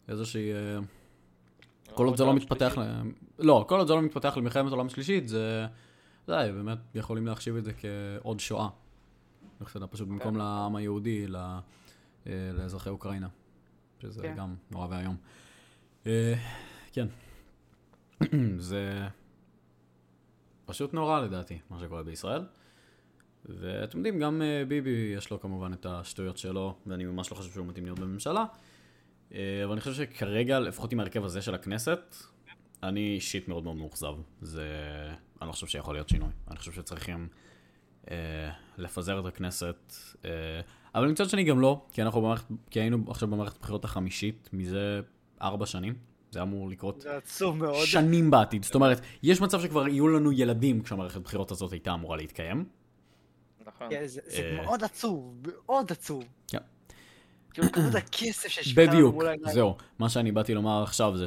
כאיזושהי... 0.06 0.52
אה, 0.52 0.78
כל 1.94 2.06
עוד 2.06 2.16
זה 2.16 2.24
לא 2.24 2.34
מתפתח 2.34 2.74
ל... 2.78 2.82
לא, 3.38 3.64
כל 3.68 3.78
עוד 3.78 3.86
זה 3.86 3.94
לא 3.94 4.02
מתפתח 4.02 4.36
למלחמת 4.36 4.72
עולם 4.72 4.88
שלישית, 4.88 5.28
זה... 5.28 5.66
די, 6.26 6.50
באמת 6.54 6.78
יכולים 6.94 7.26
להחשיב 7.26 7.56
את 7.56 7.64
זה 7.64 7.72
כעוד 7.72 8.40
שואה. 8.40 8.68
תדע, 9.72 9.86
פשוט 9.90 10.08
במקום 10.08 10.34
כן. 10.34 10.38
לעם 10.38 10.76
היהודי, 10.76 11.26
אה, 11.34 11.60
לאזרחי 12.54 12.88
אוקראינה. 12.88 13.28
שזה 13.98 14.22
כן. 14.22 14.34
גם 14.36 14.54
נורא 14.70 14.86
ואיום. 14.90 15.16
אה, 16.06 16.34
כן. 16.92 17.06
זה 18.58 19.08
פשוט 20.64 20.94
נורא 20.94 21.20
לדעתי, 21.20 21.58
מה 21.70 21.80
שקורה 21.80 22.02
בישראל. 22.02 22.42
ואתם 23.44 23.98
יודעים, 23.98 24.18
גם 24.18 24.42
אה, 24.42 24.62
ביבי 24.68 25.12
יש 25.16 25.30
לו 25.30 25.40
כמובן 25.40 25.72
את 25.72 25.86
השטויות 25.86 26.38
שלו, 26.38 26.74
ואני 26.86 27.04
ממש 27.04 27.30
לא 27.30 27.36
חושב 27.36 27.52
שהוא 27.52 27.66
מתאים 27.66 27.84
להיות 27.84 27.98
בממשלה. 27.98 28.44
אבל 29.30 29.72
אני 29.72 29.80
חושב 29.80 29.94
שכרגע, 29.94 30.60
לפחות 30.60 30.92
עם 30.92 31.00
ההרכב 31.00 31.24
הזה 31.24 31.42
של 31.42 31.54
הכנסת, 31.54 32.16
אני 32.82 33.14
אישית 33.14 33.48
מאוד 33.48 33.64
מאוד 33.64 33.76
מאוכזב. 33.76 34.14
זה... 34.40 34.66
אני 35.40 35.46
לא 35.46 35.52
חושב 35.52 35.66
שיכול 35.66 35.94
להיות 35.94 36.08
שינוי. 36.08 36.30
אני 36.48 36.56
חושב 36.56 36.72
שצריכים 36.72 37.28
לפזר 38.78 39.20
את 39.20 39.26
הכנסת. 39.26 39.92
אה, 40.24 40.30
אבל 40.94 41.08
מצד 41.08 41.28
שני 41.28 41.44
גם 41.44 41.60
לא, 41.60 41.82
כי 41.92 42.02
אנחנו 42.02 42.20
במערכת, 42.20 42.44
כי 42.70 42.80
היינו 42.80 42.98
עכשיו 43.08 43.28
במערכת 43.28 43.56
הבחירות 43.56 43.84
החמישית 43.84 44.50
מזה 44.52 45.00
ארבע 45.42 45.66
שנים. 45.66 45.94
זה 46.30 46.42
אמור 46.42 46.68
לקרות 46.68 47.00
זה 47.00 47.16
עצוב 47.16 47.58
מאוד. 47.58 47.86
שנים 47.86 48.30
בעתיד. 48.30 48.64
זאת 48.64 48.74
אומרת, 48.74 49.00
יש 49.22 49.40
מצב 49.40 49.60
שכבר 49.60 49.88
יהיו 49.88 50.08
לנו 50.08 50.32
ילדים 50.32 50.82
כשהמערכת 50.82 51.16
הבחירות 51.16 51.50
הזאת 51.50 51.72
הייתה 51.72 51.94
אמורה 51.94 52.16
להתקיים. 52.16 52.64
נכון. 53.66 53.86
כן, 53.90 54.06
זה, 54.06 54.20
אה, 54.32 54.62
מאוד 54.64 54.84
עצוב, 54.84 55.34
מאוד 55.46 55.92
עצוב. 55.92 56.24
כן. 56.48 56.58
כאילו, 57.54 57.72
כמות 57.72 57.94
הכסף 57.94 58.48
שיש 58.48 58.74
בדיוק, 58.74 59.22
זהו. 59.52 59.76
מה 59.98 60.08
שאני 60.08 60.32
באתי 60.32 60.54
לומר 60.54 60.82
עכשיו 60.82 61.16
זה 61.16 61.26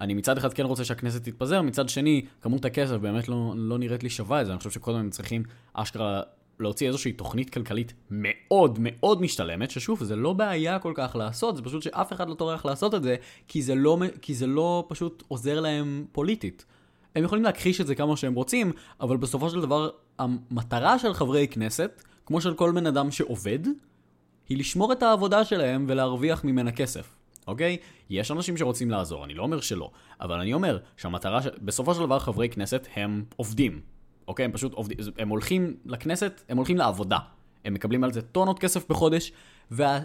שאני 0.00 0.14
מצד 0.14 0.38
אחד 0.38 0.52
כן 0.52 0.64
רוצה 0.64 0.84
שהכנסת 0.84 1.24
תתפזר, 1.24 1.62
מצד 1.62 1.88
שני, 1.88 2.24
כמות 2.40 2.64
הכסף 2.64 2.94
באמת 2.94 3.28
לא, 3.28 3.54
לא 3.56 3.78
נראית 3.78 4.02
לי 4.02 4.10
שווה 4.10 4.40
את 4.40 4.46
זה. 4.46 4.52
אני 4.52 4.58
חושב 4.58 4.70
שקודם 4.70 4.98
הם 4.98 5.10
צריכים 5.10 5.42
אשכרה 5.74 6.22
להוציא 6.60 6.86
איזושהי 6.86 7.12
תוכנית 7.12 7.50
כלכלית 7.50 7.94
מאוד 8.10 8.78
מאוד 8.80 9.22
משתלמת, 9.22 9.70
ששוב, 9.70 10.04
זה 10.04 10.16
לא 10.16 10.32
בעיה 10.32 10.78
כל 10.78 10.92
כך 10.94 11.16
לעשות, 11.16 11.56
זה 11.56 11.62
פשוט 11.62 11.82
שאף 11.82 12.12
אחד 12.12 12.28
לא 12.28 12.34
טורח 12.34 12.64
לעשות 12.64 12.94
את 12.94 13.02
זה, 13.02 13.16
כי 13.48 13.62
זה 13.62 13.74
לא, 13.74 13.98
כי 14.22 14.34
זה 14.34 14.46
לא 14.46 14.86
פשוט 14.88 15.22
עוזר 15.28 15.60
להם 15.60 16.04
פוליטית. 16.12 16.64
הם 17.16 17.24
יכולים 17.24 17.44
להכחיש 17.44 17.80
את 17.80 17.86
זה 17.86 17.94
כמה 17.94 18.16
שהם 18.16 18.34
רוצים, 18.34 18.72
אבל 19.00 19.16
בסופו 19.16 19.50
של 19.50 19.60
דבר, 19.60 19.90
המטרה 20.18 20.98
של 20.98 21.14
חברי 21.14 21.48
כנסת, 21.48 22.02
כמו 22.26 22.40
של 22.40 22.54
כל 22.54 22.72
בן 22.74 22.86
אדם 22.86 23.10
שעובד, 23.10 23.58
היא 24.48 24.58
לשמור 24.58 24.92
את 24.92 25.02
העבודה 25.02 25.44
שלהם 25.44 25.84
ולהרוויח 25.88 26.44
ממנה 26.44 26.72
כסף. 26.72 27.17
אוקיי? 27.48 27.76
יש 28.10 28.30
אנשים 28.30 28.56
שרוצים 28.56 28.90
לעזור, 28.90 29.24
אני 29.24 29.34
לא 29.34 29.42
אומר 29.42 29.60
שלא, 29.60 29.90
אבל 30.20 30.40
אני 30.40 30.54
אומר 30.54 30.78
שהמטרה, 30.96 31.42
ש... 31.42 31.46
בסופו 31.62 31.94
של 31.94 32.00
דבר 32.00 32.18
חברי 32.18 32.48
כנסת 32.48 32.86
הם 32.94 33.24
עובדים, 33.36 33.80
אוקיי? 34.28 34.44
הם 34.44 34.52
פשוט 34.52 34.72
עובדים, 34.72 34.98
הם 35.18 35.28
הולכים 35.28 35.76
לכנסת, 35.86 36.42
הם 36.48 36.56
הולכים 36.56 36.76
לעבודה. 36.76 37.18
הם 37.64 37.74
מקבלים 37.74 38.04
על 38.04 38.12
זה 38.12 38.22
טונות 38.22 38.58
כסף 38.58 38.88
בחודש, 38.90 39.32
וה... 39.70 40.00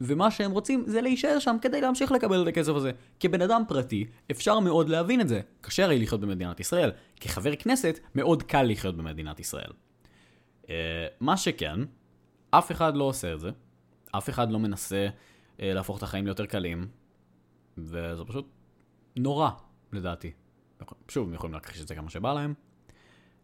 ומה 0.00 0.30
שהם 0.30 0.50
רוצים 0.50 0.84
זה 0.86 1.00
להישאר 1.00 1.38
שם 1.38 1.56
כדי 1.62 1.80
להמשיך 1.80 2.12
לקבל 2.12 2.42
את 2.42 2.46
הכסף 2.46 2.72
הזה. 2.72 2.90
כבן 3.20 3.42
אדם 3.42 3.62
פרטי, 3.68 4.06
אפשר 4.30 4.60
מאוד 4.60 4.88
להבין 4.88 5.20
את 5.20 5.28
זה. 5.28 5.40
קשה 5.60 5.84
הרי 5.84 5.98
לחיות 5.98 6.20
במדינת 6.20 6.60
ישראל. 6.60 6.90
כחבר 7.20 7.56
כנסת, 7.56 7.98
מאוד 8.14 8.42
קל 8.42 8.62
לחיות 8.62 8.96
במדינת 8.96 9.40
ישראל. 9.40 9.70
Uh, 10.62 10.68
מה 11.20 11.36
שכן, 11.36 11.80
אף 12.50 12.72
אחד 12.72 12.96
לא 12.96 13.04
עושה 13.04 13.34
את 13.34 13.40
זה. 13.40 13.50
אף 14.12 14.28
אחד 14.28 14.50
לא 14.50 14.58
מנסה 14.58 14.96
אה, 14.96 15.08
להפוך 15.60 15.98
את 15.98 16.02
החיים 16.02 16.26
ליותר 16.26 16.46
קלים, 16.46 16.88
וזה 17.78 18.24
פשוט 18.26 18.48
נורא, 19.16 19.50
לדעתי. 19.92 20.32
שוב, 21.08 21.28
הם 21.28 21.34
יכולים 21.34 21.54
להכחיש 21.54 21.82
את 21.82 21.88
זה 21.88 21.94
כמה 21.94 22.10
שבא 22.10 22.32
להם, 22.32 22.54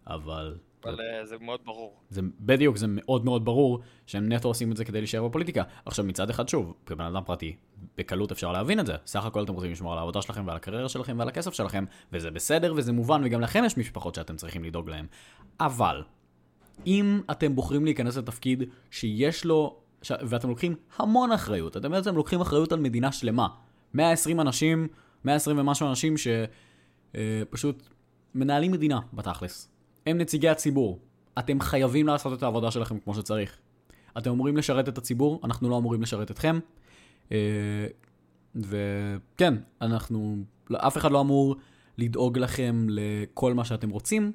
אבל... 0.07 0.59
אבל 0.85 0.97
זה... 0.97 1.03
אה, 1.03 1.27
זה 1.27 1.37
מאוד 1.41 1.61
ברור. 1.65 2.01
זה, 2.11 2.21
בדיוק, 2.41 2.77
זה 2.77 2.87
מאוד 2.89 3.25
מאוד 3.25 3.45
ברור 3.45 3.81
שהם 4.07 4.33
נטו 4.33 4.49
עושים 4.49 4.73
את 4.73 4.77
זה 4.77 4.85
כדי 4.85 5.01
להישאר 5.01 5.29
בפוליטיקה. 5.29 5.63
עכשיו, 5.85 6.05
מצד 6.05 6.31
אחד, 6.31 6.49
שוב, 6.49 6.75
כבן 6.87 7.05
אדם 7.05 7.23
פרטי, 7.25 7.57
בקלות 7.97 8.33
אפשר 8.33 8.53
להבין 8.53 8.81
את 8.81 8.87
זה. 8.87 8.95
סך 9.07 9.25
הכל 9.25 9.45
אתם 9.45 9.53
רוצים 9.53 9.71
לשמור 9.71 9.93
על 9.93 9.99
העבודה 9.99 10.23
שלכם 10.23 10.47
ועל 10.47 10.57
הקריירה 10.57 10.89
שלכם 10.89 11.19
ועל 11.19 11.29
הכסף 11.29 11.55
שלכם, 11.55 11.85
וזה 12.13 12.31
בסדר 12.31 12.75
וזה 12.77 12.93
מובן, 12.93 13.23
וגם 13.25 13.41
לכם 13.41 13.65
יש 13.65 13.77
משפחות 13.77 14.15
שאתם 14.15 14.37
צריכים 14.37 14.65
לדאוג 14.65 14.91
להם. 14.91 15.07
אבל, 15.61 16.03
אם 16.87 17.21
אתם 17.31 17.55
בוחרים 17.57 17.85
להיכנס 17.85 18.17
לתפקיד 18.17 18.63
שיש 18.91 19.45
לו 19.45 19.86
ש... 20.07 20.13
ואתם 20.29 20.49
לוקחים 20.49 20.75
המון 20.97 21.33
אחריות, 21.33 21.77
אתם 21.77 21.91
בעצם 21.91 22.17
לוקחים 22.17 22.41
אחריות 22.41 22.73
על 22.73 22.81
מדינה 22.81 23.13
שלמה. 23.13 23.47
120 23.95 24.41
אנשים, 24.41 24.89
120 25.25 25.59
ומשהו 25.59 25.89
אנשים 25.89 26.15
שפשוט 26.17 27.83
אה, 27.83 27.89
מנהלים 28.35 28.73
מדינה 28.73 29.01
בתכלס. 29.13 29.69
הם 30.07 30.19
נציגי 30.19 30.49
הציבור. 30.49 30.99
אתם 31.39 31.61
חייבים 31.61 32.07
לעשות 32.07 32.39
את 32.39 32.43
העבודה 32.43 32.71
שלכם 32.71 32.99
כמו 32.99 33.15
שצריך. 33.15 33.59
אתם 34.19 34.31
אמורים 34.31 34.57
לשרת 34.57 34.89
את 34.89 34.99
הציבור, 34.99 35.41
אנחנו 35.45 35.69
לא 35.69 35.79
אמורים 35.79 36.03
לשרת 36.03 36.31
אתכם. 36.31 36.59
אה, 37.33 37.87
וכן, 38.55 39.55
אנחנו, 39.83 40.37
אף 40.73 40.97
אחד 40.97 41.13
לא 41.13 41.21
אמור 41.21 41.57
לדאוג 41.99 42.39
לכם 42.39 42.87
לכל 42.91 43.55
מה 43.55 43.65
שאתם 43.65 43.91
רוצים. 43.91 44.33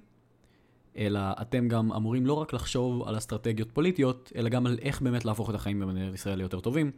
אלא 0.97 1.19
אתם 1.41 1.67
גם 1.67 1.93
אמורים 1.93 2.25
לא 2.25 2.33
רק 2.33 2.53
לחשוב 2.53 3.07
על 3.07 3.17
אסטרטגיות 3.17 3.71
פוליטיות, 3.71 4.31
אלא 4.35 4.49
גם 4.49 4.65
על 4.65 4.77
איך 4.81 5.01
באמת 5.01 5.25
להפוך 5.25 5.49
את 5.49 5.55
החיים 5.55 5.79
במדינת 5.79 6.13
ישראל 6.13 6.37
ליותר 6.37 6.59
טובים. 6.59 6.91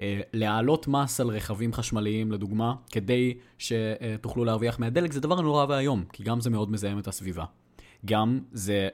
אה, 0.00 0.20
להעלות 0.32 0.88
מס 0.88 1.20
על 1.20 1.28
רכבים 1.28 1.72
חשמליים, 1.72 2.32
לדוגמה, 2.32 2.74
כדי 2.92 3.34
שתוכלו 3.58 4.44
להרוויח 4.44 4.78
מהדלק, 4.78 5.12
זה 5.12 5.20
דבר 5.20 5.40
נורא 5.40 5.66
ואיום, 5.68 6.04
כי 6.12 6.22
גם 6.22 6.40
זה 6.40 6.50
מאוד 6.50 6.70
מזהם 6.70 6.98
את 6.98 7.08
הסביבה. 7.08 7.44
גם 8.04 8.40
זה 8.52 8.88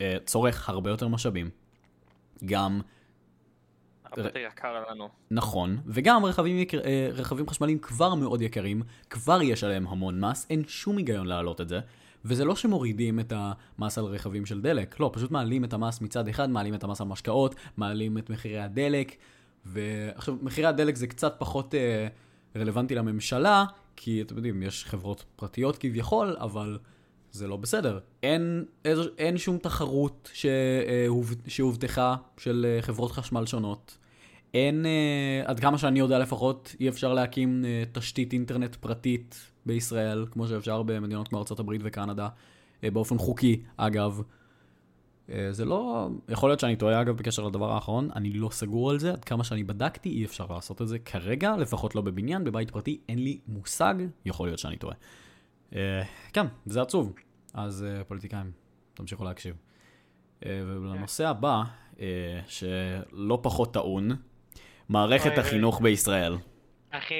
אה, 0.00 0.16
צורך 0.24 0.68
הרבה 0.68 0.90
יותר 0.90 1.08
משאבים. 1.08 1.50
גם 2.44 2.80
הרבה 4.04 4.22
יותר 4.22 4.38
יקר 4.38 4.84
לנו. 4.90 5.08
נכון, 5.30 5.78
וגם 5.86 6.24
רכבים, 6.24 6.58
יקר, 6.58 6.80
אה, 6.84 7.08
רכבים 7.12 7.48
חשמליים 7.48 7.78
כבר 7.78 8.14
מאוד 8.14 8.42
יקרים, 8.42 8.82
כבר 9.10 9.42
יש 9.42 9.64
עליהם 9.64 9.86
המון 9.86 10.24
מס, 10.24 10.46
אין 10.50 10.62
שום 10.68 10.96
היגיון 10.96 11.26
להעלות 11.26 11.60
את 11.60 11.68
זה. 11.68 11.80
וזה 12.24 12.44
לא 12.44 12.56
שמורידים 12.56 13.20
את 13.20 13.32
המס 13.36 13.98
על 13.98 14.04
רכבים 14.04 14.46
של 14.46 14.60
דלק, 14.60 15.00
לא, 15.00 15.10
פשוט 15.14 15.30
מעלים 15.30 15.64
את 15.64 15.72
המס 15.72 16.00
מצד 16.00 16.28
אחד, 16.28 16.50
מעלים 16.50 16.74
את 16.74 16.84
המס 16.84 17.00
על 17.00 17.06
משקאות, 17.06 17.54
מעלים 17.76 18.18
את 18.18 18.30
מחירי 18.30 18.58
הדלק, 18.58 19.16
ועכשיו, 19.66 20.34
מחירי 20.42 20.66
הדלק 20.66 20.96
זה 20.96 21.06
קצת 21.06 21.34
פחות 21.38 21.74
אה, 21.74 22.08
רלוונטי 22.56 22.94
לממשלה, 22.94 23.64
כי 23.96 24.22
אתם 24.22 24.36
יודעים, 24.36 24.62
יש 24.62 24.84
חברות 24.84 25.24
פרטיות 25.36 25.78
כביכול, 25.78 26.36
אבל 26.40 26.78
זה 27.32 27.48
לא 27.48 27.56
בסדר. 27.56 27.98
אין, 28.22 28.64
אין, 28.84 28.98
אין 29.18 29.38
שום 29.38 29.58
תחרות 29.58 30.30
שהובטחה 31.46 32.16
של 32.38 32.66
אה, 32.68 32.82
חברות 32.82 33.12
חשמל 33.12 33.46
שונות. 33.46 33.98
אין, 34.54 34.86
אה, 34.86 35.42
עד 35.44 35.60
כמה 35.60 35.78
שאני 35.78 35.98
יודע 35.98 36.18
לפחות, 36.18 36.74
אי 36.80 36.88
אפשר 36.88 37.14
להקים 37.14 37.64
אה, 37.64 37.82
תשתית 37.92 38.32
אינטרנט 38.32 38.74
פרטית 38.74 39.51
בישראל, 39.66 40.26
כמו 40.30 40.48
שאפשר 40.48 40.82
במדינות 40.82 41.28
כמו 41.28 41.38
ארה"ב 41.38 41.72
וקנדה, 41.80 42.28
באופן 42.82 43.18
חוקי, 43.18 43.62
אגב. 43.76 44.22
זה 45.50 45.64
לא... 45.64 46.08
יכול 46.28 46.50
להיות 46.50 46.60
שאני 46.60 46.76
טועה, 46.76 47.00
אגב, 47.00 47.16
בקשר 47.16 47.42
לדבר 47.42 47.72
האחרון, 47.72 48.08
אני 48.16 48.32
לא 48.32 48.48
סגור 48.50 48.90
על 48.90 48.98
זה, 48.98 49.12
עד 49.12 49.24
כמה 49.24 49.44
שאני 49.44 49.64
בדקתי, 49.64 50.08
אי 50.08 50.24
אפשר 50.24 50.46
לעשות 50.50 50.82
את 50.82 50.88
זה 50.88 50.98
כרגע, 50.98 51.56
לפחות 51.56 51.94
לא 51.94 52.02
בבניין, 52.02 52.44
בבית 52.44 52.70
פרטי, 52.70 53.00
אין 53.08 53.18
לי 53.18 53.40
מושג, 53.46 53.94
יכול 54.24 54.48
להיות 54.48 54.58
שאני 54.58 54.76
טועה. 54.76 54.96
כן, 56.32 56.46
זה 56.66 56.82
עצוב. 56.82 57.12
אז 57.54 57.86
פוליטיקאים, 58.08 58.50
תמשיכו 58.94 59.24
להקשיב. 59.24 59.56
ולנושא 60.46 61.28
הבא, 61.28 61.62
שלא 62.46 63.38
פחות 63.42 63.74
טעון, 63.74 64.10
מערכת 64.88 65.38
החינוך 65.38 65.80
בישראל. 65.80 66.36
אחי, 66.90 67.14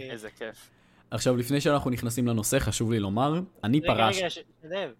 איזה 0.00 0.30
כיף. 0.30 0.70
עכשיו, 1.10 1.36
לפני 1.36 1.60
שאנחנו 1.60 1.90
נכנסים 1.90 2.26
לנושא, 2.26 2.58
חשוב 2.58 2.92
לי 2.92 2.98
לומר, 2.98 3.40
אני 3.64 3.80
פרש... 3.80 4.16
רגע, 4.16 4.26
רגע, 4.26 4.30
שדב, 4.62 4.90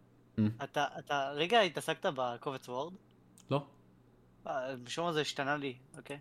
אתה 0.98 1.30
רגע 1.34 1.60
התעסקת 1.60 2.06
בקובץ 2.16 2.68
וורד? 2.68 2.92
לא. 3.50 3.64
משום 4.84 5.06
מה 5.06 5.12
זה 5.12 5.20
השתנה 5.20 5.56
לי, 5.56 5.74
אוקיי. 5.96 6.18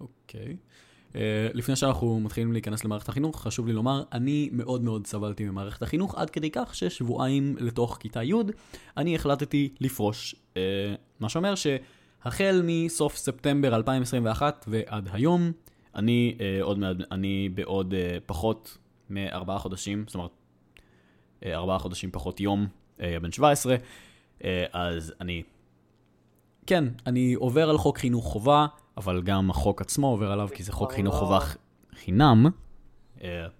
אוקיי. 0.00 0.56
לפני 1.54 1.76
שאנחנו 1.76 2.20
מתחילים 2.20 2.52
להיכנס 2.52 2.84
למערכת 2.84 3.08
החינוך, 3.08 3.42
חשוב 3.42 3.66
לי 3.66 3.72
לומר, 3.72 4.02
אני 4.12 4.48
מאוד 4.52 4.82
מאוד 4.82 5.06
סבלתי 5.06 5.44
ממערכת 5.44 5.82
החינוך, 5.82 6.14
עד 6.14 6.30
כדי 6.30 6.50
כך 6.50 6.74
ששבועיים 6.74 7.56
לתוך 7.60 7.96
כיתה 8.00 8.22
י', 8.22 8.34
אני 8.96 9.14
החלטתי 9.14 9.74
לפרוש. 9.80 10.34
מה 11.20 11.28
שאומר 11.28 11.54
ש... 11.54 11.66
החל 12.26 12.62
מסוף 12.64 13.16
ספטמבר 13.16 13.76
2021 13.76 14.64
ועד 14.68 15.08
היום, 15.12 15.52
אני, 15.94 16.36
אה, 16.40 16.58
עוד 16.62 16.78
מעד, 16.78 17.02
אני 17.10 17.48
בעוד 17.54 17.94
אה, 17.94 18.18
פחות 18.26 18.78
מארבעה 19.10 19.58
חודשים, 19.58 20.04
זאת 20.06 20.14
אומרת, 20.14 20.30
אה, 21.44 21.54
ארבעה 21.54 21.78
חודשים 21.78 22.10
פחות 22.10 22.40
יום, 22.40 22.66
אה, 23.00 23.16
בן 23.22 23.32
17, 23.32 23.76
אה, 24.44 24.64
אז 24.72 25.14
אני, 25.20 25.42
כן, 26.66 26.84
אני 27.06 27.34
עובר 27.34 27.70
על 27.70 27.78
חוק 27.78 27.98
חינוך 27.98 28.24
חובה, 28.24 28.66
אבל 28.96 29.22
גם 29.22 29.50
החוק 29.50 29.80
עצמו 29.80 30.06
עובר 30.06 30.32
עליו, 30.32 30.48
כי 30.54 30.62
זה 30.62 30.72
חוק 30.72 30.92
חינוך 30.92 31.14
לא- 31.14 31.18
חובה 31.18 31.38
חינם. 31.94 32.46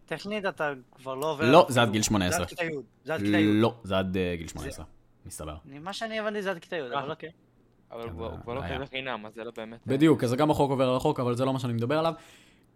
טכנית 0.07 0.45
אתה 0.47 0.73
כבר 0.95 1.15
לא 1.15 1.31
עובר... 1.31 1.51
לא, 1.51 1.67
זה 1.69 1.83
עד 1.83 1.91
גיל 1.91 2.03
18. 2.03 2.39
זה 2.39 2.43
עד 2.43 2.49
כיתה 2.49 2.65
י'. 2.65 2.69
זה 3.05 3.15
עד 3.15 3.21
כיתה 3.21 3.39
י'. 3.39 3.61
לא, 3.61 3.75
זה 3.85 3.99
עד 3.99 4.17
גיל 4.37 4.49
18, 4.49 4.85
מסתבר. 5.27 5.57
מה 5.65 5.93
שאני 5.93 6.19
הבנתי 6.19 6.43
זה 6.43 6.51
עד 6.51 6.59
כיתה 6.59 6.77
י', 6.77 6.81
אבל 6.81 7.11
אוקיי. 7.11 7.31
אבל 7.91 8.03
כן, 8.03 8.09
הוא 8.09 8.31
זה 8.31 8.37
כבר 8.43 8.55
לא 8.55 8.87
חינם, 8.87 9.27
אז 9.27 9.35
זה 9.35 9.45
לא 9.45 9.53
באמת... 9.57 9.79
בדיוק, 9.87 10.25
אז 10.25 10.35
גם 10.35 10.51
החוק 10.51 10.71
עובר 10.71 10.89
על 10.89 10.97
החוק, 10.97 11.21
אבל 11.21 11.35
זה 11.35 11.45
לא 11.45 11.53
מה 11.53 11.59
שאני 11.59 11.73
מדבר 11.73 11.99
עליו. 11.99 12.15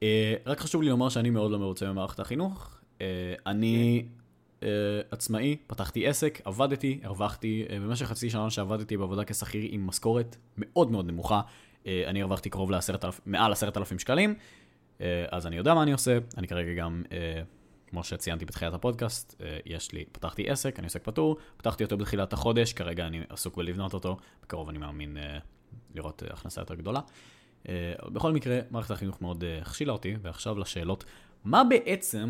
אה, 0.02 0.34
רק 0.46 0.60
חשוב 0.60 0.82
לי 0.82 0.88
לומר 0.88 1.08
שאני 1.08 1.30
מאוד 1.30 1.50
לא 1.50 1.58
מרוצה 1.58 1.92
ממערכת 1.92 2.20
החינוך. 2.20 2.80
אה, 3.00 3.34
אני 3.46 4.04
אה, 4.62 4.68
עצמאי, 5.10 5.56
פתחתי 5.66 6.06
עסק, 6.06 6.40
עבדתי, 6.44 7.00
הרווחתי, 7.02 7.64
במשך 7.70 8.06
חצי 8.06 8.30
שנה 8.30 8.50
שעבדתי 8.50 8.96
בעבודה 8.96 9.24
כשכיר 9.24 9.62
עם 9.70 9.86
משכורת 9.86 10.36
מאוד 10.56 10.90
מאוד 10.90 11.06
נמוכה, 11.06 11.40
אני 11.86 12.22
הרווחתי 12.22 12.50
קרוב 12.50 12.70
לעשרת 12.70 13.04
אלפים, 13.04 13.22
מעל 13.26 13.52
עשרת 13.52 13.76
אלפים 13.76 13.98
שקלים, 13.98 14.34
אז 15.30 15.46
אני 15.46 15.56
יודע 15.56 15.74
מה 15.74 15.82
אני 15.82 15.92
עושה, 15.92 16.18
אני 16.36 16.48
כרגע 16.48 16.72
גם, 16.74 17.02
כמו 17.86 18.04
שציינתי 18.04 18.44
בתחילת 18.44 18.74
הפודקאסט, 18.74 19.42
יש 19.66 19.92
לי, 19.92 20.04
פתחתי 20.12 20.50
עסק, 20.50 20.78
אני 20.78 20.86
עוסק 20.86 21.04
פטור, 21.04 21.36
פתחתי 21.56 21.84
אותו 21.84 21.96
בתחילת 21.96 22.32
החודש, 22.32 22.72
כרגע 22.72 23.06
אני 23.06 23.20
עסוק 23.28 23.56
בלבנות 23.56 23.94
אותו, 23.94 24.16
בקרוב 24.42 24.68
אני 24.68 24.78
מאמין 24.78 25.16
לראות 25.94 26.22
הכנסה 26.30 26.60
יותר 26.60 26.74
גדולה. 26.74 27.00
אה, 27.68 27.92
בכל 28.12 28.32
מקרה, 28.32 28.58
מערכת 28.70 28.90
החינוך 28.90 29.22
מאוד 29.22 29.44
אה, 29.44 29.58
הכשילה 29.62 29.92
אותי, 29.92 30.16
ועכשיו 30.22 30.58
לשאלות. 30.58 31.04
מה 31.44 31.62
בעצם 31.64 32.28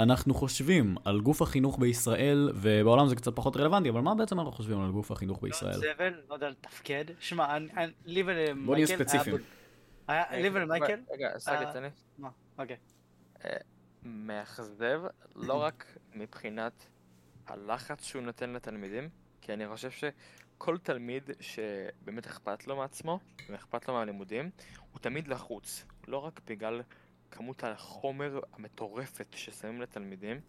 אנחנו 0.00 0.34
חושבים 0.34 0.96
על 1.04 1.20
גוף 1.20 1.42
החינוך 1.42 1.78
בישראל, 1.78 2.50
ובעולם 2.54 3.08
זה 3.08 3.16
קצת 3.16 3.36
פחות 3.36 3.56
רלוונטי, 3.56 3.88
אבל 3.90 4.00
מה 4.00 4.14
בעצם 4.14 4.38
אנחנו 4.40 4.52
חושבים 4.52 4.80
על 4.80 4.90
גוף 4.90 5.10
החינוך 5.10 5.42
בישראל? 5.42 5.72
זבל, 5.74 6.14
לא 6.28 6.34
יודע 6.34 6.50
לתפקד. 6.50 7.04
שמע, 7.20 7.56
אני- 7.56 7.68
אני- 7.76 7.92
לי 8.04 8.22
ולמייקל... 8.22 8.64
בוא 8.66 8.74
נהיה 8.74 8.86
היה 8.88 8.96
ספציפיים. 8.98 9.36
היה- 10.08 10.42
לי 10.42 10.48
ולמייקל? 10.52 11.00
רגע, 11.14 11.38
סגי, 11.38 11.54
אה, 11.54 11.72
תן 11.72 11.82
לי. 11.82 11.88
מה? 12.18 12.28
אוקיי. 12.58 12.76
מאכזב, 14.02 15.02
לא 15.36 15.54
רק 15.54 15.84
מבחינת 16.14 16.86
הלחץ 17.46 18.04
שהוא 18.04 18.22
נותן 18.22 18.50
לתלמידים, 18.52 19.08
כי 19.40 19.52
אני 19.52 19.68
חושב 19.68 19.90
שכל 20.62 20.78
תלמיד 20.78 21.30
שבאמת 21.40 22.26
אכפת 22.26 22.66
לו 22.66 22.76
מעצמו, 22.76 23.18
ואכפת 23.50 23.88
לו 23.88 23.94
מהלימודים, 23.94 24.50
הוא 24.92 25.00
תמיד 25.00 25.28
לחוץ. 25.28 25.84
לא 26.08 26.18
רק 26.18 26.40
בגלל 26.46 26.82
כמות 27.30 27.64
החומר 27.64 28.40
המטורפת 28.52 29.26
ששמים 29.36 29.80
לתלמידים, 29.82 30.40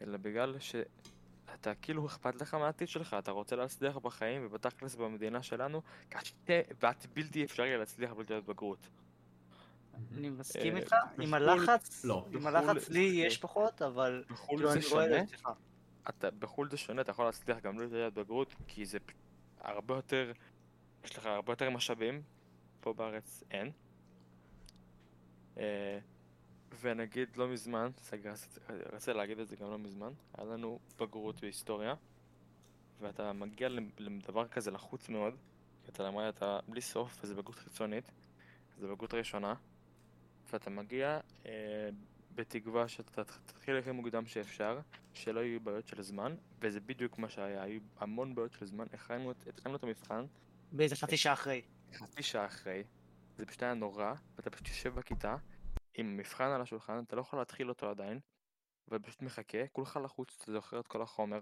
אלא 0.00 0.16
בגלל 0.16 0.56
שאתה 0.58 1.74
כאילו 1.82 2.06
אכפת 2.06 2.40
לך 2.42 2.54
מהעתיד 2.54 2.88
שלך, 2.88 3.16
אתה 3.18 3.30
רוצה 3.30 3.56
להצליח 3.56 3.96
בחיים, 3.96 4.46
ובתכלס 4.46 4.94
במדינה 4.94 5.42
שלנו, 5.42 5.82
קשה 6.08 6.60
ואת 6.82 7.06
בלתי 7.14 7.44
אפשרי 7.44 7.76
להצליח 7.76 8.12
בלתי 8.12 8.34
בגרות. 8.46 8.88
אני 10.18 10.30
מסכים 10.30 10.76
אה, 10.76 10.80
איתך, 10.80 10.94
עם 11.18 11.30
בחו"ל- 11.30 11.48
הלחץ, 11.48 12.04
לא. 12.04 12.26
עם 12.30 12.38
בחו"ל 12.40 12.56
הלחץ 12.56 12.88
לי 12.88 13.00
יש 13.00 13.38
פחות, 13.38 13.82
אבל 13.82 14.24
בחו"ל 14.30 14.56
כאילו 14.58 14.72
זה 14.72 14.78
אני 14.78 14.86
רואה 14.86 15.22
את 15.22 15.28
שונה, 15.28 15.54
זה. 15.54 15.67
אתה, 16.08 16.30
בחו"ל 16.30 16.70
זה 16.70 16.76
שונה, 16.76 17.02
אתה 17.02 17.10
יכול 17.10 17.24
להצליח 17.24 17.58
גם 17.58 17.76
בלי 17.76 17.88
תעודת 17.88 18.12
בגרות, 18.12 18.54
כי 18.66 18.86
זה 18.86 18.98
הרבה 19.60 19.94
יותר, 19.94 20.32
יש 21.04 21.16
לך 21.16 21.26
הרבה 21.26 21.52
יותר 21.52 21.70
משאבים, 21.70 22.22
פה 22.80 22.92
בארץ 22.92 23.42
אין. 23.50 23.70
אה, 25.58 25.98
ונגיד 26.80 27.36
לא 27.36 27.48
מזמן, 27.48 27.90
רציתי 28.92 29.18
להגיד 29.18 29.38
את 29.38 29.48
זה 29.48 29.56
גם 29.56 29.70
לא 29.70 29.78
מזמן, 29.78 30.12
היה 30.34 30.46
לנו 30.46 30.78
בגרות 30.98 31.40
בהיסטוריה, 31.40 31.94
ואתה 33.00 33.32
מגיע 33.32 33.68
לדבר 33.98 34.48
כזה 34.48 34.70
לחוץ 34.70 35.08
מאוד, 35.08 35.34
כי 35.84 35.90
אתה 35.90 36.02
למד 36.02 36.24
אתה 36.24 36.58
בלי 36.68 36.80
סוף, 36.80 37.20
וזה 37.22 37.34
בגרות 37.34 37.58
חיצונית, 37.58 38.10
זה 38.78 38.88
בגרות 38.88 39.14
ראשונה, 39.14 39.54
ואתה 40.52 40.70
מגיע 40.70 41.20
אה, 41.46 41.88
בתקווה 42.38 42.88
שאתה 42.88 43.24
תתחיל 43.24 43.76
הכי 43.76 43.90
מוקדם 43.90 44.26
שאפשר, 44.26 44.80
שלא 45.14 45.40
יהיו 45.40 45.60
בעיות 45.60 45.86
של 45.86 46.02
זמן, 46.02 46.36
וזה 46.60 46.80
בדיוק 46.80 47.18
מה 47.18 47.28
שהיה, 47.28 47.62
היו 47.62 47.80
המון 47.98 48.34
בעיות 48.34 48.52
של 48.52 48.66
זמן, 48.66 48.86
הכנו 48.92 49.30
את- 49.30 49.46
התחלנו 49.46 49.76
את 49.76 49.82
המבחן, 49.82 50.24
באיזה 50.72 50.96
חצי 50.96 51.16
שעה 51.16 51.32
אחרי. 51.32 51.62
חצי 51.94 52.22
שעה 52.22 52.46
אחרי, 52.46 52.84
זה 53.36 53.46
פשוט 53.46 53.62
היה 53.62 53.74
נורא, 53.74 54.12
ואתה 54.36 54.50
פשוט 54.50 54.68
יושב 54.68 54.94
בכיתה, 54.94 55.36
עם 55.94 56.16
מבחן 56.16 56.44
על 56.44 56.60
השולחן, 56.62 57.02
אתה 57.06 57.16
לא 57.16 57.20
יכול 57.20 57.38
להתחיל 57.38 57.68
אותו 57.68 57.90
עדיין, 57.90 58.20
ופשוט 58.88 59.22
מחכה, 59.22 59.58
כולך 59.72 59.98
לחוץ, 60.04 60.36
אתה 60.42 60.52
זוכר 60.52 60.80
את 60.80 60.86
כל 60.86 61.02
החומר, 61.02 61.40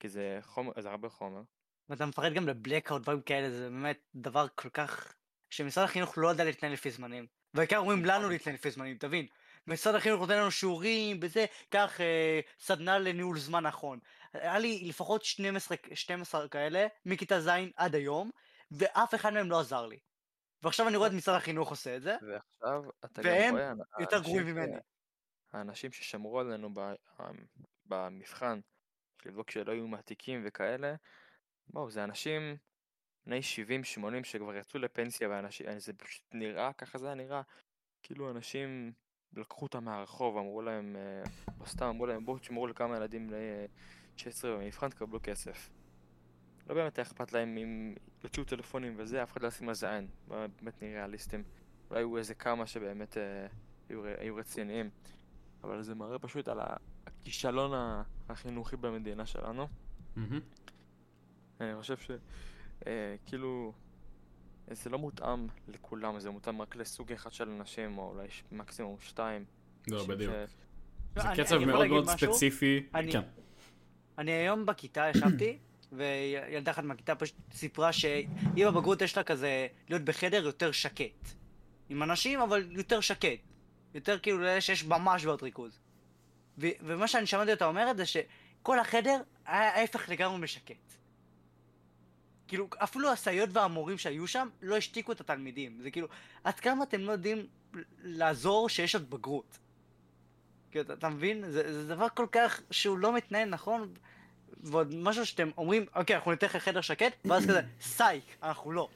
כי 0.00 0.08
זה 0.08 0.38
חומר, 0.42 0.72
זה 0.80 0.90
הרבה 0.90 1.08
חומר. 1.08 1.42
ואתה 1.88 2.06
מפחד 2.06 2.32
גם 2.34 2.48
לבלקאוט, 2.48 3.02
דברים 3.02 3.22
כאלה, 3.22 3.50
זה 3.50 3.70
באמת 3.70 3.98
דבר 4.14 4.46
כל 4.54 4.68
כך... 4.68 5.14
שמשרד 5.50 5.84
החינוך 5.84 6.18
לא 6.18 6.28
יודע 6.28 6.44
להתנהל 6.44 6.72
לפי 6.72 6.90
זמנים. 6.90 7.26
בעיקר 7.54 7.78
אומרים 7.78 8.04
לנו 8.04 8.28
להתנהל 8.28 8.54
לפי 8.54 8.70
זמנים, 8.70 8.98
תבין. 8.98 9.26
משרד 9.66 9.94
החינוך 9.94 10.20
נותן 10.20 10.38
לנו 10.38 10.50
שיעורים, 10.50 11.20
בזה, 11.20 11.46
קח 11.68 12.00
אה, 12.00 12.40
סדנה 12.58 12.98
לניהול 12.98 13.38
זמן 13.38 13.66
נכון. 13.66 13.98
היה 14.32 14.58
לי 14.58 14.84
לפחות 14.88 15.24
12, 15.24 15.76
12 15.94 16.48
כאלה, 16.48 16.86
מכיתה 17.04 17.40
ז' 17.40 17.48
עד 17.76 17.94
היום, 17.94 18.30
ואף 18.70 19.14
אחד 19.14 19.32
מהם 19.32 19.50
לא 19.50 19.60
עזר 19.60 19.86
לי. 19.86 19.98
ועכשיו 20.62 20.88
אני 20.88 20.96
רואה 20.96 21.08
את 21.08 21.12
משרד 21.12 21.36
החינוך 21.36 21.70
עושה 21.70 21.96
את 21.96 22.02
זה, 22.02 22.16
ועכשיו 22.22 22.90
אתה 23.04 23.22
גם 23.22 23.28
והם 23.28 23.54
רואה, 23.54 23.72
יותר 24.00 24.22
גרועים 24.22 24.46
ממני. 24.46 24.76
האנשים 25.52 25.92
ששמרו 25.92 26.40
עלינו 26.40 26.74
ב- 26.74 26.94
במבחן 27.84 28.60
לבדוק 29.26 29.50
שלא 29.50 29.72
יהיו 29.72 29.88
מעתיקים 29.88 30.42
וכאלה. 30.44 30.94
בואו, 31.66 31.90
זה 31.90 32.04
אנשים 32.04 32.56
בני 33.26 33.40
70-80 33.40 34.24
שכבר 34.24 34.54
יצאו 34.54 34.80
לפנסיה, 34.80 35.28
ואנשים, 35.28 35.78
זה 35.78 35.92
פשוט 35.92 36.24
נראה, 36.34 36.72
ככה 36.72 36.98
זה 36.98 37.06
היה 37.06 37.14
נראה, 37.14 37.42
כאילו 38.02 38.30
אנשים 38.30 38.92
לקחו 39.36 39.62
אותם 39.62 39.84
מהרחוב, 39.84 40.36
אמרו 40.36 40.62
להם, 40.62 40.96
אה, 40.96 41.30
או 41.60 41.66
סתם 41.66 41.86
אמרו 41.86 42.06
להם, 42.06 42.24
בואו 42.24 42.38
תשמרו 42.38 42.66
לכמה 42.66 42.96
ילדים 42.96 43.28
בני 43.28 43.66
16 44.16 44.56
במבחן, 44.56 44.88
תקבלו 44.88 45.18
כסף. 45.22 45.70
לא 46.66 46.74
באמת 46.74 46.98
היה 46.98 47.02
אכפת 47.02 47.32
להם 47.32 47.56
אם 47.56 47.94
יוציאו 48.24 48.44
טלפונים 48.44 48.94
וזה, 48.96 49.22
אף 49.22 49.32
אחד 49.32 49.42
לא 49.42 49.48
ישים 49.48 49.68
על 49.68 49.74
זה 49.74 49.90
עין, 49.94 50.08
באמת 50.28 50.82
נהיה 50.82 50.98
ריאליסטים. 50.98 51.42
אולי 51.90 52.00
היו 52.00 52.16
איזה 52.18 52.34
כמה 52.34 52.66
שבאמת 52.66 53.16
אה, 53.16 53.46
היו, 53.88 54.04
היו 54.04 54.36
רציניים, 54.36 54.90
אבל 55.64 55.82
זה 55.82 55.94
מראה 55.94 56.18
פשוט 56.18 56.48
על 56.48 56.60
הכישלון 57.06 58.02
החינוכי 58.28 58.76
במדינה 58.76 59.26
שלנו. 59.26 59.68
אני 61.60 61.76
חושב 61.76 61.96
שכאילו 61.96 63.72
אה, 63.76 63.83
זה 64.70 64.90
לא 64.90 64.98
מותאם 64.98 65.46
לכולם, 65.68 66.20
זה 66.20 66.30
מותאם 66.30 66.62
רק 66.62 66.76
לסוג 66.76 67.12
אחד 67.12 67.32
של 67.32 67.48
אנשים, 67.50 67.98
או 67.98 68.12
אולי 68.14 68.26
מקסימום 68.52 68.96
שתיים. 69.00 69.44
לא, 69.88 70.06
בדיוק. 70.06 70.34
לא, 71.16 71.22
זה 71.22 71.28
אני- 71.28 71.44
קצב 71.44 71.58
מאוד 71.58 71.86
מאוד 71.86 72.04
משהו? 72.14 72.32
ספציפי. 72.34 72.82
אני- 72.94 73.12
כן. 73.12 73.20
אני 74.18 74.32
היום 74.32 74.66
בכיתה 74.66 75.10
ישבתי, 75.14 75.58
וילדה 75.92 76.70
אחת 76.70 76.84
מהכיתה 76.84 77.14
פשוט 77.14 77.36
סיפרה 77.52 77.92
שאם 77.92 78.66
הבגרות 78.68 79.02
יש 79.02 79.16
לה 79.16 79.22
כזה 79.24 79.66
להיות 79.88 80.02
בחדר 80.02 80.44
יותר 80.44 80.72
שקט. 80.72 81.28
עם 81.88 82.02
אנשים, 82.02 82.40
אבל 82.40 82.66
יותר 82.70 83.00
שקט. 83.00 83.28
יותר 83.94 84.18
כאילו 84.18 84.38
לאלה 84.38 84.60
שיש 84.60 84.84
ממש 84.84 85.24
בעיות 85.24 85.42
ריכוז. 85.42 85.78
ו- 86.58 86.68
ומה 86.80 87.08
שאני 87.08 87.26
שמעתי 87.26 87.52
אותה 87.52 87.66
אומרת 87.66 87.96
זה 87.96 88.04
שכל 88.06 88.78
החדר 88.78 89.20
היה 89.46 89.74
ההפך 89.76 90.08
לגמרי 90.08 90.38
משקט. 90.38 90.94
כאילו, 92.48 92.68
אפילו 92.78 93.10
הסייעות 93.12 93.50
והמורים 93.52 93.98
שהיו 93.98 94.26
שם 94.26 94.48
לא 94.62 94.76
השתיקו 94.76 95.12
את 95.12 95.20
התלמידים. 95.20 95.78
זה 95.82 95.90
כאילו, 95.90 96.08
עד 96.44 96.54
כמה 96.60 96.84
אתם 96.84 97.00
לא 97.00 97.12
יודעים 97.12 97.46
לעזור 98.04 98.68
שיש 98.68 98.94
עוד 98.94 99.10
בגרות. 99.10 99.58
כאילו, 100.70 100.84
אתה, 100.84 100.92
אתה 100.92 101.08
מבין? 101.08 101.50
זה, 101.50 101.72
זה 101.82 101.88
דבר 101.94 102.06
כל 102.14 102.26
כך 102.32 102.60
שהוא 102.70 102.98
לא 102.98 103.12
מתנהל 103.14 103.48
נכון, 103.48 103.92
ועוד 104.62 104.94
משהו 104.94 105.26
שאתם 105.26 105.50
אומרים, 105.58 105.86
אוקיי, 105.94 106.16
אנחנו 106.16 106.30
ניתן 106.30 106.46
לך 106.46 106.56
חדר 106.56 106.80
שקט, 106.80 107.12
ואז 107.24 107.44
כזה, 107.46 107.60
סייק, 107.80 108.24
אנחנו 108.42 108.72
לא. 108.72 108.88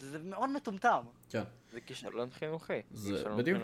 זה 0.00 0.18
מאוד 0.18 0.50
מטומטם. 0.50 1.02
כן. 1.30 1.42
זה 1.72 1.80
כישלון 1.80 2.28
חינוכי. 2.30 2.72
זה- 2.90 3.24
בדיוק. 3.38 3.62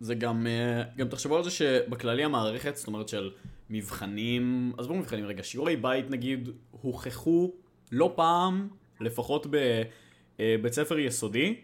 זה 0.00 0.14
גם, 0.14 0.46
אה, 0.46 0.82
גם 0.96 1.08
תחשבו 1.08 1.36
על 1.36 1.44
זה 1.44 1.50
שבכללי 1.50 2.24
המערכת, 2.24 2.76
זאת 2.76 2.86
אומרת 2.86 3.08
של 3.08 3.32
מבחנים, 3.70 4.72
עזבו 4.78 4.94
מבחנים 4.94 5.24
רגע, 5.26 5.42
שיעורי 5.42 5.76
בית 5.76 6.10
נגיד, 6.10 6.48
הוכחו 6.70 7.52
לא 7.92 8.12
פעם, 8.16 8.68
לפחות 9.00 9.46
בבית 9.50 10.72
ספר 10.72 10.98
יסודי, 10.98 11.60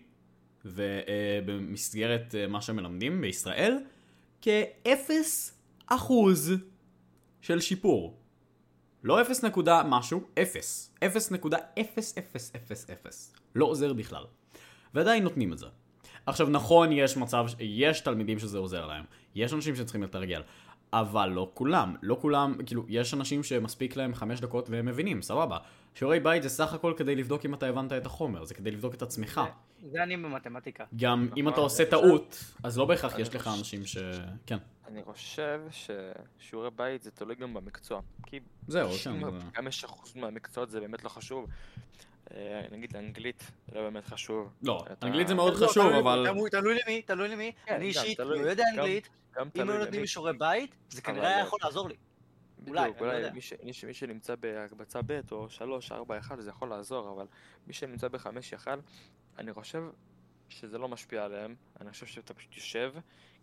ובמסגרת 0.65 2.35
אה, 2.35 2.47
מה 2.47 2.61
שמלמדים 2.61 3.21
בישראל, 3.21 3.79
כאפס 4.41 5.59
אחוז 5.87 6.53
של 7.41 7.61
שיפור. 7.61 8.19
לא 9.03 9.23
אפס 9.23 9.45
נקודה 9.45 9.83
משהו, 9.89 10.23
אפס. 10.43 10.95
אפס 11.05 11.31
נקודה 11.31 11.59
אפס 11.81 12.19
אפס 12.19 12.53
אפס 12.57 12.91
אפס. 12.91 13.35
לא 13.55 13.65
עוזר 13.65 13.93
בכלל. 13.93 14.25
ועדיין 14.95 15.23
נותנים 15.23 15.53
את 15.53 15.59
זה. 15.59 15.67
עכשיו 16.27 16.49
נכון, 16.49 16.93
יש 16.93 17.17
מצב, 17.17 17.47
יש 17.59 18.01
תלמידים 18.01 18.39
שזה 18.39 18.59
עוזר 18.59 18.87
להם, 18.87 19.05
יש 19.35 19.53
אנשים 19.53 19.77
שצריכים 19.77 20.03
לתרגל, 20.03 20.43
אבל 20.93 21.29
לא 21.29 21.51
כולם, 21.55 21.95
לא 22.03 22.17
כולם, 22.21 22.55
כאילו, 22.67 22.85
יש 22.89 23.15
אנשים 23.15 23.43
שמספיק 23.43 23.97
להם 23.97 24.15
חמש 24.15 24.41
דקות 24.41 24.71
והם 24.71 24.87
מבינים, 24.87 25.23
סבבה. 25.23 25.59
שיעורי 25.95 26.21
בית 26.21 26.43
זה 26.43 26.49
סך 26.49 26.75
הכל 26.75 26.95
כדי 26.97 27.17
לבדוק 27.17 27.45
אם 27.45 27.55
אתה 27.55 27.67
הבנת 27.67 27.93
את 27.93 28.07
החומר, 28.07 28.45
זה 28.45 28.55
כדי 28.55 28.71
לבדוק 28.71 28.95
את 28.95 29.03
עצמך. 29.03 29.41
זה 29.91 30.03
אני 30.03 30.17
במתמטיקה. 30.17 30.85
גם 30.97 31.21
אם 31.37 31.43
נכון, 31.43 31.53
אתה 31.53 31.61
עושה 31.61 31.85
טעות, 31.85 32.45
אז 32.63 32.79
לא 32.79 32.85
בהכרח 32.85 33.19
יש 33.19 33.35
לך 33.35 33.51
אנשים 33.59 33.87
ש... 33.87 33.97
כן, 34.47 34.59
אני 34.89 35.03
חושב 35.05 35.61
ששיעורי 35.71 36.71
בית 36.77 37.03
זה 37.03 37.11
תלוי 37.11 37.35
גם 37.35 37.55
במקצוע. 37.55 38.01
כי 38.27 38.41
זהו, 38.69 38.89
אם 38.91 38.97
כן, 39.05 39.21
זה- 39.41 39.47
גם 39.57 39.67
יש 39.69 39.85
אחוז 39.85 40.17
מהמקצועות 40.17 40.71
זה 40.71 40.81
באמת 40.81 41.05
לא 41.05 41.09
חשוב. 41.09 41.47
אה, 42.35 42.63
נגיד 42.73 42.97
אנגלית 42.97 43.53
זה 43.69 43.79
לא 43.79 43.83
באמת 43.83 44.05
חשוב. 44.05 44.53
לא, 44.63 44.85
אנגלית 45.03 45.29
זה 45.29 45.35
מאוד 45.35 45.55
לא, 45.57 45.67
חשוב, 45.67 45.87
תלוי- 45.89 45.99
אבל... 46.01 46.27
תלוי- 46.51 46.79
למי, 46.87 47.03
תלוי 47.03 47.29
למי. 47.29 47.53
כן, 47.67 47.75
אני 47.75 47.85
אישית 47.85 48.19
לא 48.19 48.35
יודע 48.35 48.65
אנגלית, 48.75 49.09
גם 49.33 49.49
אם 49.57 49.71
היו 49.71 49.79
נותנים 49.79 50.07
שיעורי 50.07 50.33
בית, 50.33 50.75
זה 50.91 51.03
כנראה 51.03 51.29
היה 51.29 51.41
יכול 51.47 51.59
לעזור 51.63 51.89
לי. 51.89 51.97
אולי, 52.67 52.81
בדיוק, 52.83 52.97
אני 52.97 53.07
לא 53.07 53.13
אולי 53.13 53.21
יודע. 53.21 53.33
מי 53.35 53.41
ש- 53.41 53.53
מי 53.63 53.73
ש- 53.73 53.85
מי 53.85 53.95
שנמצא 53.95 54.35
בהקבצה 54.35 55.01
ב' 55.07 55.21
או 55.33 55.51
3, 55.51 55.93
4, 55.93 56.19
1 56.19 56.41
זה 56.41 56.51
יכול 56.51 56.69
לעזור, 56.69 57.11
אבל 57.15 57.27
מי 57.67 57.73
שנמצא 57.73 58.09
בחמש 58.09 58.53
יכל, 58.53 58.71
אני 59.39 59.53
חושב 59.53 59.83
שזה 60.49 60.79
לא 60.79 60.89
משפיע 60.89 61.25
עליהם, 61.25 61.55
אני 61.81 61.91
חושב 61.91 62.07
שאתה 62.07 62.35
פשוט 62.35 62.55
יושב, 62.57 62.95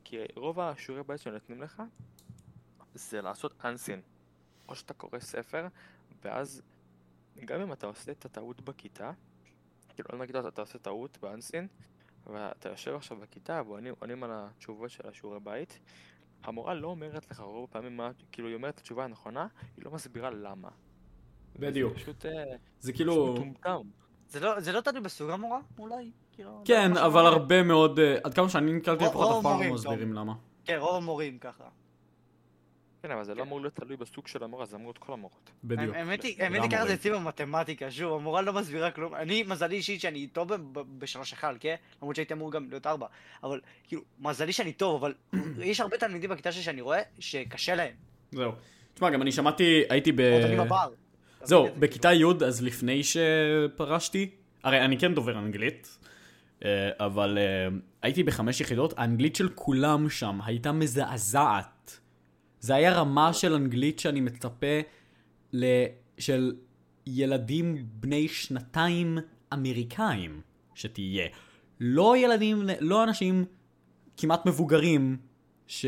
כי 0.03 0.18
רוב 0.36 0.60
השיעורי 0.60 1.03
בית 1.03 1.20
שנותנים 1.22 1.61
לך 1.61 1.84
זה 2.94 3.22
לעשות 3.22 3.66
אנסין. 3.66 4.02
או 4.70 4.76
שאתה 4.76 4.94
קורא 4.94 5.20
ספר, 5.20 5.68
ואז 6.24 6.61
גם 7.45 7.61
אם 7.61 7.74
אתה 7.74 7.88
עושה 7.88 8.11
את 8.11 8.26
הטעות 8.26 8.61
בכיתה, 8.61 9.11
כאילו 9.95 10.18
נגיד 10.20 10.36
אתה, 10.36 10.48
אתה 10.48 10.61
עושה 10.61 10.78
טעות 10.80 11.18
באנסין, 11.22 11.68
ואתה 12.27 12.69
יושב 12.69 12.95
עכשיו 12.95 13.17
בכיתה 13.17 13.61
ועונים 13.67 13.93
עונים 13.99 14.23
על 14.23 14.29
התשובות 14.33 14.89
של 14.89 15.07
השיעורי 15.09 15.39
בית, 15.39 15.79
המורה 16.43 16.73
לא 16.73 16.87
אומרת 16.87 17.31
לך 17.31 17.39
רוב 17.39 17.63
הפעמים 17.69 17.97
מה, 17.97 18.09
כאילו 18.31 18.47
היא 18.47 18.55
אומרת 18.55 18.73
את 18.73 18.79
התשובה 18.79 19.03
הנכונה, 19.03 19.47
היא 19.77 19.85
לא 19.85 19.91
מסבירה 19.91 20.29
למה. 20.29 20.69
בדיוק. 21.59 21.93
זה 21.93 21.99
פשוט, 21.99 22.25
אה, 22.25 22.31
זה 22.79 22.93
כאילו... 22.93 23.33
מטומטם. 23.33 23.81
זה 24.27 24.39
לא- 24.39 24.59
זה 24.59 24.71
לא 24.71 24.81
תלוי 24.81 25.01
בסוג 25.01 25.29
המורה, 25.29 25.59
אולי? 25.79 26.11
כאילו, 26.31 26.61
כן, 26.65 26.91
לא 26.95 27.05
אבל 27.05 27.21
משהו- 27.21 27.33
הרבה 27.33 27.63
מאוד... 27.63 27.99
אה, 27.99 28.17
עד 28.23 28.33
כמה 28.33 28.49
שאני 28.49 28.73
נתקלתי 28.73 29.03
לפחות 29.03 29.27
רוב 29.27 29.47
אף 29.47 29.51
פעם 29.53 29.67
לא 29.67 29.73
מסבירים 29.73 30.13
למה. 30.13 30.33
כן, 30.65 30.77
רוב 30.79 30.95
המורים 30.95 31.37
ככה. 31.39 31.63
כן, 33.01 33.11
אבל 33.11 33.23
זה 33.23 33.31
כן. 33.31 33.38
לא 33.38 33.43
אמור 33.43 33.61
להיות 33.61 33.76
תלוי 33.76 33.97
בסוג 33.97 34.27
של 34.27 34.43
המורה, 34.43 34.65
זה 34.65 34.76
אמור 34.76 34.88
להיות 34.88 34.97
כל 34.97 35.13
המורות. 35.13 35.49
בדיוק. 35.63 35.95
האמת 35.95 36.23
היא, 36.23 36.43
האמת 36.43 36.61
היא 36.61 36.71
ככה 36.71 36.88
זה. 36.88 36.93
אצלי 36.93 37.11
במתמטיקה, 37.11 37.91
שוב, 37.91 38.13
המורה 38.19 38.41
לא 38.41 38.53
מסבירה 38.53 38.91
כלום. 38.91 39.15
אני, 39.15 39.43
מזלי 39.43 39.76
אישית 39.76 40.01
שאני 40.01 40.27
טוב 40.27 40.53
ב- 40.53 40.80
ב- 40.80 40.99
בשלוש 40.99 41.34
אחד, 41.34 41.53
כן? 41.59 41.76
למרות 42.01 42.15
שהייתי 42.15 42.34
אמור 42.34 42.51
גם 42.51 42.69
להיות 42.69 42.88
ארבע. 42.88 43.07
אבל, 43.43 43.59
כאילו, 43.88 44.01
מזלי 44.19 44.53
שאני 44.53 44.73
טוב, 44.73 45.03
אבל 45.03 45.13
יש 45.63 45.80
הרבה 45.80 45.97
תלמידים 45.97 46.30
בכיתה 46.30 46.51
שלי 46.51 46.63
שאני 46.63 46.81
רואה 46.81 47.01
שקשה 47.19 47.76
להם. 47.76 47.93
זהו. 48.31 48.51
תשמע, 48.93 49.09
גם 49.09 49.21
אני 49.21 49.31
שמעתי, 49.31 49.81
הייתי 49.89 50.11
ב... 50.11 50.21
זהו, 51.43 51.67
בכיתה 51.80 52.13
י' 52.13 52.23
אז 52.45 52.63
לפני 52.63 53.01
שפרשתי, 53.03 54.30
הרי 54.63 54.85
אני 54.85 54.97
כן 54.97 55.13
דובר 55.13 55.39
אנגלית, 55.39 55.97
אה, 56.65 56.89
אבל 56.99 57.38
אה, 57.38 57.67
הייתי 58.01 58.23
בחמש 58.23 58.61
יחידות, 58.61 58.93
האנגלית 58.97 59.35
של 59.35 59.49
כולם 59.55 60.09
שם 60.09 60.39
הייתה 60.45 60.71
מזעזעת. 60.71 61.65
זה 62.60 62.76
היה 62.76 62.94
רמה 62.94 63.34
של 63.34 63.53
אנגלית 63.53 63.99
שאני 63.99 64.22
מצפה 64.22 64.80
ל... 65.53 65.65
של 66.18 66.56
ילדים 67.07 67.86
בני 67.94 68.27
שנתיים 68.27 69.18
אמריקאים 69.53 70.41
שתהיה. 70.76 71.27
לא 71.80 72.18
ילדים, 72.18 72.64
לא 72.80 73.03
אנשים 73.03 73.45
כמעט 74.18 74.45
מבוגרים, 74.45 75.18
ש... 75.68 75.86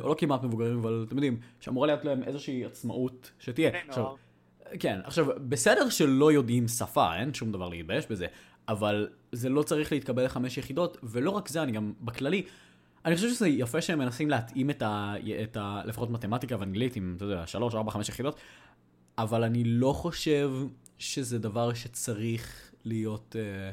או 0.00 0.08
לא 0.08 0.14
כמעט 0.18 0.42
מבוגרים, 0.42 0.78
אבל 0.78 1.04
אתם 1.06 1.16
יודעים, 1.16 1.40
שאמורה 1.60 1.86
להיות 1.86 2.04
להם 2.04 2.22
איזושהי 2.22 2.64
עצמאות 2.64 3.30
שתהיה. 3.38 3.70
עכשיו. 3.88 4.06
כן, 4.80 5.00
עכשיו, 5.04 5.26
בסדר 5.48 5.88
שלא 5.88 6.32
יודעים 6.32 6.68
שפה, 6.68 7.16
אין 7.16 7.34
שום 7.34 7.52
דבר 7.52 7.68
להתבייש 7.68 8.06
בזה, 8.06 8.26
אבל 8.68 9.08
זה 9.32 9.48
לא 9.48 9.62
צריך 9.62 9.92
להתקבל 9.92 10.24
לחמש 10.24 10.58
יחידות, 10.58 10.96
ולא 11.02 11.30
רק 11.30 11.48
זה, 11.48 11.62
אני 11.62 11.72
גם, 11.72 11.92
בכללי, 12.00 12.42
אני 13.04 13.16
חושב 13.16 13.28
שזה 13.28 13.48
יפה 13.48 13.80
שהם 13.80 13.98
מנסים 13.98 14.30
להתאים 14.30 14.70
את 14.70 14.82
ה... 14.82 15.14
את 15.42 15.56
ה 15.56 15.82
לפחות 15.84 16.10
מתמטיקה 16.10 16.56
ואנגלית 16.60 16.96
עם, 16.96 17.14
אתה 17.16 17.24
יודע, 17.24 17.46
שלוש, 17.46 17.74
ארבע, 17.74 17.90
חמש 17.90 18.08
יחידות, 18.08 18.36
אבל 19.18 19.44
אני 19.44 19.64
לא 19.64 19.92
חושב 19.92 20.50
שזה 20.98 21.38
דבר 21.38 21.74
שצריך 21.74 22.72
להיות 22.84 23.36
אה, 23.38 23.70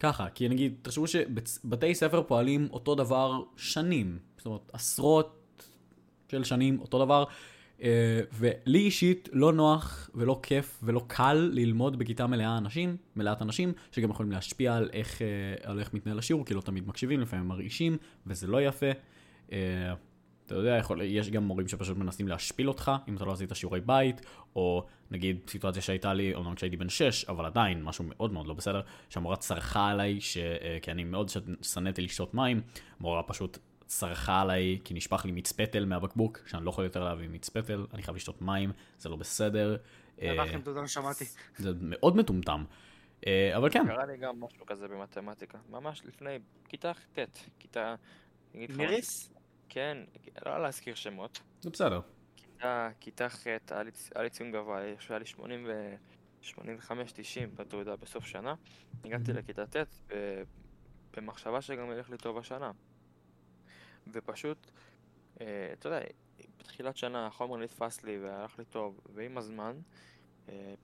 ככה, 0.00 0.28
כי 0.28 0.48
נגיד, 0.48 0.74
תחשבו 0.82 1.06
שבתי 1.06 1.94
ספר 1.94 2.22
פועלים 2.22 2.68
אותו 2.70 2.94
דבר 2.94 3.42
שנים, 3.56 4.18
זאת 4.36 4.46
אומרת, 4.46 4.70
עשרות 4.72 5.64
של 6.30 6.44
שנים, 6.44 6.80
אותו 6.80 7.04
דבר. 7.04 7.24
Uh, 7.78 7.82
ולי 8.32 8.78
אישית 8.78 9.28
לא 9.32 9.52
נוח 9.52 10.10
ולא 10.14 10.40
כיף 10.42 10.80
ולא 10.82 11.04
קל 11.06 11.50
ללמוד 11.52 11.98
בכיתה 11.98 12.26
מלאה 12.26 12.58
אנשים, 12.58 12.96
מלאת 13.16 13.42
אנשים, 13.42 13.72
שגם 13.92 14.10
יכולים 14.10 14.32
להשפיע 14.32 14.76
על 14.76 14.90
איך, 14.92 15.18
uh, 15.18 15.22
על 15.68 15.80
איך 15.80 15.94
מתנהל 15.94 16.18
השיעור, 16.18 16.44
כי 16.44 16.54
לא 16.54 16.60
תמיד 16.60 16.88
מקשיבים, 16.88 17.20
לפעמים 17.20 17.48
מרעישים, 17.48 17.96
וזה 18.26 18.46
לא 18.46 18.62
יפה. 18.62 18.86
Uh, 19.48 19.52
אתה 20.46 20.54
יודע, 20.54 20.76
יכול, 20.76 21.00
יש 21.02 21.30
גם 21.30 21.44
מורים 21.44 21.68
שפשוט 21.68 21.96
מנסים 21.96 22.28
להשפיל 22.28 22.68
אותך, 22.68 22.92
אם 23.08 23.16
אתה 23.16 23.24
לא 23.24 23.32
עשית 23.32 23.50
שיעורי 23.54 23.80
בית, 23.80 24.20
או 24.56 24.86
נגיד 25.10 25.38
סיטואציה 25.48 25.82
שהייתה 25.82 26.14
לי, 26.14 26.34
אומנם 26.34 26.54
כשהייתי 26.54 26.76
בן 26.76 26.88
6, 26.88 27.24
אבל 27.24 27.44
עדיין, 27.44 27.82
משהו 27.82 28.04
מאוד 28.08 28.32
מאוד 28.32 28.46
לא 28.46 28.54
בסדר, 28.54 28.80
שהמורה 29.08 29.36
צרחה 29.36 29.88
עליי, 29.88 30.20
ש, 30.20 30.38
כי 30.82 30.90
אני 30.90 31.04
מאוד 31.04 31.30
שנאתי 31.62 32.02
לשתות 32.02 32.34
מים, 32.34 32.60
המורה 33.00 33.22
פשוט 33.22 33.58
צרחה 33.86 34.40
עליי 34.40 34.78
כי 34.84 34.94
נשפך 34.94 35.24
לי 35.24 35.32
מיץ 35.32 35.52
פטל 35.52 35.84
מהבקבוק, 35.84 36.38
שאני 36.46 36.64
לא 36.64 36.70
יכול 36.70 36.84
יותר 36.84 37.04
להביא 37.04 37.28
מיץ 37.28 37.48
פטל, 37.48 37.86
אני 37.94 38.02
חייב 38.02 38.16
לשתות 38.16 38.42
מים, 38.42 38.72
זה 38.98 39.08
לא 39.08 39.16
בסדר. 39.16 39.76
אה. 40.22 40.30
זה 41.56 41.70
מאוד 41.80 42.16
מטומטם. 42.16 42.64
אה, 43.26 43.56
אבל 43.56 43.70
כן, 43.70 43.86
קרה 43.86 44.06
לי 44.06 44.16
גם 44.16 44.40
משהו 44.40 44.66
כזה 44.66 44.88
במתמטיקה. 44.88 45.58
ממש 45.70 46.02
לפני 46.04 46.38
כיתה 46.68 46.92
ט', 47.12 47.18
כיתה... 47.58 47.94
מיריס? 48.54 49.32
כן, 49.68 49.98
לא 50.46 50.62
להזכיר 50.62 50.94
שמות. 50.94 51.40
זה 51.60 51.70
בסדר. 51.70 52.00
כיתה, 52.36 52.88
כיתה 53.00 53.28
ח', 53.28 53.46
היה 53.46 53.82
לי- 53.82 53.90
היה 54.14 54.28
ציון 54.28 54.52
גבוה, 54.52 54.80
שהיה 54.98 55.18
לי 55.18 55.26
80 55.26 55.66
ו... 55.68 55.94
85-90 56.42 56.56
בתעודה 57.54 57.96
בסוף 57.96 58.26
שנה. 58.26 58.54
הגעתי. 59.04 59.32
לכיתה 59.32 59.66
ט' 59.66 59.76
ב- 60.08 60.42
במחשבה 61.16 61.62
שגם 61.62 61.92
ילך 61.92 62.10
לי 62.10 62.16
טוב 62.18 62.38
השנה. 62.38 62.70
ופשוט, 64.12 64.70
אה, 65.40 65.70
אתה 65.72 65.88
יודע, 65.88 66.00
בתחילת 66.58 66.96
שנה 66.96 67.26
החומר 67.26 67.56
נתפס 67.56 68.02
לי 68.02 68.18
והלך 68.18 68.58
לי 68.58 68.64
טוב, 68.64 69.00
ועם 69.14 69.38
הזמן, 69.38 69.76
אה, 70.48 70.74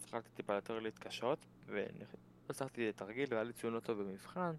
התחלתי 0.00 0.28
טיפה 0.34 0.54
יותר 0.54 0.78
להתקשות, 0.78 1.46
ולא 1.66 2.06
הצלחתי 2.50 2.88
לתרגיל 2.88 3.26
והיה 3.30 3.42
לי 3.42 3.52
ציון 3.52 3.72
לא 3.72 3.80
טוב 3.80 4.02
במבחן, 4.02 4.54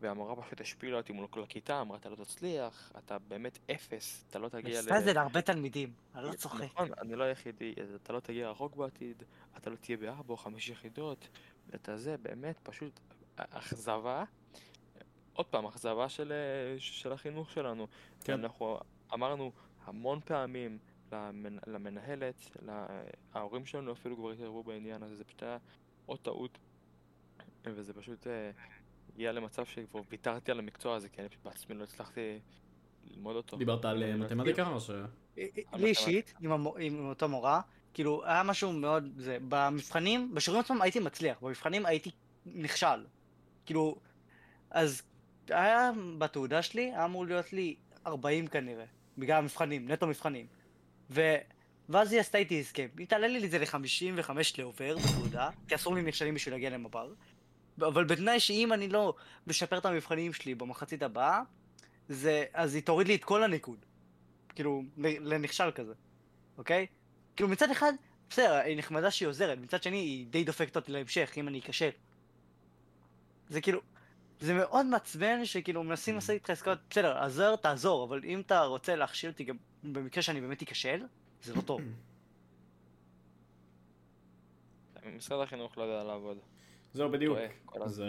והמורה 0.00 0.42
פשוט 0.42 0.60
השפילה 0.60 0.96
אותי 0.96 1.12
מול 1.12 1.26
כל 1.26 1.42
הכיתה, 1.42 1.80
אמרה 1.80 1.98
אתה 1.98 2.08
לא 2.08 2.16
תצליח, 2.16 2.92
אתה 2.98 3.18
באמת 3.18 3.58
אפס, 3.70 4.24
אתה 4.30 4.38
לא 4.38 4.48
תגיע 4.48 4.80
ל... 4.80 5.04
זה 5.04 5.12
להרבה 5.12 5.42
תלמידים, 5.42 5.92
אני 6.14 6.24
לא 6.24 6.32
צוחק. 6.32 6.64
נכון, 6.64 6.88
אני 6.98 7.14
לא 7.14 7.24
היחידי, 7.24 7.74
אתה 8.02 8.12
לא 8.12 8.20
תגיע 8.20 8.50
רחוק 8.50 8.76
בעתיד, 8.76 9.22
אתה 9.56 9.70
לא 9.70 9.76
תהיה 9.76 9.96
בארבע 9.96 10.32
או 10.32 10.36
חמש 10.36 10.68
יחידות, 10.68 11.28
ואתה 11.66 11.96
זה 11.96 12.16
באמת 12.16 12.58
פשוט 12.62 13.00
אכזבה, 13.36 14.24
עוד 15.36 15.46
פעם, 15.46 15.66
אכזבה 15.66 16.08
של, 16.08 16.32
אה, 16.32 16.76
של 16.78 17.12
החינוך 17.12 17.50
שלנו. 17.50 17.86
כן. 18.24 18.32
אנחנו 18.32 18.78
אמרנו 19.14 19.52
המון 19.84 20.20
פעמים 20.24 20.78
למנ... 21.12 21.58
למנהלת, 21.66 22.50
לה... 22.62 22.86
ההורים 23.32 23.66
שלנו 23.66 23.92
אפילו 23.92 24.16
כבר 24.16 24.30
התערבו 24.30 24.62
בעניין 24.62 25.02
הזה, 25.02 25.16
זה 25.16 25.24
פשוט 25.24 25.42
היה 25.42 25.58
עוד 26.06 26.18
טעות, 26.18 26.58
וזה 27.64 27.94
פשוט 27.94 28.26
אה, 28.26 28.50
הגיע 29.14 29.32
למצב 29.32 29.64
שכבר 29.64 30.00
ויתרתי 30.10 30.50
על 30.50 30.58
המקצוע 30.58 30.96
הזה, 30.96 31.08
כי 31.08 31.20
אני 31.20 31.28
פשוט 31.28 31.44
בעצמי 31.44 31.74
לא 31.74 31.84
הצלחתי 31.84 32.38
ללמוד 33.04 33.36
אותו. 33.36 33.56
דיברת 33.56 33.84
על 33.84 34.02
אה, 34.02 34.16
מתמטיקה 34.16 34.68
או 34.68 34.80
ש... 34.80 34.90
לי 35.72 35.86
אישית, 35.86 36.34
עם 36.78 37.08
אותה 37.08 37.26
מורה, 37.26 37.60
כאילו, 37.94 38.24
היה 38.24 38.42
משהו 38.42 38.72
מאוד, 38.72 39.04
זה, 39.16 39.38
במבחנים, 39.48 40.34
בשיעורים 40.34 40.64
עצמם 40.64 40.82
הייתי 40.82 41.00
מצליח, 41.00 41.42
במבחנים 41.42 41.86
הייתי 41.86 42.10
נכשל. 42.46 43.06
כאילו, 43.66 43.96
אז 44.70 45.02
היה 45.48 45.90
בתעודה 46.18 46.62
שלי, 46.62 46.82
היה 46.82 47.04
אמור 47.04 47.26
להיות 47.26 47.52
לי 47.52 47.76
40 48.06 48.46
כנראה, 48.46 48.84
בגלל 49.18 49.38
המבחנים, 49.38 49.90
נטו 49.90 50.06
מבחנים. 50.06 50.46
ו... 51.10 51.36
ואז 51.88 52.12
היא 52.12 52.20
עשתה 52.20 52.38
איתי 52.38 52.60
הסכם, 52.60 52.86
היא 52.98 53.06
תעלה 53.06 53.26
לי 53.26 53.46
את 53.46 53.50
זה 53.50 53.58
ל-55 53.58 54.30
לעובר 54.58 54.96
בתעודה, 54.96 55.50
כי 55.68 55.74
אסור 55.74 55.94
לי 55.94 56.02
נכשלים 56.02 56.34
בשביל 56.34 56.54
להגיע 56.54 56.70
למב"ר. 56.70 57.12
אבל 57.78 58.04
בתנאי 58.04 58.40
שאם 58.40 58.72
אני 58.72 58.88
לא 58.88 59.14
משפר 59.46 59.78
את 59.78 59.86
המבחנים 59.86 60.32
שלי 60.32 60.54
במחצית 60.54 61.02
הבאה, 61.02 61.42
זה, 62.08 62.44
אז 62.52 62.74
היא 62.74 62.82
תוריד 62.82 63.06
לי 63.06 63.14
את 63.14 63.24
כל 63.24 63.42
הניקוד. 63.42 63.86
כאילו, 64.54 64.82
לנכשל 64.98 65.70
כזה, 65.70 65.92
אוקיי? 66.58 66.86
כאילו 67.36 67.48
מצד 67.48 67.70
אחד, 67.70 67.92
בסדר, 68.30 68.54
היא 68.54 68.78
נחמדה 68.78 69.10
שהיא 69.10 69.28
עוזרת, 69.28 69.58
מצד 69.58 69.82
שני 69.82 69.96
היא 69.96 70.26
די 70.26 70.44
דופקת 70.44 70.76
אותי 70.76 70.92
להמשך, 70.92 71.32
אם 71.36 71.48
אני 71.48 71.58
אכשל. 71.58 71.90
זה 73.48 73.60
כאילו, 73.60 73.80
זה 74.40 74.54
מאוד 74.54 74.86
מעצבן 74.86 75.44
שכאילו 75.44 75.82
מנסים 75.84 76.14
לעשות 76.14 76.30
איתך 76.30 76.50
עסקאות, 76.50 76.78
בסדר, 76.90 77.18
עזר, 77.18 77.56
תעזור, 77.56 78.04
אבל 78.04 78.20
אם 78.24 78.40
אתה 78.40 78.64
רוצה 78.64 78.96
להכשיל 78.96 79.30
אותי 79.30 79.44
גם 79.44 79.56
במקרה 79.84 80.22
שאני 80.22 80.40
באמת 80.40 80.62
אכשל, 80.62 81.00
זה 81.42 81.54
לא 81.54 81.60
טוב. 81.60 81.80
משרד 85.16 85.42
החינוך 85.42 85.78
לא 85.78 85.82
יודע 85.82 86.04
לעבוד. 86.04 86.36
זהו 86.92 87.10
בדיוק. 87.10 87.38
זה. 87.86 88.06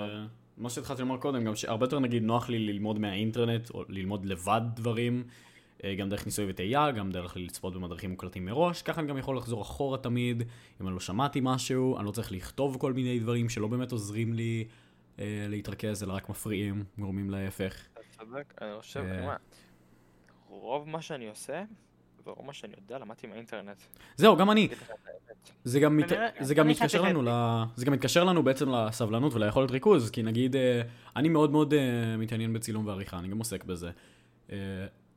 מה 0.57 0.69
שהתחלתי 0.69 1.01
לומר 1.01 1.17
קודם, 1.17 1.43
גם 1.43 1.55
שהרבה 1.55 1.85
יותר 1.85 1.99
נגיד 1.99 2.23
נוח 2.23 2.49
לי 2.49 2.59
ללמוד 2.59 2.99
מהאינטרנט, 2.99 3.69
או 3.69 3.83
ללמוד 3.89 4.25
לבד 4.25 4.61
דברים, 4.73 5.23
אה, 5.83 5.95
גם 5.95 6.09
דרך 6.09 6.25
ניסוי 6.25 6.45
וטעייה, 6.49 6.91
גם 6.91 7.11
דרך 7.11 7.37
לצפות 7.37 7.73
במדריכים 7.73 8.09
מוקלטים 8.09 8.45
מראש, 8.45 8.81
ככה 8.81 9.01
אני 9.01 9.07
גם 9.07 9.17
יכול 9.17 9.37
לחזור 9.37 9.61
אחורה 9.61 9.97
תמיד, 9.97 10.43
אם 10.81 10.87
אני 10.87 10.93
לא 10.93 10.99
שמעתי 10.99 11.39
משהו, 11.43 11.97
אני 11.97 12.05
לא 12.05 12.11
צריך 12.11 12.31
לכתוב 12.31 12.77
כל 12.79 12.93
מיני 12.93 13.19
דברים 13.19 13.49
שלא 13.49 13.67
באמת 13.67 13.91
עוזרים 13.91 14.33
לי 14.33 14.67
להתרכז, 15.49 16.03
אלא 16.03 16.13
רק 16.13 16.29
מפריעים, 16.29 16.83
גורמים 16.99 17.29
להפך. 17.29 17.75
אתה 17.93 18.01
צודק, 18.25 18.53
אני 18.61 18.81
חושב, 18.81 18.99
אה. 18.99 19.11
אני 19.11 19.21
אומר, 19.21 19.35
רוב 20.49 20.89
מה 20.89 21.01
שאני 21.01 21.29
עושה, 21.29 21.63
ורוב 22.25 22.45
מה 22.45 22.53
שאני 22.53 22.73
יודע, 22.81 22.97
למדתי 22.99 23.27
מהאינטרנט. 23.27 23.77
זהו, 24.15 24.35
גם 24.37 24.51
אני. 24.51 24.67
זה 25.63 25.79
גם, 25.79 25.97
מת... 25.97 26.09
כנראה- 26.09 26.29
זה 26.39 26.53
גם 26.55 26.65
אני 26.65 26.73
מתקשר 26.73 27.01
לנו 27.01 27.21
ל... 27.21 27.27
זה 27.75 27.85
גם 27.85 27.93
מתקשר 27.93 28.23
לנו 28.23 28.43
בעצם 28.43 28.69
לסבלנות 28.69 29.33
וליכולת 29.33 29.71
ריכוז, 29.71 30.09
כי 30.09 30.23
נגיד, 30.23 30.55
אה, 30.55 30.81
אני 31.15 31.29
מאוד 31.29 31.51
מאוד 31.51 31.73
אה, 31.73 31.79
מתעניין 32.17 32.53
בצילום 32.53 32.87
ועריכה, 32.87 33.19
אני 33.19 33.27
גם 33.27 33.37
עוסק 33.37 33.63
בזה. 33.63 33.89
אה, 34.51 34.57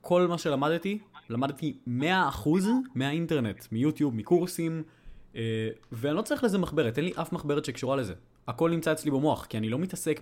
כל 0.00 0.26
מה 0.26 0.38
שלמדתי, 0.38 0.98
למדתי 1.30 1.76
100% 1.86 1.90
מהאינטרנט, 2.94 3.64
מיוטיוב, 3.72 4.14
מקורסים, 4.14 4.82
אה, 5.36 5.68
ואני 5.92 6.16
לא 6.16 6.22
צריך 6.22 6.44
לזה 6.44 6.58
מחברת, 6.58 6.96
אין 6.98 7.04
לי 7.04 7.12
אף 7.20 7.32
מחברת 7.32 7.64
שקשורה 7.64 7.96
לזה. 7.96 8.14
הכל 8.50 8.70
נמצא 8.70 8.92
אצלי 8.92 9.10
במוח, 9.10 9.46
כי 9.46 9.58
אני 9.58 9.68
לא 9.68 9.78
מתעסק 9.78 10.20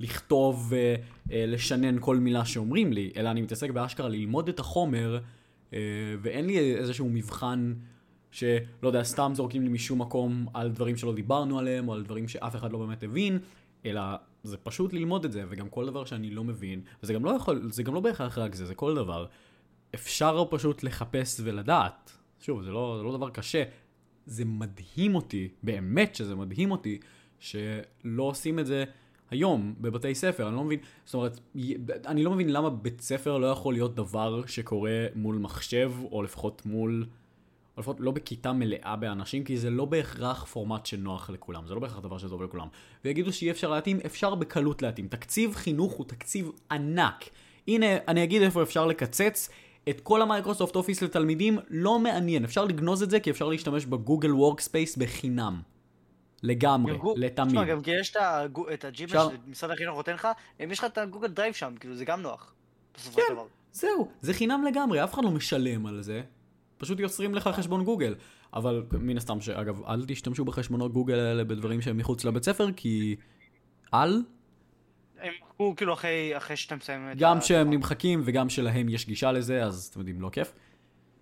בלכתוב 0.00 0.72
ולשנן 1.28 1.96
כל 2.00 2.16
מילה 2.16 2.44
שאומרים 2.44 2.92
לי, 2.92 3.12
אלא 3.16 3.30
אני 3.30 3.42
מתעסק 3.42 3.70
באשכרה 3.70 4.08
ללמוד 4.08 4.48
את 4.48 4.60
החומר, 4.60 5.18
אה, 5.72 5.78
ואין 6.22 6.46
לי 6.46 6.76
איזשהו 6.76 7.08
מבחן 7.08 7.74
שלא 8.30 8.58
יודע, 8.82 9.02
סתם 9.02 9.32
זורקים 9.34 9.62
לי 9.62 9.68
משום 9.68 10.00
מקום 10.00 10.46
על 10.54 10.70
דברים 10.70 10.96
שלא 10.96 11.14
דיברנו 11.14 11.58
עליהם, 11.58 11.88
או 11.88 11.94
על 11.94 12.02
דברים 12.02 12.28
שאף 12.28 12.56
אחד 12.56 12.72
לא 12.72 12.78
באמת 12.78 13.02
הבין, 13.02 13.38
אלא 13.86 14.00
זה 14.42 14.56
פשוט 14.56 14.92
ללמוד 14.92 15.24
את 15.24 15.32
זה, 15.32 15.44
וגם 15.48 15.68
כל 15.68 15.86
דבר 15.86 16.04
שאני 16.04 16.30
לא 16.30 16.44
מבין, 16.44 16.80
וזה 17.02 17.12
גם 17.12 17.24
לא 17.24 17.30
יכול, 17.30 17.68
זה 17.72 17.82
גם 17.82 17.94
לא 17.94 18.00
בהכרח 18.00 18.38
רק 18.38 18.54
זה, 18.54 18.66
זה 18.66 18.74
כל 18.74 18.94
דבר. 18.94 19.26
אפשר 19.94 20.44
פשוט 20.50 20.82
לחפש 20.82 21.40
ולדעת. 21.44 22.12
שוב, 22.40 22.62
זה 22.62 22.70
לא, 22.70 22.94
זה 22.98 23.02
לא 23.04 23.16
דבר 23.16 23.30
קשה. 23.30 23.62
זה 24.26 24.44
מדהים 24.44 25.14
אותי, 25.14 25.48
באמת 25.62 26.14
שזה 26.14 26.34
מדהים 26.34 26.70
אותי, 26.70 26.98
שלא 27.40 28.22
עושים 28.22 28.58
את 28.58 28.66
זה 28.66 28.84
היום 29.30 29.74
בבתי 29.80 30.14
ספר. 30.14 30.48
אני 30.48 30.56
לא 30.56 30.64
מבין, 30.64 30.78
זאת 31.04 31.14
אומרת, 31.14 31.40
אני 32.06 32.24
לא 32.24 32.30
מבין 32.30 32.52
למה 32.52 32.70
בית 32.70 33.00
ספר 33.00 33.38
לא 33.38 33.46
יכול 33.46 33.74
להיות 33.74 33.94
דבר 33.94 34.46
שקורה 34.46 35.06
מול 35.14 35.36
מחשב, 35.36 35.92
או 36.12 36.22
לפחות 36.22 36.62
מול... 36.66 37.06
או 37.76 37.80
לפחות 37.80 37.96
לא 38.00 38.10
בכיתה 38.10 38.52
מלאה 38.52 38.96
באנשים, 38.96 39.44
כי 39.44 39.58
זה 39.58 39.70
לא 39.70 39.84
בהכרח 39.84 40.44
פורמט 40.44 40.86
שנוח 40.86 41.30
לכולם, 41.30 41.66
זה 41.66 41.74
לא 41.74 41.80
בהכרח 41.80 41.98
דבר 41.98 42.18
שטוב 42.18 42.42
לכולם. 42.42 42.66
ויגידו 43.04 43.32
שאי 43.32 43.50
אפשר 43.50 43.70
להתאים, 43.70 44.00
אפשר 44.06 44.34
בקלות 44.34 44.82
להתאים. 44.82 45.08
תקציב 45.08 45.54
חינוך 45.54 45.92
הוא 45.92 46.06
תקציב 46.06 46.50
ענק. 46.70 47.24
הנה, 47.68 47.86
אני 48.08 48.24
אגיד 48.24 48.42
איפה 48.42 48.62
אפשר 48.62 48.86
לקצץ. 48.86 49.50
את 49.88 50.00
כל 50.00 50.22
ה 50.22 50.27
Microsoft 50.27 50.76
Office 50.76 51.02
לתלמידים 51.02 51.58
לא 51.70 51.98
מעניין, 51.98 52.44
אפשר 52.44 52.64
לגנוז 52.64 53.02
את 53.02 53.10
זה 53.10 53.20
כי 53.20 53.30
אפשר 53.30 53.48
להשתמש 53.48 53.86
ב 53.86 53.93
Google 53.93 54.32
Workspace 54.32 54.96
בחינם. 54.96 55.60
לגמרי, 56.42 56.92
גם 56.92 56.98
גו- 56.98 57.14
לתמיד. 57.16 57.48
תשמע, 57.48 57.64
גם 57.64 57.82
כי 57.82 57.90
יש 58.00 58.16
את 58.72 58.84
ה 58.84 58.88
Gmail 58.88 59.08
אפשר- 59.10 59.28
שמשרד 59.46 59.70
החינוך 59.70 59.96
נותן 59.96 60.14
לך, 60.14 60.28
אם 60.64 60.70
יש 60.70 60.78
לך 60.78 60.84
את 60.84 60.98
ה 60.98 61.02
Google 61.02 61.28
Drive 61.28 61.54
שם, 61.54 61.74
כאילו 61.80 61.96
זה 61.96 62.04
גם 62.04 62.22
נוח. 62.22 62.54
בסופו 62.94 63.16
כן. 63.20 63.32
דבר. 63.32 63.46
זהו, 63.72 64.08
זה 64.20 64.34
חינם 64.34 64.64
לגמרי, 64.64 65.04
אף 65.04 65.14
אחד 65.14 65.24
לא 65.24 65.30
משלם 65.30 65.86
על 65.86 66.02
זה. 66.02 66.22
פשוט 66.78 67.00
יוצרים 67.00 67.34
לך 67.34 67.48
חשבון 67.48 67.84
גוגל. 67.84 68.14
אבל 68.54 68.82
מן 68.92 69.16
הסתם, 69.16 69.40
שאגב, 69.40 69.82
אל 69.84 70.04
תשתמשו 70.08 70.44
בחשבונות 70.44 70.92
גוגל 70.92 71.18
האלה 71.18 71.44
בדברים 71.44 71.80
שהם 71.80 71.96
מחוץ 71.96 72.24
לבית 72.24 72.44
ספר, 72.44 72.72
כי... 72.76 73.16
אל, 73.94 74.22
הם 75.20 75.32
מחקו 75.42 75.74
כאילו 75.76 75.92
אחרי 75.94 76.36
אחרי 76.36 76.56
שאתה 76.56 76.76
מסיים 76.76 77.12
את 77.12 77.16
גם 77.18 77.36
ה- 77.36 77.40
שהם 77.40 77.70
נמחקים 77.70 78.22
וגם 78.24 78.48
שלהם 78.48 78.88
יש 78.88 79.06
גישה 79.06 79.32
לזה, 79.32 79.64
אז 79.64 79.88
אתם 79.90 79.98
יודעים, 80.00 80.20
לא 80.20 80.28
כיף. 80.28 80.52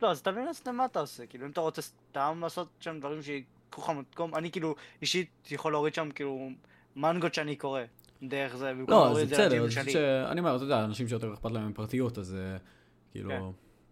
לא, 0.02 0.10
אז 0.10 0.22
תבין 0.22 0.44
לעצמם 0.44 0.76
מה 0.76 0.84
אתה 0.84 1.00
עושה, 1.00 1.26
כאילו 1.26 1.46
אם 1.46 1.50
אתה 1.50 1.60
רוצה 1.60 1.82
סתם 1.82 2.38
לעשות 2.42 2.68
שם 2.80 2.98
דברים 2.98 3.18
לך 3.78 3.90
מקום, 3.90 4.34
אני 4.34 4.50
כאילו 4.50 4.74
אישית 5.02 5.48
יכול 5.50 5.72
להוריד 5.72 5.94
שם 5.94 6.08
כאילו 6.14 6.50
מנגות 6.96 7.34
שאני 7.34 7.56
קורא, 7.56 7.80
דרך 8.22 8.56
זה, 8.56 8.70
במקום 8.70 8.94
לא, 8.94 9.04
להוריד 9.04 9.28
זה 9.28 9.46
את 9.46 9.50
זה 9.50 9.68
זה 9.68 9.70
שלי. 9.70 9.92
אני 10.26 10.40
אומר, 10.40 10.56
אתה 10.56 10.64
יודע, 10.64 10.84
אנשים 10.84 11.08
שיותר 11.08 11.34
אכפת 11.34 11.50
להם 11.50 11.68
מפרטיות, 11.68 12.18
אז 12.18 12.34
אה, 12.34 12.56
כאילו, 13.12 13.30
כן. 13.30 13.42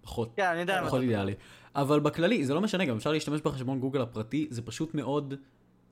פחות 0.01 0.33
כן, 0.37 0.47
אני 0.47 0.61
יודע. 0.61 0.83
פחות 0.87 1.01
אידיאלי. 1.01 1.35
אבל 1.75 2.01
בכללי, 2.01 2.45
זה 2.45 2.55
לא 2.55 2.61
משנה, 2.61 2.85
גם 2.85 2.97
אפשר 2.97 3.13
להשתמש 3.13 3.41
בחשבון 3.41 3.81
גוגל 3.81 4.01
הפרטי, 4.01 4.47
זה 4.51 4.63
פשוט 4.63 4.95
מאוד 4.95 5.35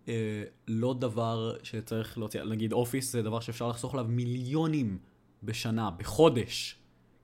אה, 0.08 0.42
לא 0.68 0.94
דבר 0.98 1.56
שצריך 1.62 2.18
להוציא, 2.18 2.42
נגיד 2.42 2.72
אופיס 2.72 3.12
זה 3.12 3.22
דבר 3.22 3.40
שאפשר 3.40 3.68
לחסוך 3.68 3.94
עליו 3.94 4.06
מיליונים 4.08 4.98
בשנה, 5.42 5.90
בחודש. 5.90 6.76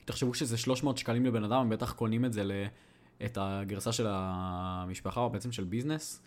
תחשבו 0.05 0.33
שזה 0.33 0.57
300 0.57 0.97
שקלים 0.97 1.25
לבן 1.25 1.43
אדם, 1.43 1.61
הם 1.61 1.69
בטח 1.69 1.93
קונים 1.93 2.25
את 2.25 2.33
זה, 2.33 2.43
ל... 2.43 2.51
את 3.25 3.37
הגרסה 3.41 3.91
של 3.91 4.07
המשפחה, 4.09 5.21
או 5.21 5.29
בעצם 5.29 5.51
של 5.51 5.63
ביזנס, 5.63 6.21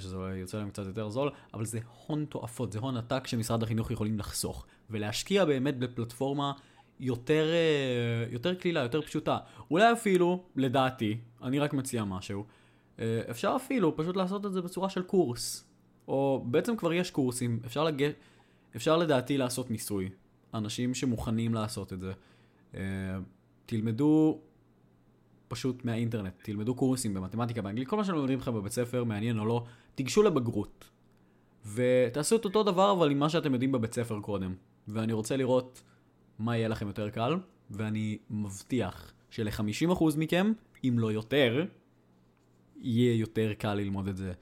שזה 0.00 0.16
יוצא 0.16 0.58
להם 0.58 0.70
קצת 0.70 0.86
יותר 0.86 1.08
זול, 1.08 1.30
אבל 1.54 1.64
זה 1.64 1.78
הון 2.06 2.24
תועפות, 2.24 2.72
זה 2.72 2.78
הון 2.78 2.96
עתק 2.96 3.26
שמשרד 3.26 3.62
החינוך 3.62 3.90
יכולים 3.90 4.18
לחסוך, 4.18 4.66
ולהשקיע 4.90 5.44
באמת 5.44 5.78
בפלטפורמה 5.78 6.52
יותר, 7.00 7.46
אה, 7.52 8.32
יותר 8.32 8.54
קלילה, 8.54 8.80
יותר 8.80 9.02
פשוטה. 9.02 9.38
אולי 9.70 9.92
אפילו, 9.92 10.44
לדעתי, 10.56 11.18
אני 11.42 11.58
רק 11.58 11.72
מציע 11.72 12.04
משהו, 12.04 12.44
אה, 12.98 13.20
אפשר 13.30 13.52
אפילו 13.56 13.96
פשוט 13.96 14.16
לעשות 14.16 14.46
את 14.46 14.52
זה 14.52 14.62
בצורה 14.62 14.90
של 14.90 15.02
קורס. 15.02 15.66
או 16.08 16.44
בעצם 16.46 16.76
כבר 16.76 16.92
יש 16.92 17.10
קורסים, 17.10 17.60
אפשר, 17.66 17.84
לג... 17.84 18.10
אפשר 18.76 18.96
לדעתי 18.96 19.38
לעשות 19.38 19.70
ניסוי. 19.70 20.08
אנשים 20.54 20.94
שמוכנים 20.94 21.54
לעשות 21.54 21.92
את 21.92 22.00
זה. 22.00 22.12
אה, 22.74 22.80
תלמדו 23.66 24.40
פשוט 25.50 25.84
מהאינטרנט, 25.84 26.32
תלמדו 26.42 26.74
קורסים 26.74 27.14
במתמטיקה, 27.14 27.62
באנגלית, 27.62 27.88
כל 27.88 27.96
מה 27.96 28.04
שלומדים 28.04 28.38
לכם 28.38 28.54
בבית 28.54 28.72
ספר, 28.72 29.04
מעניין 29.04 29.38
או 29.38 29.44
לא, 29.44 29.64
תיגשו 29.94 30.22
לבגרות. 30.22 30.90
ותעשו 31.74 32.36
את 32.36 32.44
אותו 32.44 32.62
דבר 32.62 32.92
אבל 32.92 33.10
עם 33.10 33.18
מה 33.18 33.28
שאתם 33.28 33.52
יודעים 33.52 33.72
בבית 33.72 33.94
ספר 33.94 34.20
קודם. 34.20 34.54
ואני 34.88 35.12
רוצה 35.12 35.36
לראות 35.36 35.82
מה 36.38 36.56
יהיה 36.56 36.68
לכם 36.68 36.86
יותר 36.86 37.10
קל, 37.10 37.36
ואני 37.70 38.18
מבטיח 38.30 39.12
של-50% 39.30 40.04
מכם, 40.16 40.52
אם 40.84 40.96
לא 40.98 41.12
יותר, 41.12 41.64
יהיה 42.80 43.14
יותר 43.14 43.52
קל 43.58 43.74
ללמוד 43.74 44.08
את 44.08 44.16
זה 44.16 44.32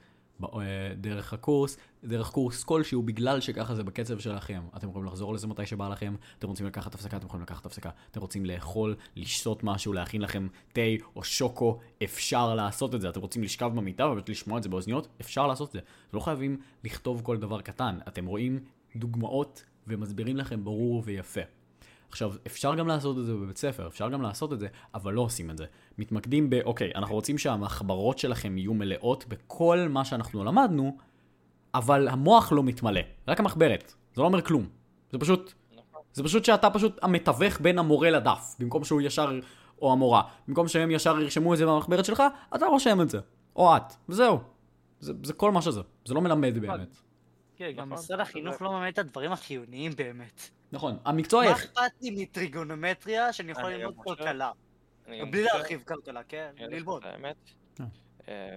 דרך 0.97 1.33
הקורס, 1.33 1.77
דרך 2.03 2.29
קורס 2.29 2.63
כלשהו, 2.63 3.03
בגלל 3.03 3.39
שככה 3.39 3.75
זה 3.75 3.83
בקצב 3.83 4.19
שלכם. 4.19 4.61
אתם 4.77 4.89
יכולים 4.89 5.07
לחזור 5.07 5.33
לזה 5.33 5.47
מתי 5.47 5.65
שבא 5.65 5.89
לכם, 5.89 6.15
אתם 6.39 6.47
רוצים 6.47 6.65
לקחת 6.65 6.95
הפסקה, 6.95 7.17
אתם 7.17 7.25
יכולים 7.25 7.43
לקחת 7.43 7.65
הפסקה. 7.65 7.89
אתם 8.11 8.21
רוצים 8.21 8.45
לאכול, 8.45 8.95
לשתות 9.15 9.63
משהו, 9.63 9.93
להכין 9.93 10.21
לכם 10.21 10.47
תה 10.73 10.81
או 11.15 11.23
שוקו, 11.23 11.79
אפשר 12.03 12.55
לעשות 12.55 12.95
את 12.95 13.01
זה. 13.01 13.09
אתם 13.09 13.21
רוצים 13.21 13.43
לשכב 13.43 13.71
במיטה 13.75 14.07
ובאמת 14.07 14.29
לשמוע 14.29 14.57
את 14.57 14.63
זה 14.63 14.69
באוזניות, 14.69 15.07
אפשר 15.21 15.47
לעשות 15.47 15.67
את 15.67 15.73
זה. 15.73 15.79
לא 16.13 16.19
חייבים 16.19 16.57
לכתוב 16.83 17.21
כל 17.23 17.37
דבר 17.37 17.61
קטן, 17.61 17.97
אתם 18.07 18.25
רואים 18.25 18.59
דוגמאות 18.95 19.63
ומסבירים 19.87 20.37
לכם 20.37 20.63
ברור 20.63 21.03
ויפה. 21.05 21.58
עכשיו, 22.09 22.33
אפשר 22.47 22.75
גם 22.75 22.87
לעשות 22.87 23.17
את 23.17 23.25
זה 23.25 23.33
בבית 23.33 23.57
ספר, 23.57 23.87
אפשר 23.87 24.09
גם 24.09 24.21
לעשות 24.21 24.53
את 24.53 24.59
זה, 24.59 24.67
אבל 24.93 25.13
לא 25.13 25.21
עושים 25.21 25.49
את 25.49 25.57
זה. 25.57 25.65
מתמקדים 25.97 26.49
ב, 26.49 26.53
אוקיי, 26.65 26.91
אנחנו 26.95 27.15
רוצים 27.15 27.37
שהמחברות 27.37 28.19
שלכם 28.19 28.57
יהיו 28.57 28.73
מלאות 28.73 29.25
בכל 29.27 29.87
מה 29.89 30.05
שאנחנו 30.05 30.43
למדנו, 30.43 30.97
אבל 31.73 32.07
המוח 32.07 32.51
לא 32.51 32.63
מתמלא, 32.63 33.01
רק 33.27 33.39
המחברת. 33.39 33.93
זה 34.13 34.21
לא 34.21 34.27
אומר 34.27 34.41
כלום. 34.41 34.67
זה 35.11 35.17
פשוט, 35.17 35.53
זה 36.13 36.23
פשוט 36.23 36.45
שאתה 36.45 36.69
פשוט 36.69 36.99
המתווך 37.01 37.61
בין 37.61 37.79
המורה 37.79 38.09
לדף, 38.09 38.55
במקום 38.59 38.83
שהוא 38.83 39.01
ישר, 39.01 39.39
או 39.81 39.91
המורה. 39.91 40.21
במקום 40.47 40.67
שהם 40.67 40.91
ישר 40.91 41.19
ירשמו 41.19 41.53
את 41.53 41.57
זה 41.57 41.65
במחברת 41.65 42.05
שלך, 42.05 42.23
אתה 42.55 42.65
רושם 42.65 43.01
את 43.01 43.09
זה. 43.09 43.19
או 43.55 43.77
את, 43.77 43.93
וזהו. 44.09 44.39
זה, 44.99 45.13
זה 45.23 45.33
כל 45.33 45.51
מה 45.51 45.61
שזה. 45.61 45.81
זה 46.05 46.13
לא 46.13 46.21
מלמד 46.21 46.57
באמת. 46.57 46.97
כן, 47.55 47.71
גם 47.71 47.89
נכון. 47.89 48.03
משרד 48.03 48.19
החינוך 48.19 48.61
לא 48.61 48.71
מממן 48.71 48.89
את 48.89 48.99
הדברים 48.99 49.31
החיוניים 49.31 49.91
באמת. 49.97 50.49
נכון. 50.71 50.97
המקצוע 51.05 51.45
מה. 51.45 51.51
אכפת 51.51 52.01
לי 52.01 52.23
מטריגונומטריה 52.23 53.33
שאני 53.33 53.51
יכול 53.51 53.69
ללמוד 53.69 53.95
כלכלה? 54.03 54.51
בלי 55.07 55.43
להרחיב 55.43 55.83
כלכלה, 55.87 56.23
כן? 56.23 56.51
ללמוד. 56.57 57.03
האמת, 57.05 57.35
אה. 57.79 57.85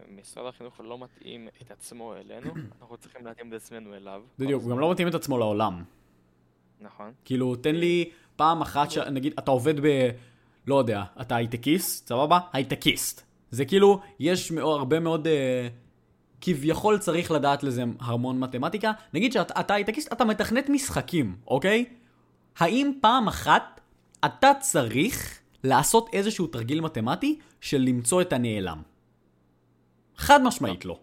משרד 0.09 0.47
החינוך 0.47 0.81
לא 0.81 0.99
מתאים 0.99 1.49
את 1.63 1.71
עצמו 1.71 2.15
אלינו, 2.17 2.55
אנחנו 2.81 2.97
צריכים 2.97 3.27
להתאים 3.27 3.49
את 3.49 3.53
עצמנו 3.53 3.95
אליו. 3.95 4.23
בדיוק, 4.39 4.63
הוא 4.63 4.71
גם 4.71 4.79
לא 4.79 4.93
מתאים 4.93 5.09
את 5.09 5.15
עצמו 5.15 5.39
לעולם. 5.39 5.85
נכון. 6.81 7.13
כאילו, 7.25 7.57
תן 7.57 7.75
לי 7.75 8.11
פעם 8.37 8.63
אחת, 8.63 8.91
ש... 8.91 8.99
נגיד, 8.99 9.35
אתה 9.39 9.51
עובד 9.51 9.81
ב... 9.81 10.11
לא 10.67 10.75
יודע, 10.75 11.03
אתה 11.21 11.37
הייטקיסט, 11.37 12.09
סבבה? 12.09 12.39
הייטקיסט. 12.53 13.23
זה 13.51 13.65
כאילו, 13.65 14.01
יש 14.19 14.53
הרבה 14.53 15.01
מאוד... 15.01 15.27
אה, 15.27 15.69
כביכול 16.45 16.99
צריך 16.99 17.31
לדעת 17.31 17.63
לזה 17.63 17.85
המון 18.01 18.41
מתמטיקה. 18.41 18.93
נגיד 19.15 19.33
שאתה 19.33 19.61
אתה 19.61 19.75
הייטקיסט, 19.75 20.13
אתה 20.13 20.25
מתכנת 20.25 20.69
משחקים, 20.69 21.37
אוקיי? 21.47 21.85
האם 22.59 22.93
פעם 23.01 23.29
אחת 23.29 23.81
אתה 24.25 24.53
צריך 24.61 25.39
לעשות 25.65 26.09
איזשהו 26.13 26.47
תרגיל 26.47 26.81
מתמטי 26.81 27.39
של 27.61 27.79
למצוא 27.79 28.23
את 28.23 28.33
הנעלם? 28.33 28.83
חד 30.17 30.43
משמעית 30.43 30.85
לא. 30.85 31.01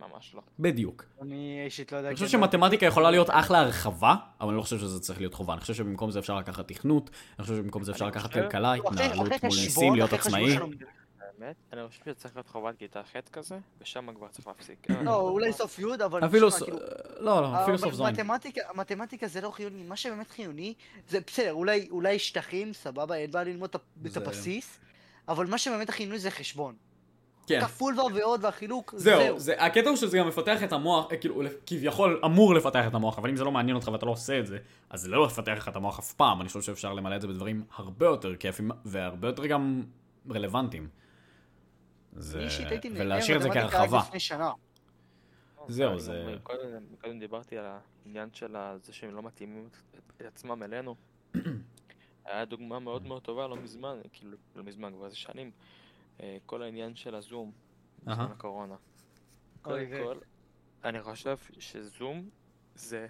ממש 0.00 0.34
לא. 0.34 0.40
בדיוק. 0.58 1.04
אני 1.22 1.62
אישית 1.64 1.92
לא 1.92 1.96
יודע. 1.96 2.08
אני 2.08 2.14
חושב 2.14 2.26
כן, 2.26 2.32
שמתמטיקה 2.32 2.86
יכולה 2.86 3.10
להיות 3.10 3.30
אחלה 3.30 3.60
הרחבה, 3.60 4.14
אבל 4.40 4.48
אני 4.48 4.56
לא 4.56 4.62
חושב 4.62 4.78
שזה 4.78 5.00
צריך 5.00 5.18
להיות 5.18 5.34
חובה. 5.34 5.52
אני 5.52 5.60
חושב 5.60 5.74
שבמקום 5.74 6.10
זה 6.10 6.18
אפשר 6.18 6.36
לקחת 6.38 6.68
תכנות, 6.68 7.10
אני 7.38 7.42
חושב 7.42 7.56
שבמקום 7.56 7.84
זה 7.84 7.92
אפשר 7.92 8.06
לקחת 8.06 8.26
חושב- 8.30 8.42
כלכלה, 8.42 8.72
התנהלות 8.74 9.28
מול 9.44 9.52
ניסים, 9.62 9.94
להיות 9.94 10.08
אחרי 10.14 10.18
חשבון 10.18 10.50
עצמאי. 10.50 10.68
האמת, 11.44 11.56
אני 11.72 11.88
חושב 11.88 12.00
שצריך 12.06 12.36
להיות 12.36 12.48
חובת 12.48 12.78
כיתה 12.78 13.02
ח' 13.02 13.16
כזה, 13.32 13.58
ושם 13.80 14.14
כבר 14.14 14.28
צריך 14.28 14.46
להפסיק. 14.46 14.86
לא, 15.04 15.20
אולי 15.20 15.52
סוף 15.52 15.78
י', 15.78 15.84
אבל... 16.04 16.24
אפילו, 16.26 16.48
תשמע, 16.50 16.60
ס- 16.60 16.62
כאילו, 16.62 16.78
לא, 17.20 17.42
לא, 17.42 17.46
אפילו 17.62 17.76
אבל 17.76 17.76
סוף 17.76 17.94
זין. 17.94 18.06
מתמטיקה, 18.74 19.26
זה 19.28 19.40
לא 19.40 19.50
חיוני, 19.50 19.82
מה 19.82 19.96
שבאמת 19.96 20.30
חיוני 20.30 20.74
זה 21.08 21.18
בסדר, 21.26 21.52
אולי, 21.90 22.18
שטחים, 22.18 22.72
סבבה, 22.72 23.14
אין 23.14 23.30
בעיה 23.30 23.44
ללמוד 23.44 23.70
את 24.06 24.16
הבסיס, 24.16 24.78
אבל 25.28 25.46
מה 25.46 25.58
שבאמת 25.58 25.88
החיוני 25.88 26.18
זה 26.18 26.30
חשבון. 26.30 26.74
כן. 27.46 27.60
כפול 27.60 27.94
והעוד 28.14 28.44
והחילוק, 28.44 28.94
זהו, 28.96 29.38
זה- 29.40 29.62
הקטע 29.64 29.88
הוא 29.88 29.96
שזה 29.96 30.18
גם 30.18 30.28
מפתח 30.28 30.62
את 30.62 30.72
המוח, 30.72 31.12
אה, 31.12 31.16
כאילו, 31.16 31.42
כביכול 31.66 32.20
אמור 32.24 32.54
לפתח 32.54 32.84
את 32.86 32.94
המוח, 32.94 33.18
אבל 33.18 33.30
אם 33.30 33.36
זה 33.36 33.44
לא 33.44 33.52
מעניין 33.52 33.76
אותך 33.76 33.88
ואתה 33.88 34.06
לא 34.06 34.10
עושה 34.10 34.38
את 34.38 34.46
זה, 34.46 34.58
אז 34.90 35.00
זה 35.00 35.08
לא 35.08 35.26
יפתח 35.26 35.52
לך 35.56 35.68
את 35.68 35.76
המוח 35.76 35.98
אף 35.98 36.12
פעם. 36.12 36.40
אני 36.40 36.48
חושב 36.48 36.60
שאפשר 36.62 36.92
למלא 36.92 37.16
את 37.16 37.20
זה 37.20 37.28
בדברים 37.28 37.64
הרבה 37.76 38.06
יותר 38.06 38.36
כיפים, 38.36 38.70
והרבה 38.84 39.28
יותר 39.28 39.46
גם 39.46 39.82
רלוונטיים. 40.30 40.88
זה... 42.14 42.38
אני 42.38 42.44
אישית 42.46 42.66
הייתי 42.70 42.88
נהנה 42.90 43.04
ולהשאיר 43.04 43.36
את 43.36 43.42
זה 43.42 43.48
כהרחבה. 43.50 43.98
לפני 43.98 44.20
שנה. 44.20 44.52
זהו, 45.68 45.98
זה- 45.98 46.36
קודם- 46.42 46.84
קודם 47.00 47.18
דיברתי 47.18 47.58
על 47.58 47.64
העניין 48.06 48.28
של 48.32 48.56
זה 48.82 48.92
שהם 48.92 49.14
לא 49.14 49.22
מתאימים 49.22 49.68
את- 50.18 50.22
עצמם 50.22 50.62
אלינו. 50.62 50.94
היה 52.24 52.44
דוגמה 52.44 52.78
מאוד 52.78 53.06
מאוד 53.06 53.22
טובה 53.22 53.46
לא 53.48 53.56
מזמן, 53.56 54.00
כאילו, 54.12 54.36
לא 54.56 54.62
מזמן, 54.64 54.92
כבר 54.92 55.04
איזה 55.04 55.16
שנים. 55.16 55.50
אה, 56.20 56.36
כל 56.46 56.62
העניין 56.62 56.94
של 56.96 57.14
הזום, 57.14 57.52
בזמן. 58.02 58.24
הקורונה. 58.24 58.76
קודם 59.62 59.76
כל, 60.04 60.18
אני 60.84 61.02
חושב 61.02 61.36
שזום 61.58 62.28
זה 62.74 63.06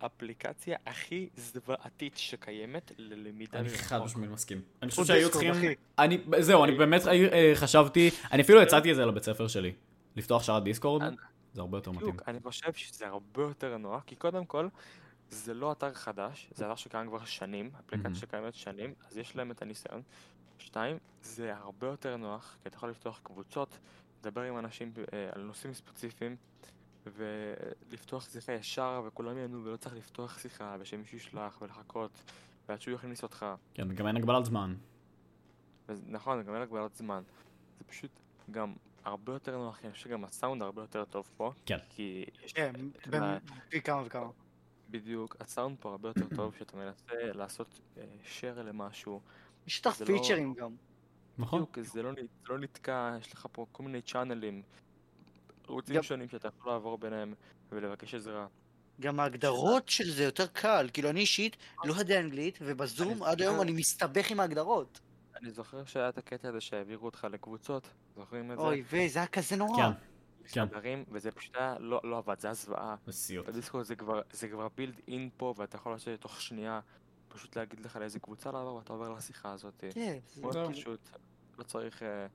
האפליקציה 0.00 0.76
הכי 0.86 1.28
זוועתית 1.36 2.16
שקיימת 2.16 2.92
ללמידה 2.98 3.58
אני 3.58 3.68
חד 3.68 3.96
מרחוק. 3.96 4.10
משמעית 4.10 4.30
מסכים. 4.30 4.62
אני 4.82 4.90
חושב 4.90 5.04
שהיו 5.04 5.30
צריכים... 5.30 5.54
אני, 5.98 6.18
זהו, 6.38 6.64
אני 6.64 6.72
באמת 6.72 7.06
אה, 7.06 7.52
חשבתי, 7.54 8.10
אני 8.32 8.42
אפילו 8.42 8.62
הצעתי 8.62 8.90
את 8.90 8.96
זה 8.96 9.06
לבית 9.06 9.22
ספר 9.22 9.48
שלי. 9.48 9.72
לפתוח 10.16 10.42
שרת 10.42 10.62
דיסקורד, 10.62 11.02
זה 11.52 11.60
הרבה 11.60 11.78
יותר 11.78 11.90
מתאים. 11.90 12.16
אני 12.28 12.40
חושב 12.40 12.72
שזה 12.72 13.06
הרבה 13.06 13.42
יותר 13.42 13.76
נוח, 13.76 14.02
כי 14.06 14.16
קודם 14.16 14.44
כל, 14.44 14.68
זה 15.30 15.54
לא 15.54 15.72
אתר 15.72 15.94
חדש, 15.94 16.50
זה 16.54 16.66
אתר 16.66 16.74
שקיים 16.74 17.08
כבר 17.08 17.24
שנים, 17.24 17.70
אפליקציה. 17.80 18.14
שקיימת 18.14 18.54
שנים, 18.54 18.94
אז 19.10 19.18
יש 19.18 19.36
להם 19.36 19.50
את 19.50 19.62
הניסיון. 19.62 20.02
שתיים, 20.58 20.98
זה 21.22 21.56
הרבה 21.56 21.86
יותר 21.86 22.16
נוח, 22.16 22.56
כי 22.62 22.68
אתה 22.68 22.76
יכול 22.76 22.90
לפתוח 22.90 23.20
קבוצות, 23.22 23.78
לדבר 24.20 24.40
עם 24.40 24.58
אנשים 24.58 24.92
אה, 25.12 25.28
על 25.32 25.42
נושאים 25.42 25.74
ספציפיים, 25.74 26.36
ולפתוח 27.16 28.28
שיחה 28.30 28.52
ישר, 28.52 29.02
וכולם 29.06 29.36
ייהנו, 29.38 29.64
ולא 29.64 29.76
צריך 29.76 29.94
לפתוח 29.96 30.38
שיחה, 30.38 30.76
ושמישהו 30.80 31.16
ישלח, 31.16 31.62
ולחכות, 31.62 32.10
ועד 32.68 32.80
שהוא 32.80 32.94
יכניס 32.94 33.22
אותך. 33.22 33.46
כן, 33.74 33.94
גם 33.94 34.06
אין 34.06 34.16
הגבלת 34.16 34.44
זמן. 34.44 34.74
וזה- 35.88 36.02
נכון, 36.06 36.42
גם 36.42 36.54
אין 36.54 36.62
הגבלת 36.62 36.94
זמן. 36.96 37.22
זה 37.78 37.84
פשוט 37.84 38.10
גם 38.50 38.74
הרבה 39.04 39.32
יותר 39.32 39.56
נוח, 39.58 39.76
כי 39.76 39.86
אני 39.86 39.92
חושב 39.92 40.04
שגם 40.04 40.24
הסאונד 40.24 40.62
הרבה 40.62 40.82
יותר 40.82 41.04
טוב 41.04 41.30
פה. 41.36 41.52
כן. 41.66 41.78
כי 41.90 42.24
יש 42.44 42.52
כן, 42.52 42.72
פי 43.68 43.80
כמה 43.82 44.02
וכמה. 44.06 44.30
בדיוק, 44.90 45.36
הסאונד 45.40 45.76
פה 45.80 45.90
הרבה 45.90 46.08
יותר 46.08 46.26
טוב, 46.36 46.54
שאתה 46.58 46.76
מנסה 46.76 47.04
לעשות 47.34 47.80
share 48.40 48.60
למשהו. 48.60 49.20
יש 49.66 49.86
לך 49.86 50.00
לא- 50.00 50.06
פיצ'רים 50.06 50.54
גם. 50.54 50.74
נכון? 51.38 51.62
בדיוק, 51.62 51.78
זה 51.86 52.02
לא, 52.02 52.10
זה 52.14 52.22
לא 52.48 52.58
נתקע, 52.58 53.16
יש 53.20 53.32
לך 53.32 53.46
פה 53.52 53.66
כל 53.72 53.82
מיני 53.82 54.02
צ'אנלים, 54.02 54.62
ערוצים 55.68 55.96
גם- 55.96 56.02
שונים 56.02 56.28
שאתה 56.28 56.48
יכול 56.48 56.72
לעבור 56.72 56.98
ביניהם 56.98 57.34
ולבקש 57.72 58.14
עזרה. 58.14 58.46
גם 59.00 59.20
ההגדרות 59.20 59.88
של 59.88 60.10
זה 60.10 60.24
יותר 60.24 60.46
קל, 60.46 60.88
כאילו 60.92 61.10
אני 61.10 61.20
אישית 61.20 61.56
לא 61.84 61.94
יודע 61.94 62.20
אנגלית, 62.20 62.58
ובזום 62.62 63.22
עד 63.22 63.40
היום 63.42 63.60
אני 63.60 63.72
מסתבך 63.72 64.30
עם 64.30 64.40
ההגדרות. 64.40 65.00
אני 65.36 65.50
זוכר 65.50 65.84
שהיה 65.84 66.08
את 66.08 66.18
הקטע 66.18 66.48
הזה 66.48 66.60
שהעבירו 66.60 67.06
אותך 67.06 67.26
לקבוצות, 67.30 67.88
זוכרים 68.16 68.52
את 68.52 68.56
זה? 68.58 68.62
אוי, 68.62 68.82
וזה 68.90 69.18
היה 69.18 69.26
כזה 69.28 69.56
נורא. 69.56 69.76
כן, 69.76 69.90
כן. 70.52 70.66
חדרים, 70.68 71.04
וזה 71.10 71.30
פשוט 71.30 71.56
היה 71.56 71.76
לא, 71.80 72.00
לא 72.04 72.18
עבד, 72.18 72.40
זה 72.40 72.48
היה 72.48 72.54
זוועה. 72.54 72.96
זה 73.06 73.12
סיוט. 73.12 73.46
בדיסקורד 73.46 73.84
זה 73.84 73.96
כבר, 73.96 74.20
זה 74.32 74.48
כבר 74.48 74.68
בילד 74.76 75.00
אין 75.08 75.30
פה, 75.36 75.54
ואתה 75.56 75.76
יכול 75.76 75.92
לעשות 75.92 76.20
תוך 76.20 76.40
שנייה, 76.40 76.80
פשוט 77.28 77.56
להגיד 77.56 77.80
לך 77.80 77.96
לאיזה 77.96 78.18
קבוצה 78.20 78.50
לעבור, 78.52 78.74
ואתה 78.74 78.92
עובר 78.92 79.10
לשיחה 79.12 79.52
הזאת. 79.52 79.84
כן, 79.94 80.18
זה 80.34 80.40
מאוד 80.42 80.54
כאילו- 80.54 80.72
פשוט, 80.72 81.10
לא 81.58 81.62
צריך 81.62 82.02
אה, 82.02 82.26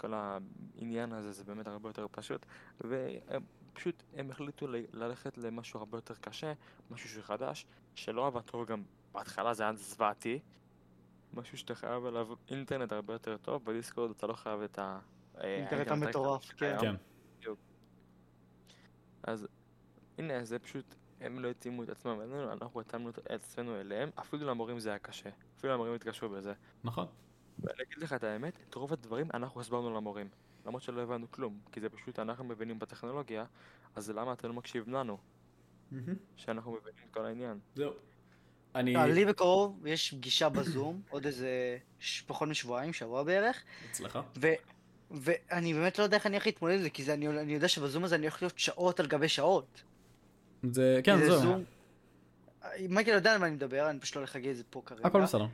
כל 0.00 0.12
העניין 0.14 1.12
הזה, 1.12 1.32
זה 1.32 1.44
באמת 1.44 1.66
הרבה 1.66 1.88
יותר 1.88 2.06
פשוט. 2.10 2.46
ופשוט 2.80 4.02
הם 4.14 4.30
החליטו 4.30 4.66
ל- 4.66 4.84
ללכת 4.92 5.38
למשהו 5.38 5.78
הרבה 5.78 5.98
יותר 5.98 6.14
קשה, 6.14 6.52
משהו 6.90 7.08
שחדש, 7.08 7.66
שלא 7.94 8.26
עבד 8.26 8.40
טוב 8.40 8.66
גם 8.66 8.82
בהתחלה 9.12 9.54
זה 9.54 9.62
היה 9.62 9.72
זוועתי. 9.72 10.38
משהו 11.34 11.58
שאתה 11.58 11.74
חייב 11.74 12.06
עליו 12.06 12.28
אינטרנט 12.48 12.92
הרבה 12.92 13.12
יותר 13.14 13.36
טוב, 13.36 13.64
בדיסקורד 13.64 14.10
אתה 14.10 14.26
לא 14.26 14.32
חייב 14.32 14.60
את 14.60 14.78
ה... 14.78 14.98
אה, 15.38 15.56
אינטרנט 15.56 15.90
המטורף. 15.90 16.50
כן. 16.56 16.76
כן. 16.80 16.94
אז 19.22 19.48
הנה, 20.18 20.44
זה 20.44 20.58
פשוט 20.58 20.94
הם 21.20 21.38
לא 21.38 21.48
התאימו 21.48 21.82
את 21.82 21.88
עצמם 21.88 22.20
אלינו, 22.20 22.52
אנחנו 22.52 22.80
התאמנו 22.80 23.08
את 23.10 23.18
עצמנו 23.30 23.80
אליהם, 23.80 24.10
אפילו 24.20 24.46
למורים 24.46 24.78
זה 24.78 24.88
היה 24.88 24.98
קשה. 24.98 25.30
אפילו 25.58 25.72
למורים 25.72 25.94
התקשרו 25.94 26.28
בזה. 26.28 26.52
נכון. 26.84 27.06
ואני 27.62 27.82
אגיד 27.82 27.98
לך 27.98 28.12
את 28.12 28.24
האמת, 28.24 28.58
את 28.68 28.74
רוב 28.74 28.92
הדברים 28.92 29.26
אנחנו 29.34 29.60
הסברנו 29.60 29.94
למורים. 29.94 30.28
למרות 30.66 30.82
שלא 30.82 31.00
הבנו 31.00 31.30
כלום, 31.30 31.58
כי 31.72 31.80
זה 31.80 31.88
פשוט 31.88 32.18
אנחנו 32.18 32.44
מבינים 32.44 32.78
בטכנולוגיה, 32.78 33.44
אז 33.96 34.10
למה 34.10 34.32
אתה 34.32 34.48
לא 34.48 34.54
מקשיב 34.54 34.88
לנו? 34.88 35.18
שאנחנו 36.36 36.72
מבינים 36.72 37.04
את 37.08 37.14
כל 37.14 37.24
העניין. 37.24 37.58
זהו. 37.74 37.92
אני... 38.74 38.96
אה, 38.96 39.06
לי 39.06 39.24
בקרוב 39.24 39.86
יש 39.86 40.14
פגישה 40.14 40.48
בזום, 40.48 41.02
עוד 41.10 41.26
איזה 41.26 41.48
ש- 41.98 42.22
פחות 42.22 42.48
משבועיים, 42.48 42.92
שבוע 42.92 43.22
בערך, 43.22 43.62
אצלך? 43.90 44.18
ו... 44.40 44.46
ואני 45.10 45.74
באמת 45.74 45.98
לא 45.98 46.04
יודע 46.04 46.16
איך 46.16 46.26
אני 46.26 46.34
הולך 46.36 46.46
להתמודד 46.46 46.74
עם 46.74 46.82
זה, 46.82 46.90
כי 46.90 47.04
זה, 47.04 47.14
אני, 47.14 47.28
אני 47.28 47.54
יודע 47.54 47.68
שבזום 47.68 48.04
הזה 48.04 48.14
אני 48.14 48.22
הולך 48.26 48.42
להיות 48.42 48.58
שעות 48.58 49.00
על 49.00 49.06
גבי 49.06 49.28
שעות. 49.28 49.82
זה, 50.70 51.00
כן, 51.04 51.18
זהו. 51.26 51.38
זום- 51.40 51.64
מייקל 52.88 53.10
יודע 53.10 53.32
על 53.32 53.38
מה 53.38 53.46
אני 53.46 53.54
מדבר, 53.54 53.90
אני 53.90 54.00
פשוט 54.00 54.16
לא 54.16 54.20
הולך 54.20 54.34
להגיד 54.34 54.50
את 54.50 54.56
זה 54.56 54.62
פה 54.70 54.82
כרגע. 54.86 55.06
הכל 55.06 55.22
בסדר. 55.22 55.46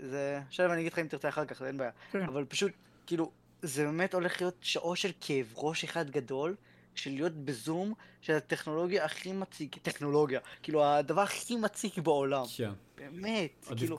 זה. 0.00 0.40
עכשיו 0.48 0.72
אני 0.72 0.80
אגיד 0.80 0.92
לך 0.92 0.98
אם 0.98 1.06
תרצה 1.06 1.28
אחר 1.28 1.44
כך, 1.44 1.62
אין 1.62 1.76
בעיה. 1.76 1.90
כן. 2.12 2.22
אבל 2.22 2.44
פשוט, 2.44 2.72
כאילו, 3.06 3.30
זה 3.62 3.84
באמת 3.84 4.14
הולך 4.14 4.40
להיות 4.40 4.56
שעות 4.60 4.96
של 4.96 5.10
כאב 5.20 5.52
ראש 5.56 5.84
אחד 5.84 6.10
גדול, 6.10 6.54
של 6.94 7.10
להיות 7.10 7.32
בזום, 7.32 7.92
של 8.20 8.32
הטכנולוגיה 8.32 9.04
הכי 9.04 9.32
מציק, 9.32 9.76
טכנולוגיה, 9.82 10.40
כאילו, 10.62 10.84
הדבר 10.84 11.20
הכי 11.20 11.56
מציק 11.56 11.98
בעולם. 11.98 12.44
כן. 12.56 12.70
באמת, 12.96 13.72
כאילו, 13.76 13.98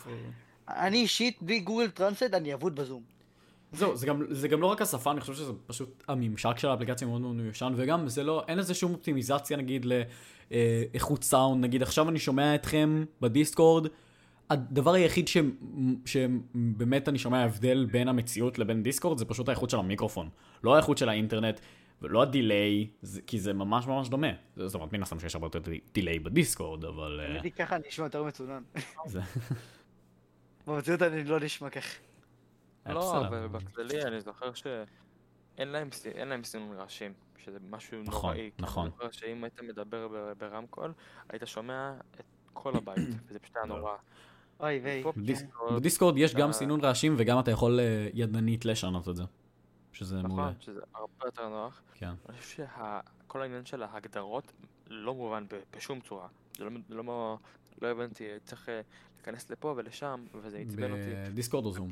אני 0.67 0.97
אישית, 0.97 1.41
בלי 1.41 1.59
גוגל 1.59 1.89
טרנסלט, 1.89 2.33
אני 2.33 2.53
אבוד 2.53 2.75
בזום. 2.75 3.03
זהו, 3.71 3.97
זה 3.97 4.07
גם, 4.07 4.23
זה 4.29 4.47
גם 4.47 4.61
לא 4.61 4.67
רק 4.67 4.81
השפה, 4.81 5.11
אני 5.11 5.21
חושב 5.21 5.33
שזה 5.33 5.51
פשוט 5.67 6.03
הממשק 6.07 6.57
של 6.57 6.67
האפליקציה 6.67 7.07
מאוד 7.07 7.21
מאוד 7.21 7.35
מיושן, 7.35 7.73
וגם 7.75 8.09
זה 8.09 8.23
לא, 8.23 8.43
אין 8.47 8.57
לזה 8.57 8.73
שום 8.73 8.93
אופטימיזציה 8.93 9.57
נגיד 9.57 9.85
לאיכות 9.85 11.23
סאונד, 11.23 11.63
נגיד 11.63 11.81
עכשיו 11.81 12.09
אני 12.09 12.19
שומע 12.19 12.55
אתכם 12.55 13.05
בדיסקורד, 13.21 13.87
הדבר 14.49 14.93
היחיד 14.93 15.27
ש- 15.27 15.37
שבאמת 16.05 17.09
אני 17.09 17.17
שומע 17.19 17.43
הבדל 17.43 17.85
בין 17.91 18.07
המציאות 18.07 18.59
לבין 18.59 18.83
Discord 18.83 19.17
זה 19.17 19.25
פשוט 19.25 19.47
האיכות 19.49 19.69
של 19.69 19.77
המיקרופון, 19.77 20.29
לא 20.63 20.75
האיכות 20.75 20.97
של 20.97 21.09
האינטרנט. 21.09 21.59
ולא 22.01 22.21
ה 22.21 22.31
delay, 22.31 22.87
זה- 23.01 23.21
כי 23.21 23.39
זה 23.39 23.53
ממש 23.53 23.87
ממש 23.87 24.09
דומה. 24.09 24.27
זאת 24.55 24.75
אומרת, 24.75 24.93
מן 24.93 25.01
הסתם 25.03 25.19
שיש 25.19 25.35
הרבה 25.35 25.47
יותר 25.47 25.59
delay 25.93 26.19
ב 26.19 26.27
Discord, 26.27 26.85
אבל... 26.85 27.19
אה, 27.23 27.41
היא 27.41 27.51
ככה 27.51 27.75
אני 27.75 27.87
נשמע 27.87 28.05
יותר 28.05 28.23
מצונן. 28.23 28.63
במציאות 30.67 31.01
אני 31.01 31.23
לא 31.23 31.39
נשמע 31.39 31.69
ככה. 31.69 31.99
אה, 32.87 32.93
לא, 32.93 32.99
בסדר. 32.99 33.27
אבל 33.27 33.47
בכללי 33.47 34.03
אני 34.03 34.21
זוכר 34.21 34.51
שאין 34.53 35.67
להם, 36.13 36.43
סינון 36.43 36.77
רעשים, 36.77 37.13
שזה 37.37 37.57
משהו 37.69 38.01
נכון, 38.05 38.29
נוראי. 38.35 38.51
כי 38.57 38.63
נכון. 38.63 38.83
אני 38.85 38.91
זוכר 38.91 39.11
שאם 39.11 39.43
היית 39.43 39.61
מדבר 39.61 40.07
ברמקול, 40.37 40.93
היית 41.29 41.41
שומע 41.47 41.93
את 42.19 42.23
כל 42.53 42.77
הבית, 42.77 42.97
וזה 43.27 43.39
פשוט 43.39 43.55
היה 43.55 43.65
נורא. 43.65 43.93
אוי 44.59 44.79
ויי. 44.83 45.03
בדיסקורד, 45.75 46.17
יש 46.17 46.35
גם. 46.35 46.51
סינון 46.51 46.81
רעשים 46.81 47.15
וגם 47.17 47.39
אתה 47.39 47.51
יכול 47.51 47.79
אה, 47.79 48.09
ידנית 48.13 48.65
לשנות 48.65 49.09
את 49.09 49.15
זה. 49.15 49.23
שזה 49.93 50.21
מעולה. 50.21 50.43
נכון, 50.43 50.53
שזה 50.59 50.79
הרבה 50.95 51.25
יותר 51.25 51.49
נוח. 51.49 51.81
כן. 51.93 52.11
אני 52.29 52.37
חושב 52.37 52.65
שכל 52.65 53.41
העניין 53.41 53.65
של 53.65 53.83
ההגדרות 53.83 54.51
לא 54.87 55.13
מובן 55.13 55.45
בשום 55.77 55.99
צורה. 55.99 56.27
זה 56.57 56.63
לא, 56.63 56.71
לא, 56.89 57.37
לא 57.81 57.87
הבנתי, 57.87 58.23
צריך 58.45 58.69
אה, 58.69 58.81
להיכנס 59.17 59.49
לפה 59.49 59.73
ולשם, 59.77 60.25
וזה 60.41 60.57
עצבן 60.57 60.91
אותי. 60.91 61.31
בדיסקורד 61.31 61.65
או 61.65 61.71
זום. 61.71 61.91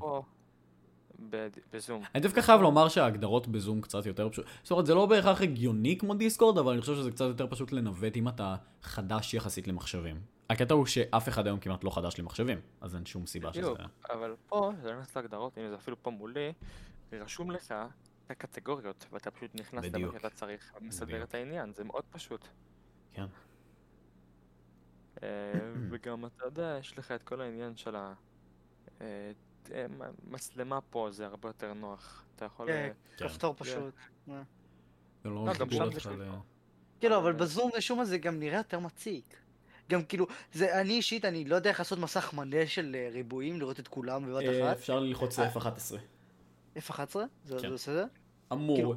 בזום. 1.74 2.04
אני 2.16 2.24
דווקא 2.24 2.42
חייב 2.42 2.62
לומר 2.62 2.90
שההגדרות 2.90 3.48
בזום 3.48 3.82
קצת 3.82 4.06
יותר 4.06 4.30
פשוט. 4.30 4.46
זאת 4.64 4.72
אומרת, 4.72 4.86
זה 4.86 4.94
לא 4.94 5.06
בהכרח 5.06 5.42
הגיוני 5.42 5.98
כמו 5.98 6.14
דיסקורד, 6.14 6.58
אבל 6.58 6.72
אני 6.72 6.82
חושב 6.82 6.96
שזה 6.96 7.12
קצת 7.12 7.26
יותר 7.26 7.48
פשוט 7.48 7.72
לנווט 7.72 8.18
אם 8.18 8.28
אתה 8.28 8.56
חדש 8.82 9.34
יחסית 9.34 9.68
למחשבים. 9.68 10.35
הקטע 10.50 10.74
הוא 10.74 10.86
שאף 10.86 11.30
אחד 11.30 11.48
היום 11.48 11.60
כמעט 11.60 11.84
לא 11.84 11.90
חדש 11.90 12.20
למחשבים, 12.20 12.62
אז 12.82 12.96
אין 12.96 13.06
שום 13.06 13.26
סיבה 13.26 13.54
שזה... 13.54 13.62
בדיוק, 13.62 13.80
אבל 14.10 14.36
פה, 14.48 14.72
זה 14.82 14.92
לא 14.92 15.00
נכנס 15.00 15.16
להגדרות, 15.16 15.58
הנה 15.58 15.70
זה 15.70 15.76
אפילו 15.76 16.04
פה 16.04 16.12
מולי, 16.12 16.54
רשום 17.12 17.52
לך 17.52 17.72
את 18.26 18.32
הקטגוריות, 18.32 19.06
ואתה 19.12 19.32
פשוט 19.32 19.56
נכנס 19.56 19.86
למה. 19.86 20.12
שאתה 20.14 20.30
צריך, 20.30 20.74
בדיוק. 21.02 21.24
את 21.24 21.34
העניין, 21.34 21.74
זה 21.74 21.84
מאוד 21.84 22.04
פשוט. 22.10 22.48
כן. 23.14 23.26
אה, 25.24 25.28
וגם, 25.90 26.26
אתה 26.26 26.46
יודע, 26.46 26.78
יש 26.80 26.98
לך 26.98 27.12
את 27.12 27.24
כל 27.24 27.42
העניין 27.42 27.78
של 27.78 27.96
ה... 27.96 28.14
אה, 29.02 29.32
אה, 29.72 29.86
מצלמה 30.24 30.82
פה 30.82 31.08
זה 31.12 31.26
הרבה 31.26 31.50
יותר 31.50 31.74
נוח. 31.74 32.26
אתה 32.36 32.46
יכול... 32.46 32.68
כן, 32.68 32.74
אה, 32.74 32.90
כן. 33.18 33.28
כפתור 33.28 33.56
פשוט. 33.58 33.94
זה 34.28 34.34
לא 35.30 35.46
לא, 35.46 35.54
גם 35.60 35.70
חיבור 35.70 35.72
שם 35.78 35.84
אותך 35.84 36.04
זה 36.04 36.16
ל- 36.16 36.28
לא. 36.28 36.38
כאילו, 37.00 37.18
אבל 37.18 37.34
בזום 37.34 37.72
משום 37.78 37.98
מה 37.98 38.06
זה 38.06 38.18
גם 38.18 38.40
נראה 38.40 38.58
יותר 38.58 38.80
מציק. 38.80 39.45
גם 39.90 40.04
כאילו, 40.04 40.28
זה 40.54 40.82
אני 40.82 40.94
אישית, 40.94 41.26
אני 41.26 41.46
לא 41.46 41.56
יודע 41.56 41.70
איך 41.70 41.80
לעשות 41.80 42.00
מסך 42.00 42.34
מלא 42.34 42.66
של 42.66 42.96
אה, 42.96 43.10
ריבועים, 43.14 43.60
לראות 43.60 43.80
את 43.80 43.88
כולם 43.88 44.26
בבת 44.26 44.44
אה, 44.44 44.70
אחת. 44.72 44.78
אפשר 44.78 45.00
ללחוץ 45.00 45.40
אה. 45.40 45.50
F11. 45.54 45.60
F11? 46.78 47.16
זה 47.46 47.56
כן. 47.62 47.70
זה 47.70 47.74
בסדר? 47.74 48.06
אמור. 48.52 48.76
כאילו- 48.76 48.96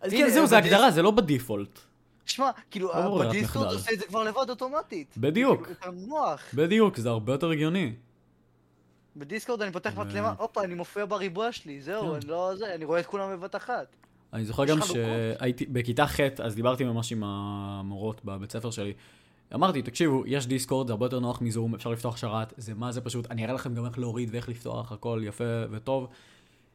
אז 0.00 0.10
כן, 0.10 0.28
זהו, 0.30 0.46
זה 0.46 0.58
הגדרה, 0.58 0.90
זה 0.90 1.02
לא 1.02 1.10
בדיפולט. 1.10 1.78
שמע, 2.26 2.50
כאילו, 2.70 2.88
לא 2.94 3.32
מחדל. 3.42 3.64
עושה 3.64 3.92
את 3.92 3.98
זה 3.98 4.06
כבר 4.06 4.24
לבד 4.24 4.50
אוטומטית. 4.50 5.14
בדיוק. 5.16 5.66
כאילו, 5.66 5.70
יותר 5.70 6.06
נוח. 6.08 6.42
בדיוק, 6.54 6.96
זה 6.96 7.08
הרבה 7.08 7.32
יותר 7.32 7.50
הגיוני. 7.50 7.92
בדיסקורד 9.16 9.62
אני 9.62 9.72
פותח 9.72 9.92
מצלמה, 9.96 10.34
הופה, 10.38 10.64
אני 10.64 10.74
מופיע 10.74 11.04
בריבוע 11.04 11.52
שלי, 11.52 11.80
זהו, 11.80 12.02
כן. 12.02 12.14
אני 12.14 12.26
לא 12.26 12.52
זה, 12.56 12.74
אני 12.74 12.84
רואה 12.84 13.00
את 13.00 13.06
כולם 13.06 13.30
בבת 13.30 13.56
אחת. 13.56 13.96
אני 14.32 14.44
זוכר 14.44 14.64
גם? 14.64 14.78
שהייתי 14.82 15.66
בכיתה 15.66 16.06
ח', 16.06 16.20
אז 16.44 16.54
דיברתי 16.54 16.84
ממש 16.84 17.12
עם 17.12 17.24
המורות 17.24 18.24
בבית 18.24 18.52
ספר 18.52 18.70
שלי. 18.70 18.92
אמרתי, 19.54 19.82
תקשיבו, 19.82 20.22
יש 20.26 20.46
דיסקורד, 20.46 20.86
זה 20.86 20.92
הרבה 20.92 21.06
יותר 21.06 21.20
נוח 21.20 21.40
מזום, 21.40 21.74
אפשר 21.74 21.90
לפתוח 21.90 22.16
שרת, 22.16 22.52
זה 22.56 22.74
מה 22.74 22.92
זה 22.92 23.00
פשוט, 23.00 23.30
אני 23.30 23.44
אראה 23.44 23.54
לכם 23.54 23.74
גם 23.74 23.84
איך 23.84 23.98
להוריד 23.98 24.28
ואיך 24.32 24.48
לפתוח, 24.48 24.92
הכל 24.92 25.20
יפה 25.24 25.44
וטוב. 25.70 26.08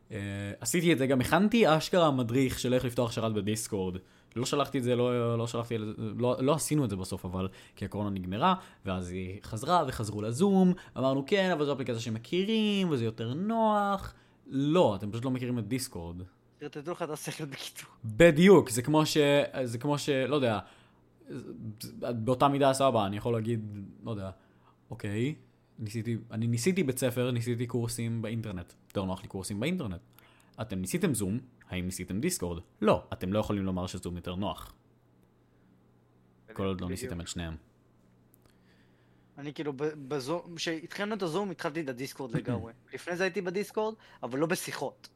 Uh, 0.10 0.14
עשיתי 0.60 0.93
את 0.93 0.97
זה, 0.97 1.07
גם 1.07 1.22
הכנתי 1.22 1.77
אשכרה 1.77 2.11
מדריך 2.11 2.60
של 2.60 2.73
איך 2.73 2.85
לפתוח 2.85 3.11
שרת 3.11 3.34
בדיסקורד. 3.34 3.97
לא 4.35 4.45
שלחתי 4.45 4.77
את 4.77 4.84
זה, 4.84 4.95
לא, 4.95 5.38
לא 5.38 5.47
שלחתי, 5.47 5.76
לא, 5.97 6.35
לא 6.39 6.53
עשינו 6.53 6.85
את 6.85 6.89
זה 6.89 6.95
בסוף, 6.95 7.26
אבל 7.26 7.47
כי 7.76 7.85
הקורונה 7.85 8.10
נגמרה, 8.10 8.56
ואז 8.85 9.10
היא 9.10 9.39
חזרה 9.43 9.84
וחזרו 9.88 10.22
לזום, 10.22 10.73
אמרנו 10.97 11.23
כן, 11.27 11.52
אבל 11.52 11.65
זו 11.65 11.73
אפליקציה 11.73 11.99
שמכירים, 11.99 12.89
וזה 12.89 13.06
יותר 13.06 13.34
נוח. 13.34 14.14
לא, 14.47 14.95
אתם 14.95 15.11
פשוט 15.11 15.26
לא 15.26 15.31
מכירים 15.31 15.60
את 15.60 15.68
דיסקורד. 15.68 16.22
תרטטו 16.57 16.91
לך 16.91 17.02
את 17.02 17.10
השכל 17.10 17.45
בקיצור. 17.45 17.89
בדיוק, 18.06 18.69
זה 18.69 18.81
כמו 18.81 19.06
ש... 19.06 19.18
זה 19.64 19.77
כמו 19.77 19.97
ש... 19.97 20.10
לא 20.10 20.35
יודע, 20.35 20.60
באותה 21.99 22.47
מידה 22.47 22.73
סבבה, 22.73 23.06
אני 23.06 23.18
יכול 23.18 23.34
להגיד, 23.34 23.60
לא 24.03 24.11
יודע, 24.11 24.31
אוקיי, 24.89 25.35
ניסיתי, 25.80 26.18
אני 26.31 26.47
ניסיתי 26.47 26.84
בית 26.84 26.99
ספר, 26.99 27.31
ניסיתי 27.31 27.68
קורסים 27.68 28.22
באינטרנט. 28.22 28.73
יותר 28.88 29.03
נוח 29.03 29.22
לי 29.22 29.27
קורסים 29.27 29.60
באינטרנט. 29.60 30.02
אתם 30.61 30.80
ניסיתם 30.80 31.14
זום, 31.14 31.39
האם 31.69 31.85
ניסיתם 31.85 32.19
דיסקורד? 32.19 32.64
לא, 32.81 33.03
אתם 33.14 33.34
לא 33.34 33.39
יכולים 33.39 33.65
לומר 33.65 33.88
שזום 33.88 34.15
יותר 34.15 34.35
נוח, 34.35 34.73
כל 36.53 36.65
עוד 36.65 36.81
לא. 36.81 36.89
ניסיתם 36.89 37.22
את 37.22 37.27
שניהם. 37.27 37.56
אני 39.38 39.53
כאילו 39.53 39.73
בזום, 39.77 40.56
כשהתחלנו 40.56 41.15
את 41.15 41.22
הזום 41.22 41.52
התחלתי 41.52 41.81
את 41.81 41.89
הדיסקורד 41.89 42.35
לגמרי. 42.38 42.73
לפני 42.93 43.15
זה 43.15 43.23
הייתי 43.23 43.41
בדיסקורד, 43.41 43.95
אבל 44.23 44.39
לא 44.39 44.45
בשיחות. 44.47 45.10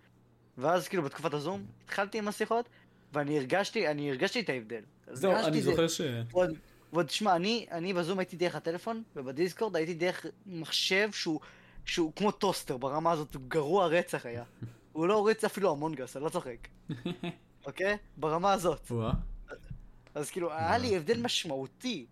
ואז 0.58 0.88
כאילו 0.88 1.04
בתקופת 1.04 1.34
הזום 1.34 1.66
התחלתי 1.84 2.18
עם 2.18 2.28
השיחות, 2.28 2.70
ואני 3.14 3.38
הרגשתי, 3.38 3.88
אני 3.88 4.10
הרגשתי 4.10 4.40
את 4.40 4.50
ההבדל. 4.50 4.82
זהו, 5.12 5.32
אני 5.36 5.62
זה- 5.62 5.72
זוכר 5.72 5.88
ש... 5.88 6.02
ועוד, 6.32 6.50
ועוד 6.94 7.10
שמע, 7.10 7.36
אני, 7.36 7.66
אני 7.72 7.94
בזום 7.94 8.20
הייתי 8.20 8.38
דרך 8.38 8.56
הטלפון, 8.56 9.04
ובדיסקורד 9.16 9.76
הייתי 9.76 9.94
דרך 9.94 10.26
מחשב 10.46 11.10
שהוא, 11.12 11.40
שהוא 11.86 12.14
כמו 12.16 12.32
טוסטר 12.32 12.78
ברמה 12.78 13.12
הזאת, 13.12 13.36
הוא 13.36 13.44
גרוע 13.48 13.88
רצח 13.88 14.26
היה. 14.26 14.44
הוא 14.94 15.08
לא 15.08 15.14
הוריץ 15.14 15.44
אפילו 15.44 15.72
המונגס, 15.72 16.18
אני 16.18 16.24
לא 16.26 16.30
צוחק. 16.30 16.68
אוקיי? 17.66 17.98
ברמה 18.18 18.54
הזאת. 18.54 18.92
אז 20.16 20.32
כאילו, 20.32 20.54
היה 20.54 20.78
לי 20.78 20.98
הבדל 20.98 21.22
משמעותי. 21.22 22.06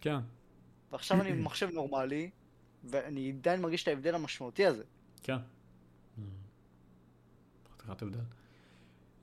כן. 0.00 0.16
ועכשיו 0.92 1.20
אני 1.20 1.32
במחשב 1.32 1.68
נורמלי, 1.72 2.30
ואני 2.84 3.32
עדיין 3.38 3.60
מרגיש 3.60 3.82
את 3.82 3.88
ההבדל 3.88 4.14
המשמעותי 4.14 4.66
הזה. 4.66 4.84
כן. 5.22 5.36
חתיכת 7.74 8.02
הבדל. 8.02 8.18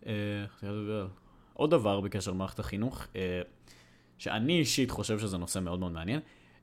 אה. 0.08 1.06
עוד 1.54 1.72
דבר 1.72 2.02
בקשר 2.02 2.32
למערכת 2.32 2.60
החינוך, 2.60 3.08
אה, 3.16 3.42
שאני 4.18 4.60
אישית 4.60 4.92
חושב 4.92 5.20
שזה 5.20 5.38
נושא 5.38 5.60
מאוד 5.60 5.80
מאוד 5.80 5.92
מעניין, 5.92 6.20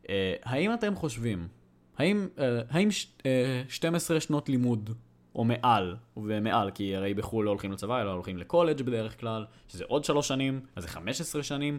אה, 0.08 0.34
האם 0.42 0.74
אתם 0.74 0.94
חושבים, 0.94 1.48
האם, 1.96 2.28
האם 2.70 2.90
ש- 2.90 3.06
אה, 3.26 3.62
12 3.68 4.20
שנות 4.20 4.48
לימוד, 4.48 4.90
או 5.34 5.44
מעל, 5.44 5.96
ומעל, 6.16 6.70
כי 6.70 6.96
הרי 6.96 7.14
בחו"ל 7.14 7.44
לא 7.44 7.50
הולכים 7.50 7.72
לצבא, 7.72 8.02
אלא 8.02 8.10
הולכים 8.10 8.38
לקולג' 8.38 8.82
בדרך 8.82 9.20
כלל, 9.20 9.44
שזה 9.68 9.84
עוד 9.84 10.04
שלוש 10.04 10.28
שנים, 10.28 10.60
אז 10.76 10.82
זה 10.82 10.88
15 10.88 11.42
שנים, 11.42 11.78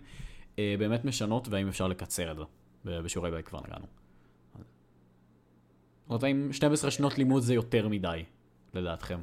באמת 0.57 1.05
משנות, 1.05 1.47
והאם 1.47 1.67
אפשר 1.67 1.87
לקצר 1.87 2.31
את 2.31 2.37
זה? 2.37 2.43
בשיעורי 3.01 3.31
בית 3.31 3.45
כבר 3.45 3.59
נגענו. 3.67 3.85
זאת 6.03 6.09
אומרת, 6.09 6.23
האם 6.23 6.53
12 6.53 6.91
שנות 6.91 7.17
לימוד 7.17 7.43
זה 7.43 7.53
יותר 7.53 7.87
מדי, 7.87 8.23
לדעתכם? 8.73 9.21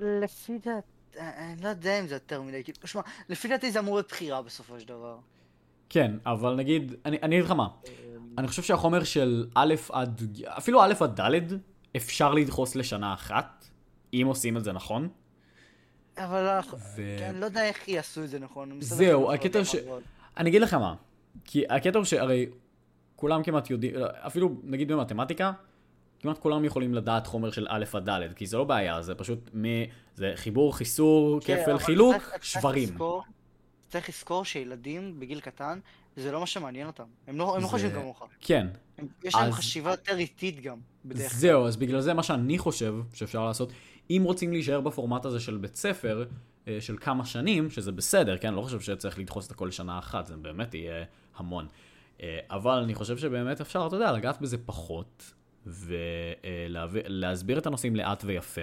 לפי 0.00 0.58
דעת... 0.58 0.84
אני 1.18 1.62
לא 1.62 1.68
יודע 1.68 2.00
אם 2.00 2.06
זה 2.06 2.14
יותר 2.14 2.42
מדי, 2.42 2.64
כאילו, 2.64 2.78
שמע, 2.84 3.02
לפי 3.28 3.48
דעתי 3.48 3.72
זה 3.72 3.78
אמור 3.78 3.94
להיות 3.94 4.08
בחירה 4.08 4.42
בסופו 4.42 4.80
של 4.80 4.88
דבר. 4.88 5.18
כן, 5.88 6.12
אבל 6.26 6.54
נגיד, 6.54 6.94
אני 7.04 7.18
אני 7.22 7.36
אגיד 7.36 7.44
לך 7.44 7.50
מה, 7.50 7.68
אני 8.38 8.48
חושב 8.48 8.62
שהחומר 8.62 9.04
של 9.04 9.46
א' 9.54 9.74
עד, 9.92 10.22
אפילו 10.58 10.82
א' 10.82 10.92
עד 11.00 11.20
ד', 11.20 11.40
אפשר 11.96 12.34
לדחוס 12.34 12.74
לשנה 12.76 13.14
אחת, 13.14 13.64
אם 14.12 14.24
עושים 14.26 14.56
את 14.56 14.64
זה 14.64 14.72
נכון. 14.72 15.08
אבל 16.18 16.46
אנחנו- 16.48 16.78
ו- 16.78 17.16
כן, 17.18 17.28
אני 17.28 17.40
לא 17.40 17.44
יודע 17.44 17.64
איך 17.64 17.88
יעשו 17.88 18.24
את 18.24 18.28
זה 18.28 18.38
נכון. 18.38 18.78
זהו, 18.80 19.22
לא 19.22 19.34
הקטע 19.34 19.64
ש- 19.64 19.74
לעבוד. 19.74 20.02
אני 20.36 20.50
אגיד 20.50 20.62
לך 20.62 20.74
מה, 20.74 20.94
כי 21.44 21.64
הקטע 21.68 21.98
הוא 21.98 22.04
שהרי 22.04 22.46
כולם 23.16 23.42
כמעט 23.42 23.70
יודעים, 23.70 23.94
אפילו 24.26 24.56
נגיד 24.62 24.92
במתמטיקה, 24.92 25.52
כמעט 26.20 26.38
כולם 26.38 26.64
יכולים 26.64 26.94
לדעת 26.94 27.26
חומר 27.26 27.50
של 27.50 27.66
א' 27.68 27.84
עד 27.92 28.10
ד', 28.10 28.32
כי 28.36 28.46
זה 28.46 28.56
לא 28.56 28.64
בעיה, 28.64 29.02
זה 29.02 29.14
פשוט 29.14 29.50
מ... 29.56 29.64
זה 30.14 30.32
חיבור, 30.36 30.76
חיסור, 30.76 31.40
כן, 31.44 31.62
כפל, 31.62 31.78
חילוק, 31.78 32.14
צריך- 32.14 32.28
צריך 32.30 32.44
שברים. 32.44 32.88
לזכור- 32.88 33.22
צריך 33.88 34.08
לזכור 34.08 34.44
שילדים 34.44 35.20
בגיל 35.20 35.40
קטן, 35.40 35.78
זה 36.16 36.32
לא 36.32 36.40
מה 36.40 36.46
שמעניין 36.46 36.86
אותם. 36.86 37.04
הם 37.26 37.38
לא 37.38 37.48
הם 37.50 37.62
לא 37.62 37.66
זה- 37.66 37.72
חושבים 37.72 37.90
כמוך. 37.92 38.22
כן, 38.40 38.66
הם- 38.98 39.06
יש 39.24 39.34
להם 39.34 39.44
אז- 39.48 39.54
חשיבה 39.54 39.90
יותר 39.90 40.16
איטית 40.18 40.60
גם, 40.60 40.78
בדרך 41.04 41.30
כלל. 41.30 41.38
זהו, 41.40 41.66
אז 41.66 41.76
בגלל 41.76 42.00
זה 42.00 42.14
מה 42.14 42.22
שאני 42.22 42.58
חושב 42.58 42.94
שאפשר 43.14 43.44
לעשות, 43.44 43.72
אם 44.10 44.22
רוצים 44.24 44.52
להישאר 44.52 44.80
בפורמט 44.80 45.24
הזה 45.24 45.40
של 45.40 45.56
בית 45.56 45.76
ספר, 45.76 46.24
אה, 46.68 46.76
של 46.80 46.96
כמה 47.00 47.24
שנים, 47.24 47.70
שזה 47.70 47.92
בסדר, 47.92 48.36
כן? 48.38 48.54
לא 48.54 48.60
חושב 48.62 48.80
שצריך 48.80 49.18
לדחוס 49.18 49.46
את 49.46 49.50
הכל 49.52 49.66
לשנה 49.66 49.98
אחת, 49.98 50.26
זה 50.26 50.36
באמת 50.36 50.74
יהיה 50.74 51.04
המון. 51.36 51.66
אה, 52.22 52.38
אבל 52.50 52.78
אני 52.78 52.94
חושב 52.94 53.18
שבאמת 53.18 53.60
אפשר, 53.60 53.86
אתה 53.86 53.96
יודע, 53.96 54.12
לגעת 54.12 54.40
בזה 54.40 54.58
פחות, 54.66 55.32
ולהסביר 55.66 57.58
את 57.58 57.66
הנושאים 57.66 57.96
לאט 57.96 58.22
ויפה. 58.26 58.62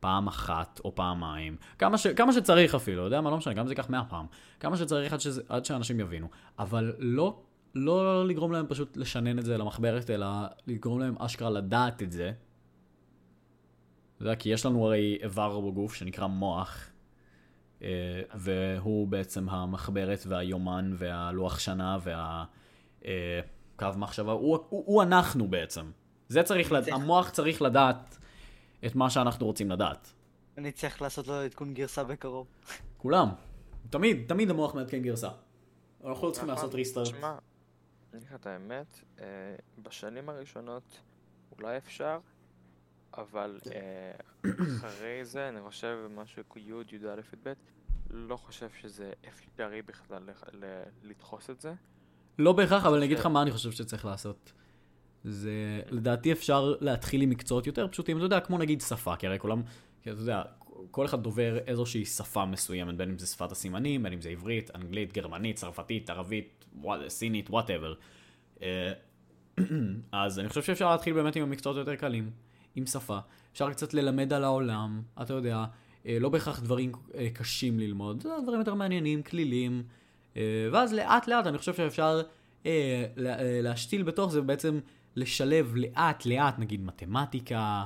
פעם 0.00 0.26
אחת 0.26 0.80
או 0.84 0.94
פעמיים, 0.94 1.56
כמה, 1.78 1.98
ש, 1.98 2.06
כמה 2.06 2.32
שצריך 2.32 2.74
אפילו, 2.74 3.02
יודע 3.02 3.20
מה, 3.20 3.30
לא 3.30 3.36
משנה, 3.36 3.54
גם 3.54 3.66
זה 3.66 3.72
ייקח 3.72 3.90
מאה 3.90 4.04
פעם, 4.04 4.26
כמה 4.60 4.76
שצריך 4.76 5.12
עד, 5.12 5.20
שזה, 5.20 5.42
עד 5.48 5.64
שאנשים 5.64 6.00
יבינו, 6.00 6.28
אבל 6.58 6.92
לא, 6.98 7.42
לא 7.74 8.26
לגרום 8.26 8.52
להם 8.52 8.66
פשוט 8.68 8.96
לשנן 8.96 9.38
את 9.38 9.44
זה 9.44 9.58
למחברת, 9.58 10.10
אלא 10.10 10.26
לגרום 10.66 11.00
להם 11.00 11.14
אשכרה 11.18 11.50
לדעת 11.50 12.02
את 12.02 12.12
זה. 12.12 12.32
אתה 14.16 14.22
יודע, 14.22 14.34
כי 14.34 14.48
יש 14.48 14.66
לנו 14.66 14.86
הרי 14.86 15.18
איבר 15.22 15.60
בגוף 15.60 15.94
שנקרא 15.94 16.26
מוח, 16.26 16.88
אה, 17.82 18.22
והוא 18.34 19.08
בעצם 19.08 19.48
המחברת 19.48 20.24
והיומן 20.26 20.92
והלוח 20.94 21.58
שנה 21.58 21.98
והקו 23.02 23.98
מחשבה, 23.98 24.32
הוא, 24.32 24.58
הוא, 24.68 24.84
הוא 24.86 25.02
אנחנו 25.02 25.48
בעצם. 25.48 25.90
זה 26.28 26.42
צריך, 26.42 26.72
לד... 26.72 26.82
צריך- 26.84 26.94
המוח 26.94 27.30
צריך 27.30 27.62
לדעת 27.62 28.18
את 28.86 28.94
מה 28.94 29.10
שאנחנו 29.10 29.46
רוצים 29.46 29.70
לדעת. 29.70 30.12
אני 30.58 30.72
צריך 30.72 31.02
לעשות 31.02 31.26
לו 31.26 31.34
עדכון 31.34 31.74
גרסה 31.74 32.04
בקרוב. 32.04 32.46
כולם. 33.02 33.28
תמיד, 33.90 34.24
תמיד 34.28 34.50
המוח 34.50 34.74
מעדכן 34.74 35.02
גרסה. 35.02 35.28
אנחנו 36.04 36.26
לא 36.26 36.32
צריכים 36.32 36.50
נכון. 36.50 36.62
לעשות 36.62 36.74
ריסטארט. 36.74 37.06
תשמע, 37.06 37.28
אני 38.12 38.18
אגיד 38.18 38.28
לך 38.28 38.34
את 38.34 38.46
האמת, 38.46 39.00
אה, 39.20 39.26
בשנים 39.82 40.28
הראשונות 40.28 41.00
אולי 41.58 41.76
אפשר, 41.76 42.18
אבל 43.16 43.58
אה, 43.72 44.50
אחרי 44.76 45.24
זה 45.24 45.48
אני 45.48 45.60
חושב 45.60 45.96
משהו 46.14 46.42
כמו 46.48 46.62
י', 46.62 46.96
י"א, 46.96 47.20
י"ב, 47.20 47.52
לא 48.10 48.36
חושב 48.36 48.68
שזה 48.80 49.12
אפשרי 49.28 49.82
בכלל 49.82 50.22
לדחוס 51.02 51.50
את 51.50 51.60
זה. 51.60 51.72
לא 52.38 52.52
בהכרח, 52.52 52.86
אבל 52.86 52.96
אני 52.96 53.06
אגיד 53.06 53.18
לך 53.18 53.26
מה 53.26 53.42
אני 53.42 53.50
חושב 53.50 53.70
שצריך 53.70 54.04
לעשות. 54.04 54.52
זה, 55.28 55.80
לדעתי 55.90 56.32
אפשר 56.32 56.74
להתחיל 56.80 57.22
עם 57.22 57.30
מקצועות 57.30 57.66
יותר 57.66 57.88
פשוטים, 57.88 58.16
אתה 58.16 58.24
יודע, 58.24 58.40
כמו 58.40 58.58
נגיד 58.58 58.80
שפה, 58.80 59.16
כי 59.16 59.26
הרי 59.26 59.38
כולם, 59.38 59.62
כי 60.02 60.10
אתה 60.10 60.20
יודע, 60.20 60.42
כל 60.90 61.04
אחד 61.06 61.22
דובר 61.22 61.58
איזושהי 61.66 62.04
שפה 62.04 62.44
מסוימת, 62.44 62.96
בין 62.96 63.08
אם 63.10 63.18
זה 63.18 63.26
שפת 63.26 63.52
הסימנים, 63.52 64.02
בין 64.02 64.12
אם 64.12 64.20
זה 64.20 64.28
עברית, 64.28 64.70
אנגלית, 64.74 65.12
גרמנית, 65.12 65.56
צרפתית, 65.56 66.10
ערבית, 66.10 66.64
סינית, 67.08 67.50
whatever. 67.50 67.94
אז 70.12 70.38
אני 70.38 70.48
חושב 70.48 70.62
שאפשר 70.62 70.90
להתחיל 70.90 71.14
באמת 71.14 71.36
עם 71.36 71.42
המקצועות 71.42 71.76
היותר 71.76 71.94
קלים, 71.96 72.30
עם 72.76 72.86
שפה. 72.86 73.18
אפשר 73.52 73.70
קצת 73.70 73.94
ללמד 73.94 74.32
על 74.32 74.44
העולם, 74.44 75.02
אתה 75.22 75.34
יודע, 75.34 75.64
אה, 76.06 76.16
לא 76.20 76.28
בהכרח 76.28 76.60
דברים 76.60 76.92
אה, 77.14 77.28
קשים 77.34 77.78
ללמוד, 77.80 78.24
דברים 78.42 78.58
יותר 78.58 78.74
מעניינים, 78.74 79.22
כלליים. 79.22 79.82
אה, 80.36 80.42
ואז 80.72 80.92
לאט 80.94 81.28
לאט 81.28 81.46
אני 81.46 81.58
חושב 81.58 81.74
שאפשר 81.74 82.22
אה, 82.66 83.04
לה- 83.16 83.38
אה, 83.40 83.60
להשתיל 83.62 84.02
בתוך 84.02 84.32
זה 84.32 84.40
בעצם 84.42 84.78
לשלב 85.16 85.76
לאט 85.76 86.26
לאט 86.26 86.58
נגיד 86.58 86.84
מתמטיקה 86.84 87.84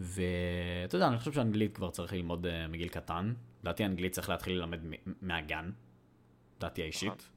ואתה 0.00 0.96
יודע 0.96 1.08
אני 1.08 1.18
חושב 1.18 1.32
שאנגלית 1.32 1.74
כבר 1.74 1.90
צריך 1.90 2.12
ללמוד 2.12 2.46
אה, 2.46 2.68
מגיל 2.68 2.88
קטן. 2.88 3.34
לדעתי 3.62 3.84
אנגלית 3.84 4.12
צריך 4.12 4.28
להתחיל 4.28 4.56
ללמד 4.56 4.80
מהגן. 5.22 5.70
דעתי 6.60 6.82
האישית. 6.82 7.28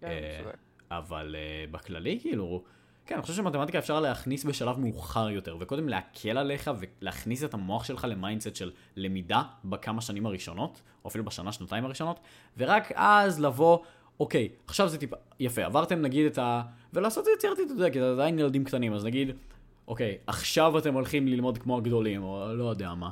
כן, 0.00 0.06
אה, 0.06 0.40
צודק. 0.42 0.56
אבל 0.90 1.34
uh, 1.34 1.70
בכללי, 1.72 2.18
כאילו, 2.20 2.64
כן, 3.06 3.14
אני 3.14 3.22
חושב 3.22 3.34
שמתמטיקה 3.34 3.78
אפשר 3.78 4.00
להכניס 4.00 4.44
בשלב 4.44 4.78
מאוחר 4.78 5.30
יותר, 5.30 5.56
וקודם 5.60 5.88
להקל 5.88 6.38
עליך 6.38 6.70
ולהכניס 6.80 7.44
את 7.44 7.54
המוח 7.54 7.84
שלך 7.84 8.06
ל 8.08 8.14
mindset 8.14 8.56
של 8.56 8.72
למידה 8.96 9.42
בכמה 9.64 10.00
שנים 10.00 10.26
הראשונות, 10.26 10.82
או 11.04 11.08
אפילו 11.08 11.24
בשנה, 11.24 11.52
שנתיים 11.52 11.84
הראשונות, 11.84 12.20
ורק 12.56 12.92
אז 12.94 13.40
לבוא, 13.40 13.78
אוקיי, 14.20 14.48
עכשיו 14.66 14.88
זה 14.88 14.98
טיפה, 14.98 15.16
יפה, 15.40 15.64
עברתם 15.64 16.02
נגיד 16.02 16.26
את 16.26 16.38
ה... 16.38 16.62
ולעשות 16.96 17.18
את 17.18 17.24
זה 17.24 17.30
יצירתי, 17.36 17.62
אתה 17.62 17.72
יודע, 17.72 17.90
כי 17.90 18.00
זה 18.00 18.12
עדיין 18.12 18.38
ילדים 18.38 18.64
קטנים, 18.64 18.92
אז 18.92 19.04
נגיד, 19.04 19.30
אוקיי, 19.88 20.18
עכשיו 20.26 20.78
אתם 20.78 20.94
הולכים 20.94 21.28
ללמוד 21.28 21.58
כמו 21.58 21.76
הגדולים, 21.78 22.22
או 22.22 22.54
לא 22.54 22.64
יודע 22.70 22.94
מה, 22.94 23.10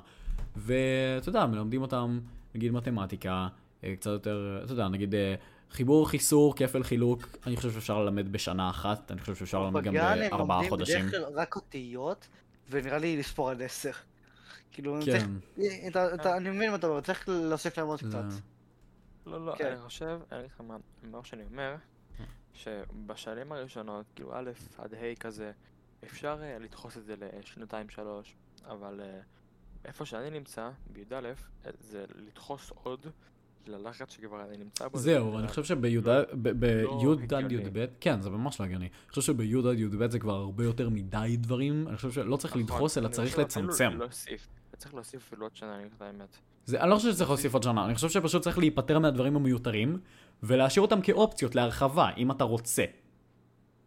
ואתה 0.56 1.28
יודע, 1.28 1.47
מלמדים 1.47 1.82
אותם, 1.82 2.20
נגיד 2.55 2.73
מתמטיקה, 2.73 3.48
אה, 3.85 3.97
קצת 3.97 4.11
יותר, 4.11 4.61
אתה 4.65 4.73
יודע, 4.73 4.89
נגיד 4.89 5.15
אה, 5.15 5.35
חיבור, 5.70 6.09
חיסור, 6.09 6.56
כפל, 6.56 6.82
חילוק, 6.82 7.36
אני 7.47 7.56
חושב 7.56 7.70
שאפשר 7.73 8.02
ללמד 8.05 8.32
בשנה 8.32 8.70
אחת, 8.70 9.11
אני 9.11 9.20
חושב 9.20 9.35
שאפשר 9.35 9.62
ללמד 9.62 9.82
גם 9.85 9.93
בגן 9.94 10.05
הם 10.23 10.31
בארבעה 10.31 10.56
לומדים 10.56 10.70
חודשים. 10.70 11.06
בדרך 11.06 11.11
כלל 11.24 11.40
רק 11.40 11.56
אותיות, 11.56 12.28
ונראה 12.70 12.98
לי 12.98 13.16
לספור 13.16 13.51
עד 13.51 13.62
עשר. 13.62 13.90
כאילו, 14.73 14.98
כן, 15.05 15.27
צריך, 15.56 15.73
אתה- 15.89 16.15
אתה- 16.15 16.36
אני 16.36 16.51
מבין 16.51 16.70
מה 16.70 16.77
אתה 16.77 16.86
אומר, 16.86 17.01
צריך 17.01 17.28
להוסיף 17.28 17.78
להם 17.78 17.86
עוד 17.86 17.98
קצת. 18.02 18.24
לא, 19.27 19.47
לא, 19.47 19.55
כן. 19.59 19.66
אני 19.66 19.77
חושב, 19.81 20.19
אני 20.32 20.40
אגיד 20.40 20.51
לך 20.55 20.61
מה, 20.61 20.77
מה 21.11 21.19
שאני 21.24 21.43
אומר, 21.52 21.74
שבשנים 22.55 23.53
הראשונות, 23.53 24.07
כאילו 24.15 24.35
א' 24.35 24.51
עד 24.79 24.95
ה' 24.95 25.15
כזה, 25.21 25.53
אפשר 26.05 26.39
אה, 26.43 26.59
לדחוס 26.59 26.97
את 26.97 27.05
זה 27.05 27.15
לשנתיים 27.19 27.89
שלוש, 27.89 28.35
אבל 28.67 29.01
אה, 29.01 29.21
איפה 29.85 30.07
שאני 30.07 30.31
נמצא, 30.31 30.71
בי"א, 30.93 31.15
אה, 31.15 31.71
זה 31.81 32.05
לדחוס 32.15 32.73
עוד 32.83 33.07
ללחץ 33.67 34.11
שכבר 34.11 34.45
אני 34.49 34.57
נמצא 34.57 34.89
בו. 34.89 34.99
זה 34.99 35.05
זהו, 35.05 35.39
אני 35.39 35.49
חושב 35.49 35.61
לא 35.61 35.67
שבי"א 35.67 36.11
עד. 37.37 37.53
י"ב, 37.53 37.87
כן, 38.01 38.21
זה 38.21 38.31
ממש 38.31 38.61
לא 38.61 38.65
הגיוני. 38.65 38.85
אני 38.85 39.09
חושב 39.09 39.23
שבי"א 39.23 39.69
עד 39.69 39.79
י"ב 39.79 40.11
זה 40.11 40.19
כבר 40.19 40.35
הרבה 40.35 40.65
יותר 40.65 40.89
מדי 40.89 41.37
דברים, 41.41 41.89
אני 41.89 41.97
חושב 41.97 42.11
שלא 42.11 42.37
צריך 42.37 42.57
נכון, 42.57 42.63
לדחוס, 42.63 42.99
אלא 42.99 43.09
צריך 43.09 43.39
לצמצם. 43.39 43.99
צריך 44.77 44.95
להוסיף 44.95 45.23
אפילו 45.27 45.47
עוד 45.47 45.57
שנה, 45.57 45.77
אני 45.77 45.89
האמת. 46.01 46.37
אני 46.69 46.91
לא 46.91 46.97
חושב 46.97 47.13
שצריך 47.13 47.31
להוסיף 47.31 47.55
עוד 47.55 47.63
שנה, 47.63 47.85
אני 47.85 47.95
חושב 47.95 48.09
שפשוט 48.09 48.43
צריך 48.43 48.59
להיפטר 48.59 48.99
מהדברים 48.99 49.37
המיותרים, 49.37 49.99
ולהשאיר 50.43 50.82
אותם 50.82 51.01
כאופציות 51.01 51.55
להרחבה, 51.55 52.09
אם 52.16 52.31
אתה 52.31 52.44
רוצה. 52.44 52.85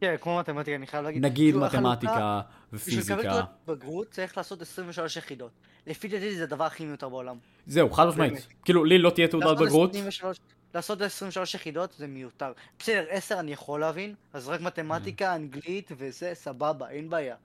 כן, 0.01 0.15
כמו 0.21 0.37
מתמטיקה, 0.39 0.75
אני 0.75 0.87
חייב 0.87 1.03
להגיד. 1.03 1.25
נגיד 1.25 1.53
כאילו, 1.53 1.65
מתמטיקה 1.65 2.41
בשביל 2.73 2.99
לקבל 2.99 3.13
ופיזיקה. 3.13 3.41
בגרות 3.67 4.11
צריך 4.11 4.37
לעשות 4.37 4.61
23 4.61 5.17
יחידות. 5.17 5.51
לפי 5.87 6.07
דעתי 6.07 6.35
זה 6.35 6.43
הדבר 6.43 6.63
הכי 6.63 6.85
מיותר 6.85 7.09
בעולם. 7.09 7.37
זהו, 7.67 7.89
חד 7.89 8.07
משמעית. 8.07 8.47
כאילו, 8.65 8.83
לי 8.83 8.97
לא 8.97 9.09
תהיה 9.09 9.27
תעודת 9.27 9.57
בגרות. 9.57 9.89
23 9.89 10.39
לעשות 10.75 11.01
23 11.01 11.55
יחידות 11.55 11.93
זה 11.97 12.07
מיותר. 12.07 12.51
בסדר, 12.79 13.05
10 13.09 13.39
אני 13.39 13.51
יכול 13.53 13.79
להבין, 13.79 14.15
אז 14.33 14.47
רק 14.47 14.61
מתמטיקה, 14.61 15.35
אנגלית 15.35 15.91
וזה, 15.97 16.31
סבבה, 16.33 16.89
אין 16.89 17.09
בעיה. 17.09 17.35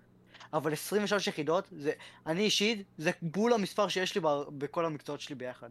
אבל 0.53 0.73
23 0.73 1.27
יחידות, 1.27 1.69
זה, 1.71 1.93
אני 2.27 2.43
אישית, 2.43 2.87
זה 2.99 3.11
בול 3.23 3.53
המספר 3.53 3.89
שיש 3.89 4.15
לי 4.15 4.21
בכל 4.59 4.85
המקצועות 4.85 5.21
שלי 5.21 5.35
ביחד. 5.35 5.69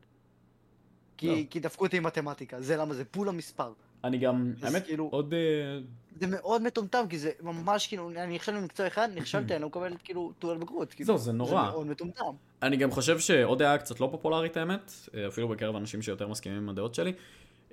לא. 1.24 1.36
כי, 1.36 1.48
כי 1.50 1.60
דפקו 1.60 1.86
אותי 1.86 1.98
עם 1.98 2.04
מתמטיקה, 2.04 2.62
זה 2.62 2.78
למה 2.78 2.94
זה 2.94 3.04
בול 3.14 3.30
המספר. 3.30 3.74
אני 4.04 4.18
גם, 4.18 4.54
האמת, 4.62 4.86
כאילו- 4.86 5.10
עוד... 5.12 5.34
אה, 5.34 5.80
זה 6.20 6.28
מאוד 6.28 6.62
מטומטם, 6.62 7.06
כי 7.10 7.20
זה 7.20 7.32
ממש 7.42 7.88
כאילו, 7.88 8.10
אני 8.10 8.36
נכשל 8.36 8.58
במקצוע 8.58 8.88
אחד, 8.88 9.10
נכשלתי, 9.16 9.54
אני 9.54 9.62
לא 9.62 9.68
מקבל 9.68 9.94
כאילו 10.04 10.32
תעודת 10.40 10.60
בגרות. 10.60 10.94
כאילו, 10.94 11.18
זה 11.18 11.32
נורא. 11.32 11.66
זה 11.66 11.72
מאוד 11.72 11.88
מטומטם. 11.88 12.32
אני 12.62 12.78
גם 12.78 12.92
חושב 12.92 13.20
שעוד 13.20 13.60
דעה 13.60 13.78
קצת 13.78 14.00
לא 14.00 14.08
פופולרית 14.12 14.58
האמת, 14.58 14.92
אה, 15.16 15.28
אפילו 15.28 15.48
בקרב 15.48 15.76
אנשים 15.76 16.02
שיותר 16.02 16.28
מסכימים 16.28 16.58
עם 16.58 16.70
הדעות 16.70 16.96
שלי. 16.96 17.14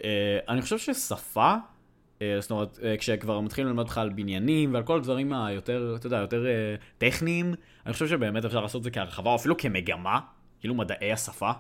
אה, 0.05 0.39
אני 0.49 0.62
חושב 0.62 0.79
ששפה, 0.79 1.55
זאת 2.41 2.51
אומרת, 2.51 2.79
כשכבר 2.99 3.41
מתחילים 3.41 3.69
ללמוד 3.69 3.89
לך 3.89 3.99
על 3.99 4.09
בניינים 4.09 4.75
ועל 4.75 4.83
כל 4.83 4.97
הדברים 4.97 5.33
היותר, 5.33 5.95
אתה 5.99 6.07
יודע, 6.07 6.16
יותר 6.16 6.47
טכניים, 6.99 7.55
אני 7.87 7.93
חושב 7.93 8.09
שבאמת 8.09 8.45
אפשר 8.45 8.61
לעשות 8.61 8.79
את 8.79 8.85
זה 8.85 8.91
כהרחבה, 8.91 9.31
או 9.31 9.37
אפילו 9.37 9.57
כמגמה, 9.57 10.20
כאילו 10.61 10.75
מדעי 10.75 11.12
השפה, 11.12 11.51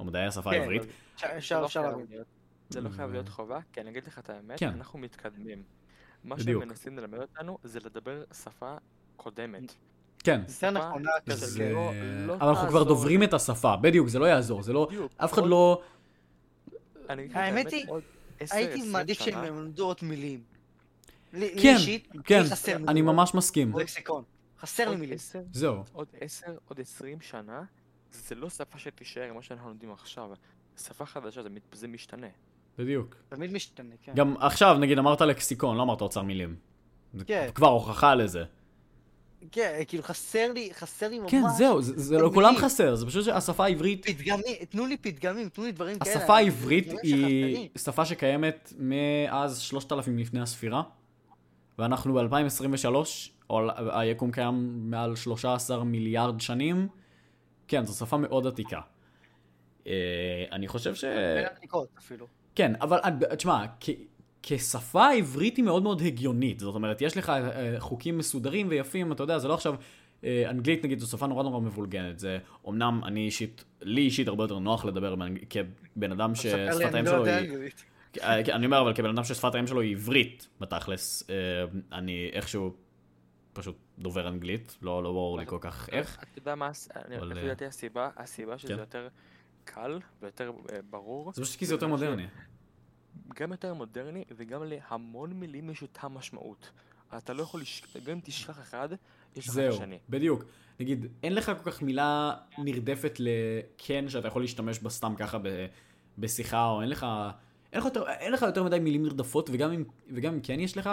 או 0.00 0.04
מדעי 0.04 0.26
השפה 0.26 0.50
כן, 0.50 0.60
העברית. 0.60 0.82
אפשר- 1.18 1.28
זה 1.32 1.36
אפשר 1.38 1.60
לא 1.60 1.66
אפשר 1.66 1.80
חייב 1.80 1.92
להבין. 1.92 2.06
להיות- 2.10 2.26
זה 2.70 2.80
לא 2.80 2.88
חייב 2.88 3.10
להיות 3.10 3.28
חובה, 3.28 3.58
כי 3.72 3.80
אני 3.80 3.90
אגיד 3.90 4.06
לך 4.06 4.18
את 4.18 4.30
האמת, 4.30 4.58
כן. 4.58 4.68
אנחנו 4.68 4.98
מתקדמים. 4.98 5.62
מה. 6.24 6.38
שהם 6.40 6.58
מנסים 6.58 6.98
ללמד 6.98 7.18
אותנו 7.20 7.58
זה 7.64 7.80
לדבר 7.80 8.22
שפה 8.44 8.76
קודמת. 9.16 9.74
כן. 10.18 10.40
זה 10.46 10.70
נכונה 10.70 11.10
כזה. 11.30 11.46
זה... 11.46 11.58
כן. 11.58 11.72
לא- 11.72 11.92
לא 12.26 12.34
אבל 12.34 12.48
אנחנו 12.48 12.68
כבר 12.68 12.82
דוברים. 12.84 13.22
את 13.22 13.34
השפה, 13.34 13.76
בדיוק, 13.76 14.08
זה 14.08 14.18
לא 14.18 14.24
יעזור, 14.26 14.62
זה 14.62 14.72
לא... 14.72 14.88
אף 15.16 15.32
אחד 15.32 15.42
לא... 15.46 15.82
האמת 17.08 17.72
היא- 17.72 17.86
הייתי 18.50 18.90
מעדיף 18.92 19.18
שהם 19.22 19.44
ילמדו 19.44 19.86
עוד 19.86 19.96
מילים. 20.02 20.42
לי 21.32 21.54
לי 21.54 22.00
כן, 22.24 22.42
כן, 22.64 22.88
אני. 22.88 23.02
ממש 23.02 23.34
מסכים. 23.34 23.72
חסר 24.60 24.84
לי 24.84 24.90
עוד 24.90 24.98
מילים. 25.00 25.18
זהו. 25.52 25.84
עוד 25.92 26.08
עשר, 26.20 26.56
עוד 26.68 26.80
עשרים 26.80 27.20
שנה, 27.20 27.62
זה 28.12 28.34
לא 28.34 28.50
שפה 28.50 28.78
שתישאר 28.78 29.28
כמו 29.30 29.42
שאנחנו 29.42 29.68
לומדים 29.68 29.92
עכשיו. 29.92 30.30
שפה 30.82 31.06
חדשה, 31.06 31.42
זה, 31.42 31.50
מת- 31.50 31.62
זה 31.72 31.88
משתנה. 31.88 32.26
בדיוק. 32.78 33.16
תמיד 33.28 33.52
משתנה, 33.52 33.94
כן. 34.02 34.12
גם 34.14 34.34
עכשיו, 34.40 34.78
נגיד, 34.78 34.98
אמרת 34.98 35.20
לקסיקון, 35.20 35.76
לא 35.76 35.82
אמרת 35.82 36.00
אוצר 36.00 36.22
מילים. 36.22 36.56
זה 37.14 37.24
כן. 37.24 37.48
כבר 37.54 37.68
הוכחה 37.68 38.14
לזה. 38.14 38.44
כן, 39.52 39.80
כאילו 39.88 40.02
חסר 40.02 40.52
לי, 40.52 40.70
חסר 40.74 41.08
לי 41.08 41.18
ממש. 41.18 41.30
כן, 41.30 41.42
זהו, 41.58 41.82
זה 41.82 41.92
זה 41.96 42.18
לא. 42.18 42.30
כולם 42.34 42.54
חסר, 42.56 42.94
זה 42.94 43.06
פשוט 43.06 43.24
שהשפה 43.24 43.64
העברית, 43.64 44.06
פתגמים, 44.06 44.42
תנו 44.68 44.86
לי 44.86 44.96
פתגמים, 44.96 45.48
תנו 45.48 45.64
לי 45.64 45.72
דברים 45.72 45.98
כאלה. 45.98 46.16
השפה 46.16 46.36
העברית 46.36 46.92
היא. 47.02 47.68
שפה 47.78 48.04
שקיימת 48.04 48.72
מאז 48.78 49.58
3,000 49.60 50.18
לפני 50.18 50.40
הספירה, 50.40 50.82
ואנחנו 51.78 52.14
ב-2023, 52.14 53.52
היקום 53.92 54.30
קיים 54.32 54.90
מעל 54.90 55.16
13 55.16 55.84
מיליארד 55.84 56.40
שנים. 56.40 56.88
כן, 57.68 57.84
זו 57.84 57.94
שפה 57.94 58.16
מאוד 58.16 58.46
עתיקה. 58.46 58.80
אה, 59.88 60.44
אני 60.52 60.68
חושב 60.68 60.94
ש... 60.94 61.04
כן, 62.54 62.72
אבל 62.80 62.98
אה, 63.04 63.36
תשמע, 63.36 63.64
כשפה 64.42 65.06
העברית 65.06 65.56
היא 65.56 65.64
מאוד 65.64 65.82
מאוד 65.82 66.02
הגיונית. 66.02 66.60
זאת 66.60 66.74
אומרת, 66.74 67.02
יש 67.02 67.16
לך 67.16 67.30
אה, 67.30 67.74
חוקים 67.78 68.18
מסודרים 68.18 68.68
ויפים, 68.68 69.12
אתה 69.12 69.22
יודע, 69.22 69.38
זה 69.38 69.48
לא 69.48 69.54
עכשיו... 69.54 69.74
אנגלית 70.50 70.84
נגיד 70.84 70.98
זו 70.98 71.06
שפה 71.06 71.26
נורא 71.26 71.42
נורא 71.42 71.60
מבולגנת. 71.60 72.18
זה 72.18 72.38
אמנם 72.68 73.00
אני 73.04 73.20
אישית, 73.20 73.64
לי 73.82 74.00
אישית 74.00 74.28
הרבה 74.28 74.44
יותר 74.44 74.58
נוח 74.58 74.84
לדבר. 74.84 75.14
כבן 75.50 76.12
אדם 76.12 76.34
ששפת 76.34 76.94
האם 76.94 77.04
לא 77.04 77.10
שלו 77.10 77.24
היא... 77.24 77.70
כן, 78.12 78.52
אני 78.52 78.66
אומר, 78.66 78.80
אבל 78.80 78.94
כבן 78.94 79.08
אדם 79.08 79.24
ששפת 79.24 79.54
האם 79.54 79.66
שלו 79.66 79.80
היא 79.80 79.92
עברית, 79.92 80.48
בתכלס, 80.60 81.30
אני 81.92 82.30
איכשהו 82.32 82.74
פשוט 83.52 83.76
דובר 83.98 84.28
אנגלית, 84.28 84.78
לא 84.82 85.02
לא 85.02 85.12
ברור 85.12 85.38
לי 85.38 85.46
כל 85.46 85.58
כך 85.60 85.88
איך. 85.92 86.18
אתה 86.20 86.38
יודע 86.38 86.54
מה, 86.54 86.70
לפי 87.20 87.46
דעתי 87.46 87.66
הסיבה, 87.66 88.08
הסיבה 88.16 88.58
שזה 88.58 88.74
כן. 88.74 88.78
יותר 88.78 89.08
קל 89.74 90.00
ויותר 90.22 90.52
אה, 90.72 90.78
ברור, 90.90 91.32
זה 91.34 91.42
פשוט 91.42 91.58
כי 91.58 91.66
זה 91.66 91.74
יותר 91.74 91.86
מודרני. 91.86 92.26
גם 93.34 93.52
יותר 93.52 93.74
מודרני 93.74 94.24
וגם 94.36 94.62
להמון 94.64 95.32
מילים 95.32 95.70
יש 95.70 95.82
אותה 95.82 96.08
משמעות. 96.08 96.70
אתה 97.16 97.32
לא 97.32 97.42
יכול, 97.42 97.60
לש... 97.60 97.82
גם 98.04 98.12
אם 98.12 98.20
תשכח 98.24 98.60
אחד, 98.60 98.88
יש 99.36 99.44
לך 99.44 99.50
את 99.50 99.54
זהו. 99.54 99.78
בדיוק. 100.08 100.44
נגיד, 100.80 101.06
אין 101.22 101.34
לך 101.34 101.52
כל 101.62 101.70
כך 101.70 101.82
מילה 101.82 102.34
נרדפת 102.58 103.18
לכן 103.18 104.08
שאתה 104.08 104.28
יכול 104.28 104.42
להשתמש 104.42 104.78
בה 104.78 104.90
סתם 104.90 105.14
ככה 105.16 105.38
ב- 105.38 105.66
בשיחה, 106.18 106.66
או 106.66 106.80
אין 106.80 106.88
לך, 106.88 107.06
אין 107.72 107.80
לך, 107.80 107.84
יותר, 107.84 108.08
אין 108.08 108.32
לך 108.32 108.42
יותר 108.42 108.62
מדי 108.62 108.78
מילים 108.78 109.02
נרדפות, 109.02 109.50
וגם 109.52 109.72
אם, 109.72 109.84
וגם 110.10 110.34
אם 110.34 110.40
כן 110.40 110.60
יש 110.60 110.76
לך, 110.76 110.90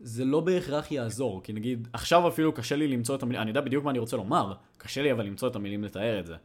זה 0.00 0.24
לא 0.24 0.40
בהכרח 0.40 0.92
יעזור. 0.92 1.42
כי 1.42 1.52
נגיד, 1.52 1.88
עכשיו 1.92 2.28
אפילו 2.28 2.52
קשה 2.52 2.76
לי 2.76 2.88
למצוא 2.88 3.16
את 3.16 3.22
המילים, 3.22 3.42
אני 3.42 3.50
יודע 3.50 3.60
בדיוק 3.60 3.84
מה 3.84 3.90
אני 3.90 3.98
רוצה 3.98 4.16
לומר, 4.16 4.54
קשה 4.78 5.02
לי 5.02 5.12
אבל 5.12 5.26
למצוא 5.26 5.48
את 5.48 5.56
המילים 5.56 5.84
לתאר 5.84 6.20
את 6.20 6.26
זה. 6.26 6.36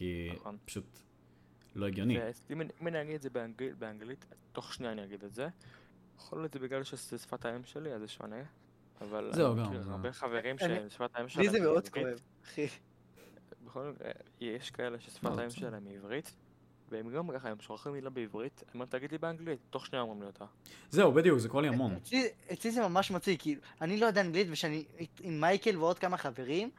כי 0.00 0.30
נכון. 0.36 0.56
פשוט 0.64 0.84
לא 1.74 1.86
הגיוני. 1.86 2.18
אני- 2.50 2.64
אם 2.80 2.88
אני 2.88 3.02
אגיד 3.02 3.14
את 3.14 3.22
זה 3.22 3.30
באנגלית, 3.30 3.78
באנגלית, 3.78 4.24
תוך 4.52 4.74
שנייה 4.74 4.92
אני 4.92 5.04
אגיד 5.04 5.24
את 5.24 5.34
זה. 5.34 5.48
יכול 6.18 6.38
להיות 6.40 6.52
זה 6.52 6.58
בגלל 6.58 6.82
שזה 6.84 7.18
שפת 7.18 7.44
האם 7.44 7.64
שלי, 7.64 7.92
אז 7.94 8.00
זה 8.00 8.08
שונה. 8.08 8.36
אבל 9.00 9.30
זהו, 9.34 9.52
אני 9.52 9.62
גם, 9.62 9.90
הרבה 9.92 10.12
חברים 10.12 10.56
אני- 10.62 10.90
ששפת 10.90 11.10
האם 11.16 11.28
שלהם 11.28 11.44
לי 11.46 11.50
זה 11.50 11.56
היא 11.56 11.64
מאוד 11.64 11.86
עברית. 11.86 12.04
כואב, 12.04 12.20
אחי. 12.44 12.66
בכל 13.66 13.92
מקרה, 13.94 14.10
יש 14.40 14.70
כאלה 14.70 15.00
ששפת 15.00 15.38
האם. 15.38 15.50
שלהם 15.50 15.86
היא 15.86 15.96
עברית, 15.96 16.32
והם 16.90 17.10
גם 17.10 17.30
ככה, 17.34 17.48
הם 17.50 17.60
שוכחים 17.60 17.92
מילה 17.92 18.10
בעברית, 18.10 18.62
אני 18.66 18.74
אומר, 18.74 18.86
תגיד 18.86 19.12
לי 19.12 19.18
באנגלית, 19.18 19.58
תוך 19.70 19.86
שנייה 19.86 20.02
אומרים 20.02 20.20
לי 20.20 20.26
אותה. 20.26 20.44
זהו, 20.90 21.12
בדיוק, 21.12 21.38
זה 21.38 21.48
קורה 21.48 21.62
לי 21.62 21.68
המון. 21.68 21.96
אצלי- 22.52 22.70
זה 22.70 22.88
ממש 22.88 23.10
מציג, 23.10 23.38
כאילו, 23.40 23.60
אני 23.80 24.00
לא 24.00 24.06
יודע 24.06 24.20
אנגלית, 24.20 24.46
וכשאני 24.50 24.84
עם 25.20 25.40
מייקל 25.40 25.76
ועוד 25.78 25.98
כמה 25.98 26.16
חברים, 26.16 26.70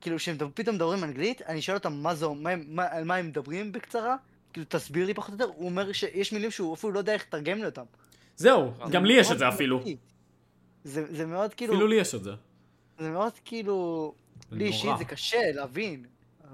כאילו, 0.00 0.16
כשהם 0.16 0.36
פתאום 0.54 0.76
מדברים 0.76 1.04
אנגלית, 1.04 1.42
אני 1.42 1.62
שואל 1.62 1.76
אותם 1.76 1.92
מה 1.92 2.14
זה, 2.14 2.26
מה 2.28 2.50
מה- 2.68 2.86
על 2.90 3.04
מה 3.04 3.16
הם 3.16 3.26
מדברים 3.28 3.72
בקצרה, 3.72 4.16
כאילו, 4.52 4.66
תסביר 4.68 5.06
לי 5.06 5.14
פחות 5.14 5.30
או 5.30 5.46
יותר, 5.46 5.52
הוא 5.56 5.68
אומר 5.68 5.92
שיש 5.92 6.32
מילים 6.32 6.50
שהוא 6.50 6.74
אפילו 6.74 6.92
לא 6.92 6.98
יודע 6.98 7.12
איך 7.12 7.22
לתרגם 7.28 7.58
לי 7.58 7.66
אותם. 7.66 7.84
זהו, 8.36 8.72
גם 8.90 9.04
לי 9.04 9.14
יש 9.14 9.30
את 9.32 9.38
זה 9.38 9.48
אפילו. 9.48 9.80
זה 10.84 11.16
זה 11.16 11.26
מאוד 11.26 11.54
כאילו, 11.54 11.72
אפילו 11.74 11.86
לי 11.86 11.96
יש 11.96 12.14
את 12.14 12.24
זה. 12.24 12.30
זה 12.98 13.10
מאוד 13.10 13.32
כאילו, 13.44 14.14
לי 14.52 14.64
אישית. 14.64 14.90
זה 14.98 15.04
קשה 15.04 15.52
להבין, 15.54 16.04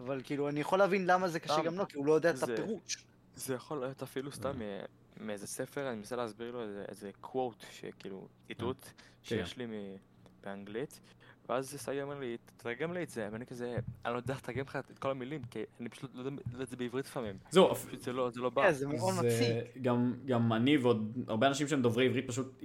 אבל 0.04 0.20
כאילו, 0.24 0.48
אני 0.48 0.60
יכול 0.60 0.78
להבין 0.78 1.06
למה 1.06 1.28
זה 1.28 1.40
קשה. 1.40 1.62
גם 1.64 1.74
לו, 1.78 1.88
כי 1.88 1.96
הוא 1.96 2.06
לא 2.06 2.12
יודע 2.12 2.30
את 2.30 2.34
הפירוש. 2.42 2.96
זה 3.36 3.54
יכול 3.54 3.80
להיות 3.80 4.02
אפילו 4.02 4.32
סתם 4.32 4.58
מ- 4.58 4.84
מאיזה 5.26 5.46
ספר, 5.46 5.88
אני 5.88 5.96
מנסה 5.96 6.16
להסביר 6.16 6.50
לו 6.50 6.62
איזה- 6.88 7.10
קוואט, 7.20 7.56
שכאילו, 7.72 8.26
ציטוט 8.48 8.86
שיש 9.22 9.56
לי 9.56 9.66
מ- 9.66 9.96
באנגלית, 10.44 11.00
ואז 11.48 11.74
סגי 11.78 12.02
אומר 12.02 12.18
לי, 12.18 12.36
תתרגם 12.44 12.92
לי 12.92 13.02
את 13.02 13.10
זה, 13.10 13.28
ואני 13.32 13.46
כזה, 13.46 13.76
אני 14.04 14.12
לא 14.12 14.18
יודע 14.18 14.34
לתרגם 14.34 14.64
לך 14.68 14.76
את 14.76 14.98
כל 14.98 15.10
המילים, 15.10 15.42
כי 15.50 15.58
אני 15.80 15.88
פשוט 15.88 16.10
לא 16.14 16.20
יודע 16.20 16.30
לא 16.52 16.62
את 16.62 16.68
זה 16.68 16.76
בעברית 16.76 17.06
לפעמים. 17.06 17.36
זהו, 17.50 17.74
זה 17.98 18.12
לא 18.12 18.30
זה 18.30 18.40
לא 18.40 18.50
בא. 18.50 18.62
כן, 18.62 18.72
זה 18.72 18.86
מאוד 18.86 19.14
מציג. 19.14 19.28
זה 19.28 19.62
גם, 19.82 20.14
גם 20.26 20.52
אני 20.52 20.76
ועוד 20.76 21.24
הרבה 21.28 21.46
אנשים 21.46 21.68
שהם 21.68 21.82
דוברי 21.82 22.06
עברית 22.06 22.28
פשוט... 22.28 22.60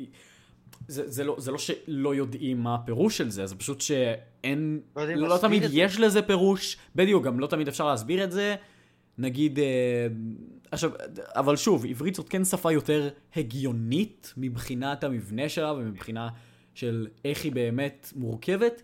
זה, 0.87 1.09
זה, 1.11 1.23
לא, 1.23 1.35
זה 1.39 1.51
לא 1.51 1.57
שלא 1.57 2.15
יודעים 2.15 2.63
מה 2.63 2.75
הפירוש 2.75 3.17
של 3.17 3.29
זה, 3.29 3.47
זה 3.47 3.55
פשוט 3.55 3.81
שאין... 3.81 4.81
לא 4.95 5.29
לא 5.29 5.37
תמיד 5.41 5.63
זה. 5.63 5.69
יש 5.71 5.99
לזה 5.99 6.21
פירוש, 6.21 6.77
בדיוק, 6.95 7.23
גם 7.23 7.39
לא 7.39 7.47
תמיד 7.47 7.67
אפשר 7.67 7.87
להסביר 7.87 8.23
את 8.23 8.31
זה. 8.31 8.55
נגיד, 9.17 9.59
אה, 9.59 10.07
עכשיו, 10.71 10.91
אבל 11.35 11.55
שוב, 11.55 11.85
עברית 11.85 12.15
זאת 12.15 12.29
כן 12.29 12.45
שפה 12.45 12.71
יותר 12.71 13.09
הגיונית 13.35 14.33
מבחינת 14.37 15.03
המבנה 15.03 15.49
שלה 15.49 15.73
ומבחינה 15.73 16.29
של 16.73 17.07
איך 17.25 17.43
היא 17.43 17.51
באמת 17.51 18.13
מורכבת, 18.15 18.81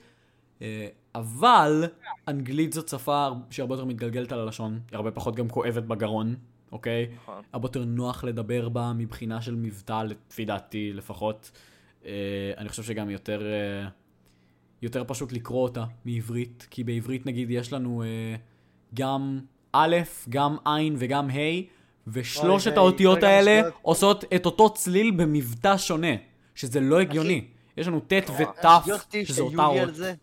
אה, 0.61 0.87
אבל 1.15 1.83
אנגלית 2.27 2.73
זאת 2.73 2.89
שפה 2.89 3.29
שהרבה 3.49 3.75
יותר 3.75 3.85
מתגלגלת 3.85 4.31
על 4.31 4.39
הלשון, 4.39 4.79
היא 4.91 4.97
הרבה 4.97 5.11
פחות 5.11 5.35
גם 5.35 5.49
כואבת 5.49 5.83
בגרון, 5.83 6.35
אוקיי? 6.71 7.07
נכון. 7.15 7.43
הרבה 7.53 7.65
יותר 7.65 7.85
נוח 7.85 8.23
לדבר 8.23 8.69
בה 8.69 8.93
מבחינה 8.93 9.41
של 9.41 9.55
מבטא, 9.55 10.03
לפי 10.03 10.45
דעתי 10.45 10.93
לפחות. 10.93 11.51
אה, 12.05 12.11
אני 12.57 12.69
חושב 12.69 12.83
שגם 12.83 13.09
יותר, 13.09 13.41
אה, 13.41 13.87
יותר 14.81 15.03
פשוט 15.07 15.31
לקרוא 15.31 15.63
אותה 15.63 15.85
מעברית, 16.05 16.67
כי 16.69 16.83
בעברית 16.83 17.25
נגיד 17.25 17.51
יש 17.51 17.73
לנו 17.73 18.03
אה, 18.03 18.35
גם 18.93 19.39
א', 19.71 19.95
גם 20.29 20.57
ע' 20.65 20.79
וגם 20.97 21.29
ה', 21.29 21.61
ושלושת 22.07 22.77
האותיות 22.77 23.23
האלה. 23.23 23.69
עושות 23.81 24.25
את 24.35 24.45
אותו 24.45 24.73
צליל 24.73 25.11
במבטא 25.11 25.77
שונה, 25.77 26.15
שזה 26.55 26.79
לא 26.79 26.99
הגיוני. 26.99 27.47
יש 27.77 27.87
לנו 27.87 27.99
ט' 27.99 28.13
ות', 28.13 28.65
שגיחתי 28.83 29.25
שזה 29.25 29.41
אותה 29.41 29.65
אות. 29.65 29.95
זה. 29.95 30.13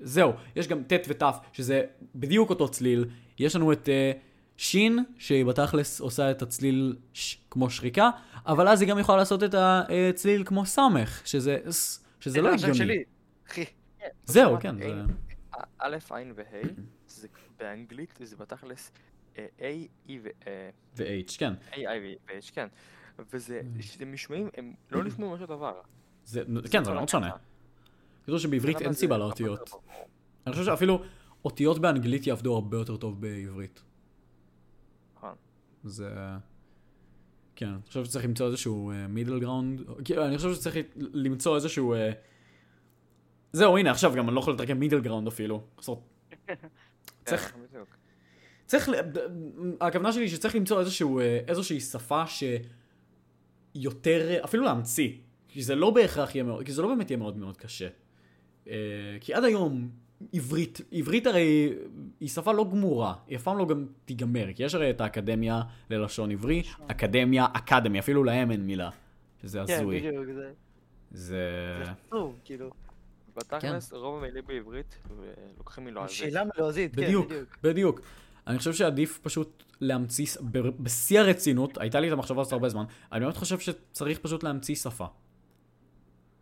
זהו, 0.00 0.32
יש 0.56 0.68
גם 0.68 0.82
ט' 0.82 0.92
ות', 1.08 1.22
שזה 1.52 1.82
בדיוק 2.14 2.50
אותו 2.50 2.68
צליל. 2.68 3.08
יש 3.38 3.56
לנו 3.56 3.72
את 3.72 3.88
uh, 3.88 4.18
שין, 4.56 4.98
שהיא 5.18 5.44
בתכלס 5.44 6.00
עושה 6.00 6.30
את 6.30 6.42
הצליל 6.42 6.96
ש, 7.12 7.36
כמו 7.50 7.70
שריקה, 7.70 8.10
אבל 8.46 8.68
אז 8.68 8.80
היא 8.80 8.90
גם 8.90 8.98
יכולה 8.98 9.18
לעשות 9.18 9.42
את 9.42 9.54
הצליל 9.54 10.44
כמו 10.44 10.66
סמך, 10.66 11.22
שזה, 11.24 11.58
ס, 11.70 12.04
שזה 12.20 12.42
לא 12.42 12.48
השם 12.48 12.70
הגיוני. 12.70 13.04
זהו, 14.24 14.56
כן. 14.60 14.76
א', 15.78 15.96
ע' 16.10 16.22
וה', 16.34 16.62
זה 17.06 17.28
באנגלית 17.58 18.18
זה 18.20 18.36
בתכלס 18.36 18.92
אה, 19.38 19.46
A, 19.58 20.08
E 20.08 20.12
ו... 20.22 20.28
אה, 20.46 20.70
ו-H, 20.96 21.38
כן. 21.38 21.52
A, 21.70 21.74
I 21.74 21.78
ו-H, 21.78 22.52
כן. 22.52 22.66
וזה, 23.32 23.60
משמעים, 24.06 24.48
הם 24.56 24.72
לא 24.90 25.04
נשמעים 25.04 25.32
אותו 25.32 25.46
דבר. 25.46 25.80
זה, 26.24 26.42
כן, 26.70 26.84
זה 26.84 26.90
כל 26.90 26.96
מאוד 26.96 27.08
שונה. 27.08 27.30
כאילו 28.24 28.38
שבעברית 28.38 28.82
אין 28.82 28.92
זה 28.92 28.98
סיבה 28.98 29.18
לאותיות. 29.18 29.68
ברור? 29.70 29.82
אני 30.46 30.52
חושב 30.52 30.64
שאפילו 30.64 31.02
אותיות 31.44 31.78
באנגלית 31.78 32.26
יעבדו 32.26 32.54
הרבה 32.54 32.76
יותר 32.76 32.96
טוב 32.96 33.20
בעברית. 33.20 33.82
נכון. 35.16 35.34
זה... 35.84 36.10
כן, 37.56 37.68
אני 37.68 37.82
חושב 37.86 38.04
שצריך 38.04 38.24
למצוא 38.24 38.46
איזשהו 38.46 38.92
middle 39.08 39.40
ground, 39.40 39.80
אני 40.18 40.36
חושב 40.36 40.54
שצריך 40.54 40.76
למצוא 40.96 41.56
איזשהו... 41.56 41.94
אה, 41.94 42.10
זהו, 43.52 43.78
הנה, 43.78 43.90
עכשיו 43.90 44.12
גם 44.16 44.28
אני 44.28 44.34
לא 44.34 44.40
יכול 44.40 44.54
לתרגם 44.54 44.78
middle 44.80 45.00
ground 45.00 45.26
אפילו. 45.26 45.62
צריך- 47.24 47.54
כן. 47.72 47.78
צריך, 48.66 48.90
הכוונה 49.80 50.12
שלי 50.12 50.28
שצריך 50.28 50.54
למצוא 50.54 50.80
איזשהו, 50.80 51.20
אה, 51.20 51.40
איזושהי 51.48 51.80
שפה 51.80 52.22
שיותר, 53.74 54.44
אפילו 54.44 54.64
להמציא, 54.64 55.12
כי 55.52 55.62
זה 55.62 55.74
לא 55.74 55.90
בהכרח 55.90 56.34
יהיה 56.34 56.44
מאוד, 56.44 56.64
כי 56.64 56.72
זה 56.72 56.82
לא 56.82 56.88
באמת 56.88 57.10
יהיה 57.10 57.18
מאוד 57.18 57.36
מאוד 57.36 57.56
קשה. 57.56 57.88
אה, 58.68 58.74
כי 59.20 59.34
עד 59.34 59.44
היום, 59.44 59.88
עברית, 60.32 60.80
עברית 60.92 61.26
הרי 61.26 61.72
היא 62.20 62.28
שפה 62.28 62.52
לא 62.52 62.64
גמורה, 62.70 63.14
היא 63.26 63.36
אף 63.36 63.42
פעם 63.42 63.58
לא 63.58 63.66
גם 63.66 63.86
תיגמר, 64.04 64.46
כי 64.54 64.62
יש 64.62 64.74
הרי 64.74 64.90
את 64.90 65.00
האקדמיה 65.00 65.62
ללשון 65.90 66.30
עברי, 66.30 66.62
אקדמיה, 66.86 67.46
אקדמי, 67.52 67.98
אפילו 67.98 68.24
להם 68.24 68.50
אין 68.50 68.66
מילה, 68.66 68.90
שזה 69.42 69.60
כן, 69.66 69.74
הזוי. 69.74 70.00
בדיוק, 70.00 70.26
זה 70.26 70.52
זה... 71.10 71.82
זה 71.84 71.90
עצוב, 71.90 72.40
כאילו. 72.44 72.70
כן. 72.70 72.76
בתכלס, 73.36 73.92
רוב 73.92 74.18
המילים 74.18 74.44
בעברית 74.46 74.96
אה, 75.10 75.26
לוקחים 75.58 75.84
מלועזית. 75.84 76.16
שאלה 76.16 76.42
מלועזית, 76.56 76.94
כן, 76.94 77.02
בדיוק, 77.02 77.26
בדיוק. 77.26 77.58
בדיוק. 77.62 78.00
אני 78.46 78.58
חושב 78.58 78.72
שעדיף 78.72 79.18
פשוט 79.22 79.64
להמציא, 79.80 80.26
בשיא 80.80 81.20
הרצינות, 81.20 81.78
הייתה 81.78 82.00
לי 82.00 82.08
את 82.08 82.12
המחשבה 82.12 82.40
הזאת 82.40 82.52
הרבה 82.52 82.68
זמן, 82.68 82.84
אני 83.12 83.20
באמת 83.20 83.36
חושב 83.36 83.58
שצריך 83.58 84.18
פשוט 84.18 84.42
להמציא 84.42 84.74
שפה. 84.74 85.06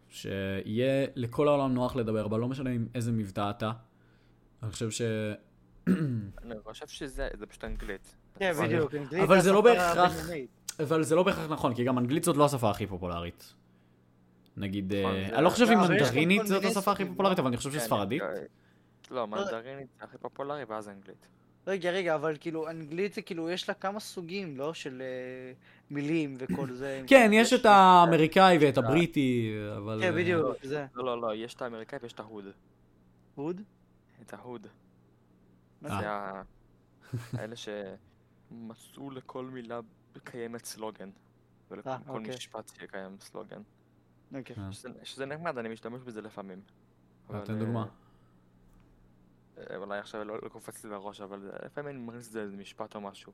שיהיה 0.09 1.06
לכל 1.14 1.48
העולם 1.48 1.74
נוח 1.74 1.97
לדבר 1.97 2.28
בה, 2.28 2.39
לא 2.39 2.48
משנה 2.48 2.70
עם 2.70 2.86
איזה 2.94 3.12
מבטא 3.12 3.51
אתה. 3.51 3.72
אני 4.62 4.70
חושב 4.70 4.90
ש... 4.90 5.02
אני 6.43 6.55
חושב 6.64 6.89
שזה 6.89 7.28
זה 7.39 7.47
פשוט 7.47 7.64
אנגלית. 7.64 8.16
כן, 8.39 8.51
אבל- 8.56 8.66
בדיוק. 8.66 8.94
אנגלית 8.94 9.22
אבל 9.22 9.40
זה 9.40 9.52
לא 9.52 9.60
בהכרח-. 9.60 10.26
אבל 10.82 11.02
זה 11.02 11.14
לא 11.14 11.22
בהכרח 11.22 11.51
נכון, 11.51 11.74
כי 11.74 11.85
גם 11.85 11.98
אנגלית 11.98 12.24
זאת 12.24 12.36
לא 12.36 12.44
השפה 12.44 12.70
הכי 12.70 12.86
פופולרית. 12.86 13.55
נגיד, 14.56 14.93
אה, 14.93 15.02
נכון, 15.02 15.35
אני 15.35 15.44
לא 15.44 15.51
חושב 15.51 15.64
אם 15.64 15.78
לא, 15.78 15.86
פה 15.86 15.93
מנדרינית 15.93 16.47
זאת 16.47 16.64
השפה 16.64 16.93
הכי 16.93 17.05
פופולרית, 17.05 17.39
לא? 17.39 17.43
אבל 17.43 17.48
אני 17.48 17.56
חושב 17.56 17.70
כן, 17.70 17.78
שספרדית. 17.78 18.22
אה, 18.22 18.28
לא, 19.10 19.26
מנדרינית 19.26 19.86
זה 19.98 20.05
הכי 20.05 20.18
פופולרי 20.18 20.64
ואז 20.64 20.89
אנגלית. 20.89 21.28
רגע, 21.69 21.90
רגע, 21.90 22.15
אבל 22.15 22.36
כאילו, 22.40 22.70
אנגלית 22.70 23.15
זה 23.15 23.23
כאילו, 23.23 23.51
יש 23.51 23.69
לה 23.69 23.74
כמה 23.74 24.01
סוגים, 24.01 24.57
לא? 24.57 24.74
של 24.74 25.03
אה, 25.03 25.53
מילים 25.90 26.35
וכל 26.39 26.73
זה. 26.73 27.03
כן, 27.07 27.31
יש 27.32 27.53
את 27.53 27.66
האמריקאי 27.66 28.59
ואת 28.61 28.78
הבריטי, 28.78 29.53
אבל... 29.77 30.01
כן, 30.03 30.12
אה, 30.12 30.12
בדיוק, 30.12 30.57
זה. 30.62 30.86
לא, 30.95 31.05
לא, 31.05 31.20
לא, 31.23 31.35
יש 31.35 31.55
את 31.55 31.62
האמריקאי 31.62 31.99
ויש 32.03 32.12
את 32.12 32.20
ההוד. 32.20 32.45
הוד? 33.35 33.61
את 34.23 34.35
ההוד. 34.35 34.66
זה 35.81 36.11
ה... 36.11 36.43
האלה 37.32 37.55
שמצאו 37.57 39.11
לכל 39.11 39.45
מילה 39.45 39.81
קיימת 40.24 40.65
סלוגן. 40.65 41.11
ולכל 41.70 41.90
אה, 41.90 41.99
כל 42.07 42.19
אוקיי. 42.19 42.35
משפט 42.35 42.73
שקיים 42.81 43.16
סלוגן. 43.20 43.62
אוקיי. 44.35 44.57
שזה, 45.03 45.27
נחמד, 45.27 45.59
אני 45.59 45.69
משתמש 45.69 46.03
בזה 46.03 46.23
לפעמים. 46.23 46.61
אבל, 47.28 47.45
תן 47.45 47.55
אה, 47.55 47.59
דוגמה. 47.59 47.86
אה, 49.70 49.76
אולי 49.76 49.98
עכשיו 49.98 50.24
לא, 50.24 50.39
לא 50.43 50.48
קופץ 50.48 50.85
לי 50.85 50.90
בראש, 50.90 51.20
אבל 51.20 51.51
לפעמים 51.64 51.90
אני 51.90 51.98
מכניס 52.06 52.26
את 52.26 52.32
זה 52.32 52.40
לאיזה 52.40 52.56
משפט 52.56 52.94
או 52.94 53.01
משהו. 53.01 53.32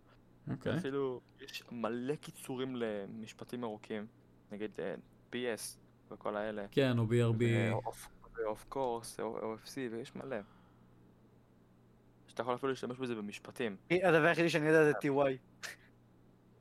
אוקיי. 0.50 0.76
אפילו 0.76 1.20
יש 1.40 1.62
מלא 1.72 2.14
קיצורים 2.14 2.76
למשפטים 2.76 3.64
ארוכים, 3.64 4.06
נגיד 4.52 4.70
אה, 4.78 4.94
PS 5.32 5.78
וכל 6.10 6.36
האלה. 6.36 6.66
כן, 6.70 6.98
או 6.98 7.04
BRB. 7.04 7.42
ו-of 8.34 8.74
course, 8.74 9.22
או 9.22 9.54
OFC, 9.54 9.76
ויש 9.92 10.16
מלא. 10.16 10.36
שאתה 12.26 12.42
יכול 12.42 12.54
אפילו 12.54 12.70
להשתמש 12.70 12.98
בזה 12.98 13.14
במשפטים. 13.14 13.76
הדבר 13.90 14.26
היחידי 14.26 14.50
שאני 14.50 14.66
יודע 14.66 14.84
זה 14.84 14.92
TY. 14.92 15.62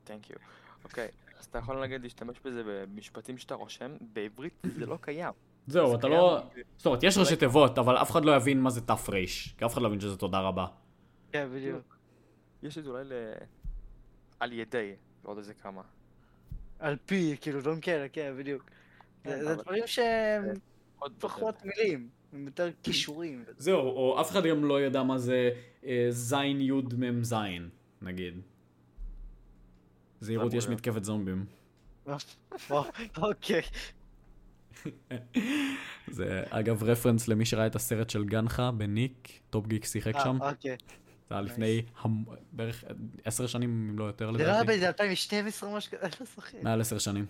Thank 0.06 0.30
you. 0.30 0.38
אוקיי, 0.84 1.08
אז 1.38 1.44
אתה 1.44 1.58
יכול 1.58 1.82
נגיד 1.82 2.02
להשתמש 2.02 2.40
בזה 2.44 2.62
במשפטים 2.66 3.38
שאתה 3.38 3.54
רושם, 3.54 3.96
בעברית 4.12 4.62
זה 4.64 4.86
לא 4.86 4.98
קיים. 5.00 5.32
זהו, 5.66 5.90
זה 5.90 5.94
אתה 5.94 6.06
קיים 6.06 6.20
לא... 6.20 6.42
זאת 6.76 6.86
אומרת, 6.86 7.02
יש 7.02 7.18
ראשי 7.18 7.36
תיבות, 7.36 7.78
אבל 7.78 7.96
אף 7.96 8.10
אחד 8.10 8.24
לא 8.24 8.36
יבין 8.36 8.60
מה 8.60 8.70
זה 8.70 8.80
תר, 8.80 8.96
כי 9.58 9.64
אף 9.64 9.72
אחד 9.72 9.82
לא 9.82 9.86
יבין 9.86 10.00
שזה 10.00 10.16
תודה 10.16 10.40
רבה. 10.40 10.66
כן, 11.32 11.48
בדיוק. 11.54 11.96
יש 12.62 12.78
את 12.78 12.84
זה 12.84 12.90
אולי 12.90 13.04
ל... 13.04 13.12
על 14.40 14.52
ידי, 14.52 14.92
ועוד 15.24 15.38
איזה 15.38 15.54
כמה. 15.54 15.82
על 16.78 16.96
פי, 17.06 17.36
כאילו, 17.40 17.60
לא 17.60 17.76
מכיר, 17.76 18.02
כן, 18.12 18.34
בדיוק. 18.38 18.70
כן, 19.24 19.44
זה 19.44 19.54
דברים 19.54 19.86
שהם 19.86 20.44
עוד 20.98 21.12
פחות 21.18 21.64
מילים, 21.64 22.08
הם 22.32 22.46
יותר 22.46 22.70
כישורים. 22.82 23.44
זהו, 23.56 23.78
או 23.80 24.20
אף 24.20 24.30
אחד 24.30 24.46
גם 24.46 24.64
לא 24.64 24.80
ידע 24.80 25.02
מה 25.02 25.18
זה 25.18 25.50
אה, 25.84 26.06
זין 26.10 26.60
יוד 26.60 26.94
מם 26.94 27.24
זין, 27.24 27.68
נגיד. 28.02 28.40
זהירות, 30.20 30.54
יש. 30.54 30.68
מתקפת 30.68 31.04
זומבים. 31.04 31.44
אוקיי. 33.16 33.62
זה 36.16 36.42
אגב 36.50 36.82
רפרנס 36.84 37.28
למי 37.28 37.44
שראה 37.44 37.66
את 37.66 37.76
הסרט 37.76 38.10
של 38.10 38.24
גנחה 38.24 38.70
בניק, 38.70 39.28
טופ 39.50 39.66
גיק 39.66 39.84
שיחק 39.84 40.12
שם. 40.24 40.42
אה, 40.42 40.50
אוקיי. 40.50 40.76
זה 41.28 41.34
היה 41.34 41.40
לפני 41.40 41.82
המ- 42.02 42.24
בערך 42.52 42.84
עשר 43.24 43.46
שנים, 43.46 43.70
אם 43.90 43.98
לא 43.98 44.04
יותר 44.04 44.32
זה 44.32 44.38
לא 44.38 44.44
היה 44.44 44.48
לדעתי. 44.52 44.66
באיזה 44.66 44.88
2012 44.88 45.70
או 45.70 45.76
משהו 45.76 45.92
כזה, 45.92 46.02
אני 46.06 46.12
לא 46.20 46.26
זוכר. 46.36 46.58
מעל 46.62 46.80
עשר 46.80 46.98
שנים. 46.98 47.26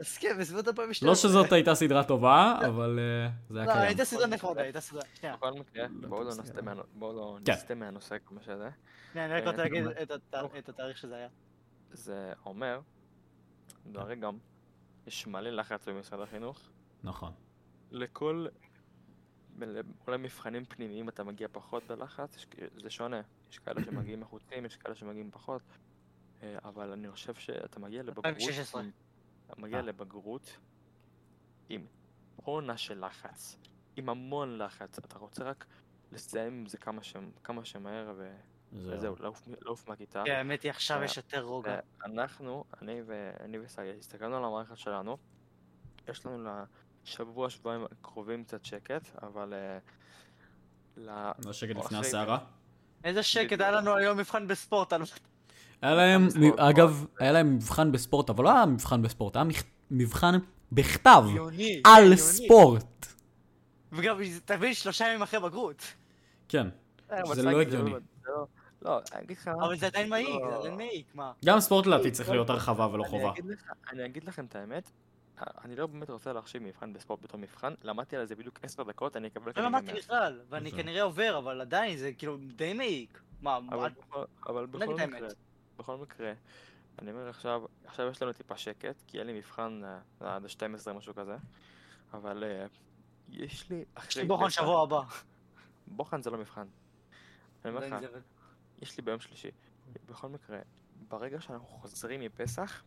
אז 0.00 0.16
כן, 0.20 0.36
בסביבות 0.40 0.68
2012. 0.68 1.08
לא 1.08 1.14
שזאת 1.14 1.52
הייתה 1.52 1.74
סדרה 1.74 2.04
טובה, 2.04 2.58
אבל 2.66 2.98
אה, 2.98 3.30
זה 3.50 3.58
היה 3.58 3.66
לא, 3.68 3.72
קיים. 3.72 3.86
הייתה 3.86 4.04
סדרה 4.04 4.26
נחמדה, 4.26 4.62
הייתה 4.62 4.80
סדרה. 4.80 5.02
שנייה, 5.14 5.36
בכל 5.36 5.52
מקרה, 5.52 5.86
לא 6.00 6.08
בואו 6.08 6.22
לא 6.24 6.28
נסטה 6.30 6.60
לא 7.00 7.38
כן. 7.44 7.52
נסטה 7.52 7.74
מהנושא 7.74 8.16
כמו 8.26 8.38
שזה. 8.42 8.68
שנייה, 9.12 9.26
אני 9.26 9.34
רק 9.34 9.46
רוצה 9.46 9.58
אה, 9.58 9.62
להגיד 9.62 9.86
אתה 9.86 10.02
את 10.02 10.10
הת- 10.34 10.50
את 10.58 10.68
התאריך 10.68 10.98
שזה 10.98 11.16
היה. 11.16 11.28
זה 11.92 12.32
אומר, 12.46 12.80
דרי 13.92 14.16
גם, 14.16 14.36
יש 15.06 15.26
מלא 15.26 15.50
לחץ 15.50 15.88
במשרד 15.88 16.20
החינוך. 16.20 16.60
נכון. 17.02 17.32
לכל, 17.90 18.46
ל- 19.60 19.80
אולי 20.06 20.18
מבחנים 20.18 20.64
פנימיים 20.64 21.08
אתה 21.08 21.24
מגיע 21.24 21.48
פחות 21.52 21.82
בלחץ, 21.86 22.36
יש 22.36 22.46
זה 22.82 22.90
שונה. 22.90 23.20
יש 23.50 23.58
כאלה 23.58 23.84
שמגיעים 23.84 24.20
מחוצים, 24.20 24.64
יש 24.64 24.76
כאלה 24.76 24.94
שמגיעים 24.94 25.30
פחות. 25.30 25.62
אה, 26.42 26.58
אבל 26.64 26.92
אני 26.92 27.10
חושב 27.10 27.34
שאתה 27.34 27.80
מגיע 27.80 28.02
לבגרות, 28.02 28.26
2016. 28.26 28.82
עם- 28.82 28.90
אתה 29.46 29.60
מגיע 29.60 29.76
אה. 29.76 29.82
לבגרות 29.82 30.58
עם 31.68 31.86
עונה 32.36 32.76
של 32.76 33.06
לחץ, 33.06 33.58
עם 33.96 34.08
המון 34.08 34.58
לחץ. 34.58 34.98
אתה 34.98 35.18
רוצה 35.18 35.44
רק 35.44 35.66
לסיים 36.12 36.52
עם 36.52 36.66
זה 36.66 36.78
כמה, 36.78 37.02
ש... 37.02 37.16
כמה 37.44 37.64
שמהר 37.64 38.12
ו... 38.16 38.36
וזהו, 38.74 39.16
לעוף, 39.20 39.48
לעוף 39.60 39.88
מהכיתה. 39.88 40.22
כן, 40.26 40.32
האמת 40.32 40.62
היא 40.62 40.70
עכשיו 40.70 41.00
אה, 41.00 41.04
יש 41.04 41.16
יותר 41.16 41.42
רוגע. 41.42 41.78
אנחנו, 42.04 42.64
אני 42.82 43.58
וסגי, 43.64 43.90
הסתכלנו 43.98 44.36
על 44.36 44.44
המערכת 44.44 44.78
שלנו, 44.78 45.16
יש 46.08 46.26
לנו 46.26 46.48
לשבוע, 47.04 47.50
שבועיים 47.50 47.84
הקרובים 47.84 48.44
קצת 48.44 48.64
שקט, 48.64 49.10
אבל 49.22 49.54
אה, 49.54 49.78
ל... 50.96 51.30
לא 51.46 51.52
שקט 51.52 51.76
לפני 51.76 51.98
הסערה. 51.98 52.38
איזה 53.04 53.22
שקט, 53.22 53.60
היה 53.60 53.70
לנו 53.70 53.96
היום 53.96 54.18
מבחן 54.18 54.46
בספורט. 54.46 54.92
היה 55.82 55.94
להם, 55.94 56.28
אגב, 56.56 57.06
היה 57.18 57.32
להם 57.32 57.54
מבחן 57.54 57.92
בספורט, 57.92 58.30
אבל 58.30 58.44
לא 58.44 58.50
היה 58.50 58.66
מבחן 58.66 59.02
בספורט, 59.02 59.36
היה 59.36 59.44
מבחן 59.90 60.34
בכתב 60.72 61.24
הגיוני, 61.28 61.82
על. 61.84 62.16
ספורט. 62.16 63.06
וגם, 63.92 64.18
תבין, 64.44 64.74
שלושה 64.74 65.08
ימים 65.08 65.22
אחרי 65.22 65.40
בגרות. 65.40 65.82
כן. 66.48 66.66
אה, 67.12 67.22
אבל 67.22 67.34
זה 67.34 67.42
לא 67.42 67.60
הגיוני. 67.60 67.94
לא, 68.84 69.00
אני 69.12 69.22
אגיד 69.22 69.36
לך... 69.36 69.48
אבל 69.48 69.76
זה 69.76 69.86
עדיין 69.86 70.08
מעיק, 70.08 70.28
לא. 70.42 70.50
זה 70.50 70.56
עדיין 70.58 70.76
מעיק, 70.76 71.06
מה? 71.14 71.32
גם 71.44 71.60
ספורט 71.60 71.86
לדעתי 71.86 72.10
צריך 72.10 72.28
להיות 72.28 72.50
הרחבה 72.50 72.86
ולא 72.92 73.02
אני 73.02 73.10
חובה. 73.10 73.30
אגיד 73.32 73.44
לך- 73.46 73.72
אני 73.92 74.04
אגיד 74.06 74.24
לכם 74.24 74.44
את 74.44 74.56
האמת, 74.56 74.90
אני 75.64 75.76
לא 75.76 75.86
באמת 75.86 76.10
רוצה 76.10 76.32
להחשיב 76.32 76.62
מבחן 76.62 76.92
בספורט 76.92 77.20
בתור 77.22 77.40
מבחן, 77.40 77.74
למדתי 77.82 78.16
על 78.16 78.26
זה 78.26 78.34
בדיוק 78.36 78.58
עשר 78.62 78.82
דקות, 78.82 79.16
אני 79.16 79.28
אקבל 79.28 79.52
לא 79.56 79.62
למדתי. 79.62 79.92
בכלל, 79.92 80.40
ואני. 80.48 80.72
כנראה 80.72 81.02
עובר, 81.02 81.38
אבל 81.38 81.60
עדיין 81.60 81.96
זה 81.98 82.12
כאילו 82.12 82.36
די 82.56 82.72
מעיק. 82.72 83.20
מה, 83.42 83.56
אבל 83.56 83.90
בכל- 84.70 84.94
מקרה. 85.06 85.28
בכל 85.78 85.96
מקרה, 85.96 86.32
אני 86.98 87.10
אומר 87.10 87.28
עכשיו, 87.28 87.62
עכשיו 87.84 88.08
יש 88.08 88.22
לנו 88.22 88.32
טיפה 88.32 88.56
שקט, 88.56 89.02
כי 89.06 89.18
אין 89.18 89.26
לי 89.26 89.32
מבחן 89.32 89.80
אה, 89.84 89.98
עד 90.34 90.44
ה-12 90.44 90.92
משהו 90.92 91.14
כזה, 91.14 91.36
אבל 92.14 92.44
אה, 92.44 92.66
יש 93.28 93.70
לי 93.70 93.84
יש 94.08 94.16
לי 94.16 94.24
בוחן 94.24 94.50
שבוע 94.50 94.82
הבא. 94.82 95.00
בוחן 95.86 96.22
זה 96.22 96.30
לא 96.30 96.38
מבחן. 96.38 96.66
אני 97.64 97.74
אומר 97.76 97.86
לך, 97.86 97.94
יש 98.82 98.96
לי 98.96 99.02
ביום 99.04 99.20
שלישי. 99.20 99.50
בכל 100.06 100.28
מקרה, 100.28 100.58
ברגע 101.08 101.40
שאנחנו 101.40 101.66
חוזרים 101.66 102.20
מפסח, 102.20 102.82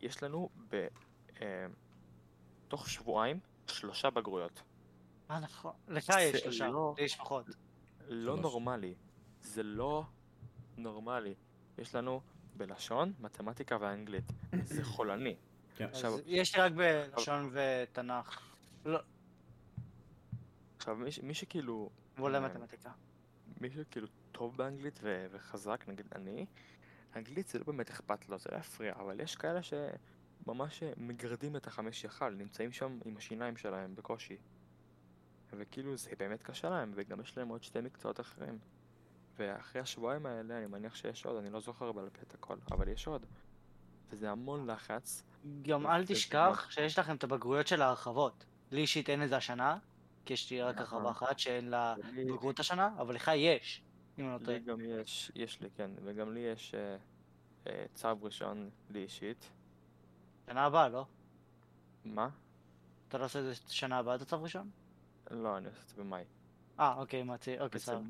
יש 0.00 0.22
לנו 0.22 0.48
ב... 0.70 0.86
אה, 1.40 1.66
תוך 2.68 2.88
שבועיים 2.88 3.40
שלושה 3.66 4.10
בגרויות. 4.10 4.62
אה, 5.30 5.40
נכון. 5.40 5.72
לך 5.88 6.12
יש 6.20 6.36
שלושה, 6.42 6.68
לא- 6.68 6.94
לי 6.98 7.04
יש 7.04 7.16
פחות. 7.16 7.46
לא 8.08 8.32
שלוש. 8.36 8.40
נורמלי. 8.40 8.94
זה 9.40 9.62
לא 9.62 10.04
נורמלי. 10.76 11.34
יש 11.78 11.94
לנו 11.94 12.20
בלשון, 12.56 13.12
מתמטיקה 13.20 13.76
ואנגלית. 13.80 14.24
זה 14.64 14.84
חולני. 14.84 15.36
כן. 15.76 15.84
עכשיו- 15.84 16.18
יש 16.26 16.56
לי 16.56 16.62
רק 16.62 16.72
בלשון 16.72 17.50
ותנ"ך. 17.52 18.40
לא, 18.84 18.98
עכשיו, 20.78 20.96
מי, 20.96 21.12
ש- 21.12 21.18
מי 21.20 21.34
שכאילו... 21.34 21.90
ועולה 22.16 22.38
אה, 22.38 22.48
מתמטיקה. 22.48 22.90
מי 23.60 23.70
שכאילו 23.70 24.06
טוב 24.36 24.56
באנגלית 24.56 24.98
ו- 25.02 25.26
וחזק, 25.30 25.84
נגיד 25.88 26.06
אני, 26.14 26.46
אנגלית 27.16 27.46
זה 27.46 27.58
לא 27.58 27.64
באמת 27.64 27.90
אכפת 27.90 28.28
לו, 28.28 28.38
זה 28.38 28.50
לא 28.52 28.56
יפריע, 28.56 28.94
אבל 28.96 29.20
יש 29.20 29.36
כאלה 29.36 29.60
שממש 29.62 30.82
מגרדים 30.96 31.56
את 31.56 31.66
החמש 31.66 32.04
יחל, 32.04 32.34
נמצאים 32.38 32.72
שם 32.72 32.98
עם 33.04 33.16
השיניים 33.16 33.56
שלהם 33.56 33.94
בקושי. 33.94 34.36
וכאילו 35.52 35.96
זה 35.96 36.10
באמת 36.18 36.42
קשה 36.42 36.70
להם, 36.70 36.92
וגם 36.94 37.20
יש 37.20 37.38
להם 37.38 37.48
עוד 37.48 37.62
שתי 37.62 37.80
מקצועות 37.80 38.20
אחרים. 38.20 38.58
ואחרי 39.36 39.82
השבועיים 39.82 40.26
האלה 40.26 40.58
אני 40.58 40.66
מניח 40.66 40.94
שיש 40.94 41.26
עוד, 41.26 41.36
אני 41.36 41.50
לא 41.50 41.60
זוכר 41.60 41.92
בעל 41.92 42.10
פה 42.10 42.20
את 42.22 42.34
הכל, 42.34 42.56
אבל 42.70 42.88
יש 42.88 43.06
עוד. 43.06 43.26
וזה 44.10 44.30
המון 44.30 44.70
לחץ. 44.70 45.22
גם 45.62 45.86
אל 45.86 46.06
תשכח 46.06 46.66
שיש 46.70 46.98
לכם 46.98 47.16
את 47.16 47.24
הבגרויות 47.24 47.66
של 47.66 47.82
ההרחבות. 47.82 48.44
לי 48.70 48.80
אישית 48.80 49.10
אין 49.10 49.22
את 49.22 49.28
זה 49.28 49.36
השנה, 49.36 49.78
כי 50.24 50.32
יש 50.32 50.50
לי 50.50 50.62
רק 50.62 50.80
נכון. 50.80 51.06
הרחבה 51.06 51.10
אחת 51.10 51.38
שאין 51.38 51.68
לה 51.68 51.94
בגרות 52.16 52.60
השנה, 52.60 52.90
אבל 52.98 53.14
לך 53.14 53.30
יש, 53.34 53.82
אם 54.18 54.24
אני 54.24 54.32
לא 54.32 54.38
טועה. 54.38 54.58
לי 54.58 54.64
גם 54.64 54.80
יש, 54.80 55.32
יש 55.34 55.60
לי, 55.60 55.68
כן, 55.70 55.90
וגם 56.04 56.32
לי 56.34 56.40
יש 56.40 56.74
אה, 56.74 56.96
אה, 57.66 57.86
צו 57.94 58.08
ראשון 58.22 58.70
לי 58.90 59.02
אישית. 59.02 59.50
שנה 60.46 60.64
הבאה, 60.64 60.88
לא? 60.88 61.06
מה? 62.04 62.28
אתה 63.08 63.18
לא 63.18 63.24
עושה 63.24 63.38
את 63.38 63.44
זה 63.44 63.54
שנה 63.54 63.98
הבאה, 63.98 64.14
את 64.14 64.20
הצו 64.22 64.42
ראשון? 64.42 64.70
לא, 65.30 65.56
אני 65.56 65.66
עושה 65.68 65.82
את 65.82 65.88
זה 65.88 65.96
במאי. 65.96 66.24
אה, 66.80 66.94
אוקיי, 66.94 67.22
מתי, 67.22 67.60
אוקיי, 67.60 67.80
סבבה. 67.80 68.00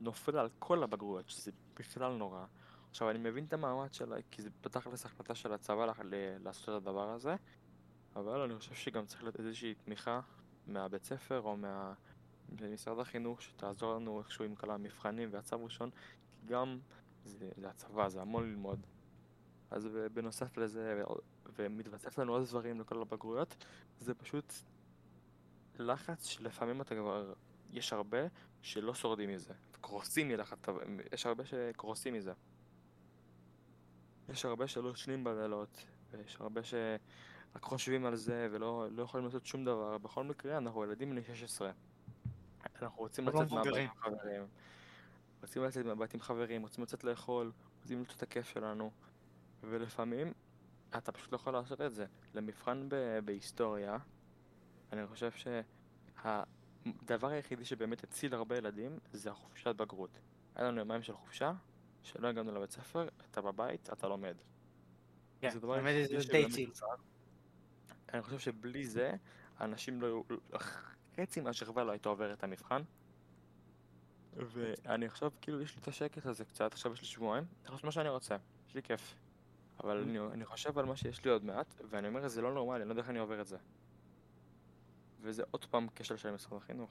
נופל 0.00 0.38
על 0.38 0.48
כל 0.58 0.82
הבגרויות, 0.82 1.28
שזה 1.28 1.50
בכלל 1.78 2.12
נורא. 2.16 2.44
עכשיו, 2.90 3.10
אני 3.10 3.18
מבין 3.18 3.44
את 3.44 3.52
המאמץ 3.52 3.96
שלה, 3.96 4.16
כי 4.30 4.42
זה 4.42 4.50
בתכלס 4.60 5.04
החלטה 5.04 5.34
של 5.34 5.52
הצבא 5.52 5.86
לח- 5.86 6.00
ל- 6.00 6.36
לעשות 6.44 6.68
את 6.68 6.82
הדבר 6.82 7.08
הזה, 7.10 7.36
אבל 8.16 8.40
אני 8.40 8.58
חושב 8.58 8.74
שגם 8.74 9.06
צריך 9.06 9.22
להיות 9.22 9.40
איזושהי 9.40 9.74
תמיכה 9.74 10.20
מהבית 10.66 11.04
ספר 11.04 11.40
או 11.40 11.56
מה... 11.56 11.94
ממשרד 12.60 12.98
החינוך 12.98 13.42
שתעזור 13.42 13.94
לנו 13.94 14.18
איכשהו 14.18 14.44
עם 14.44 14.54
כל 14.54 14.70
המבחנים 14.70 15.28
והצו 15.32 15.64
ראשון, 15.64 15.90
כי 15.90 16.46
גם 16.46 16.78
זה, 17.24 17.50
זה 17.56 17.68
הצבא, 17.68 18.08
זה 18.08 18.20
המון 18.20 18.50
ללמוד. 18.50 18.86
אז 19.70 19.88
בנוסף 20.12 20.56
לזה, 20.56 21.02
ומתווסף 21.54 22.18
לנו 22.18 22.32
עוד 22.32 22.44
דברים 22.44 22.80
לכל 22.80 23.02
הבגרויות, 23.02 23.64
זה 23.98 24.14
פשוט 24.14 24.52
לחץ 25.78 26.26
שלפעמים 26.26 26.80
אתה 26.80 26.94
כבר, 26.94 27.32
יש 27.70 27.92
הרבה 27.92 28.18
שלא 28.62 28.94
שורדים 28.94 29.30
מזה, 29.30 29.54
קורסים 29.80 30.28
מלחץ, 30.28 30.58
יש 31.12 31.26
הרבה 31.26 31.44
שקורסים 31.44 32.14
מזה. 32.14 32.32
יש 34.28 34.44
הרבה 34.44 34.68
שלא 34.68 34.90
ישנים 34.90 35.24
בלילות, 35.24 35.84
ויש 36.10 36.36
הרבה 36.40 36.64
שרק 36.64 37.62
חושבים 37.62 38.06
על 38.06 38.16
זה 38.16 38.48
ולא 38.52 38.86
לא 38.90 39.02
יכולים 39.02 39.26
לעשות 39.26 39.46
שום 39.46 39.64
דבר. 39.64 39.98
בכל 39.98 40.24
מקרה, 40.24 40.56
אנחנו 40.56 40.84
ילדים 40.84 41.10
בני 41.10 41.22
16. 41.22 41.70
אנחנו 42.82 42.98
רוצים 43.02 43.28
אנחנו 43.28 43.42
לצאת 43.42 43.52
לא 43.52 43.64
מהבית. 43.64 43.90
עם 43.90 43.96
חברים. 44.02 44.46
רוצים 45.42 45.64
לצאת 45.64 45.86
מהבית 45.86 46.14
עם 46.14 46.20
חברים, 46.20 46.62
רוצים 46.62 46.84
לצאת 46.84 47.04
לאכול, 47.04 47.52
רוצים 47.82 47.98
למצוא 47.98 48.14
את 48.16 48.22
הכיף 48.22 48.48
שלנו. 48.48 48.90
ולפעמים 49.62 50.32
אתה 50.98 51.12
פשוט 51.12 51.32
לא 51.32 51.36
יכול 51.36 51.52
לעשות 51.52 51.80
את 51.80 51.94
זה. 51.94 52.06
למבחן 52.34 52.88
ב- 52.88 53.18
בהיסטוריה, 53.24 53.96
אני 54.92 55.06
חושב 55.06 55.30
שהדבר 55.30 57.28
היחידי 57.28 57.64
שבאמת 57.64 58.04
הציל 58.04 58.34
הרבה 58.34 58.56
ילדים 58.58 58.98
זה 59.12 59.30
החופשת 59.30 59.76
בגרות. 59.76 60.18
היה 60.54 60.68
לנו 60.68 60.78
יומיים 60.78 61.02
של 61.02 61.16
חופשה, 61.16 61.52
שלא 62.02 62.28
הגענו 62.28 62.54
לבית 62.54 62.70
ספר, 62.70 63.08
אתה 63.30 63.40
בבית, 63.40 63.90
אתה 63.92 64.08
לומד. 64.08 64.34
כן, 65.40 65.50
זה 65.50 65.66
האמת 65.72 65.94
היחידי 65.94 66.20
שבאמת. 66.22 66.78
אני 68.14 68.22
חושב 68.22 68.38
שבלי 68.38 68.86
זה, 68.86 69.12
אנשים 69.60 70.02
לא... 70.02 70.06
היו- 70.06 70.22
חצי 71.16 71.40
מהשכבה 71.40 71.84
לא 71.84 71.92
הייתה 71.92 72.08
עוברת 72.08 72.38
את 72.38 72.44
המבחן. 72.44 72.82
ואני 74.36 75.06
עכשיו, 75.06 75.30
כאילו, 75.40 75.60
יש 75.60 75.74
לי 75.74 75.82
את 75.82 75.88
השקט 75.88 76.26
הזה 76.26 76.44
קצת, 76.44 76.72
עכשיו 76.72 76.92
יש 76.92 77.00
לי 77.00 77.06
שבועיים, 77.06 77.44
אני 77.64 77.70
לעשות 77.70 77.84
מה 77.84 77.92
שאני 77.92 78.08
רוצה, 78.08 78.36
יש 78.68 78.74
לי 78.74 78.82
כיף. 78.82 79.14
אבל 79.80 79.96
אני, 79.96 80.18
אני 80.18 80.44
חושב 80.44 80.78
על 80.78 80.84
מה 80.84 80.96
שיש 80.96 81.24
לי 81.24 81.30
עוד 81.30 81.44
מעט, 81.44 81.80
ואני 81.90 82.08
אומר, 82.08 82.28
זה 82.28 82.42
לא 82.42 82.54
נורמלי, 82.54 82.80
אני 82.80 82.88
לא 82.88 82.92
יודע 82.92 83.02
איך 83.02 83.10
אני 83.10 83.18
עובר 83.18 83.40
את 83.40 83.46
זה. 83.46 83.56
וזה 85.20 85.42
עוד 85.50 85.64
פעם 85.64 85.86
כשל 85.94 86.16
של 86.16 86.30
משרד 86.30 86.62
החינוך. 86.62 86.90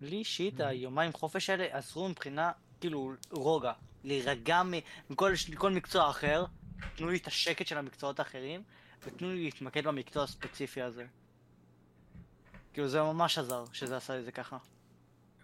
לי 0.00 0.16
אישית, 0.16 0.60
היומיים 0.60 1.12
חופש 1.12 1.50
האלה 1.50 1.78
עזרו 1.78 2.08
מבחינה, 2.08 2.52
כאילו, 2.80 3.12
רוגע. 3.30 3.72
להירגע 4.04 4.62
מכל 5.10 5.32
מכל 5.50 5.70
מקצוע 5.70 6.10
אחר, 6.10 6.44
תנו 6.96 7.08
לי 7.08 7.16
את 7.16 7.26
השקט 7.26 7.66
של 7.66 7.78
המקצועות 7.78 8.18
האחרים, 8.18 8.62
ותנו 9.02 9.32
לי 9.32 9.44
להתמקד 9.44 9.86
במקצוע 9.86 10.22
הספציפי 10.24 10.82
הזה. 10.82 11.06
כאילו, 12.76 12.88
זה 12.88 13.02
ממש 13.02 13.38
עזר, 13.38 13.64
שזה 13.72 13.96
עשה 13.96 14.16
לי 14.16 14.22
זה 14.22 14.32
ככה. 14.32 14.58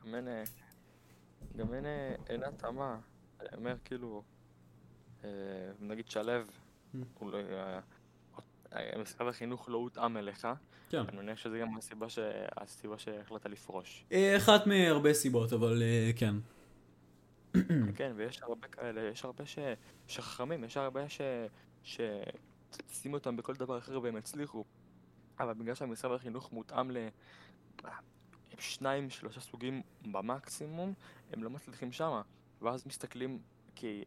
גם 0.06 0.14
אין, 0.14 0.28
אה, 0.28 0.42
גם 1.56 1.74
אין, 1.74 1.86
אה, 1.86 2.14
אין 2.28 2.42
התאמה. 2.42 2.98
אני 3.40 3.48
אומר, 3.56 3.76
כאילו, 3.84 4.22
אה, 5.24 5.28
נגיד 5.80 6.08
שלו, 6.10 6.32
הוא 7.18 7.32
לא- 7.32 7.38
משרד 9.02 9.28
החינוך 9.28 9.68
לא 9.68 9.76
הותאם 9.76 10.16
אליך, 10.16 10.48
כן. 10.90 10.98
אני 11.08 11.16
מניח 11.16 11.38
שזה 11.38 11.58
גם 11.58 11.76
הסיבה 11.78 12.08
ש- 12.08 12.18
הסיבה 12.56 12.98
שהחלטת 12.98 13.46
לפרוש. 13.46 14.04
אחת 14.36 14.66
מהרבה 14.66 15.14
סיבות, 15.14 15.52
אבל 15.52 15.82
כן. 16.16 16.34
כן, 17.96 18.12
ויש 18.16 18.42
הרבה 18.42 18.68
כאלה, 18.68 19.00
יש 19.00 19.24
הרבה 19.24 19.46
ש... 19.46 19.58
שחכמים, 20.06 20.64
יש 20.64 20.76
הרבה 20.76 21.08
ש... 21.08 21.20
ששימו 21.82 23.14
אותם 23.16 23.36
בכל 23.36 23.54
דבר 23.54 23.78
אחר 23.78 24.00
והם 24.02 24.16
יצליחו. 24.16 24.64
אבל 25.40 25.54
בגלל 25.54 25.74
שהמשרד 25.74 26.12
החינוך 26.12 26.52
מותאם 26.52 26.90
ל... 26.90 26.96
שניים, 28.58 29.10
שלושה 29.10 29.40
סוגים 29.40 29.82
במקסימום, 30.02 30.94
הם 31.32 31.42
לא 31.42 31.50
מצליחים 31.50 31.92
שמה. 31.92 32.22
ואז 32.62 32.86
מסתכלים, 32.86 33.38
כי 33.74 34.04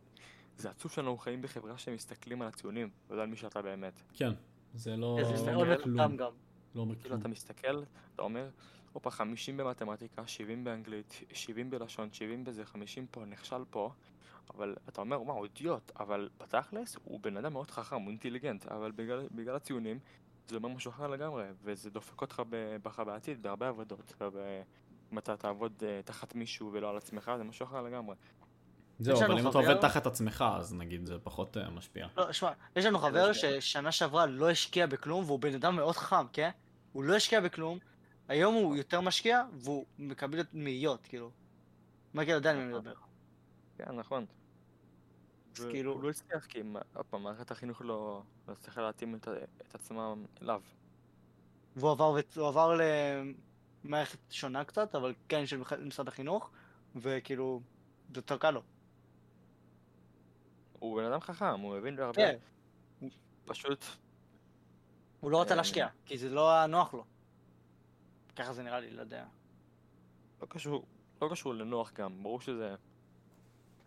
זה 0.57 0.69
עצוב 0.69 0.91
שאנחנו 0.91 1.17
חיים 1.17 1.41
בחברה 1.41 1.77
שמסתכלים 1.77 2.41
על 2.41 2.47
הציונים, 2.47 2.89
ולא 3.09 3.21
על 3.21 3.27
מי 3.27 3.35
שאתה 3.35 3.61
באמת. 3.61 4.01
כן. 4.13 4.31
זה 4.73 4.97
לא... 4.97 5.19
זה 5.35 5.51
לא 5.51 5.61
אומר 5.61 5.83
כלום. 5.83 6.17
גם. 6.17 6.31
לא 6.75 6.81
אומר 6.81 6.95
כאילו 6.95 7.09
כלום. 7.09 7.19
אתה 7.19 7.27
מסתכל, 7.27 7.83
אתה 8.15 8.21
אומר, 8.21 8.49
הופה, 8.93 9.11
50 9.11 9.57
במתמטיקה, 9.57 10.27
70 10.27 10.63
באנגלית, 10.63 11.21
70 11.33 11.69
בלשון, 11.69 12.13
70 12.13 12.43
בזה, 12.43 12.65
50 12.65 13.07
פה, 13.11 13.25
נכשל 13.25 13.63
פה, 13.69 13.91
אבל 14.53 14.75
אתה 14.89 15.01
אומר, 15.01 15.21
וואו, 15.21 15.37
הוא 15.37 15.45
אידיוט, 15.45 15.91
אבל 15.99 16.29
בתכלס 16.37 16.97
הוא 17.03 17.19
בן 17.19 17.37
אדם 17.37 17.53
מאוד 17.53 17.71
חכם, 17.71 18.01
הוא 18.01 18.09
אינטליגנט, 18.09 18.65
אבל 18.65 18.91
בגלל, 18.91 19.27
בגלל 19.31 19.55
הציונים 19.55 19.99
זה 20.47 20.55
אומר 20.55 20.69
משהו 20.69 20.91
אחר 20.91 21.07
לגמרי, 21.07 21.43
וזה 21.63 21.89
דופק 21.89 22.21
אותך 22.21 22.41
בך 22.83 22.99
בעתיד, 22.99 23.41
בהרבה 23.43 23.67
עבודות, 23.67 24.13
וב- 24.21 24.37
אם 25.13 25.17
אתה 25.17 25.37
תעבוד 25.37 25.73
אה, 25.85 26.01
תחת 26.05 26.35
מישהו 26.35 26.69
ולא 26.73 26.89
על 26.89 26.97
עצמך, 26.97 27.31
זה 27.37 27.43
משהו 27.43 27.65
אחר 27.65 27.81
לגמרי. 27.81 28.15
זהו, 28.99 29.25
אבל 29.25 29.39
אם 29.39 29.49
אתה 29.49 29.57
עובד 29.57 29.79
תחת 29.79 30.05
עצמך, 30.05 30.45
אז 30.57 30.73
נגיד 30.73 31.05
זה 31.05 31.19
פחות 31.23 31.57
אה, 31.57 31.69
משפיע. 31.69 32.07
לא, 32.17 32.31
שמע, 32.31 32.51
יש 32.75 32.85
לנו 32.85 32.99
חבר 32.99 33.33
ששנה 33.33 33.91
שעברה 33.91 34.25
לא 34.25 34.49
השקיע 34.49 34.87
בכלום, 34.87 35.23
והוא 35.25 35.39
בן 35.39 35.53
אדם 35.53 35.75
מאוד 35.75 35.95
חכם, 35.95 36.27
כן? 36.33 36.49
הוא 36.93 37.03
לא 37.03 37.15
השקיע 37.15 37.41
בכלום, 37.41 37.79
היום 38.27 38.55
הוא 38.55 38.75
יותר 38.75 39.01
משקיע, 39.01 39.43
והוא 39.53 39.85
מקבל 39.99 40.39
מאיות, 40.53 41.07
כאילו. 41.07 41.31
יודע 42.33 42.49
על 42.51 42.57
מי 42.57 42.63
אני 42.63 42.73
מדבר. 42.73 42.93
כן, 43.77 43.91
נכון. 43.95 44.25
אז 45.59 45.65
כאילו- 45.71 45.93
הוא 45.93 46.03
לא 46.03 46.09
הצליח, 46.09 46.45
כי 46.45 46.61
עוד 46.95 47.05
פעם, 47.05 47.23
מערכת 47.23 47.51
החינוך 47.51 47.81
לא 47.81 48.23
לא 48.47 48.53
הצליחה 48.53 48.81
להתאים 48.81 49.15
את 49.15 49.27
ה- 49.27 49.31
את 49.61 49.75
עצמם 49.75 50.25
אליו. 50.41 50.61
והוא 51.75 51.91
עבר, 51.91 52.15
הוא 52.35 52.47
עבר 52.47 52.77
למערכת 53.83 54.17
שונה 54.29 54.63
קצת, 54.63 54.95
אבל 54.95 55.13
כן 55.29 55.45
של 55.45 55.61
משרד 55.85 56.07
החינוך, 56.07 56.49
וכאילו, 56.95 57.61
זה 58.13 58.19
יותר 58.19 58.37
קל 58.37 58.51
לו. 58.51 58.61
הוא 60.79 61.01
בן 61.01 61.05
אדם 61.05 61.19
חכם, 61.19 61.59
הוא 61.59 61.77
מבין 61.77 61.95
בהרבה, 61.95 62.13
כן, 62.21 62.37
פשוט 63.45 63.85
הוא 65.19 65.31
לא 65.31 65.41
רצה 65.41 65.51
אה, 65.51 65.55
להשקיע, 65.55 65.87
כי 66.05 66.17
זה 66.17 66.29
לא 66.29 66.51
היה 66.53 66.67
נוח 66.67 66.93
לו. 66.93 67.05
ככה 68.35 68.53
זה 68.53 68.63
נראה 68.63 68.79
לי, 68.79 68.91
לא 68.91 69.01
יודע. 69.01 69.25
לא 70.41 70.45
קשור, 70.45 70.85
לא 71.21 71.27
קשור 71.31 71.53
לנוח 71.53 71.93
גם, 71.93 72.23
ברור 72.23 72.41
שזה 72.41 72.75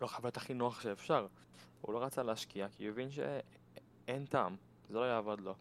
לא 0.00 0.06
חוויית 0.06 0.36
הכי 0.36 0.54
נוח 0.54 0.80
שאפשר. 0.80 1.26
הוא 1.80 1.94
לא 1.94 2.04
רצה 2.04 2.22
להשקיע 2.22 2.68
כי 2.68 2.84
הוא 2.84 2.92
הבין 2.92 3.10
שאין 3.10 4.26
טעם, 4.26 4.56
זה 4.88 4.98
לא 4.98 5.04
יעבוד 5.04 5.40
לו. 5.40 5.54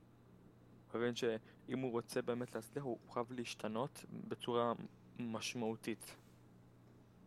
הוא 0.91 1.01
הבין 1.01 1.15
שאם 1.15 1.79
הוא 1.79 1.91
רוצה 1.91 2.21
באמת 2.21 2.55
להצליח 2.55 2.83
הוא 2.83 2.97
חייב 3.09 3.31
להשתנות 3.31 4.05
בצורה 4.27 4.73
משמעותית. 5.19 6.15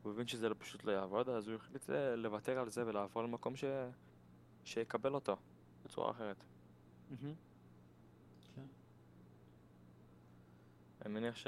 הוא 0.03 0.13
הבין 0.13 0.27
שזה 0.27 0.55
פשוט 0.55 0.85
לא 0.85 0.93
יעבוד, 0.93 1.29
אז 1.29 1.49
הוא 1.49 1.57
החליט 1.57 1.91
לוותר 2.17 2.59
על 2.59 2.71
זה 2.71 2.87
ולעבור 2.87 3.23
למקום 3.23 3.57
ש... 3.57 3.65
שיקבל 4.65 5.15
אותו 5.15 5.37
בצורה 5.85 6.11
אחרת. 6.11 6.45
מהמם. 7.11 7.35
אני 11.05 11.15
מניח 11.15 11.37
ש... 11.37 11.47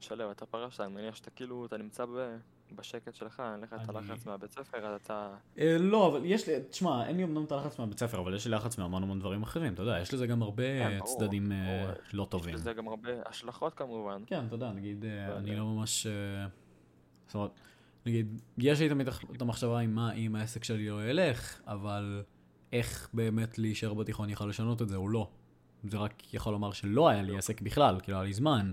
שלו, 0.00 0.30
אתה 0.30 0.46
פרשת, 0.46 0.80
אני 0.80 0.94
מניח 0.94 1.14
שאתה 1.14 1.30
כאילו, 1.30 1.66
אתה 1.66 1.76
נמצא 1.76 2.06
ב... 2.06 2.36
בשקט 2.72 3.14
שלך, 3.14 3.42
אין 3.52 3.60
לך 3.60 3.74
את 3.84 3.88
הלחץ 3.88 4.26
מהבית 4.26 4.50
ספר, 4.50 4.86
אז 4.86 5.00
אתה... 5.02 5.30
אה, 5.58 5.76
לא, 5.78 6.08
אבל 6.08 6.20
יש 6.24 6.48
לי, 6.48 6.54
תשמע, 6.70 7.06
אין 7.06 7.16
לי 7.16 7.24
אמנם 7.24 7.44
את 7.44 7.52
הלחץ 7.52 7.78
מהבית 7.78 7.98
ספר, 7.98 8.20
אבל 8.20 8.34
יש 8.34 8.46
לי 8.46 8.52
לחץ 8.52 8.78
מהמון 8.78 9.02
המון 9.02 9.20
דברים 9.20 9.42
אחרים, 9.42 9.74
אתה 9.74 9.82
יודע, 9.82 9.98
יש 10.00 10.14
לזה 10.14 10.26
גם 10.26 10.42
הרבה 10.42 10.62
כן, 10.62 10.98
אה, 11.00 11.00
צדדים 11.04 11.52
אה. 11.52 11.92
לא 12.12 12.22
יש 12.22 12.28
טובים. 12.28 12.54
לזה 12.54 12.72
גם 12.72 12.88
הרבה 12.88 13.10
השלכות 13.26 13.74
כמובן. 13.74 14.22
כן, 14.26 14.46
אתה 14.46 14.54
יודע, 14.54 14.72
נגיד, 14.72 15.04
אבל, 15.04 15.36
אני 15.36 15.56
לא 15.56 15.64
ממש... 15.64 16.06
זאת 17.26 17.34
אומרת, 17.34 17.50
נגיד, 18.06 18.40
יש 18.58 18.80
לי 18.80 18.88
תמיד 18.88 19.08
את 19.36 19.42
המחשבה 19.42 19.78
עם 19.78 19.94
מה 19.94 20.12
אם 20.12 20.36
העסק 20.36 20.64
שלי 20.64 20.88
לא 20.88 21.10
ילך, 21.10 21.60
אבל 21.66 22.22
איך 22.72 23.08
באמת 23.14 23.58
להישאר 23.58 23.94
בתיכון 23.94 24.30
יוכל 24.30 24.46
לשנות 24.46 24.82
את 24.82 24.88
זה, 24.88 24.96
או 24.96 25.08
לא. 25.08 25.28
זה 25.84 25.96
רק 25.96 26.34
יכול 26.34 26.52
לומר 26.52 26.72
שלא 26.72 27.08
היה 27.08 27.22
לי 27.22 27.38
עסק 27.38 27.60
בכלל, 27.60 28.00
כאילו 28.02 28.18
היה 28.18 28.24
לי 28.24 28.32
זמן. 28.32 28.72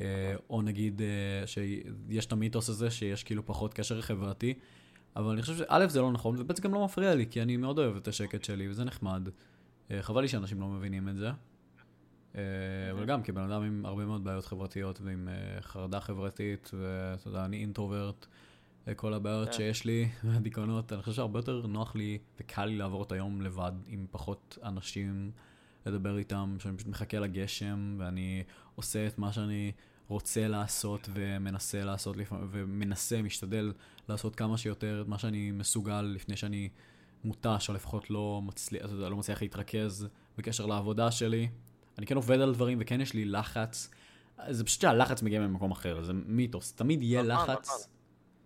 אה, 0.00 0.34
או 0.50 0.62
נגיד 0.62 1.02
אה, 1.02 1.46
שיש 1.46 2.26
את 2.26 2.32
המיתוס 2.32 2.68
הזה 2.68 2.90
שיש 2.90 3.24
כאילו 3.24 3.46
פחות 3.46 3.74
קשר 3.74 4.00
חברתי, 4.00 4.54
אבל 5.16 5.32
אני 5.32 5.42
חושב 5.42 5.56
שא' 5.56 5.86
זה 5.88 6.00
לא 6.00 6.12
נכון, 6.12 6.36
וב' 6.38 6.56
זה 6.56 6.62
גם 6.62 6.74
לא 6.74 6.84
מפריע 6.84 7.14
לי, 7.14 7.26
כי 7.30 7.42
אני 7.42 7.56
מאוד 7.56 7.78
אוהב 7.78 7.96
את 7.96 8.08
השקט 8.08 8.44
שלי, 8.44 8.68
וזה 8.68 8.84
נחמד. 8.84 9.28
אה, 9.90 10.02
חבל 10.02 10.20
לי 10.22 10.28
שאנשים 10.28 10.60
לא 10.60 10.66
מבינים 10.66 11.08
את 11.08 11.16
זה. 11.16 11.30
אה, 12.36 12.42
אבל 12.90 13.04
גם 13.04 13.22
כבן 13.22 13.42
אדם 13.42 13.62
עם 13.62 13.86
הרבה 13.86 14.04
מאוד 14.04 14.24
בעיות 14.24 14.44
חברתיות 14.46 15.00
ועם 15.00 15.28
חרדה 15.60 16.00
חברתית, 16.00 16.70
ואתה 16.74 17.28
יודע, 17.28 17.44
אני 17.44 17.56
אינטרוברט, 17.56 18.26
כל 18.96 19.14
הבעיות 19.14 19.48
כן. 19.48 19.52
שיש 19.54 19.84
לי, 19.84 20.08
והדיכאונות, 20.24 20.92
אני 20.92 21.02
חושב 21.02 21.16
שהרבה 21.16 21.38
יותר 21.38 21.66
נוח 21.66 21.96
לי 21.96 22.18
וקל 22.40 22.64
לי 22.64 22.76
לעבור 22.76 23.02
את 23.02 23.12
היום 23.12 23.42
לבד, 23.42 23.72
עם 23.86 24.06
פחות 24.10 24.58
אנשים 24.64 25.30
לדבר 25.86 26.18
איתם, 26.18 26.56
שאני 26.58 26.76
פשוט 26.76 26.88
מחכה 26.88 27.18
לגשם, 27.18 27.96
ואני 27.98 28.42
עושה 28.74 29.06
את 29.06 29.18
מה 29.18 29.32
שאני 29.32 29.72
רוצה 30.10 30.48
לעשות 30.48 31.08
ומנסה 31.12 31.84
לעשות 31.84 32.16
ומנסה, 32.30 33.22
משתדל 33.22 33.72
לעשות 34.08 34.36
כמה 34.36 34.58
שיותר 34.58 35.02
את 35.02 35.08
מה 35.08 35.18
שאני 35.18 35.50
מסוגל 35.50 36.00
לפני 36.00 36.36
שאני 36.36 36.68
מותש, 37.24 37.68
או 37.68 37.74
לפחות 37.74 38.10
לא 38.10 38.40
מצליח, 38.44 38.90
לא 38.92 39.16
מצליח 39.16 39.42
להתרכז 39.42 40.08
בקשר 40.38 40.66
לעבודה 40.66 41.10
שלי. 41.10 41.48
אני 41.98 42.06
כן 42.06 42.16
עובד 42.16 42.40
על 42.40 42.54
דברים 42.54 42.78
וכן 42.80 43.00
יש 43.00 43.14
לי 43.14 43.24
לחץ. 43.24 43.90
זה 44.48 44.64
פשוט 44.64 44.80
שהלחץ 44.80 45.22
מגיע 45.22 45.40
ממקום 45.40 45.70
אחר, 45.70 46.02
זה 46.02 46.12
מיתוס. 46.12 46.72
תמיד 46.72 47.02
יהיה 47.02 47.22
נכון, 47.22 47.50
לחץ. 47.50 47.68
נכון. 47.68 47.80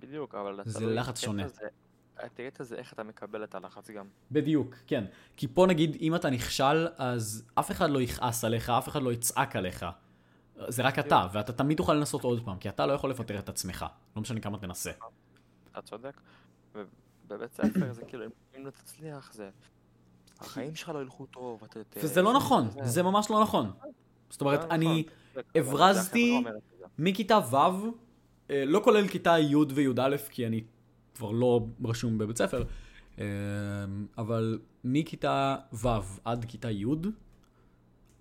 בדיוק, 0.01 0.35
אבל 0.35 0.61
זה. 0.65 0.87
לחץ 0.87 1.21
שונה. 1.21 1.43
הקטע 2.19 2.65
זה 2.65 2.77
איך 2.77 2.93
אתה 2.93 3.03
מקבל 3.03 3.45
את 3.45 3.55
הלחץ 3.55 3.91
גם. 3.91 4.07
בדיוק, 4.31 4.75
כן. 4.87 5.05
כי 5.37 5.49
פה 5.49 5.67
נגיד, 5.67 5.97
אם 6.01 6.15
אתה 6.15 6.31
נכשל, 6.31 6.89
אז 6.99 7.45
אף 7.55 7.71
אחד 7.71 7.91
לא 7.91 8.03
יכעס 8.03 8.45
עליך, 8.45 8.71
אף 8.71 8.89
אחד 8.89 9.03
לא 9.03 9.13
יצעק 9.13 9.57
עליך. 9.57 9.87
זה 10.69 10.83
רק 10.83 10.99
אתה, 10.99 11.27
ואתה 11.33 11.53
תמיד 11.53 11.77
תוכל 11.77 11.95
לנסות 11.95 12.25
עוד 12.25 12.45
פעם, 12.45 12.59
כי 12.59 12.69
אתה 12.69 12.87
לא 12.87 12.93
יכול 12.93 13.11
לפטר 13.11 13.39
את 13.39 13.49
עצמך. 13.49 13.87
לא 14.17 14.23
משנה 14.23 14.41
כמה 14.41 14.59
תנסה. 14.59 14.91
אתה 15.73 15.83
צודק. 15.83 16.21
ובבית 16.75 17.53
ספר 17.55 17.93
זה 17.93 18.03
כאילו, 18.05 18.25
אם 18.59 18.67
לא 18.67 18.71
תצליח, 18.71 19.33
זה... 19.33 19.51
החיים 20.41 20.75
שלך 20.75 20.89
לא 20.89 21.03
ילכו 21.03 21.27
טוב, 21.27 21.65
אתה... 21.65 21.85
ת- 21.85 21.97
וזה 22.03 22.23
לא 22.23 22.33
נכון, 22.33 22.69
זה 22.83 23.03
ממש 23.03 23.31
לא 23.31 23.43
נכון. 23.43 23.71
זאת 24.31 24.41
אומרת, 24.41 24.61
לא 24.61 24.71
אני 24.71 25.05
נכון, 25.31 25.43
הברזתי-. 25.55 26.45
מכיתה 26.99 27.39
ו', 27.51 27.57
אה, 28.51 28.65
לא 28.65 28.81
כולל 28.85 29.09
כיתה 29.09 29.39
י' 29.39 29.57
וי"א, 29.57 30.17
כי 30.31 30.47
אני 30.47 30.65
כבר 31.15 31.31
לא 31.31 31.67
רשום 31.85 32.19
בבית 32.19 32.39
ספר, 32.39 32.65
אה, 33.19 33.25
אבל 34.19 34.59
מכיתה 34.85 35.57
ו' 35.73 35.89
עד 36.25 36.45
כיתה 36.45 36.71
י', 36.71 36.85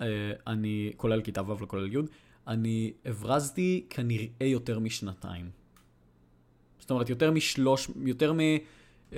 אה, 0.01 0.31
אני, 0.47 0.93
כולל 0.97 1.21
כיתה 1.21 1.41
ו' 1.43 1.61
לא 1.61 1.67
כולל 1.67 1.93
י', 1.93 1.97
אני 2.47 2.93
הברזתי 3.05 3.85
כנראה 3.89 4.45
יותר 4.45 4.79
משנתיים. 4.79 5.49
זאת 6.79 6.91
אומרת, 6.91 7.09
יותר 7.09 7.31
משלוש, 7.31 7.89
יותר 8.05 8.33
מ-700, 8.33 9.15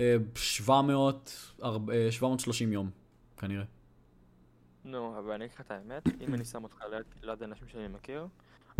730 2.11 2.73
יום, 2.73 2.89
כנראה. 3.37 3.63
נו, 4.85 5.19
אבל 5.19 5.31
אני 5.31 5.45
אגיד 5.45 5.55
לך 5.55 5.61
את 5.61 5.71
האמת, 5.71 6.03
אם 6.27 6.33
אני 6.33 6.45
שם 6.45 6.63
אותך 6.63 6.83
ליד 7.23 7.43
אנשים 7.43 7.67
שאני 7.67 7.87
מכיר, 7.87 8.27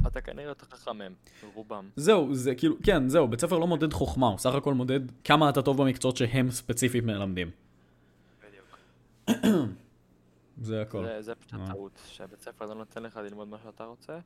אתה 0.07 0.22
כנראה 0.22 0.47
יותר 0.47 0.65
חכם 0.65 0.97
מהם, 0.97 1.13
רובם. 1.53 1.89
זהו, 1.95 2.35
זה 2.35 2.55
כאילו, 2.55 2.76
כן, 2.84 3.09
זהו, 3.09 3.27
בית 3.27 3.41
ספר 3.41 3.57
לא 3.57 3.67
מודד 3.67 3.93
חוכמה, 3.93 4.27
הוא 4.27 4.38
סך 4.38 4.53
הכל 4.53 4.73
מודד 4.73 4.99
כמה 5.23 5.49
אתה 5.49 5.61
טוב 5.61 5.84
במקצועות 5.84 6.17
שהם 6.17 6.51
ספציפית 6.51 7.03
מלמדים. 7.03 7.51
בדיוק. 8.47 8.77
זה 10.61 10.82
הכל. 10.82 11.06
זה- 11.06 11.22
זה 11.22 11.36
פשוט 11.36 11.53
אה. 11.53 11.65
הטעות, 11.65 11.99
שהבית 12.07 12.41
ספר 12.41 12.65
לא 12.65 12.76
נותן 12.76 13.03
לך 13.03 13.18
ללמוד 13.18 13.48
מה 13.48 13.57
שאתה 13.64 13.84
רוצה, 13.84 14.19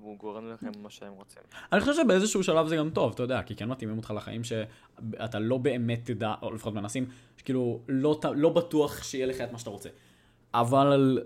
והוא 0.00 0.18
גורם 0.18 0.50
לכם 0.50 0.70
מה 0.82 0.90
שהם 0.90 1.12
רוצים. 1.12 1.42
אני 1.72 1.80
חושב 1.80 1.92
שבאיזשהו 2.04 2.42
שלב 2.42 2.66
זה 2.66 2.76
גם 2.76 2.90
טוב, 2.90 3.12
אתה 3.12 3.22
יודע, 3.22 3.42
כי 3.42 3.56
כן 3.56 3.68
מתאימים 3.68 3.96
אותך 3.96 4.12
לחיים 4.16 4.44
שאתה 4.44 5.38
לא 5.38 5.58
באמת 5.58 6.00
תדע, 6.04 6.34
או 6.42 6.52
לפחות 6.52 6.74
מנסים, 6.74 7.06
שכאילו 7.36 7.80
לא, 7.88 8.20
לא 8.36 8.48
בטוח 8.48 9.02
שיהיה 9.02 9.26
לך 9.26 9.40
את 9.40 9.52
מה 9.52 9.58
שאתה 9.58 9.70
רוצה. 9.70 9.88
אבל 10.54 11.18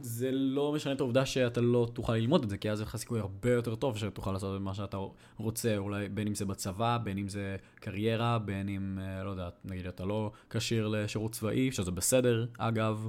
זה 0.00 0.30
לא 0.32 0.72
משנה 0.72 0.92
את 0.92 1.00
העובדה 1.00 1.26
שאתה 1.26 1.60
לא 1.60 1.88
תוכל 1.92 2.12
ללמוד 2.14 2.42
את 2.44 2.50
זה, 2.50 2.56
כי 2.58 2.70
אז 2.70 2.80
יש 2.80 2.86
לך 2.88 2.96
סיכוי 2.96 3.20
הרבה 3.20 3.50
יותר 3.52 3.74
טוב 3.74 3.98
שתוכל 3.98 4.32
לעשות 4.32 4.56
את 4.56 4.62
מה 4.62 4.74
שאתה 4.74 4.96
רוצה, 5.38 5.76
אולי 5.76 6.08
בין 6.08 6.26
אם 6.26 6.34
זה 6.34 6.44
בצבא, 6.44 6.98
בין 7.04 7.18
אם 7.18 7.28
זה 7.28 7.56
קריירה, 7.74 8.38
בין 8.38 8.68
אם, 8.68 8.98
אה, 9.02 9.24
לא 9.24 9.30
יודע, 9.30 9.48
נגיד 9.64 9.86
אתה 9.86 10.04
לא 10.04 10.30
כשיר 10.50 10.88
לשירות 10.88 11.32
צבאי, 11.32 11.72
שזה 11.72 11.90
בסדר, 11.90 12.46
אגב. 12.58 13.08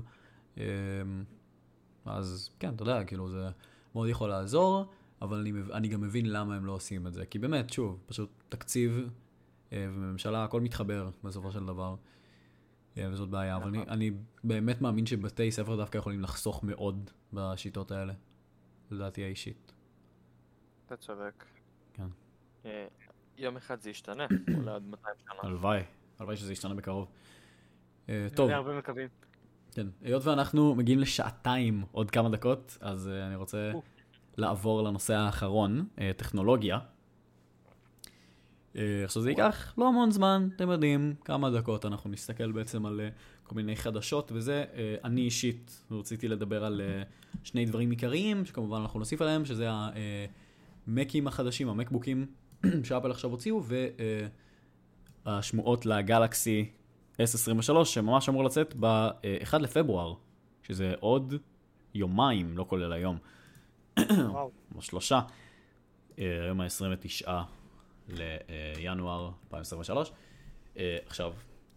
אמ, 0.58 1.24
אז 2.06 2.50
כן, 2.60 2.76
אתה 2.76 2.84
יודע, 2.84 3.04
כאילו 3.04 3.30
זה 3.30 3.50
מאוד 3.96 4.10
יכול 4.10 4.30
לעזור, 4.30 4.86
אבל 5.22 5.40
אני, 5.40 5.52
אני 5.74 5.88
גם 5.88 6.02
מבין 6.02 6.26
למה 6.30 6.56
הם 6.56 6.66
לא 6.66 6.72
עושים 6.72 7.08
את 7.08 7.14
זה. 7.14 7.26
כי 7.26 7.40
באמת, 7.40 7.70
שוב, 7.70 8.00
פשוט 8.06 8.30
תקציב 8.50 9.10
אה, 9.74 9.88
וממשלה, 9.90 10.44
הכל 10.44 10.62
מתחבר 10.62 11.10
בסופו 11.24 11.52
של 11.52 11.66
דבר. 11.66 11.96
אה, 12.98 13.10
וזאת 13.12 13.30
בעיה, 13.30 13.56
אבל 13.56 13.68
אני, 13.68 13.82
אני 13.82 14.12
באמת 14.44 14.82
מאמין 14.82 15.06
שבתי 15.06 15.52
ספר 15.52 15.76
דווקא 15.76 15.98
יכולים 15.98 16.22
לחסוך 16.22 16.64
מאוד 16.64 17.10
בשיטות 17.34 17.92
האלה. 17.92 18.14
לדעתי 18.92 19.24
האישית. 19.24 19.74
אתה 20.86 20.98
צודק. 20.98 21.46
כן. 21.94 22.08
אה, 22.66 22.88
יום 23.38 23.58
אחד 23.58 23.82
זה 23.82 23.90
ישתנה, 23.90 24.28
אולי 24.58 24.72
עוד 24.72 24.84
200 24.84 25.16
שנה. 25.24 25.40
הלוואי, 25.44 25.82
הלוואי 26.20 26.38
שזה 26.38 26.52
ישתנה 26.54 26.74
בקרוב. 26.74 27.08
טוב. 28.06 28.16
טוב, 28.36 28.50
הרבה 28.50 28.78
מקווים. 28.78 29.08
כן. 29.78 29.88
היות 30.02 30.26
ואנחנו 30.26 30.76
מגיעים 30.76 31.00
לשעתיים 31.00 31.84
עוד 31.92 32.12
כמה 32.12 32.30
דקות, 32.30 32.78
אז 32.82 33.08
uh, 33.08 33.28
אני 33.28 33.36
רוצה. 33.36 33.72
לעבור 34.38 34.84
לנושא 34.84 35.14
האחרון, 35.14 35.88
uh, 35.96 36.00
טכנולוגיה. 36.18 36.80
Uh, 38.74 38.78
עכשיו 39.06 39.22
זה 39.22 39.30
ייקח 39.30 39.74
לא 39.78 39.88
המון 39.88 40.12
זמן, 40.12 40.48
אתם 40.56 40.70
יודעים, 40.70 41.16
כמה 41.26 41.50
דקות 41.50 41.86
אנחנו 41.86 42.10
נסתכל 42.10 42.52
בעצם 42.52 42.86
על 42.86 43.02
כל 43.44 43.56
מיני 43.56 43.76
חדשות 43.76 44.32
וזה. 44.36 44.66
אני 45.04 45.22
אישית 45.22 45.84
רציתי 45.92 46.28
לדבר 46.28 46.66
על 46.66 46.82
שני 47.44 47.66
דברים 47.66 47.90
עיקריים, 47.90 48.46
שכמובן 48.46 48.78
אנחנו 48.78 49.00
נוסיף 49.00 49.22
עליהם, 49.22 49.46
שזה 49.46 49.68
המקים 50.88 51.28
החדשים, 51.28 51.70
המקבוקים 51.70 52.26
שאפל 52.84 53.12
עכשיו 53.12 53.30
הוציאו, 53.32 53.64
והשמועות 55.26 55.86
לגלקסי 55.86 56.70
S23, 57.20 57.86
שממש 57.86 58.30
אמור 58.30 58.44
לצאת 58.44 58.74
ב-1 58.80 59.58
לפברואר, 59.58 60.14
שזה 60.64 60.94
עוד 61.00 61.34
יומיים, 61.94 62.58
לא 62.58 62.66
כולל 62.70 62.94
היום. 62.94 63.18
או 64.76 64.82
שלושה, 64.82 65.22
אה, 66.20 66.44
היום 66.44 66.62
ה-29 66.62 67.28
לינואר 68.08 69.32
2023. 69.44 70.12
אה, 70.78 70.98
עכשיו, 71.06 71.34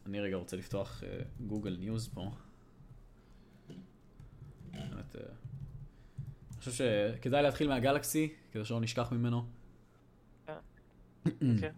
אני 0.07 0.21
רגע 0.21 0.37
רוצה 0.37 0.57
לפתוח 0.57 1.03
גוגל 1.41 1.77
ניוז 1.81 2.09
פה. 2.09 2.31
באמת, 4.73 5.17
אה, 5.17 5.21
אני 6.51 6.59
חושב 6.59 6.73
שכדאי 6.73 7.43
להתחיל 7.43 7.69
מהגלקסי, 7.69 8.35
כדי 8.53 8.65
שלא 8.65 8.81
נשכח 8.81 9.13
ממנו. 9.13 9.45
כן. 11.61 11.73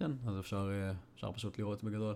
כן, 0.00 0.10
אז 0.26 0.38
אפשר, 0.38 0.70
אה, 0.72 0.92
אפשר 1.14 1.32
פשוט 1.32 1.58
לראות 1.58 1.84
בגדול. 1.84 2.14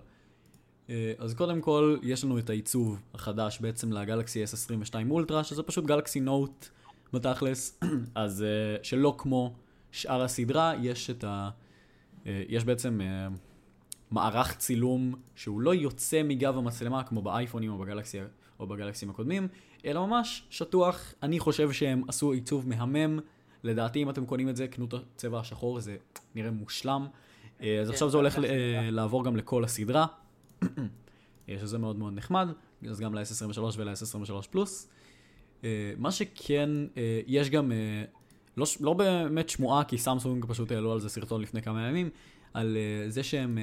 אה, 0.89 1.13
אז 1.17 1.33
קודם 1.33 1.61
כל, 1.61 1.97
יש 2.03 2.23
לנו 2.23 2.39
את 2.39 2.49
העיצוב 2.49 3.01
החדש 3.13 3.59
בעצם 3.61 3.91
לגלקסי 3.91 4.43
S22 4.43 4.95
אולטרה, 5.09 5.43
שזה 5.43 5.63
פשוט 5.63 5.85
גלקסי 5.85 6.19
נוט 6.19 6.67
בתכלס, 7.13 7.79
אז 8.15 8.43
אה, 8.43 8.83
שלא 8.83 9.15
כמו 9.17 9.53
שאר 9.91 10.21
הסדרה, 10.21 10.73
יש 10.81 11.09
את 11.09 11.23
ה... 11.23 11.49
יש 12.25 12.63
בעצם 12.63 12.99
מערך 14.11 14.57
צילום 14.57 15.15
שהוא 15.35 15.61
לא 15.61 15.75
יוצא 15.75 16.23
מגב 16.23 16.57
המצלמה 16.57 17.03
כמו 17.03 17.21
באייפונים 17.21 17.71
או 17.71 17.77
בגלקסי 17.77 18.19
או 18.59 18.67
בגלקסים 18.67 19.09
הקודמים, 19.09 19.47
אלא 19.85 20.07
ממש 20.07 20.47
שטוח. 20.49 21.13
אני 21.23 21.39
חושב 21.39 21.71
שהם 21.71 22.03
עשו 22.07 22.31
עיצוב 22.31 22.69
מהמם. 22.69 23.19
לדעתי, 23.63 24.03
אם 24.03 24.09
אתם 24.09 24.25
קונים 24.25 24.49
את 24.49 24.55
זה, 24.55 24.67
קנו 24.67 24.85
את 24.85 24.93
הצבע 24.93 25.39
השחור, 25.39 25.79
זה 25.79 25.97
נראה 26.35 26.51
מושלם. 26.51 27.07
אה, 27.61 27.79
אז 27.81 27.87
כן, 27.87 27.93
עכשיו 27.93 28.09
זה 28.09 28.17
הולך. 28.17 28.39
אה, 28.39 28.89
לעבור 28.91 29.25
גם 29.25 29.35
לכל 29.35 29.63
הסדרה, 29.63 30.05
אה, 31.49 31.55
שזה 31.59 31.77
מאוד 31.77 31.95
מאוד 31.95 32.13
נחמד, 32.13 32.47
אז 32.89 32.99
גם 32.99 33.15
ל-S23 33.15 33.59
ול-S23 33.77 34.47
פלוס. 34.49 34.89
מה 35.97 36.11
שכן, 36.11 36.69
יש 37.27 37.49
גם, 37.49 37.71
לא, 38.57 38.65
לא 38.79 38.93
באמת 38.93 39.49
שמועה, 39.49 39.83
כי 39.83 39.97
סמסונג 39.97 40.45
פשוט 40.47 40.71
העלו 40.71 40.91
על 40.91 40.99
זה 40.99 41.09
סרטון 41.09 41.41
לפני 41.41 41.61
כמה 41.61 41.87
ימים, 41.87 42.09
על 42.53 42.77
זה 43.07 43.23
שהם 43.23 43.57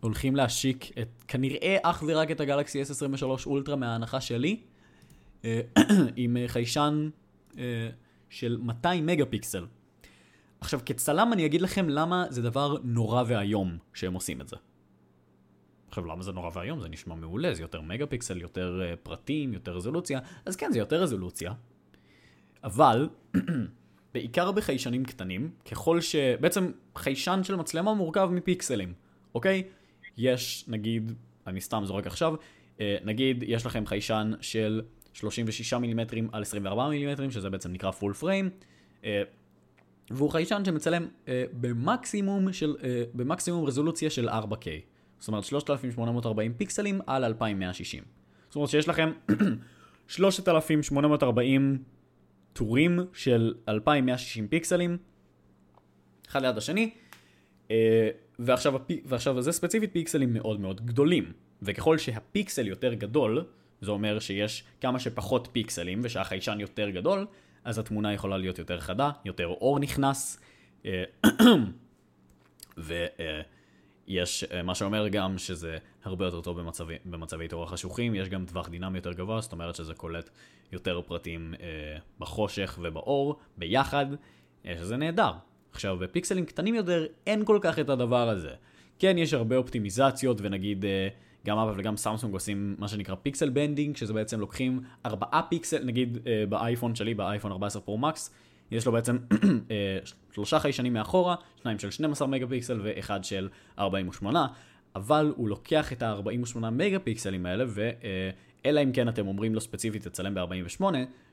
הולכים 0.00 0.36
להשיק 0.36 0.98
את, 0.98 1.08
כנראה 1.28 1.76
אך 1.82 2.02
ורק 2.06 2.30
את 2.30 2.40
הגלקסי 2.40 2.82
S23 2.82 3.24
אולטרה 3.46 3.76
מההנחה 3.76 4.20
שלי, 4.20 4.60
עם 6.16 6.36
חיישן 6.46 7.08
של 8.30 8.58
200 8.62 9.06
מגה 9.06 9.26
פיקסל. 9.26 9.66
עכשיו, 10.64 10.80
כצלם 10.86 11.32
אני 11.32 11.46
אגיד 11.46 11.60
לכם 11.60 11.88
למה 11.88 12.26
זה 12.30 12.42
דבר 12.42 12.76
נורא 12.84 13.22
ואיום 13.26 13.78
שהם 13.94 14.14
עושים 14.14 14.40
את 14.40 14.48
זה. 14.48 14.56
עכשיו, 15.88 16.06
למה 16.06 16.22
זה 16.22 16.32
נורא 16.32 16.50
ואיום? 16.54 16.80
זה 16.80 16.88
נשמע 16.88 17.14
מעולה, 17.14 17.54
זה 17.54 17.62
יותר 17.62 17.80
מגה 17.80 18.06
פיקסל, 18.06 18.40
יותר 18.40 18.80
uh, 18.82 18.96
פרטים, 19.02 19.52
יותר 19.52 19.76
רזולוציה, 19.76 20.20
אז 20.46 20.56
כן, 20.56 20.72
זה 20.72 20.78
יותר 20.78 21.02
רזולוציה. 21.02 21.52
אבל, 22.64 23.08
בעיקר 24.14 24.52
בחיישנים 24.52 25.04
קטנים, 25.04 25.50
ככל 25.70 26.00
ש... 26.00 26.16
בעצם 26.16 26.70
חיישן 26.96 27.40
של 27.42 27.56
מצלמה 27.56 27.94
מורכב 27.94 28.28
מפיקסלים, 28.32 28.92
אוקיי? 29.34 29.62
יש, 30.16 30.64
נגיד, 30.68 31.12
אני 31.46 31.60
סתם 31.60 31.82
זורק 31.84 32.06
עכשיו, 32.06 32.34
אה, 32.80 32.96
נגיד, 33.04 33.44
יש 33.46 33.66
לכם 33.66 33.86
חיישן 33.86 34.32
של 34.40 34.82
36 35.12 35.74
מילימטרים 35.74 36.28
על 36.32 36.42
24 36.42 36.88
מילימטרים, 36.88 37.30
שזה 37.30 37.50
בעצם 37.50 37.72
נקרא 37.72 37.90
frame, 37.90 38.64
אה, 39.04 39.22
והוא 40.10 40.30
חיישן 40.30 40.62
שמצלם 40.64 41.06
אה, 41.28 41.44
במקסימום, 41.52 42.52
של, 42.52 42.76
אה, 42.82 43.02
במקסימום 43.14 43.64
רזולוציה 43.64 44.10
של 44.10 44.28
4K. 44.28 44.66
זאת 45.18 45.28
אומרת 45.28 45.44
3840 45.44 46.54
פיקסלים 46.54 47.00
על 47.06 47.24
2160. 47.24 48.04
זאת 48.48 48.56
אומרת 48.56 48.68
שיש 48.70 48.88
לכם 48.88 49.12
3840 50.08 51.82
טורים 52.52 52.98
של 53.12 53.54
2160 53.68 54.48
פיקסלים, 54.48 54.98
אחד 56.28 56.42
ליד 56.42 56.56
השני, 56.56 56.90
אה, 57.70 58.08
ועכשיו, 58.38 58.76
הפי, 58.76 59.00
ועכשיו 59.04 59.42
זה 59.42 59.52
ספציפית 59.52 59.92
פיקסלים 59.92 60.32
מאוד 60.32 60.60
מאוד 60.60 60.86
גדולים, 60.86 61.32
וככל 61.62 61.98
שהפיקסל 61.98 62.66
יותר 62.66 62.94
גדול, 62.94 63.44
זה 63.80 63.90
אומר 63.90 64.18
שיש 64.18 64.64
כמה 64.80 64.98
שפחות 64.98 65.48
פיקסלים 65.52 66.00
ושהחיישן 66.04 66.60
יותר 66.60 66.90
גדול, 66.90 67.26
אז 67.64 67.78
התמונה 67.78 68.12
יכולה 68.12 68.38
להיות 68.38 68.58
יותר 68.58 68.80
חדה, 68.80 69.10
יותר 69.24 69.46
אור 69.46 69.78
נכנס, 69.78 70.40
אה, 70.86 71.04
ויש 74.06 74.44
אה, 74.44 74.62
מה 74.62 74.74
שאומר 74.74 75.08
גם 75.08 75.38
שזה 75.38 75.78
הרבה 76.04 76.24
יותר 76.24 76.40
טוב 76.40 76.60
במצבי, 76.60 76.94
במצבי 77.04 77.48
תאורה 77.48 77.66
חשוכים, 77.66 78.14
יש 78.14 78.28
גם 78.28 78.44
טווח 78.46 78.68
דינמי 78.68 78.98
יותר 78.98 79.12
גבוה, 79.12 79.40
זאת 79.40 79.52
אומרת 79.52 79.74
שזה 79.74 79.94
קולט 79.94 80.30
יותר 80.72 81.00
פרטים 81.06 81.54
אה, 81.60 81.98
בחושך 82.18 82.78
ובאור 82.82 83.38
ביחד, 83.56 84.06
שזה 84.66 84.96
נהדר. 84.96 85.32
עכשיו, 85.72 85.96
בפיקסלים 85.96 86.46
קטנים 86.46 86.74
יותר 86.74 87.06
אין 87.26 87.44
כל 87.44 87.58
כך 87.62 87.78
את 87.78 87.88
הדבר 87.88 88.28
הזה. 88.28 88.54
כן, 88.98 89.18
יש 89.18 89.34
הרבה 89.34 89.56
אופטימיזציות, 89.56 90.38
ונגיד 90.40 90.84
אה, 90.84 91.08
גם 91.44 91.58
אפל 91.58 91.80
וגם 91.80 91.96
סמסונג 91.96 92.34
עושים 92.34 92.76
מה 92.78 92.88
שנקרא 92.88 93.14
pixel 93.14 93.50
binning, 93.50 93.96
שזה 93.96 94.12
בעצם 94.12 94.40
לוקחים 94.40 94.80
ארבעה 95.06 95.42
פיקסל, 95.48 95.84
נגיד 95.84 96.18
אה, 96.26 96.44
באייפון 96.48 96.94
שלי, 96.94 97.14
באייפון 97.14 97.52
14 97.52 97.82
Pro 97.82 97.98
Max, 97.98 98.34
יש 98.70 98.86
לו 98.86 98.92
בעצם 98.92 99.18
אה, 99.70 99.98
שלושה 100.32 100.58
חיישנים 100.58 100.92
מאחורה, 100.92 101.34
שניים 101.62 101.78
של 101.78 101.90
12 101.90 102.28
מגה 102.28 102.46
פיקסל 102.46 102.80
ואחד 102.82 103.24
של 103.24 103.48
48, 103.78 104.46
אבל 104.96 105.32
הוא 105.36 105.48
לוקח 105.48 105.92
את 105.92 106.02
ה-48 106.02 106.58
מגה 106.58 106.98
פיקסלים 106.98 107.46
האלה, 107.46 107.64
ואלא 107.68 108.82
אם 108.82 108.92
כן 108.92 109.08
אתם 109.08 109.26
אומרים 109.26 109.54
לו 109.54 109.60
ספציפית 109.60 110.08
תצלם 110.08 110.34
ב-48, 110.34 110.84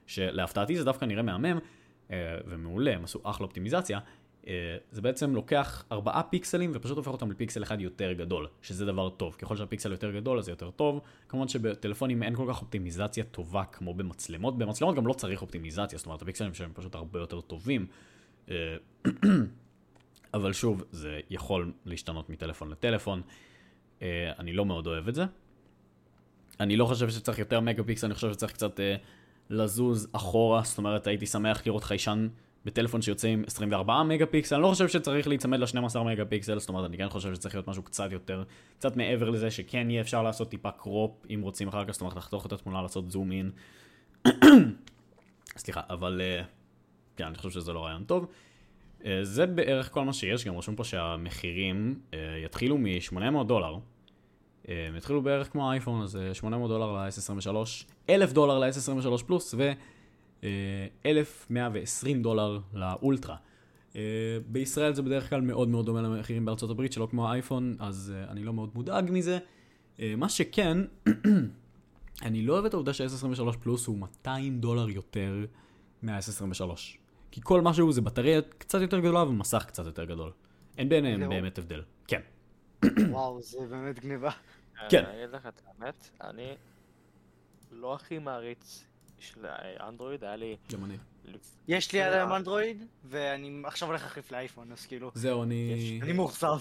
שלהפתעתי 0.07 0.77
זה 0.77 0.83
דווקא 0.83 1.05
נראה 1.05 1.23
מהמם 1.23 1.59
ומעולה, 2.47 2.95
הם 2.95 3.03
עשו 3.03 3.19
אחלה 3.23 3.45
אופטימיזציה, 3.45 3.97
אה, 3.97 4.03
זה 4.91 5.01
בעצם 5.01 5.35
לוקח 5.35 5.85
ארבעה 5.91 6.23
פיקסלים 6.23 6.71
ופשוט 6.73 6.97
הופך 6.97 7.11
אותם 7.11 7.31
לפיקסל 7.31 7.63
אחד 7.63 7.81
יותר 7.81 8.13
גדול, 8.13 8.47
שזה 8.61 8.85
דבר 8.85 9.09
טוב. 9.09 9.35
ככל 9.35 9.57
שהפיקסל 9.57 9.91
יותר 9.91 10.11
גדול 10.11 10.39
אז 10.39 10.45
זה 10.45 10.51
יותר 10.51 10.71
טוב. 10.71 11.01
כמובן 11.29 11.47
שבטלפונים 11.47 12.23
אין 12.23 12.35
כל 12.35 12.45
כך 12.49 12.61
אופטימיזציה 12.61 13.23
טובה 13.23 13.63
כמו 13.63 13.93
במצלמות. 13.93 14.57
במצלמות 14.57 14.95
גם 14.95 15.07
לא 15.07 15.13
צריך 15.13 15.41
אופטימיזציה, 15.41 15.97
זאת 15.97 16.05
אומרת 16.05 16.21
הפיקסלים 16.21 16.53
שלהם 16.53 16.71
פשוט 16.73 16.95
הרבה 16.95 17.19
יותר 17.19 17.41
טובים. 17.41 17.87
אה, 18.49 18.75
אבל 20.33 20.53
שוב, 20.53 20.83
זה 20.91 21.19
יכול 21.29 21.71
להשתנות 21.85 22.29
מטלפון 22.29 22.69
לטלפון. 22.69 23.21
אה, 24.01 24.31
אני 24.39 24.53
לא 24.53 24.65
מאוד 24.65 24.87
אוהב 24.87 25.07
את 25.07 25.15
זה. 25.15 25.25
אני 26.59 26.77
לא 26.77 26.85
חושב 26.85 27.09
שצריך 27.09 27.39
יותר 27.39 27.59
מגה 27.59 27.83
פיקסל, 27.83 28.05
אני 28.07 28.15
חושב 28.15 28.33
שצריך 28.33 28.53
קצת 28.53 28.79
לזוז 29.49 30.07
אחורה, 30.11 30.61
זאת 30.63 30.77
אומרת 30.77 31.07
הייתי 31.07 31.25
שמח 31.25 31.61
לראות 31.65 31.83
חיישן 31.83 32.27
בטלפון 32.65 33.01
שיוצא 33.01 33.27
עם 33.27 33.43
24 33.47 34.03
מגה 34.03 34.25
פיקסל, 34.25 34.55
אני 34.55 34.63
לא 34.63 34.67
חושב 34.67 34.87
שצריך 34.87 35.27
להיצמד 35.27 35.59
ל-12 35.59 35.99
מגה 35.99 36.25
פיקסל, 36.25 36.59
זאת 36.59 36.69
אומרת, 36.69 36.85
אני 36.85 36.97
כן 36.97 37.09
חושב 37.09 37.33
שצריך 37.33 37.55
להיות 37.55 37.67
משהו 37.67 37.83
קצת 37.83 38.11
יותר, 38.11 38.43
קצת 38.77 38.97
מעבר 38.97 39.29
לזה, 39.29 39.51
שכן 39.51 39.89
יהיה 39.89 40.01
אפשר 40.01 40.23
לעשות 40.23 40.49
טיפה 40.49 40.71
קרופ, 40.71 41.25
אם 41.33 41.39
רוצים 41.43 41.67
אחר 41.67 41.85
כך, 41.85 41.91
זאת 41.91 42.01
אומרת, 42.01 42.15
לחתוך 42.15 42.45
את 42.45 42.51
התמונה, 42.51 42.81
לעשות 42.81 43.11
זום 43.11 43.31
אין. 43.31 43.51
סליחה, 45.57 45.81
אבל 45.89 46.21
uh, 46.21 46.45
כן, 47.15 47.25
אני 47.25 47.37
חושב 47.37 47.49
שזה 47.49 47.73
לא 47.73 47.85
רעיון 47.85 48.03
טוב. 48.03 48.27
Uh, 49.01 49.05
זה 49.21 49.45
בערך 49.45 49.93
כל 49.93 50.03
מה 50.03 50.13
שיש, 50.13 50.45
גם 50.45 50.57
רשום 50.57 50.75
פה 50.75 50.83
שהמחירים 50.83 51.99
uh, 52.11 52.15
יתחילו 52.45 52.77
מ-800 52.77 53.43
דולר. 53.47 53.77
הם 54.67 54.95
יתחילו 54.95 55.21
בערך 55.21 55.51
כמו 55.51 55.69
האייפון, 55.69 56.01
אז 56.01 56.19
800 56.33 56.69
דולר 56.69 56.91
ל-S23, 56.91 57.55
1,000 58.09 58.33
דולר 58.33 58.59
ל-S23 58.59 59.23
פלוס, 59.25 59.55
ו... 59.57 59.71
1,120 60.43 62.21
דולר 62.21 62.59
לאולטרה. 62.73 63.35
אה, 63.95 64.01
בישראל 64.47 64.93
זה 64.93 65.01
בדרך 65.01 65.29
כלל 65.29 65.41
מאוד 65.41 65.67
מאוד 65.67 65.85
דומה 65.85 66.01
למחירים 66.01 66.45
בארצות 66.45 66.69
הברית, 66.69 66.93
שלא 66.93 67.07
כמו 67.11 67.29
האייפון, 67.29 67.75
אז 67.79 68.13
אה, 68.15 68.31
אני 68.31 68.43
לא 68.43 68.53
מאוד 68.53 68.69
מודאג 68.75 69.09
מזה. 69.11 69.39
אה, 69.99 70.13
מה 70.17 70.29
שכן, 70.29 70.77
אני 72.27 72.41
לא 72.41 72.53
אוהב 72.53 72.65
את 72.65 72.73
העובדה 72.73 72.93
ש-S23 72.93 73.57
פלוס 73.59 73.87
הוא 73.87 73.97
200 73.97 74.59
דולר 74.59 74.89
יותר 74.89 75.45
מה-S23. 76.01 76.63
כי 77.31 77.41
כל 77.43 77.61
מה 77.61 77.73
שהוא 77.73 77.93
זה 77.93 78.01
בטריה 78.01 78.41
קצת 78.41 78.81
יותר 78.81 78.99
גדולה 78.99 79.23
ומסך 79.23 79.65
קצת 79.67 79.85
יותר 79.85 80.05
גדול. 80.05 80.31
אין 80.77 80.89
ביניהם 80.89 81.29
באמת 81.29 81.57
הבדל. 81.57 81.81
כן. 82.07 82.21
וואו, 83.11 83.41
זה 83.41 83.57
באמת 83.69 83.99
גניבה. 83.99 84.31
כן. 84.89 85.05
אני 85.05 85.23
אגיד 85.23 85.35
לך 85.35 85.47
את 85.47 85.61
האמת, 85.67 86.09
אני 86.21 86.55
לא 87.71 87.93
הכי 87.95 88.19
מעריץ 88.19 88.85
של 89.21 89.45
אנדרואיד, 89.79 90.23
היה 90.23 90.35
לי... 90.35 90.57
גם 90.71 90.85
אני. 90.85 90.97
יש 91.67 91.93
לי 91.93 92.01
עד 92.01 92.13
היום 92.13 92.33
אנדרואיד, 92.33 92.83
ואני 93.03 93.61
עכשיו 93.65 93.87
הולך 93.89 94.03
להחליף 94.03 94.31
לאייפון, 94.31 94.71
אז 94.71 94.85
כאילו... 94.85 95.11
זהו, 95.15 95.43
אני... 95.43 95.73
יש- 95.77 96.01
אני 96.03 96.13
מאוכזב. 96.13 96.59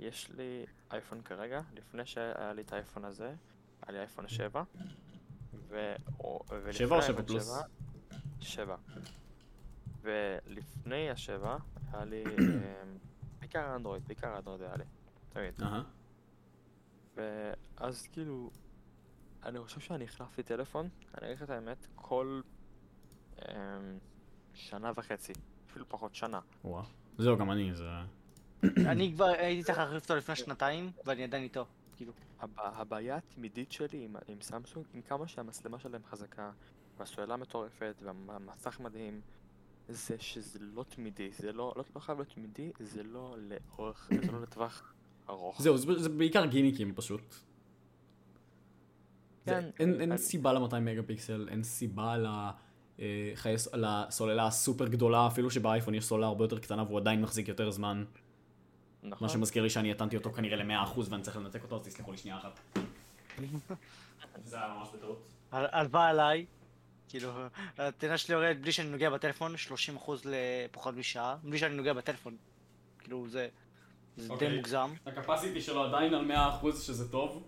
יש 0.00 0.30
לי 0.30 0.64
אייפון 0.92 1.22
כרגע, 1.22 1.60
לפני 1.74 2.06
שהיה 2.06 2.52
לי 2.52 2.62
את 2.62 2.72
האייפון 2.72 3.04
הזה, 3.04 3.34
היה 3.82 3.92
לי 3.92 3.98
אייפון 3.98 4.28
7. 4.28 4.62
ו... 5.68 5.94
שבע 6.72 6.96
או 6.96 7.02
שבע 7.02 7.22
פלוס? 7.22 7.52
7. 8.40 8.76
ולפני 10.02 11.10
השבע 11.10 11.56
היה 11.92 12.04
לי... 12.04 12.24
אמ, 12.24 12.98
בעיקר 13.40 13.76
אנדרואיד, 13.76 14.02
בעיקר 14.06 14.36
אנדרואיד 14.36 14.62
היה 14.62 14.76
לי. 14.76 14.84
תמיד. 15.28 15.60
ואז 17.16 18.08
כאילו, 18.12 18.50
אני 19.44 19.58
חושב 19.58 19.80
שאני 19.80 20.04
החלפתי 20.04 20.42
טלפון, 20.42 20.88
אני 21.18 21.26
אגיד 21.26 21.36
לך 21.36 21.42
את 21.42 21.50
האמת, 21.50 21.86
כל 21.94 22.40
אמ, 23.38 23.98
שנה 24.54 24.92
וחצי, 24.96 25.32
אפילו 25.70 25.84
פחות 25.88 26.14
שנה. 26.14 26.40
וואו. 26.64 26.82
זהו, 27.18 27.36
גם 27.36 27.50
אני, 27.50 27.74
זה... 27.74 27.88
אני 28.90 29.12
כבר 29.14 29.24
הייתי 29.24 29.62
צריך 29.62 29.78
להחליף 29.78 30.02
אותו 30.02 30.16
לפני 30.16 30.36
שנתיים, 30.36 30.90
ואני 31.04 31.24
עדיין 31.24 31.42
איתו. 31.42 31.66
כאילו, 31.96 32.12
הב- 32.40 32.58
הבעיה 32.58 33.16
התמידית 33.16 33.72
שלי 33.72 34.04
עם, 34.04 34.16
עם 34.28 34.40
סמסונג, 34.40 34.86
עם 34.94 35.02
כמה 35.02 35.28
שהמצלמה 35.28 35.78
שלהם 35.78 36.04
חזקה, 36.04 36.50
והסוללה 36.98 37.36
מטורפת, 37.36 37.94
והמסך 38.02 38.80
מדהים, 38.80 39.20
זה 39.88 40.18
שזה 40.18 40.58
לא 40.60 40.84
תמידי, 40.88 41.30
זה 41.32 41.52
לא, 41.52 41.72
לא, 41.76 41.84
לא 41.94 42.00
חייב 42.00 42.18
להיות 42.18 42.32
תמידי, 42.34 42.70
זה 42.80 43.02
לא 43.02 43.36
לאורך, 43.38 44.10
זה 44.24 44.32
לא 44.32 44.42
לטווח 44.42 44.94
ארוך. 45.28 45.62
זהו, 45.62 45.78
זה, 45.78 45.98
זה 45.98 46.08
בעיקר 46.08 46.46
גימיקים 46.46 46.94
פשוט. 46.94 47.34
זה, 49.46 49.52
כן, 49.52 49.70
אין, 49.78 50.00
אין 50.00 50.12
אני- 50.12 50.18
סיבה 50.18 50.52
ל-200 50.52 50.74
מגה 50.80 51.02
פיקסל, 51.02 51.48
אין 51.50 51.62
סיבה 51.62 52.16
ל... 52.16 52.26
אה, 53.00 53.32
לסוללה 53.74 54.46
הסופר 54.46 54.88
גדולה, 54.88 55.26
אפילו 55.26 55.50
שבאייפון 55.50 55.94
יש 55.94 56.04
סוללה 56.04 56.26
הרבה 56.26 56.44
יותר 56.44 56.58
קטנה 56.58 56.82
והוא 56.82 56.98
עדיין 56.98 57.22
מחזיק 57.22 57.48
יותר 57.48 57.70
זמן. 57.70 58.04
נכון? 59.02 59.26
מה 59.26 59.32
שמזכיר 59.32 59.62
לי 59.62 59.70
שאני 59.70 59.90
הטנתי 59.90 60.16
אותו 60.16 60.32
כנראה 60.32 60.56
ל-100% 60.56 61.00
ואני 61.10 61.22
צריך 61.22 61.36
לנתק 61.36 61.62
אותו, 61.62 61.76
אז 61.76 61.82
תסלחו 61.82 62.12
לי 62.12 62.18
שנייה 62.18 62.38
אחת. 62.38 62.60
זה 64.44 64.56
היה 64.56 64.74
ממש 64.78 64.88
בטעות. 64.94 65.28
הל- 65.52 65.66
הלוואה 65.72 66.08
עליי. 66.08 66.46
כאילו, 67.08 67.30
הטענה 67.78 68.18
שלי 68.18 68.34
יורדת 68.34 68.56
בלי 68.60 68.72
שאני 68.72 68.88
נוגע 68.88 69.10
בטלפון, 69.10 69.54
30% 70.06 70.10
לפחות 70.70 70.94
משעה, 70.96 71.36
בלי 71.42 71.58
שאני 71.58 71.74
נוגע 71.74 71.92
בטלפון. 71.92 72.36
כאילו, 72.98 73.28
זה... 73.28 73.48
זה 74.16 74.28
די 74.28 74.34
אוקיי. 74.34 74.56
מוגזם. 74.56 74.90
הקפסיטי 75.06 75.60
שלו 75.60 75.84
עדיין 75.84 76.14
על 76.14 76.30
100% 76.30 76.76
שזה 76.76 77.12
טוב. 77.12 77.42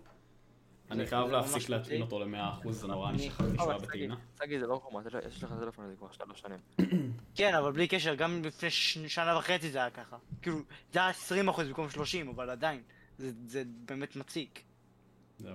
אני 0.91 1.07
חייב 1.07 1.27
זה 1.27 1.33
להפסיק 1.33 1.69
להטעין. 1.69 2.01
אותו 2.01 2.19
ל-100%, 2.19 2.71
זה 2.71 2.87
נורא, 2.87 3.09
אני 3.09 3.17
אני- 3.17 3.25
שכחתי 3.29 3.43
שהוא 3.55 3.63
אבל 3.63 3.71
היה 3.71 3.79
צגי, 3.79 3.87
בטעינה. 3.87 4.15
צגי 4.35 4.59
זה 4.59 4.67
לא 4.67 4.79
חומה, 4.83 5.01
יש 5.27 5.43
לך 5.43 5.53
טלפון 5.59 5.85
הזה 5.85 5.93
כבר 5.97 6.07
שלוש 6.11 6.39
שנים. 6.41 6.59
כן, 7.35 7.53
אבל 7.55 7.71
בלי 7.71 7.87
קשר, 7.87 8.15
גם 8.15 8.41
לפני 8.45 8.69
שנה 9.09 9.37
וחצי 9.37 9.69
זה 9.71 9.77
היה 9.77 9.89
ככה. 9.89 10.17
כאילו, 10.41 10.57
זה 10.93 10.99
היה 10.99 11.11
20% 11.45 11.61
במקום 11.63 11.89
30, 11.89 12.27
אבל 12.29 12.49
עדיין. 12.49 12.81
זה, 13.17 13.31
זה 13.47 13.63
באמת 13.87 14.15
מציק. 14.15 14.59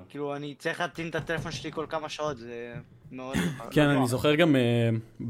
כאילו, 0.08 0.36
אני 0.36 0.54
צריך 0.54 0.80
להטעין 0.80 1.08
את 1.08 1.14
הטלפון 1.14 1.52
שלי 1.52 1.72
כל 1.72 1.86
כמה 1.88 2.08
שעות, 2.08 2.38
זה 2.38 2.74
מאוד... 3.12 3.36
כן, 3.74 3.88
לא 3.88 3.98
אני. 3.98 4.06
זוכר 4.06 4.34
גם 4.34 4.56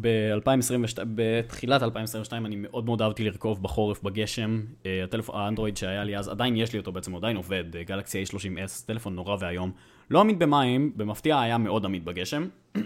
ב-2022, 0.00 0.98
בתחילת 1.14 1.82
2022, 1.82 2.46
אני 2.46 2.56
מאוד 2.56 2.84
מאוד 2.84 3.02
אהבתי 3.02 3.24
לרכוב 3.24 3.62
בחורף 3.62 4.02
בגשם. 4.02 4.62
אה, 4.86 5.04
הטלפון, 5.04 5.40
האנדרואיד 5.40 5.76
שהיה 5.76 6.04
לי 6.04 6.16
אז, 6.16 6.28
עדיין 6.28 6.56
יש 6.56 6.72
לי 6.72 6.78
אותו 6.78 6.92
בעצם, 6.92 7.12
הוא 7.12 7.18
עדיין 7.18 7.36
עובד, 7.36 7.64
גלקסי 7.76 8.22
A30S, 8.22 8.86
טלפון 8.86 9.14
נורא 9.14 9.36
ואיום. 9.40 9.72
לא 10.10 10.20
עמיד 10.20 10.38
במים, 10.38 10.92
במפתיע 10.96 11.40
היה 11.40 11.58
מאוד 11.58 11.84
עמיד 11.84 12.04
בגשם. 12.04 12.48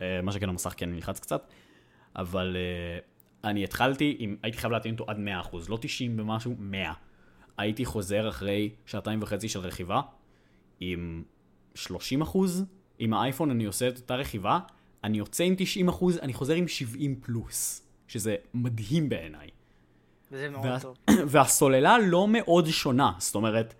אה, 0.00 0.22
מה 0.22 0.32
שכן, 0.32 0.48
המסך 0.48 0.74
כן 0.76 0.90
נלחץ 0.92 1.20
קצת. 1.20 1.52
אבל 2.16 2.56
אה, 2.56 2.98
אני 3.50 3.64
התחלתי, 3.64 4.16
עם, 4.18 4.36
הייתי 4.42 4.58
חייב 4.58 4.72
להטעין 4.72 4.94
אותו 4.94 5.10
עד 5.10 5.16
100%, 5.52 5.56
לא 5.68 5.78
90 5.80 6.20
ומשהו, 6.20 6.54
100. 6.58 6.92
הייתי 7.58 7.84
חוזר 7.84 8.28
אחרי 8.28 8.70
שעתיים 8.86 9.22
וחצי 9.22 9.48
של 9.48 9.60
רכיבה, 9.60 10.00
עם 10.80 11.22
30 11.74 12.22
אחוז, 12.22 12.64
עם 12.98 13.14
האייפון 13.14 13.50
אני 13.50 13.64
עושה 13.64 13.88
את 13.88 13.96
אותה 13.96 14.14
רכיבה, 14.16 14.58
אני 15.04 15.18
יוצא 15.18 15.44
עם 15.44 15.54
90 15.58 15.88
אחוז, 15.88 16.18
אני 16.18 16.32
חוזר 16.32 16.54
עם 16.54 16.68
70 16.68 17.14
פלוס, 17.22 17.86
שזה 18.08 18.36
מדהים 18.54 19.08
בעיניי. 19.08 19.48
וזה 20.32 20.48
מאוד 20.48 20.64
וה- 20.66 20.80
טוב. 20.80 20.96
והסוללה 21.28 21.98
לא 21.98 22.28
מאוד 22.28 22.66
שונה, 22.66 23.12
זאת 23.18 23.34
אומרת, 23.34 23.74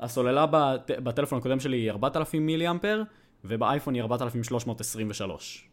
הסוללה 0.00 0.46
בט... 0.46 0.90
בטלפון 0.90 1.38
הקודם 1.38 1.60
שלי 1.60 1.76
היא 1.76 1.90
4,000 1.90 2.46
מילי 2.46 2.70
אמפר, 2.70 3.02
ובאייפון 3.44 3.94
היא 3.94 4.02
4,323. 4.02 5.68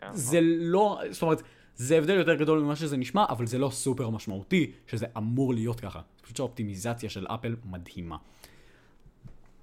כן, 0.00 0.06
זה 0.12 0.38
לא, 0.42 1.00
זאת 1.10 1.22
אומרת, 1.22 1.42
זה 1.76 1.98
הבדל 1.98 2.14
יותר 2.18 2.34
גדול 2.34 2.58
ממה 2.60 2.76
שזה 2.76 2.96
נשמע, 2.96 3.24
אבל 3.28 3.46
זה 3.46 3.58
לא 3.58 3.70
סופר 3.70 4.10
משמעותי, 4.10 4.70
שזה 4.86 5.06
אמור 5.16 5.54
להיות 5.54 5.80
ככה. 5.80 6.00
פשוט 6.22 6.36
שהאופטימיזציה 6.36 7.10
של 7.10 7.26
אפל 7.26 7.56
מדהימה. 7.64 8.16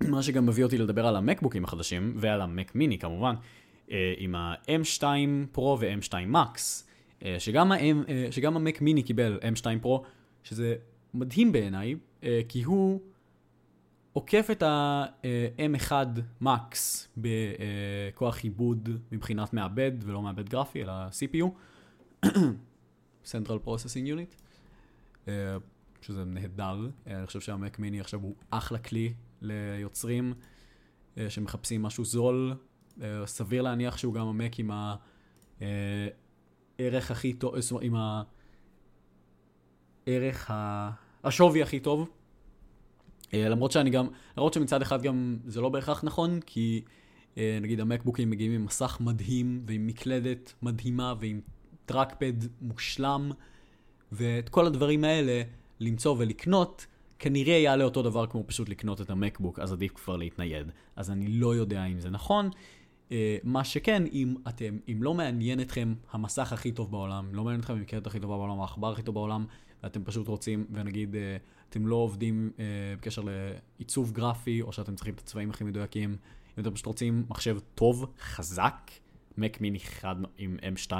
מה 0.03 0.23
שגם 0.23 0.45
מביא 0.45 0.63
אותי 0.63 0.77
לדבר 0.77 1.07
על 1.07 1.15
המקבוקים 1.15 1.63
החדשים, 1.63 2.13
ועל 2.17 2.41
המק 2.41 2.75
מיני 2.75 2.97
כמובן, 2.99 3.35
אה, 3.91 4.13
עם 4.17 4.35
ה-M2 4.35 5.03
פרו 5.51 5.77
ו-M2 5.79 6.13
מקס, 6.27 6.87
אה, 7.25 7.35
שגם, 7.39 7.71
ה- 7.71 7.77
אה, 7.79 8.27
שגם 8.31 8.55
המק 8.55 8.81
מיני 8.81 9.03
קיבל 9.03 9.39
M2 9.41 9.65
פרו, 9.81 10.03
שזה 10.43 10.75
מדהים 11.13 11.51
בעיניי, 11.51 11.95
כי 12.49 12.63
הוא 12.63 13.01
עוקף 14.13 14.47
את 14.51 14.63
ה-M1 14.63 15.91
מקס 16.41 17.07
בכוח 17.17 18.43
עיבוד 18.43 18.89
מבחינת 19.11 19.53
מעבד, 19.53 19.91
ולא 19.99 20.21
מעבד 20.21 20.49
גרפי, 20.49 20.83
אלא 20.83 20.93
CPU, 21.07 21.45
Central 23.31 23.67
Processing 23.67 24.07
Unit, 24.07 24.35
אה, 25.27 25.57
שזה 26.01 26.25
נהדר. 26.25 26.89
אה, 27.07 27.17
אני 27.17 27.25
חושב 27.27 27.39
שהמק 27.39 27.79
מיני 27.79 27.99
עכשיו 27.99 28.21
הוא 28.21 28.35
אחלה 28.49 28.77
כלי 28.77 29.13
ליוצרים 29.41 30.33
אה, 31.17 31.29
שמחפשים 31.29 31.83
משהו 31.83 32.05
זול. 32.05 32.53
אה, 33.01 33.27
סביר 33.27 33.61
להניח 33.61 33.97
שהוא 33.97 34.13
גם 34.13 34.27
המק 34.27 34.59
עם 34.59 34.71
הערך 35.61 37.11
הכי 37.11 37.33
טוב, 37.33 37.59
זאת 37.59 37.71
אומרת, 37.71 37.83
עם 37.85 37.95
הערך, 40.07 40.51
ה... 40.51 40.91
השווי 41.25 41.61
הכי 41.61 41.79
טוב. 41.79 42.09
אה, 43.33 43.49
למרות 43.49 43.71
שאני 43.71 43.89
גם, 43.89 44.07
למרות 44.37 44.53
שמצד 44.53 44.81
אחד 44.81 45.01
גם 45.01 45.37
זה 45.45 45.61
לא 45.61 45.69
בהכרח 45.69 46.03
נכון, 46.03 46.39
כי 46.45 46.81
אה, 47.37 47.57
נגיד 47.61 47.79
המקבוקים 47.79 48.29
מגיעים 48.29 48.51
עם 48.51 48.65
מסך 48.65 48.97
מדהים 49.01 49.63
ועם 49.67 49.87
מקלדת 49.87 50.53
מדהימה 50.61 51.13
ועם 51.19 51.41
טראקפד 51.85 52.33
מושלם, 52.61 53.31
ואת 54.11 54.49
כל 54.49 54.65
הדברים 54.65 55.03
האלה 55.03 55.41
למצוא 55.79 56.15
ולקנות, 56.19 56.85
כנראה 57.19 57.53
יעלה 57.53 57.83
אותו 57.83 58.01
דבר 58.01 58.27
כמו 58.27 58.43
פשוט 58.47 58.69
לקנות 58.69 59.01
את 59.01 59.09
המקבוק, 59.09 59.59
אז 59.59 59.73
עדיף 59.73 59.91
כבר 59.95 60.15
להתנייד. 60.17 60.71
אז 60.95 61.11
אני 61.11 61.27
לא 61.27 61.55
יודע 61.55 61.85
אם 61.85 61.99
זה 61.99 62.09
נכון. 62.09 62.49
אה, 63.11 63.37
מה 63.43 63.63
שכן, 63.63 64.03
אם 64.11 64.35
אתם, 64.47 64.77
אם 64.91 65.03
לא 65.03 65.13
מעניין 65.13 65.61
אתכם 65.61 65.93
המסך 66.11 66.53
הכי 66.53 66.71
טוב 66.71 66.91
בעולם, 66.91 67.35
לא 67.35 67.43
מעניין 67.43 67.59
אתכם 67.59 67.73
המקלדת 67.73 68.07
הכי 68.07 68.19
טובה 68.19 68.37
בעולם, 68.37 68.61
העכבר 68.61 68.91
הכי 68.91 69.01
טוב 69.01 69.15
בעולם, 69.15 69.45
ואתם 69.83 70.03
פשוט 70.03 70.27
רוצים, 70.27 70.65
ונגיד, 70.71 71.15
אה, 71.15 71.37
אתם 71.69 71.87
לא 71.87 71.95
עובדים 71.95 72.51
אה, 72.59 72.65
בקשר 72.97 73.21
לעיצוב 73.79 74.11
גרפי, 74.11 74.61
או 74.61 74.73
שאתם 74.73 74.95
צריכים 74.95 75.13
את 75.13 75.19
הצבעים 75.19 75.49
הכי 75.49 75.63
מדויקים, 75.63 76.15
אם 76.57 76.63
אתם 76.63 76.73
פשוט 76.73 76.85
רוצים 76.85 77.25
מחשב 77.29 77.57
טוב, 77.75 78.13
חזק, 78.19 78.91
מק 79.37 79.61
מיני 79.61 79.79
חד 79.79 80.15
עם 80.37 80.57
M2, 80.75 80.91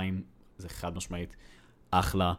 זה 0.58 0.70
חד 0.70 0.96
משמעית 0.96 1.36
אחלה 1.92 2.34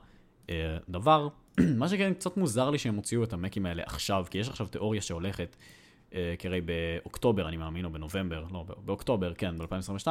אה, 0.51 0.77
דבר. 0.89 1.29
מה 1.79 1.89
שכן 1.89 2.15
קצת 2.15 2.37
מוזר 2.37 2.71
לי 2.71 2.79
שהם 2.79 2.95
הוציאו 2.95 3.25
את 3.25 3.33
המקים 3.33 3.67
האלה 3.67 3.83
עכשיו, 3.87 4.27
כי 4.31 4.39
יש 4.39 4.49
עכשיו 4.49 4.67
תיאוריה 4.67 5.03
שהולכת, 5.03 5.57
אה, 6.15 6.35
כי 6.39 6.49
באוקטובר, 6.61 7.49
אני 7.49 7.57
מאמין, 7.57 7.85
או 7.85 7.91
בנובמבר, 7.91 8.45
לא, 8.53 8.65
באוקטובר, 8.85 9.35
כן, 9.35 9.59
ב-2022, 9.59 10.07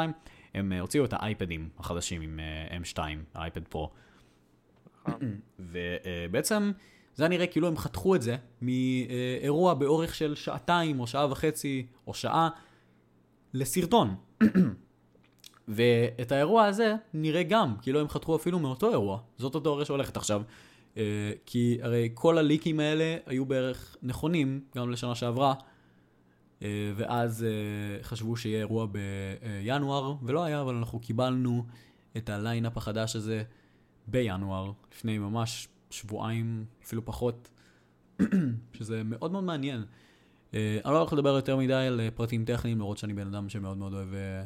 הם 0.53 0.71
אה, 0.71 0.79
הוציאו 0.79 1.05
את 1.05 1.13
האייפדים 1.13 1.69
החדשים 1.77 2.21
עם 2.21 2.39
אה, 2.39 2.77
M2, 2.77 2.99
האייפד 3.33 3.67
פרו. 3.67 3.91
ובעצם 5.59 6.71
זה 7.15 7.23
היה 7.23 7.29
נראה 7.29 7.47
כאילו 7.47 7.67
הם 7.67 7.77
חתכו 7.77 8.15
את 8.15 8.21
זה 8.21 8.35
מאירוע 8.61 9.73
באורך 9.73 10.15
של 10.15 10.35
שעתיים 10.35 10.99
או 10.99 11.07
שעה 11.07 11.31
וחצי 11.31 11.85
או 12.07 12.13
שעה 12.13 12.49
לסרטון. 13.53 14.15
ואת 15.67 16.31
האירוע 16.31 16.65
הזה 16.65 16.95
נראה 17.13 17.43
גם, 17.43 17.75
כאילו 17.81 17.99
הם 17.99 18.09
חתכו 18.09 18.35
אפילו 18.35 18.59
מאותו 18.59 18.91
אירוע. 18.91 19.19
זאת 19.37 19.55
התיאוריה 19.55 19.85
שהולכת 19.85 20.17
עכשיו. 20.17 20.41
אה, 20.97 21.31
כי 21.45 21.77
הרי 21.81 22.09
כל 22.13 22.37
הליקים 22.37 22.79
האלה 22.79 23.17
היו 23.25 23.45
בערך 23.45 23.97
נכונים 24.03 24.61
גם 24.75 24.91
לשנה 24.91 25.15
שעברה, 25.15 25.53
אה, 26.61 26.91
ואז 26.95 27.43
אה, 27.43 28.03
חשבו 28.03 28.37
שיהיה 28.37 28.59
אירוע 28.59 28.87
בינואר, 29.63 30.15
ולא 30.23 30.43
היה, 30.43 30.61
אבל 30.61 30.75
אנחנו 30.75 30.99
קיבלנו 30.99 31.65
את 32.17 32.29
הליינאפ 32.29 32.77
החדש 32.77 33.15
הזה 33.15 33.43
בינואר, 34.07 34.71
לפני 34.91 35.17
ממש 35.17 35.67
שבועיים, 35.89 36.65
אפילו 36.83 37.05
פחות, 37.05 37.49
שזה 38.73 39.03
מאוד 39.03 39.31
מאוד 39.31 39.43
מעניין. 39.43 39.83
אה, 40.53 40.79
אני 40.85 40.93
לא 40.93 40.99
הולך 40.99 41.13
לדבר 41.13 41.29
יותר 41.29 41.57
מדי 41.57 41.73
על 41.73 41.99
אה, 41.99 42.11
פרטים 42.11 42.45
טכניים, 42.45 42.77
למרות 42.77 42.97
שאני 42.97 43.13
בן 43.13 43.27
אדם 43.27 43.49
שמאוד 43.49 43.77
מאוד 43.77 43.93
אוהב 43.93 44.13
אה, 44.13 44.43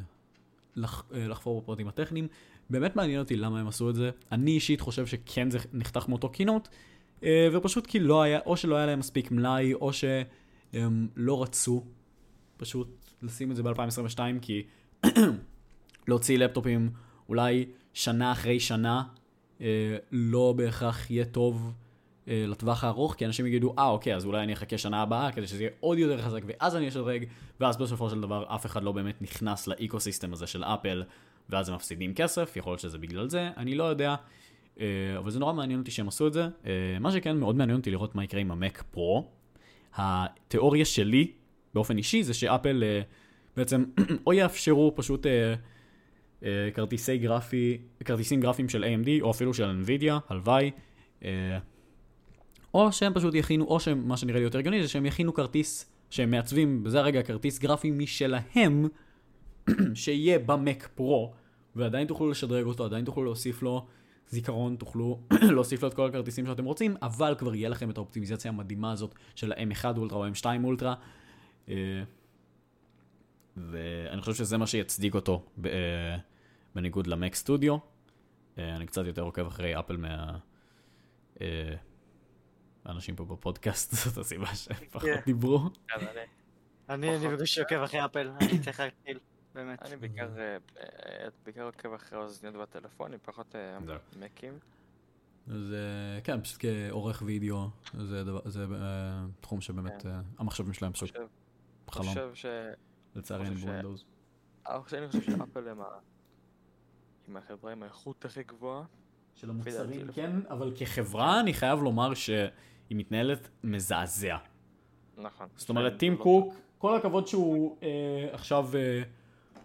לח, 0.76 1.03
לחפור 1.11 1.61
בפרטים 1.61 1.88
הטכניים. 1.88 2.27
באמת 2.69 2.95
מעניין 2.95 3.19
אותי 3.19 3.36
למה 3.36 3.60
הם 3.60 3.68
עשו 3.68 3.90
את 3.90 3.95
זה. 3.95 4.11
אני 4.31 4.52
אישית 4.52 4.81
חושב 4.81 5.06
שכן 5.06 5.49
זה 5.49 5.60
נחתך 5.73 6.07
מאותו 6.07 6.30
קינות, 6.30 6.69
ופשוט 7.53 7.88
כי 7.88 7.99
לא 7.99 8.22
היה, 8.22 8.40
או 8.45 8.57
שלא 8.57 8.76
היה 8.76 8.86
להם 8.86 8.99
מספיק 8.99 9.31
מלאי, 9.31 9.73
או 9.73 9.91
שהם 9.94 11.07
לא 11.15 11.44
רצו 11.44 11.84
פשוט 12.57 13.06
לשים 13.22 13.52
את 13.52 13.56
זה 13.56 13.64
ב-2022, 13.64 14.19
כי 14.41 14.64
להוציא 16.07 16.38
לפטופים 16.38 16.90
אולי 17.30 17.65
שנה 17.94 18.31
אחרי 18.31 18.60
שנה, 18.60 19.03
לא 20.11 20.53
בהכרח 20.57 21.11
יהיה 21.11 21.26
טוב 21.26 21.73
אה, 22.30 22.45
לטווח 22.48 22.84
הארוך, 22.84 23.15
כי 23.15 23.26
אנשים 23.26 23.45
יגידו, 23.45 23.73
אה, 23.80 23.88
אוקיי, 23.88 24.15
אז 24.15 24.26
אולי 24.26 24.44
אני 24.44 24.53
אחכה 24.53 24.77
שנה 24.77 25.02
הבאה 25.02 25.31
כדי 25.31 25.48
שזה 25.48 25.64
יהיה 25.64 25.72
עוד 25.80 25.98
יותר 25.98 26.22
חזק, 26.22 26.41
ואז 26.45 26.76
אני 26.76 26.88
אשדרג, 26.88 27.26
ואז 27.60 27.77
בסופו 27.77 28.10
של 28.10 28.22
דבר 28.22 28.45
אף 28.56 28.65
אחד 28.65 28.84
לא 28.84 28.91
באמת 28.91 29.22
נכנס 29.22 29.68
לאקו-סיסטם 29.68 30.34
הזה 30.34 30.48
של 30.48 30.64
אפל, 30.64 31.03
ואז 31.49 31.69
הם 31.69 31.76
מפסידים 31.76 32.14
כסף, 32.14 32.53
יכול 32.56 32.72
להיות 32.72 32.80
שזה 32.80 32.98
בגלל 32.98 33.30
זה, 33.30 33.49
אני 33.57 33.76
לא 33.76 33.84
יודע, 33.84 34.15
אה, 34.80 34.86
אבל 35.18 35.31
זה 35.31 35.40
נורא 35.40 35.53
מעניין 35.53 35.80
אותי 35.80 35.91
שהם 35.91 36.07
עשו 36.07 36.27
את 36.27 36.34
זה. 36.34 36.48
אה, 36.65 36.98
מה 36.99 37.11
שכן 37.11 37.38
מאוד 37.38 37.56
מעניין 37.56 37.77
אותי 37.77 37.91
לראות 37.91 38.15
מה 38.15 38.23
יקרה 38.23 38.41
עם 38.41 38.52
המק 38.52 38.84
פרו. 38.91 39.27
התיאוריה 39.95 40.86
שלי, 40.86 41.31
באופן 41.73 41.98
אישי, 41.98 42.23
זה 42.23 42.34
שאפל 42.34 42.84
אה, 42.84 43.02
בעצם 43.57 43.84
או 44.27 44.34
יאפשרו 44.34 44.94
פשוט 44.95 45.26
אה, 45.26 45.31
אה, 45.31 45.56
כרטיסי 46.74 47.18
גרפי, 47.18 47.78
כרטיסים 48.06 48.41
גרפיים 48.41 48.70
של 48.70 48.84
AMD, 48.84 49.22
או 49.22 49.32
אפילו 49.32 49.53
של 49.53 49.84
NVIDIA, 49.86 50.14
הלוואי. 50.30 50.72
אה, 51.24 51.57
או 52.74 52.91
שהם 52.91 53.14
פשוט 53.14 53.36
יכינו, 53.36 53.66
או 53.66 53.80
שמה 53.80 54.18
שנראה 54.18 54.40
לי 54.40 54.44
יותר 54.44 54.60
הגיוני 54.60 54.82
זה 54.82 54.88
שהם 54.88 55.06
יכינו 55.06 55.34
כרטיס, 55.34 55.91
שהם 56.10 56.32
מעצבים 56.32 56.84
בזה 56.84 56.99
הרגע 56.99 57.24
כרטיס 57.24 57.60
גרפי 57.60 57.91
משלהם, 57.91 58.88
שיהיה 59.94 60.40
במק 60.40 60.90
פרו, 60.95 61.34
ועדיין 61.76 62.07
תוכלו 62.07 62.30
לשדרג 62.30 62.66
אותו, 62.66 62.86
עדיין 62.86 63.06
תוכלו 63.06 63.24
להוסיף 63.24 63.61
לו 63.61 63.86
זיכרון, 64.30 64.76
תוכלו 64.76 65.20
להוסיף 65.56 65.84
לו 65.84 65.88
את 65.88 65.94
כל 65.94 66.07
הכרטיסים 66.07 66.45
שאתם 66.45 66.66
רוצים, 66.66 66.95
אבל 67.02 67.36
כבר 67.38 67.56
יהיה 67.56 67.70
לכם 67.70 67.90
את 67.90 67.98
האופטימיזציה 67.98 68.52
המדהימה 68.52 68.91
הזאת 68.91 69.16
של 69.36 69.52
ה-M1 69.52 69.98
אולטרה 69.98 70.18
או 70.18 70.28
M2 70.28 70.45
אולטרה. 70.64 70.94
אה, 71.70 72.03
ואני 73.57 74.22
חושב 74.22 74.34
שזה 74.34 74.57
מה 74.57 74.68
שיצדיק 74.68 75.16
אותו 75.16 75.45
אה, 75.66 76.18
בניגוד 76.76 77.08
למק 77.08 77.36
סטודיו. 77.36 77.78
אה, 78.58 78.76
אני 78.76 78.86
קצת 78.88 79.06
יותר 79.06 79.22
עוקב 79.22 79.48
אחרי 79.48 79.80
אפל 79.80 79.98
מה... 79.98 80.38
אה, 81.41 81.76
האנשים 82.86 83.16
פה 83.16 83.26
בפודקאסט, 83.26 83.91
זאת 84.06 84.18
הסיבה 84.18 84.56
שהם 84.56 84.78
פחות 84.91 85.10
כן. 85.10 85.20
דיברו. 85.26 85.60
כן, 85.88 86.08
אני- 86.08 86.20
אני 86.90 87.16
אני 87.28 87.36
בקושי 87.36 87.62
עוקב 87.62 87.76
אחרי 87.76 88.06
אפל, 88.06 88.32
אני 88.41 88.60
צריך 88.64 88.80
להתחיל, 88.80 89.20
באמת. 89.56 89.82
אני 89.86 89.96
בעיקר 89.96 90.30
אה, 90.40 90.58
בעיקר 91.46 91.64
עוקב 91.64 91.94
אחרי 91.94 92.20
אוזניות 92.20 92.56
בטלפונים, 92.56 93.20
פחות. 93.24 93.56
מקים. 94.20 94.60
אז 95.48 95.74
כן, 96.24 96.41
פשוט 96.41 96.58
כעורך 96.62 97.24
וידאו, 97.26 97.70
זה, 97.98 98.24
דבר, 98.24 98.40
זה 98.46 98.66
תחום 99.41 99.62
שבאמת 99.62 100.02
כן. 100.02 100.10
המחשבים 100.38 100.74
שלהם 100.74 100.91
פשוט 100.94 101.10
חושב- 101.10 101.26
חלום. 101.91 102.08
חושב 102.08 102.30
ש... 102.34 102.46
לצערי 103.16 103.46
ש- 103.46 103.50
בווינדוס. 103.64 104.06
אני 104.68 104.80
חושב 105.08 105.22
שאפל 105.22 105.68
הם 105.68 105.78
ה... 107.38 107.72
עם 107.72 107.84
האיכות 107.84 108.26
הכי 108.26 108.44
גבוהה. 108.44 108.84
של 109.40 109.50
המוצרים, 109.50 110.08
כן, 110.14 110.32
אבל 110.50 110.72
כחברה 110.76 111.40
אני 111.40 111.54
חייב 111.54 111.80
לומר 111.82 112.14
שהיא 112.14 112.50
מתנהלת 112.92 113.50
מזעזע. 113.64 114.38
נכון. 115.18 115.48
זאת 115.56 115.70
אומרת, 115.70 115.98
טים 115.98 116.14
לא- 116.14 116.24
קוק, 116.24 116.54
כל 116.78 116.96
הכבוד 116.96 117.28
שהוא 117.28 117.78
אה, 117.84 118.28
עכשיו 118.32 118.70
אה, 118.76 119.02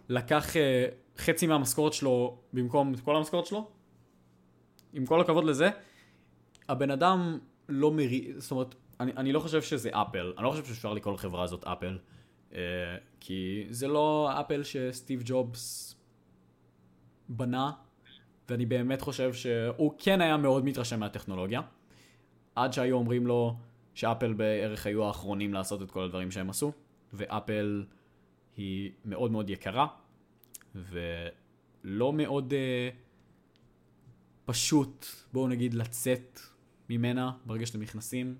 לקח 0.08 0.56
אה, 0.56 0.86
חצי 1.18 1.46
מהמשכורת 1.46 1.92
שלו 1.92 2.38
במקום 2.52 2.94
את 2.94 3.00
כל 3.00 3.16
המשכורת 3.16 3.46
שלו, 3.46 3.70
עם 4.92 5.06
כל 5.06 5.20
הכבוד 5.20 5.44
לזה, 5.44 5.70
הבן 6.68 6.90
אדם 6.90 7.38
לא 7.68 7.90
מרי... 7.90 8.32
זאת 8.36 8.50
אומרת, 8.50 8.74
אני, 9.00 9.12
אני 9.16 9.32
לא 9.32 9.40
חושב 9.40 9.62
שזה 9.62 9.90
אפל, 9.92 10.32
אני 10.38 10.44
לא 10.44 10.50
חושב 10.50 10.64
שאפשר 10.64 10.92
לקרוא 10.92 11.14
לחברה 11.14 11.42
הזאת 11.44 11.64
אפל, 11.64 11.98
אה, 12.54 12.58
כי 13.20 13.66
זה 13.70 13.88
לא 13.88 14.30
אפל 14.40 14.62
שסטיב 14.62 15.22
ג'ובס 15.24 15.93
בנה, 17.28 17.70
ואני 18.48 18.66
באמת 18.66 19.00
חושב 19.00 19.32
שהוא 19.34 19.92
כן 19.98 20.20
היה 20.20 20.36
מאוד 20.36 20.64
מתרשם 20.64 21.00
מהטכנולוגיה, 21.00 21.60
עד 22.54 22.72
שהיו 22.72 22.96
אומרים 22.96 23.26
לו 23.26 23.56
שאפל 23.94 24.32
בערך 24.32 24.86
היו 24.86 25.04
האחרונים 25.04 25.54
לעשות 25.54 25.82
את 25.82 25.90
כל 25.90 26.04
הדברים 26.04 26.30
שהם 26.30 26.50
עשו, 26.50 26.72
ואפל 27.12 27.84
היא 28.56 28.90
מאוד 29.04 29.30
מאוד 29.30 29.50
יקרה, 29.50 29.86
לא 31.84 32.12
מאוד 32.12 32.52
אה, 32.52 32.88
פשוט, 34.44 35.06
בואו 35.32 35.48
נגיד, 35.48 35.74
לצאת 35.74 36.40
ממנה 36.90 37.32
ברגע 37.46 37.66
שאתם 37.66 37.80
נכנסים. 37.80 38.36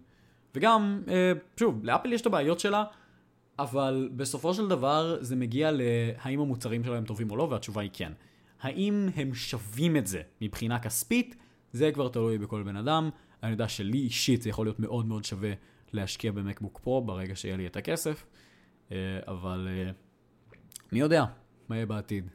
וגם, 0.55 1.03
אה, 1.09 1.33
שוב, 1.61 1.85
לאפל 1.85 2.13
יש 2.13 2.21
את 2.21 2.27
הבעיות 2.27 2.61
שלה, 2.61 2.85
אבל 3.59 4.11
בסופו 4.17 4.55
של 4.55 4.69
דבר 4.69 5.19
זה 5.21 5.37
מגיע 5.37 5.71
להאם 5.73 6.41
המוצרים 6.41 6.85
שלהם 6.85 7.05
טובים 7.05 7.31
או 7.31 7.37
לא, 7.37 7.43
והתשובה 7.43 7.83
היא 7.83 7.91
כן. 7.93 8.13
האם 8.65 9.09
הם 9.17 9.35
שווים 9.35 9.97
את 9.97 10.07
זה 10.07 10.23
מבחינה 10.41 10.79
כספית? 10.79 11.37
זה 11.73 11.93
כבר 11.93 12.09
תלוי 12.09 12.39
בכל 12.39 12.63
בן 12.63 12.77
אדם. 12.77 13.11
אני 13.43 13.51
יודע 13.51 13.69
שלי 13.69 13.99
אישית 13.99 14.43
זה 14.43 14.51
יכול 14.51 14.67
להיות 14.67 14.81
מאוד 14.81 15.07
מאוד 15.07 15.25
שווה 15.25 15.53
להשקיע 15.93 16.33
במקבוק 16.33 16.79
פרו 16.79 17.03
ברגע 17.03 17.37
שיהיה 17.37 17.57
לי 17.57 17.67
את 17.67 17.77
הכסף, 17.77 18.27
אה, 18.93 18.97
אבל 19.27 19.69
אה, 19.71 19.91
מי 20.93 21.01
יודע 21.01 21.25
מה 21.69 21.77
יהיה 21.77 21.87
בעתיד. 21.87 22.31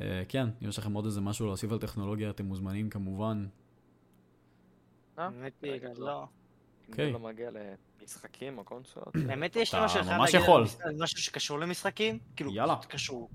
אה, 0.00 0.22
כן, 0.28 0.48
אם 0.62 0.68
יש 0.68 0.78
לכם 0.78 0.92
עוד 0.92 1.04
איזה 1.04 1.20
משהו 1.20 1.46
להוסיף 1.46 1.72
על 1.72 1.78
טכנולוגיה, 1.78 2.30
אתם 2.30 2.44
מוזמנים 2.44 2.90
כמובן. 2.90 3.46
האמת 5.16 5.52
היא, 5.62 5.72
רגע, 5.72 5.88
לא. 5.98 6.26
אוקיי. 6.88 7.12
לא 7.12 7.18
מגיע 7.18 7.50
למשחקים 8.00 8.58
או 8.58 8.64
קונסולות. 8.64 9.14
האמת 9.28 9.54
היא, 9.54 9.62
יש 9.62 9.74
לי 9.74 9.80
משהו 9.84 10.00
אחד 10.00 10.18
להגיד 10.18 10.40
משהו 11.02 11.18
שקשור 11.18 11.58
למשחקים. 11.58 12.18
כאילו, 12.36 12.54
יאללה. 12.54 12.76
קשור. 12.88 13.30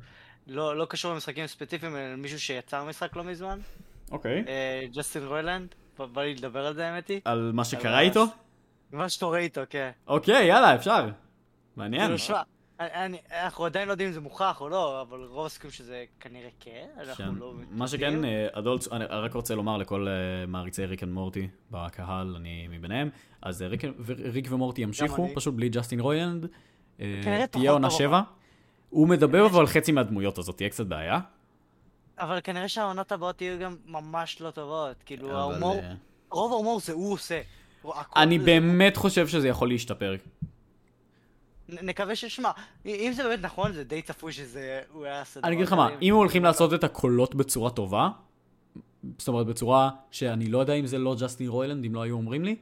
לא 0.48 0.78
לא 0.78 0.86
קשור 0.86 1.14
למשחקים 1.14 1.48
ספציפיים, 1.48 1.96
אלא 1.96 2.16
מישהו 2.16 2.40
שיצר 2.40 2.84
משחק 2.86 3.16
לא 3.16 3.24
מזמן. 3.24 3.60
אוקיי. 4.12 4.44
אה, 4.48 4.84
ג'סטין 4.94 5.26
רוילנד. 5.28 5.76
בא- 6.14 6.22
לי 6.22 6.36
לדבר 6.36 6.66
על 6.66 6.74
זה, 6.74 6.88
האמת 6.88 7.08
היא. 7.08 7.22
על 7.26 7.52
מה 7.54 7.66
שקרה 7.66 7.98
על 8.00 8.06
איתו? 8.06 8.26
מה 8.92 9.10
שקורה 9.10 9.38
איתו, 9.40 9.62
כן. 9.70 9.92
אוקיי, 10.08 10.46
יאללה, 10.46 10.76
אפשר. 10.76 11.10
מעניין. 11.76 12.02
כאילו, 12.04 12.18
שמע, 12.18 12.42
אני- 12.80 12.90
אני- 13.06 13.18
אנחנו 13.44 13.66
עדיין 13.66 13.88
לא 13.88 13.94
יודעים 13.94 14.08
אם 14.10 14.14
זה 14.14 14.22
מוכח 14.22 14.62
או 14.62 14.70
לא, 14.70 15.02
אבל 15.02 15.24
רוב 15.24 15.46
הסיכויים 15.46 15.72
שזה 15.74 16.04
כנראה 16.20 16.50
כן. 16.60 16.88
אנחנו 17.00 17.36
לא... 17.36 17.54
מה 17.70 17.88
שכן, 17.88 18.26
אה, 18.26 18.48
אדולט, 18.52 18.88
אני 18.92 19.06
רק 19.06 19.34
רוצה 19.34 19.56
לומר 19.56 19.78
לכל 19.78 20.08
אה, 20.08 20.14
מעריצי 20.48 20.86
Rick 20.86 21.04
and 21.04 21.12
Morty 21.12 21.48
בקהל, 21.72 22.36
אני 22.36 22.68
מביניהם, 22.70 23.10
אז 23.42 23.62
אה, 23.62 23.68
ריק, 23.68 23.82
ריק 24.34 24.46
ומורטי 24.52 24.82
ימשיכו. 24.82 25.28
פשוט 25.36 25.54
בלי 25.54 25.70
ג'סטין 25.70 26.00
רוילנד. 26.00 26.46
אה, 27.00 27.46
תהיה 27.52 27.72
עונה 27.72 27.90
שבע. 27.92 28.22
הוא 28.92 29.08
מדבר 29.08 29.46
אבל 29.46 29.68
חצי 29.68 29.92
מהדמויות, 29.92 30.40
אז 30.40 30.46
זאת 30.46 30.58
תהיה 30.58 30.70
קצת 30.70 30.86
בעיה. 30.86 31.20
אבל 32.20 32.40
כנראה 32.44 32.68
שהעונות 32.68 33.12
הבאות 33.12 33.42
יהיו 33.42 33.60
גם 33.60 33.76
ממש 33.86 34.42
לא 34.42 34.52
טובות. 34.52 34.96
כאילו, 35.06 35.28
אבל, 35.28 35.36
ההומור, 35.38 35.76
אה, 35.80 35.94
רוב 36.32 36.52
ההומור 36.52 36.80
זה 36.80 36.94
הוא 36.94 37.14
עושה. 37.14 37.42
אני 38.16 38.40
זה- 38.40 38.46
באמת 38.46 38.98
חושב 38.98 39.28
שזה 39.28 39.48
יכול 39.48 39.70
להשתפר. 39.70 40.16
נקווה 41.70 42.16
ששמע, 42.16 42.52
אם 42.86 43.12
זה 43.16 43.24
באמת 43.24 43.40
נכון, 43.42 43.72
זה 43.74 43.84
די 43.84 44.02
צפוי 44.02 44.32
שזה... 44.32 44.82
הוא 44.92 45.06
היה 45.06 45.20
עושה 45.20 45.40
אני 45.44 45.56
אגיד 45.56 45.66
לך 45.68 45.74
מה. 45.74 45.90
אם 46.02 46.14
הולכים 46.14 46.44
לעשות 46.44 46.74
את 46.74 46.84
הקולות 46.84 47.36
בצורה 47.36 47.70
טובה, 47.70 48.10
זאת 49.18 49.28
אומרת 49.28 49.46
בצורה 49.48 49.90
שאני 50.12 50.46
לא 50.50 50.58
יודע 50.58 50.74
אם 50.74 50.86
זה 50.86 50.98
לא 50.98 51.16
ג'סטין 51.22 51.50
רוילנד, 51.50 51.86
אם 51.86 51.96
לא 51.96 52.02
היו 52.02 52.16
אומרים 52.16 52.46
לי, 52.46 52.56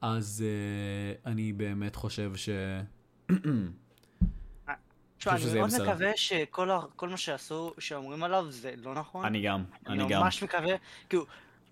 אז 0.00 0.44
uh, 0.44 1.28
אני 1.28 1.52
באמת 1.52 1.96
חושב 1.96 2.32
ש... 2.36 2.48
תשמע, 5.20 5.32
אני 5.32 5.54
מאוד 5.54 5.66
בסדר. 5.66 5.90
מקווה 5.90 6.10
שכל 6.16 6.68
מה 7.02 7.16
שעשו, 7.16 7.72
שאומרים 7.78 8.22
עליו, 8.22 8.46
זה 8.48 8.72
לא 8.82 8.94
נכון. 8.94 9.24
אני 9.24 9.42
גם, 9.42 9.64
אני 9.86 10.02
אני 10.02 10.08
גם. 10.08 10.22
ממש 10.22 10.42
מקווה, 10.42 10.74
כאילו, 11.08 11.24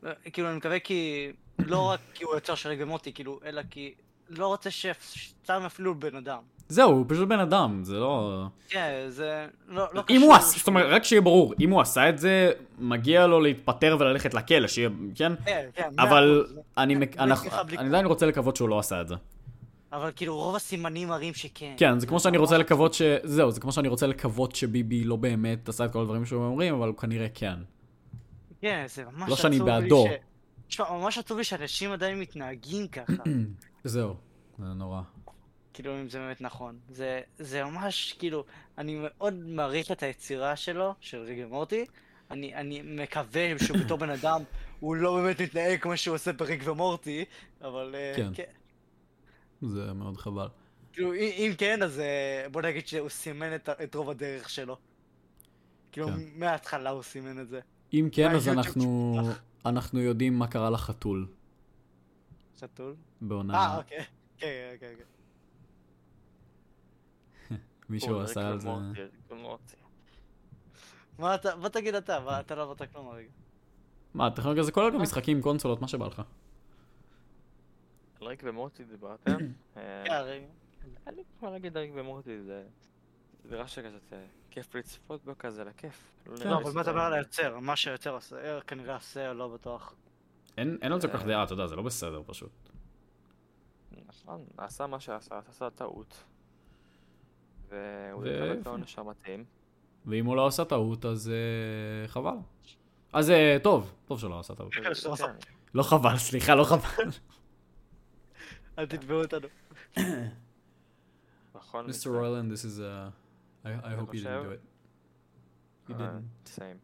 אה, 0.06 0.12
כאילו, 0.32 0.48
אני 0.48 0.56
מקווה 0.56 0.78
כי... 0.78 1.32
לא 1.58 1.90
רק 1.90 2.00
כי 2.14 2.24
הוא 2.24 2.34
יוצר 2.34 2.54
של 2.54 2.68
ריק 2.68 2.78
ומוטי, 2.82 3.12
כאילו, 3.12 3.40
אלא 3.44 3.62
כי... 3.70 3.94
לא 4.30 4.46
רוצה 4.46 4.70
שסתם 4.70 5.62
אפילו 5.66 5.94
בן 5.94 6.16
אדם. 6.16 6.38
זהו, 6.68 6.90
הוא 6.90 7.04
פשוט 7.08 7.28
בן 7.28 7.40
אדם, 7.40 7.80
זה 7.84 7.94
לא... 7.94 8.44
כן, 8.68 9.04
זה 9.08 9.46
לא 9.68 9.86
לא 9.92 10.02
אם 10.10 10.20
הוא 10.20 10.34
קשור 10.34 10.34
עשה, 10.34 10.58
זאת 10.58 10.66
אומרת, 10.66 10.86
רק 10.90 11.04
שיהיה 11.04 11.20
ברור, 11.20 11.54
אם 11.60 11.70
הוא 11.70 11.80
עשה 11.80 12.08
את 12.08 12.18
זה, 12.18 12.52
מגיע 12.78 13.26
לו 13.26 13.40
להתפטר 13.40 13.96
וללכת 14.00 14.34
לכלא, 14.34 14.68
שיהיה, 14.68 14.88
כן? 15.14 15.32
כן, 15.44 15.68
כן, 15.74 15.88
אבל. 15.98 16.46
אני 16.78 16.96
אני 17.78 17.88
עדיין 17.88 18.06
רוצה 18.06 18.26
לקוות 18.26 18.56
שהוא 18.56 18.68
לא 18.68 18.78
עשה 18.78 19.00
את 19.00 19.08
זה. 19.08 19.14
אבל 19.93 20.12
כאילו, 20.16 20.36
רוב 20.36 20.56
הסימנים 20.56 21.09
מראים 21.09 21.35
שכן. 21.35 21.74
כן, 21.77 21.98
זה 21.98 22.06
כמו 22.06 22.20
שאני 22.20 22.39
רוצה 22.39 22.55
ממש 22.55 22.65
לקוות 22.65 22.94
ש... 22.94 23.02
זהו, 23.24 23.51
זה 23.51 23.60
כמו 23.60 23.73
שאני 23.73 23.89
רוצה 23.89 24.06
לקוות 24.06 24.56
שביבי 24.56 25.05
לא 25.05 25.16
באמת 25.16 25.69
עשה 25.69 25.85
את 25.85 25.93
כל 25.93 26.01
הדברים 26.01 26.27
שהוא 26.27 26.44
אומרים, 26.44 26.74
אבל 26.74 26.89
הוא 26.89 26.97
כנראה 26.97 27.27
כן. 27.35 27.55
כן, 28.60 28.85
זה 28.89 29.05
ממש 29.05 29.31
לא 29.31 29.36
שאני 29.36 29.56
עצוב 29.56 29.69
לי 29.69 29.74
בעדו. 29.81 30.05
ש- 30.09 30.15
תשמע, 30.69 30.86
ממש 30.90 31.19
עצוב 31.19 31.39
לי 31.39 31.44
שאנשים 31.44 31.93
עדיין 31.93 32.20
מתנהגים 32.20 32.89
ככה. 32.89 33.23
זהו, 33.85 34.15
זה 34.59 34.65
נורא. 34.65 35.01
כאילו, 35.74 36.01
אם 36.01 36.09
זה 36.09 36.19
באמת 36.19 36.40
נכון. 36.40 36.78
זה, 36.89 37.20
זה 37.39 37.65
ממש, 37.65 38.12
כאילו, 38.19 38.44
אני 38.78 38.98
מאוד 39.02 39.35
מעריך 39.35 39.93
את 39.93 40.02
היצירה 40.02 40.56
שלו, 40.56 40.94
של 41.01 41.19
ריגל 41.19 41.47
מורטי. 41.47 41.85
אני, 42.31 42.55
אני 42.55 42.82
מקווה 42.85 43.59
שהוא 43.59 43.78
בתור 43.78 43.98
בן 43.98 44.10
אדם, 44.10 44.43
הוא 44.81 44.97
לא 44.97 45.15
באמת 45.15 45.40
מתנהג 45.40 45.81
כמו 45.81 45.97
שהוא 45.97 46.15
עושה 46.15 46.32
בריג 46.32 46.62
ומורטי, 46.65 47.24
אבל... 47.62 47.94
אה, 47.94 48.12
כן. 48.16 48.31
כן. 48.35 48.43
זה 49.62 49.93
מאוד 49.93 50.16
חבל. 50.16 50.48
כאילו, 50.93 51.14
אם, 51.14 51.52
כן, 51.59 51.82
אז 51.82 52.01
אה, 52.01 52.47
בוא 52.52 52.62
נגיד 52.62 52.86
שהוא 52.89 53.09
סימן 53.09 53.55
את, 53.55 53.68
את 53.68 53.94
רוב 53.94 54.10
הדרך 54.10 54.51
שלו. 54.51 54.76
כאילו, 55.93 56.06
כן. 56.06 56.14
מההתחלה 56.36 56.90
הוא 56.90 57.02
סימן 57.02 57.40
את 57.40 57.48
זה. 57.48 57.60
אם 57.93 58.09
כן, 58.12 58.30
אז 58.30 58.48
אנחנו... 58.48 59.16
אנחנו 59.66 60.01
יודעים 60.01 60.39
מה 60.39 60.47
קרה 60.47 60.70
לחתול 60.70 61.26
חתול? 62.60 62.94
בעונה... 63.20 63.55
אה, 63.55 63.78
אוקיי. 63.78 64.05
כן, 64.39 64.76
כן, 64.80 64.93
כן. 64.98 65.05
מישהו 67.90 68.14
הוא 68.14 68.22
עשה 68.22 68.48
על 68.48 68.60
זה... 68.60 68.68
מה 71.18 71.35
אתה, 71.35 71.56
בוא 71.56 71.68
תגיד 71.68 71.94
אתה, 71.94 72.40
אתה 72.40 72.55
לא 72.55 72.64
אמרת 72.64 72.82
כלום 72.93 73.09
הרגע. 73.09 73.28
מה, 74.14 74.26
הטכנולוגיה 74.26 74.62
זה 74.62 74.72
כולל 74.72 74.94
גם 74.94 75.02
משחקים, 75.02 75.43
קונסולות, 75.43 75.80
מה 75.80 75.89
שבא 75.89 76.06
לך. 76.06 76.22
על 78.20 78.27
ריק 78.27 78.40
ומורטי 78.45 78.85
דיברתם. 78.85 79.36
אה, 79.77 80.05
כן. 80.07 80.45
אין 81.07 81.15
לי 81.15 81.23
מה 81.43 81.51
להגיד 81.51 81.77
על 81.77 81.82
ריק 81.82 81.93
ומורטי, 81.95 82.40
זה... 82.43 82.65
זה 83.45 83.55
נראה 83.55 83.69
שכזה 83.69 83.99
אה, 84.12 84.24
כיף 84.51 84.74
לצפות 84.74 85.24
בו 85.24 85.32
כזה, 85.39 85.65
לכיף. 85.65 86.12
לא 86.27 86.51
לא, 86.51 86.59
אבל 86.59 86.73
מה 86.73 86.81
אתה 86.81 86.90
אומר 86.90 87.03
על 87.03 87.12
היוצר? 87.12 87.59
מה 87.59 87.77
שהיוצר 87.77 88.11
עושה, 88.11 88.57
אה, 88.57 88.61
כנראה 88.61 88.95
עושה, 88.95 89.32
לא 89.32 89.49
בטוח. 89.49 89.95
אין 90.57 90.78
על 90.82 91.01
זה 91.01 91.09
כל 91.09 91.15
כך 91.15 91.23
אה. 91.23 91.27
דעה, 91.27 91.45
אתה 91.45 91.53
יודע, 91.53 91.66
זה 91.66 91.77
לא 91.77 91.82
בסדר 91.82 92.23
פשוט. 92.27 92.51
נכון, 94.07 94.45
עשה 94.57 94.86
מה 94.86 95.01
שעשה, 95.01 95.40
עשה 95.49 95.70
טעות. 95.70 96.24
והוא 97.69 98.27
יקבל 98.27 98.61
את 98.61 98.66
העונש 98.66 98.99
המתאים. 98.99 99.45
ואם 100.07 100.27
הוא 100.27 100.36
לא 100.36 100.47
עשה 100.47 100.65
טעות, 100.65 101.05
אז 101.05 101.31
אה, 101.31 102.09
חבל. 102.09 102.36
אז 103.12 103.31
אה, 103.31 103.57
טוב, 103.62 103.93
טוב 104.05 104.20
שלא 104.20 104.40
עשה 104.40 104.55
טעות. 104.55 104.74
כן, 104.74 104.95
שלא 104.95 105.12
עשה. 105.12 105.27
לא 105.74 105.82
חבל, 105.82 106.16
סליחה, 106.16 106.55
לא 106.55 106.65
חבל. 106.65 107.05
אל 108.78 108.86
תתבעו 108.86 109.22
אותנו. 109.22 109.48
Mr. 109.96 110.00
מקרה. 111.74 112.20
Royland, 112.20 112.52
this 112.52 112.64
is 112.64 112.78
a... 112.80 113.12
I, 113.64 113.68
I 113.68 113.94
hope 113.94 114.14
you 114.14 114.18
didn't 114.18 114.26
חושב- 114.26 114.44
do 114.44 114.55
it. 114.55 114.60
You 115.90 115.94
אה, 116.00 116.18
didn't. 116.44 116.48
same. 116.59 116.78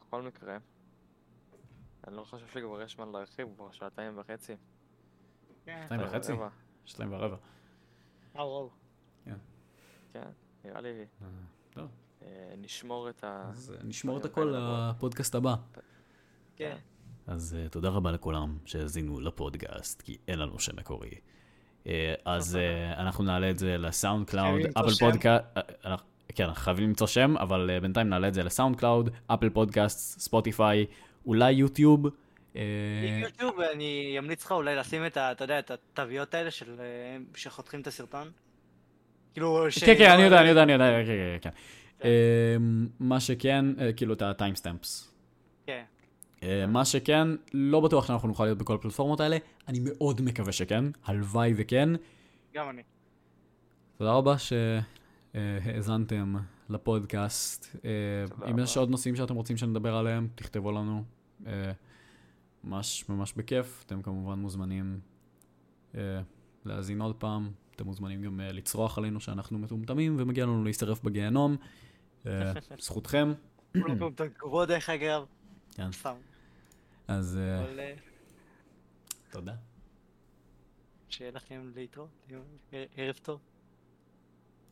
בכל 0.00 0.22
מקרה, 0.22 0.58
אני 2.08 2.16
לא 2.16 2.24
חושב 2.24 2.46
שכבר 2.46 2.82
יש 2.82 2.96
זמן 2.96 3.12
להרחיב, 3.12 3.46
הוא 3.48 3.56
כבר 3.56 3.70
שעתיים 3.70 4.18
וחצי. 4.18 4.56
כן. 5.64 5.82
שתיים 5.86 6.00
וחצי? 6.02 6.32
שתיים 6.86 7.12
ורבע. 7.12 7.36
וואו, 8.34 8.46
וואו. 8.46 8.70
כן, 10.12 10.28
נראה 10.64 10.80
לי, 10.80 11.06
אה, 11.76 11.84
אה, 12.22 12.54
נשמור 12.58 13.10
את 13.10 13.24
ה... 13.24 13.50
אה, 13.78 13.82
נשמור 13.84 14.18
את 14.18 14.24
הכל 14.24 14.54
לפודקאסט 14.56 15.34
הבא. 15.34 15.54
כן. 16.56 16.76
אז 17.26 17.56
uh, 17.66 17.68
תודה 17.68 17.88
רבה 17.88 18.10
לכולם 18.10 18.58
שהאזינו 18.64 19.20
לפודקאסט, 19.20 20.02
כי 20.02 20.16
אין 20.28 20.38
לנו 20.38 20.58
שם 20.58 20.76
מקורי. 20.76 21.10
Uh, 21.84 21.88
אז 22.24 22.58
uh, 22.58 23.00
אנחנו 23.00 23.24
נעלה 23.24 23.50
את 23.50 23.58
זה 23.58 23.78
ל 23.78 24.26
SoundCloud, 24.26 24.60
Apple. 24.60 24.90
Podcast, 25.00 25.44
כן, 26.34 26.44
אנחנו 26.44 26.62
חייבים 26.62 26.84
למצוא 26.84 27.06
שם, 27.06 27.36
אבל 27.36 27.70
uh, 27.76 27.80
בינתיים 27.82 28.08
נעלה 28.08 28.28
את 28.28 28.34
זה 28.34 28.42
ל 28.42 28.76
SoundCloud, 28.76 29.10
Apple 29.26 29.48
Podcast, 29.50 30.20
Spotify, 30.20 30.86
אולי 31.26 31.52
יוטיוב. 31.52 32.06
יוטיוב, 33.22 33.60
אני 33.60 34.16
אמליץ 34.18 34.44
לך 34.44 34.52
אולי 34.52 34.76
לשים 34.76 35.06
את 35.06 35.16
ה... 35.16 35.32
אתה 35.32 35.44
יודע, 35.44 35.58
את 35.58 35.70
התוויות 35.70 36.34
האלה 36.34 36.50
של... 36.50 36.80
שחותכים 37.34 37.80
את 37.80 37.86
הסרטון. 37.86 38.30
כאילו... 39.32 39.70
ש- 39.70 39.84
כן, 39.84 39.94
כן, 39.98 40.10
אני 40.10 40.22
יודע, 40.22 40.40
אני 40.40 40.48
יודע, 40.48 40.62
אני 40.62 40.72
יודע, 40.72 41.04
כן, 41.06 41.38
כן, 41.42 41.50
כן. 41.50 41.56
אה, 42.04 42.56
מה 43.00 43.20
שכן, 43.20 43.64
אה, 43.80 43.92
כאילו 43.92 44.14
את 44.14 44.22
ה 44.22 44.30
timestamps. 44.30 45.14
כן. 45.66 45.82
אה, 46.42 46.66
מה 46.66 46.84
שכן, 46.84 47.28
לא 47.54 47.80
בטוח 47.80 48.06
שאנחנו 48.06 48.28
נוכל 48.28 48.44
להיות 48.44 48.58
בכל 48.58 48.74
הפלטפורמות 48.74 49.20
האלה, 49.20 49.36
אני 49.68 49.78
מאוד 49.84 50.20
מקווה 50.20 50.52
שכן, 50.52 50.84
הלוואי 51.04 51.54
וכן. 51.56 51.88
גם 52.54 52.70
אני. 52.70 52.82
תודה 53.98 54.12
רבה 54.12 54.34
שהאזנתם 55.34 56.34
לפודקאסט. 56.70 57.76
אה, 57.84 58.50
אם 58.50 58.58
יש. 58.58 58.76
עוד 58.76 58.90
נושאים 58.90 59.16
שאתם 59.16 59.34
רוצים 59.34 59.56
שנדבר 59.56 59.94
עליהם, 59.96 60.28
תכתבו 60.34 60.72
לנו. 60.72 61.04
אה, 61.46 61.72
ממש 62.64 63.08
ממש 63.08 63.32
בכיף. 63.36 63.84
אתם 63.86 64.02
כמובן 64.02 64.38
מוזמנים 64.38 65.00
להאזין 66.64 67.00
עוד 67.00 67.14
פעם. 67.14 67.50
אתם 67.76 67.84
מוזמנים 67.84 68.22
גם 68.22 68.40
לצרוח 68.40 68.98
עלינו 68.98 69.20
שאנחנו 69.20 69.58
מטומטמים 69.58 70.16
ומגיע 70.18 70.46
לנו 70.46 70.64
להישרף 70.64 71.02
בגיהנום. 71.02 71.56
זכותכם. 72.78 73.32
התגובות 73.74 74.68
דרך 74.68 74.90
אגב. 74.90 75.24
כן. 75.74 75.92
סתם. 75.92 76.14
אז 77.12 77.38
אה, 77.38 77.78
אה, 77.78 77.94
תודה. 79.30 79.54
שיהיה 81.08 81.30
לכם 81.30 81.70
להתראות. 81.74 82.32
ערב 82.96 83.18
טוב. 83.22 83.40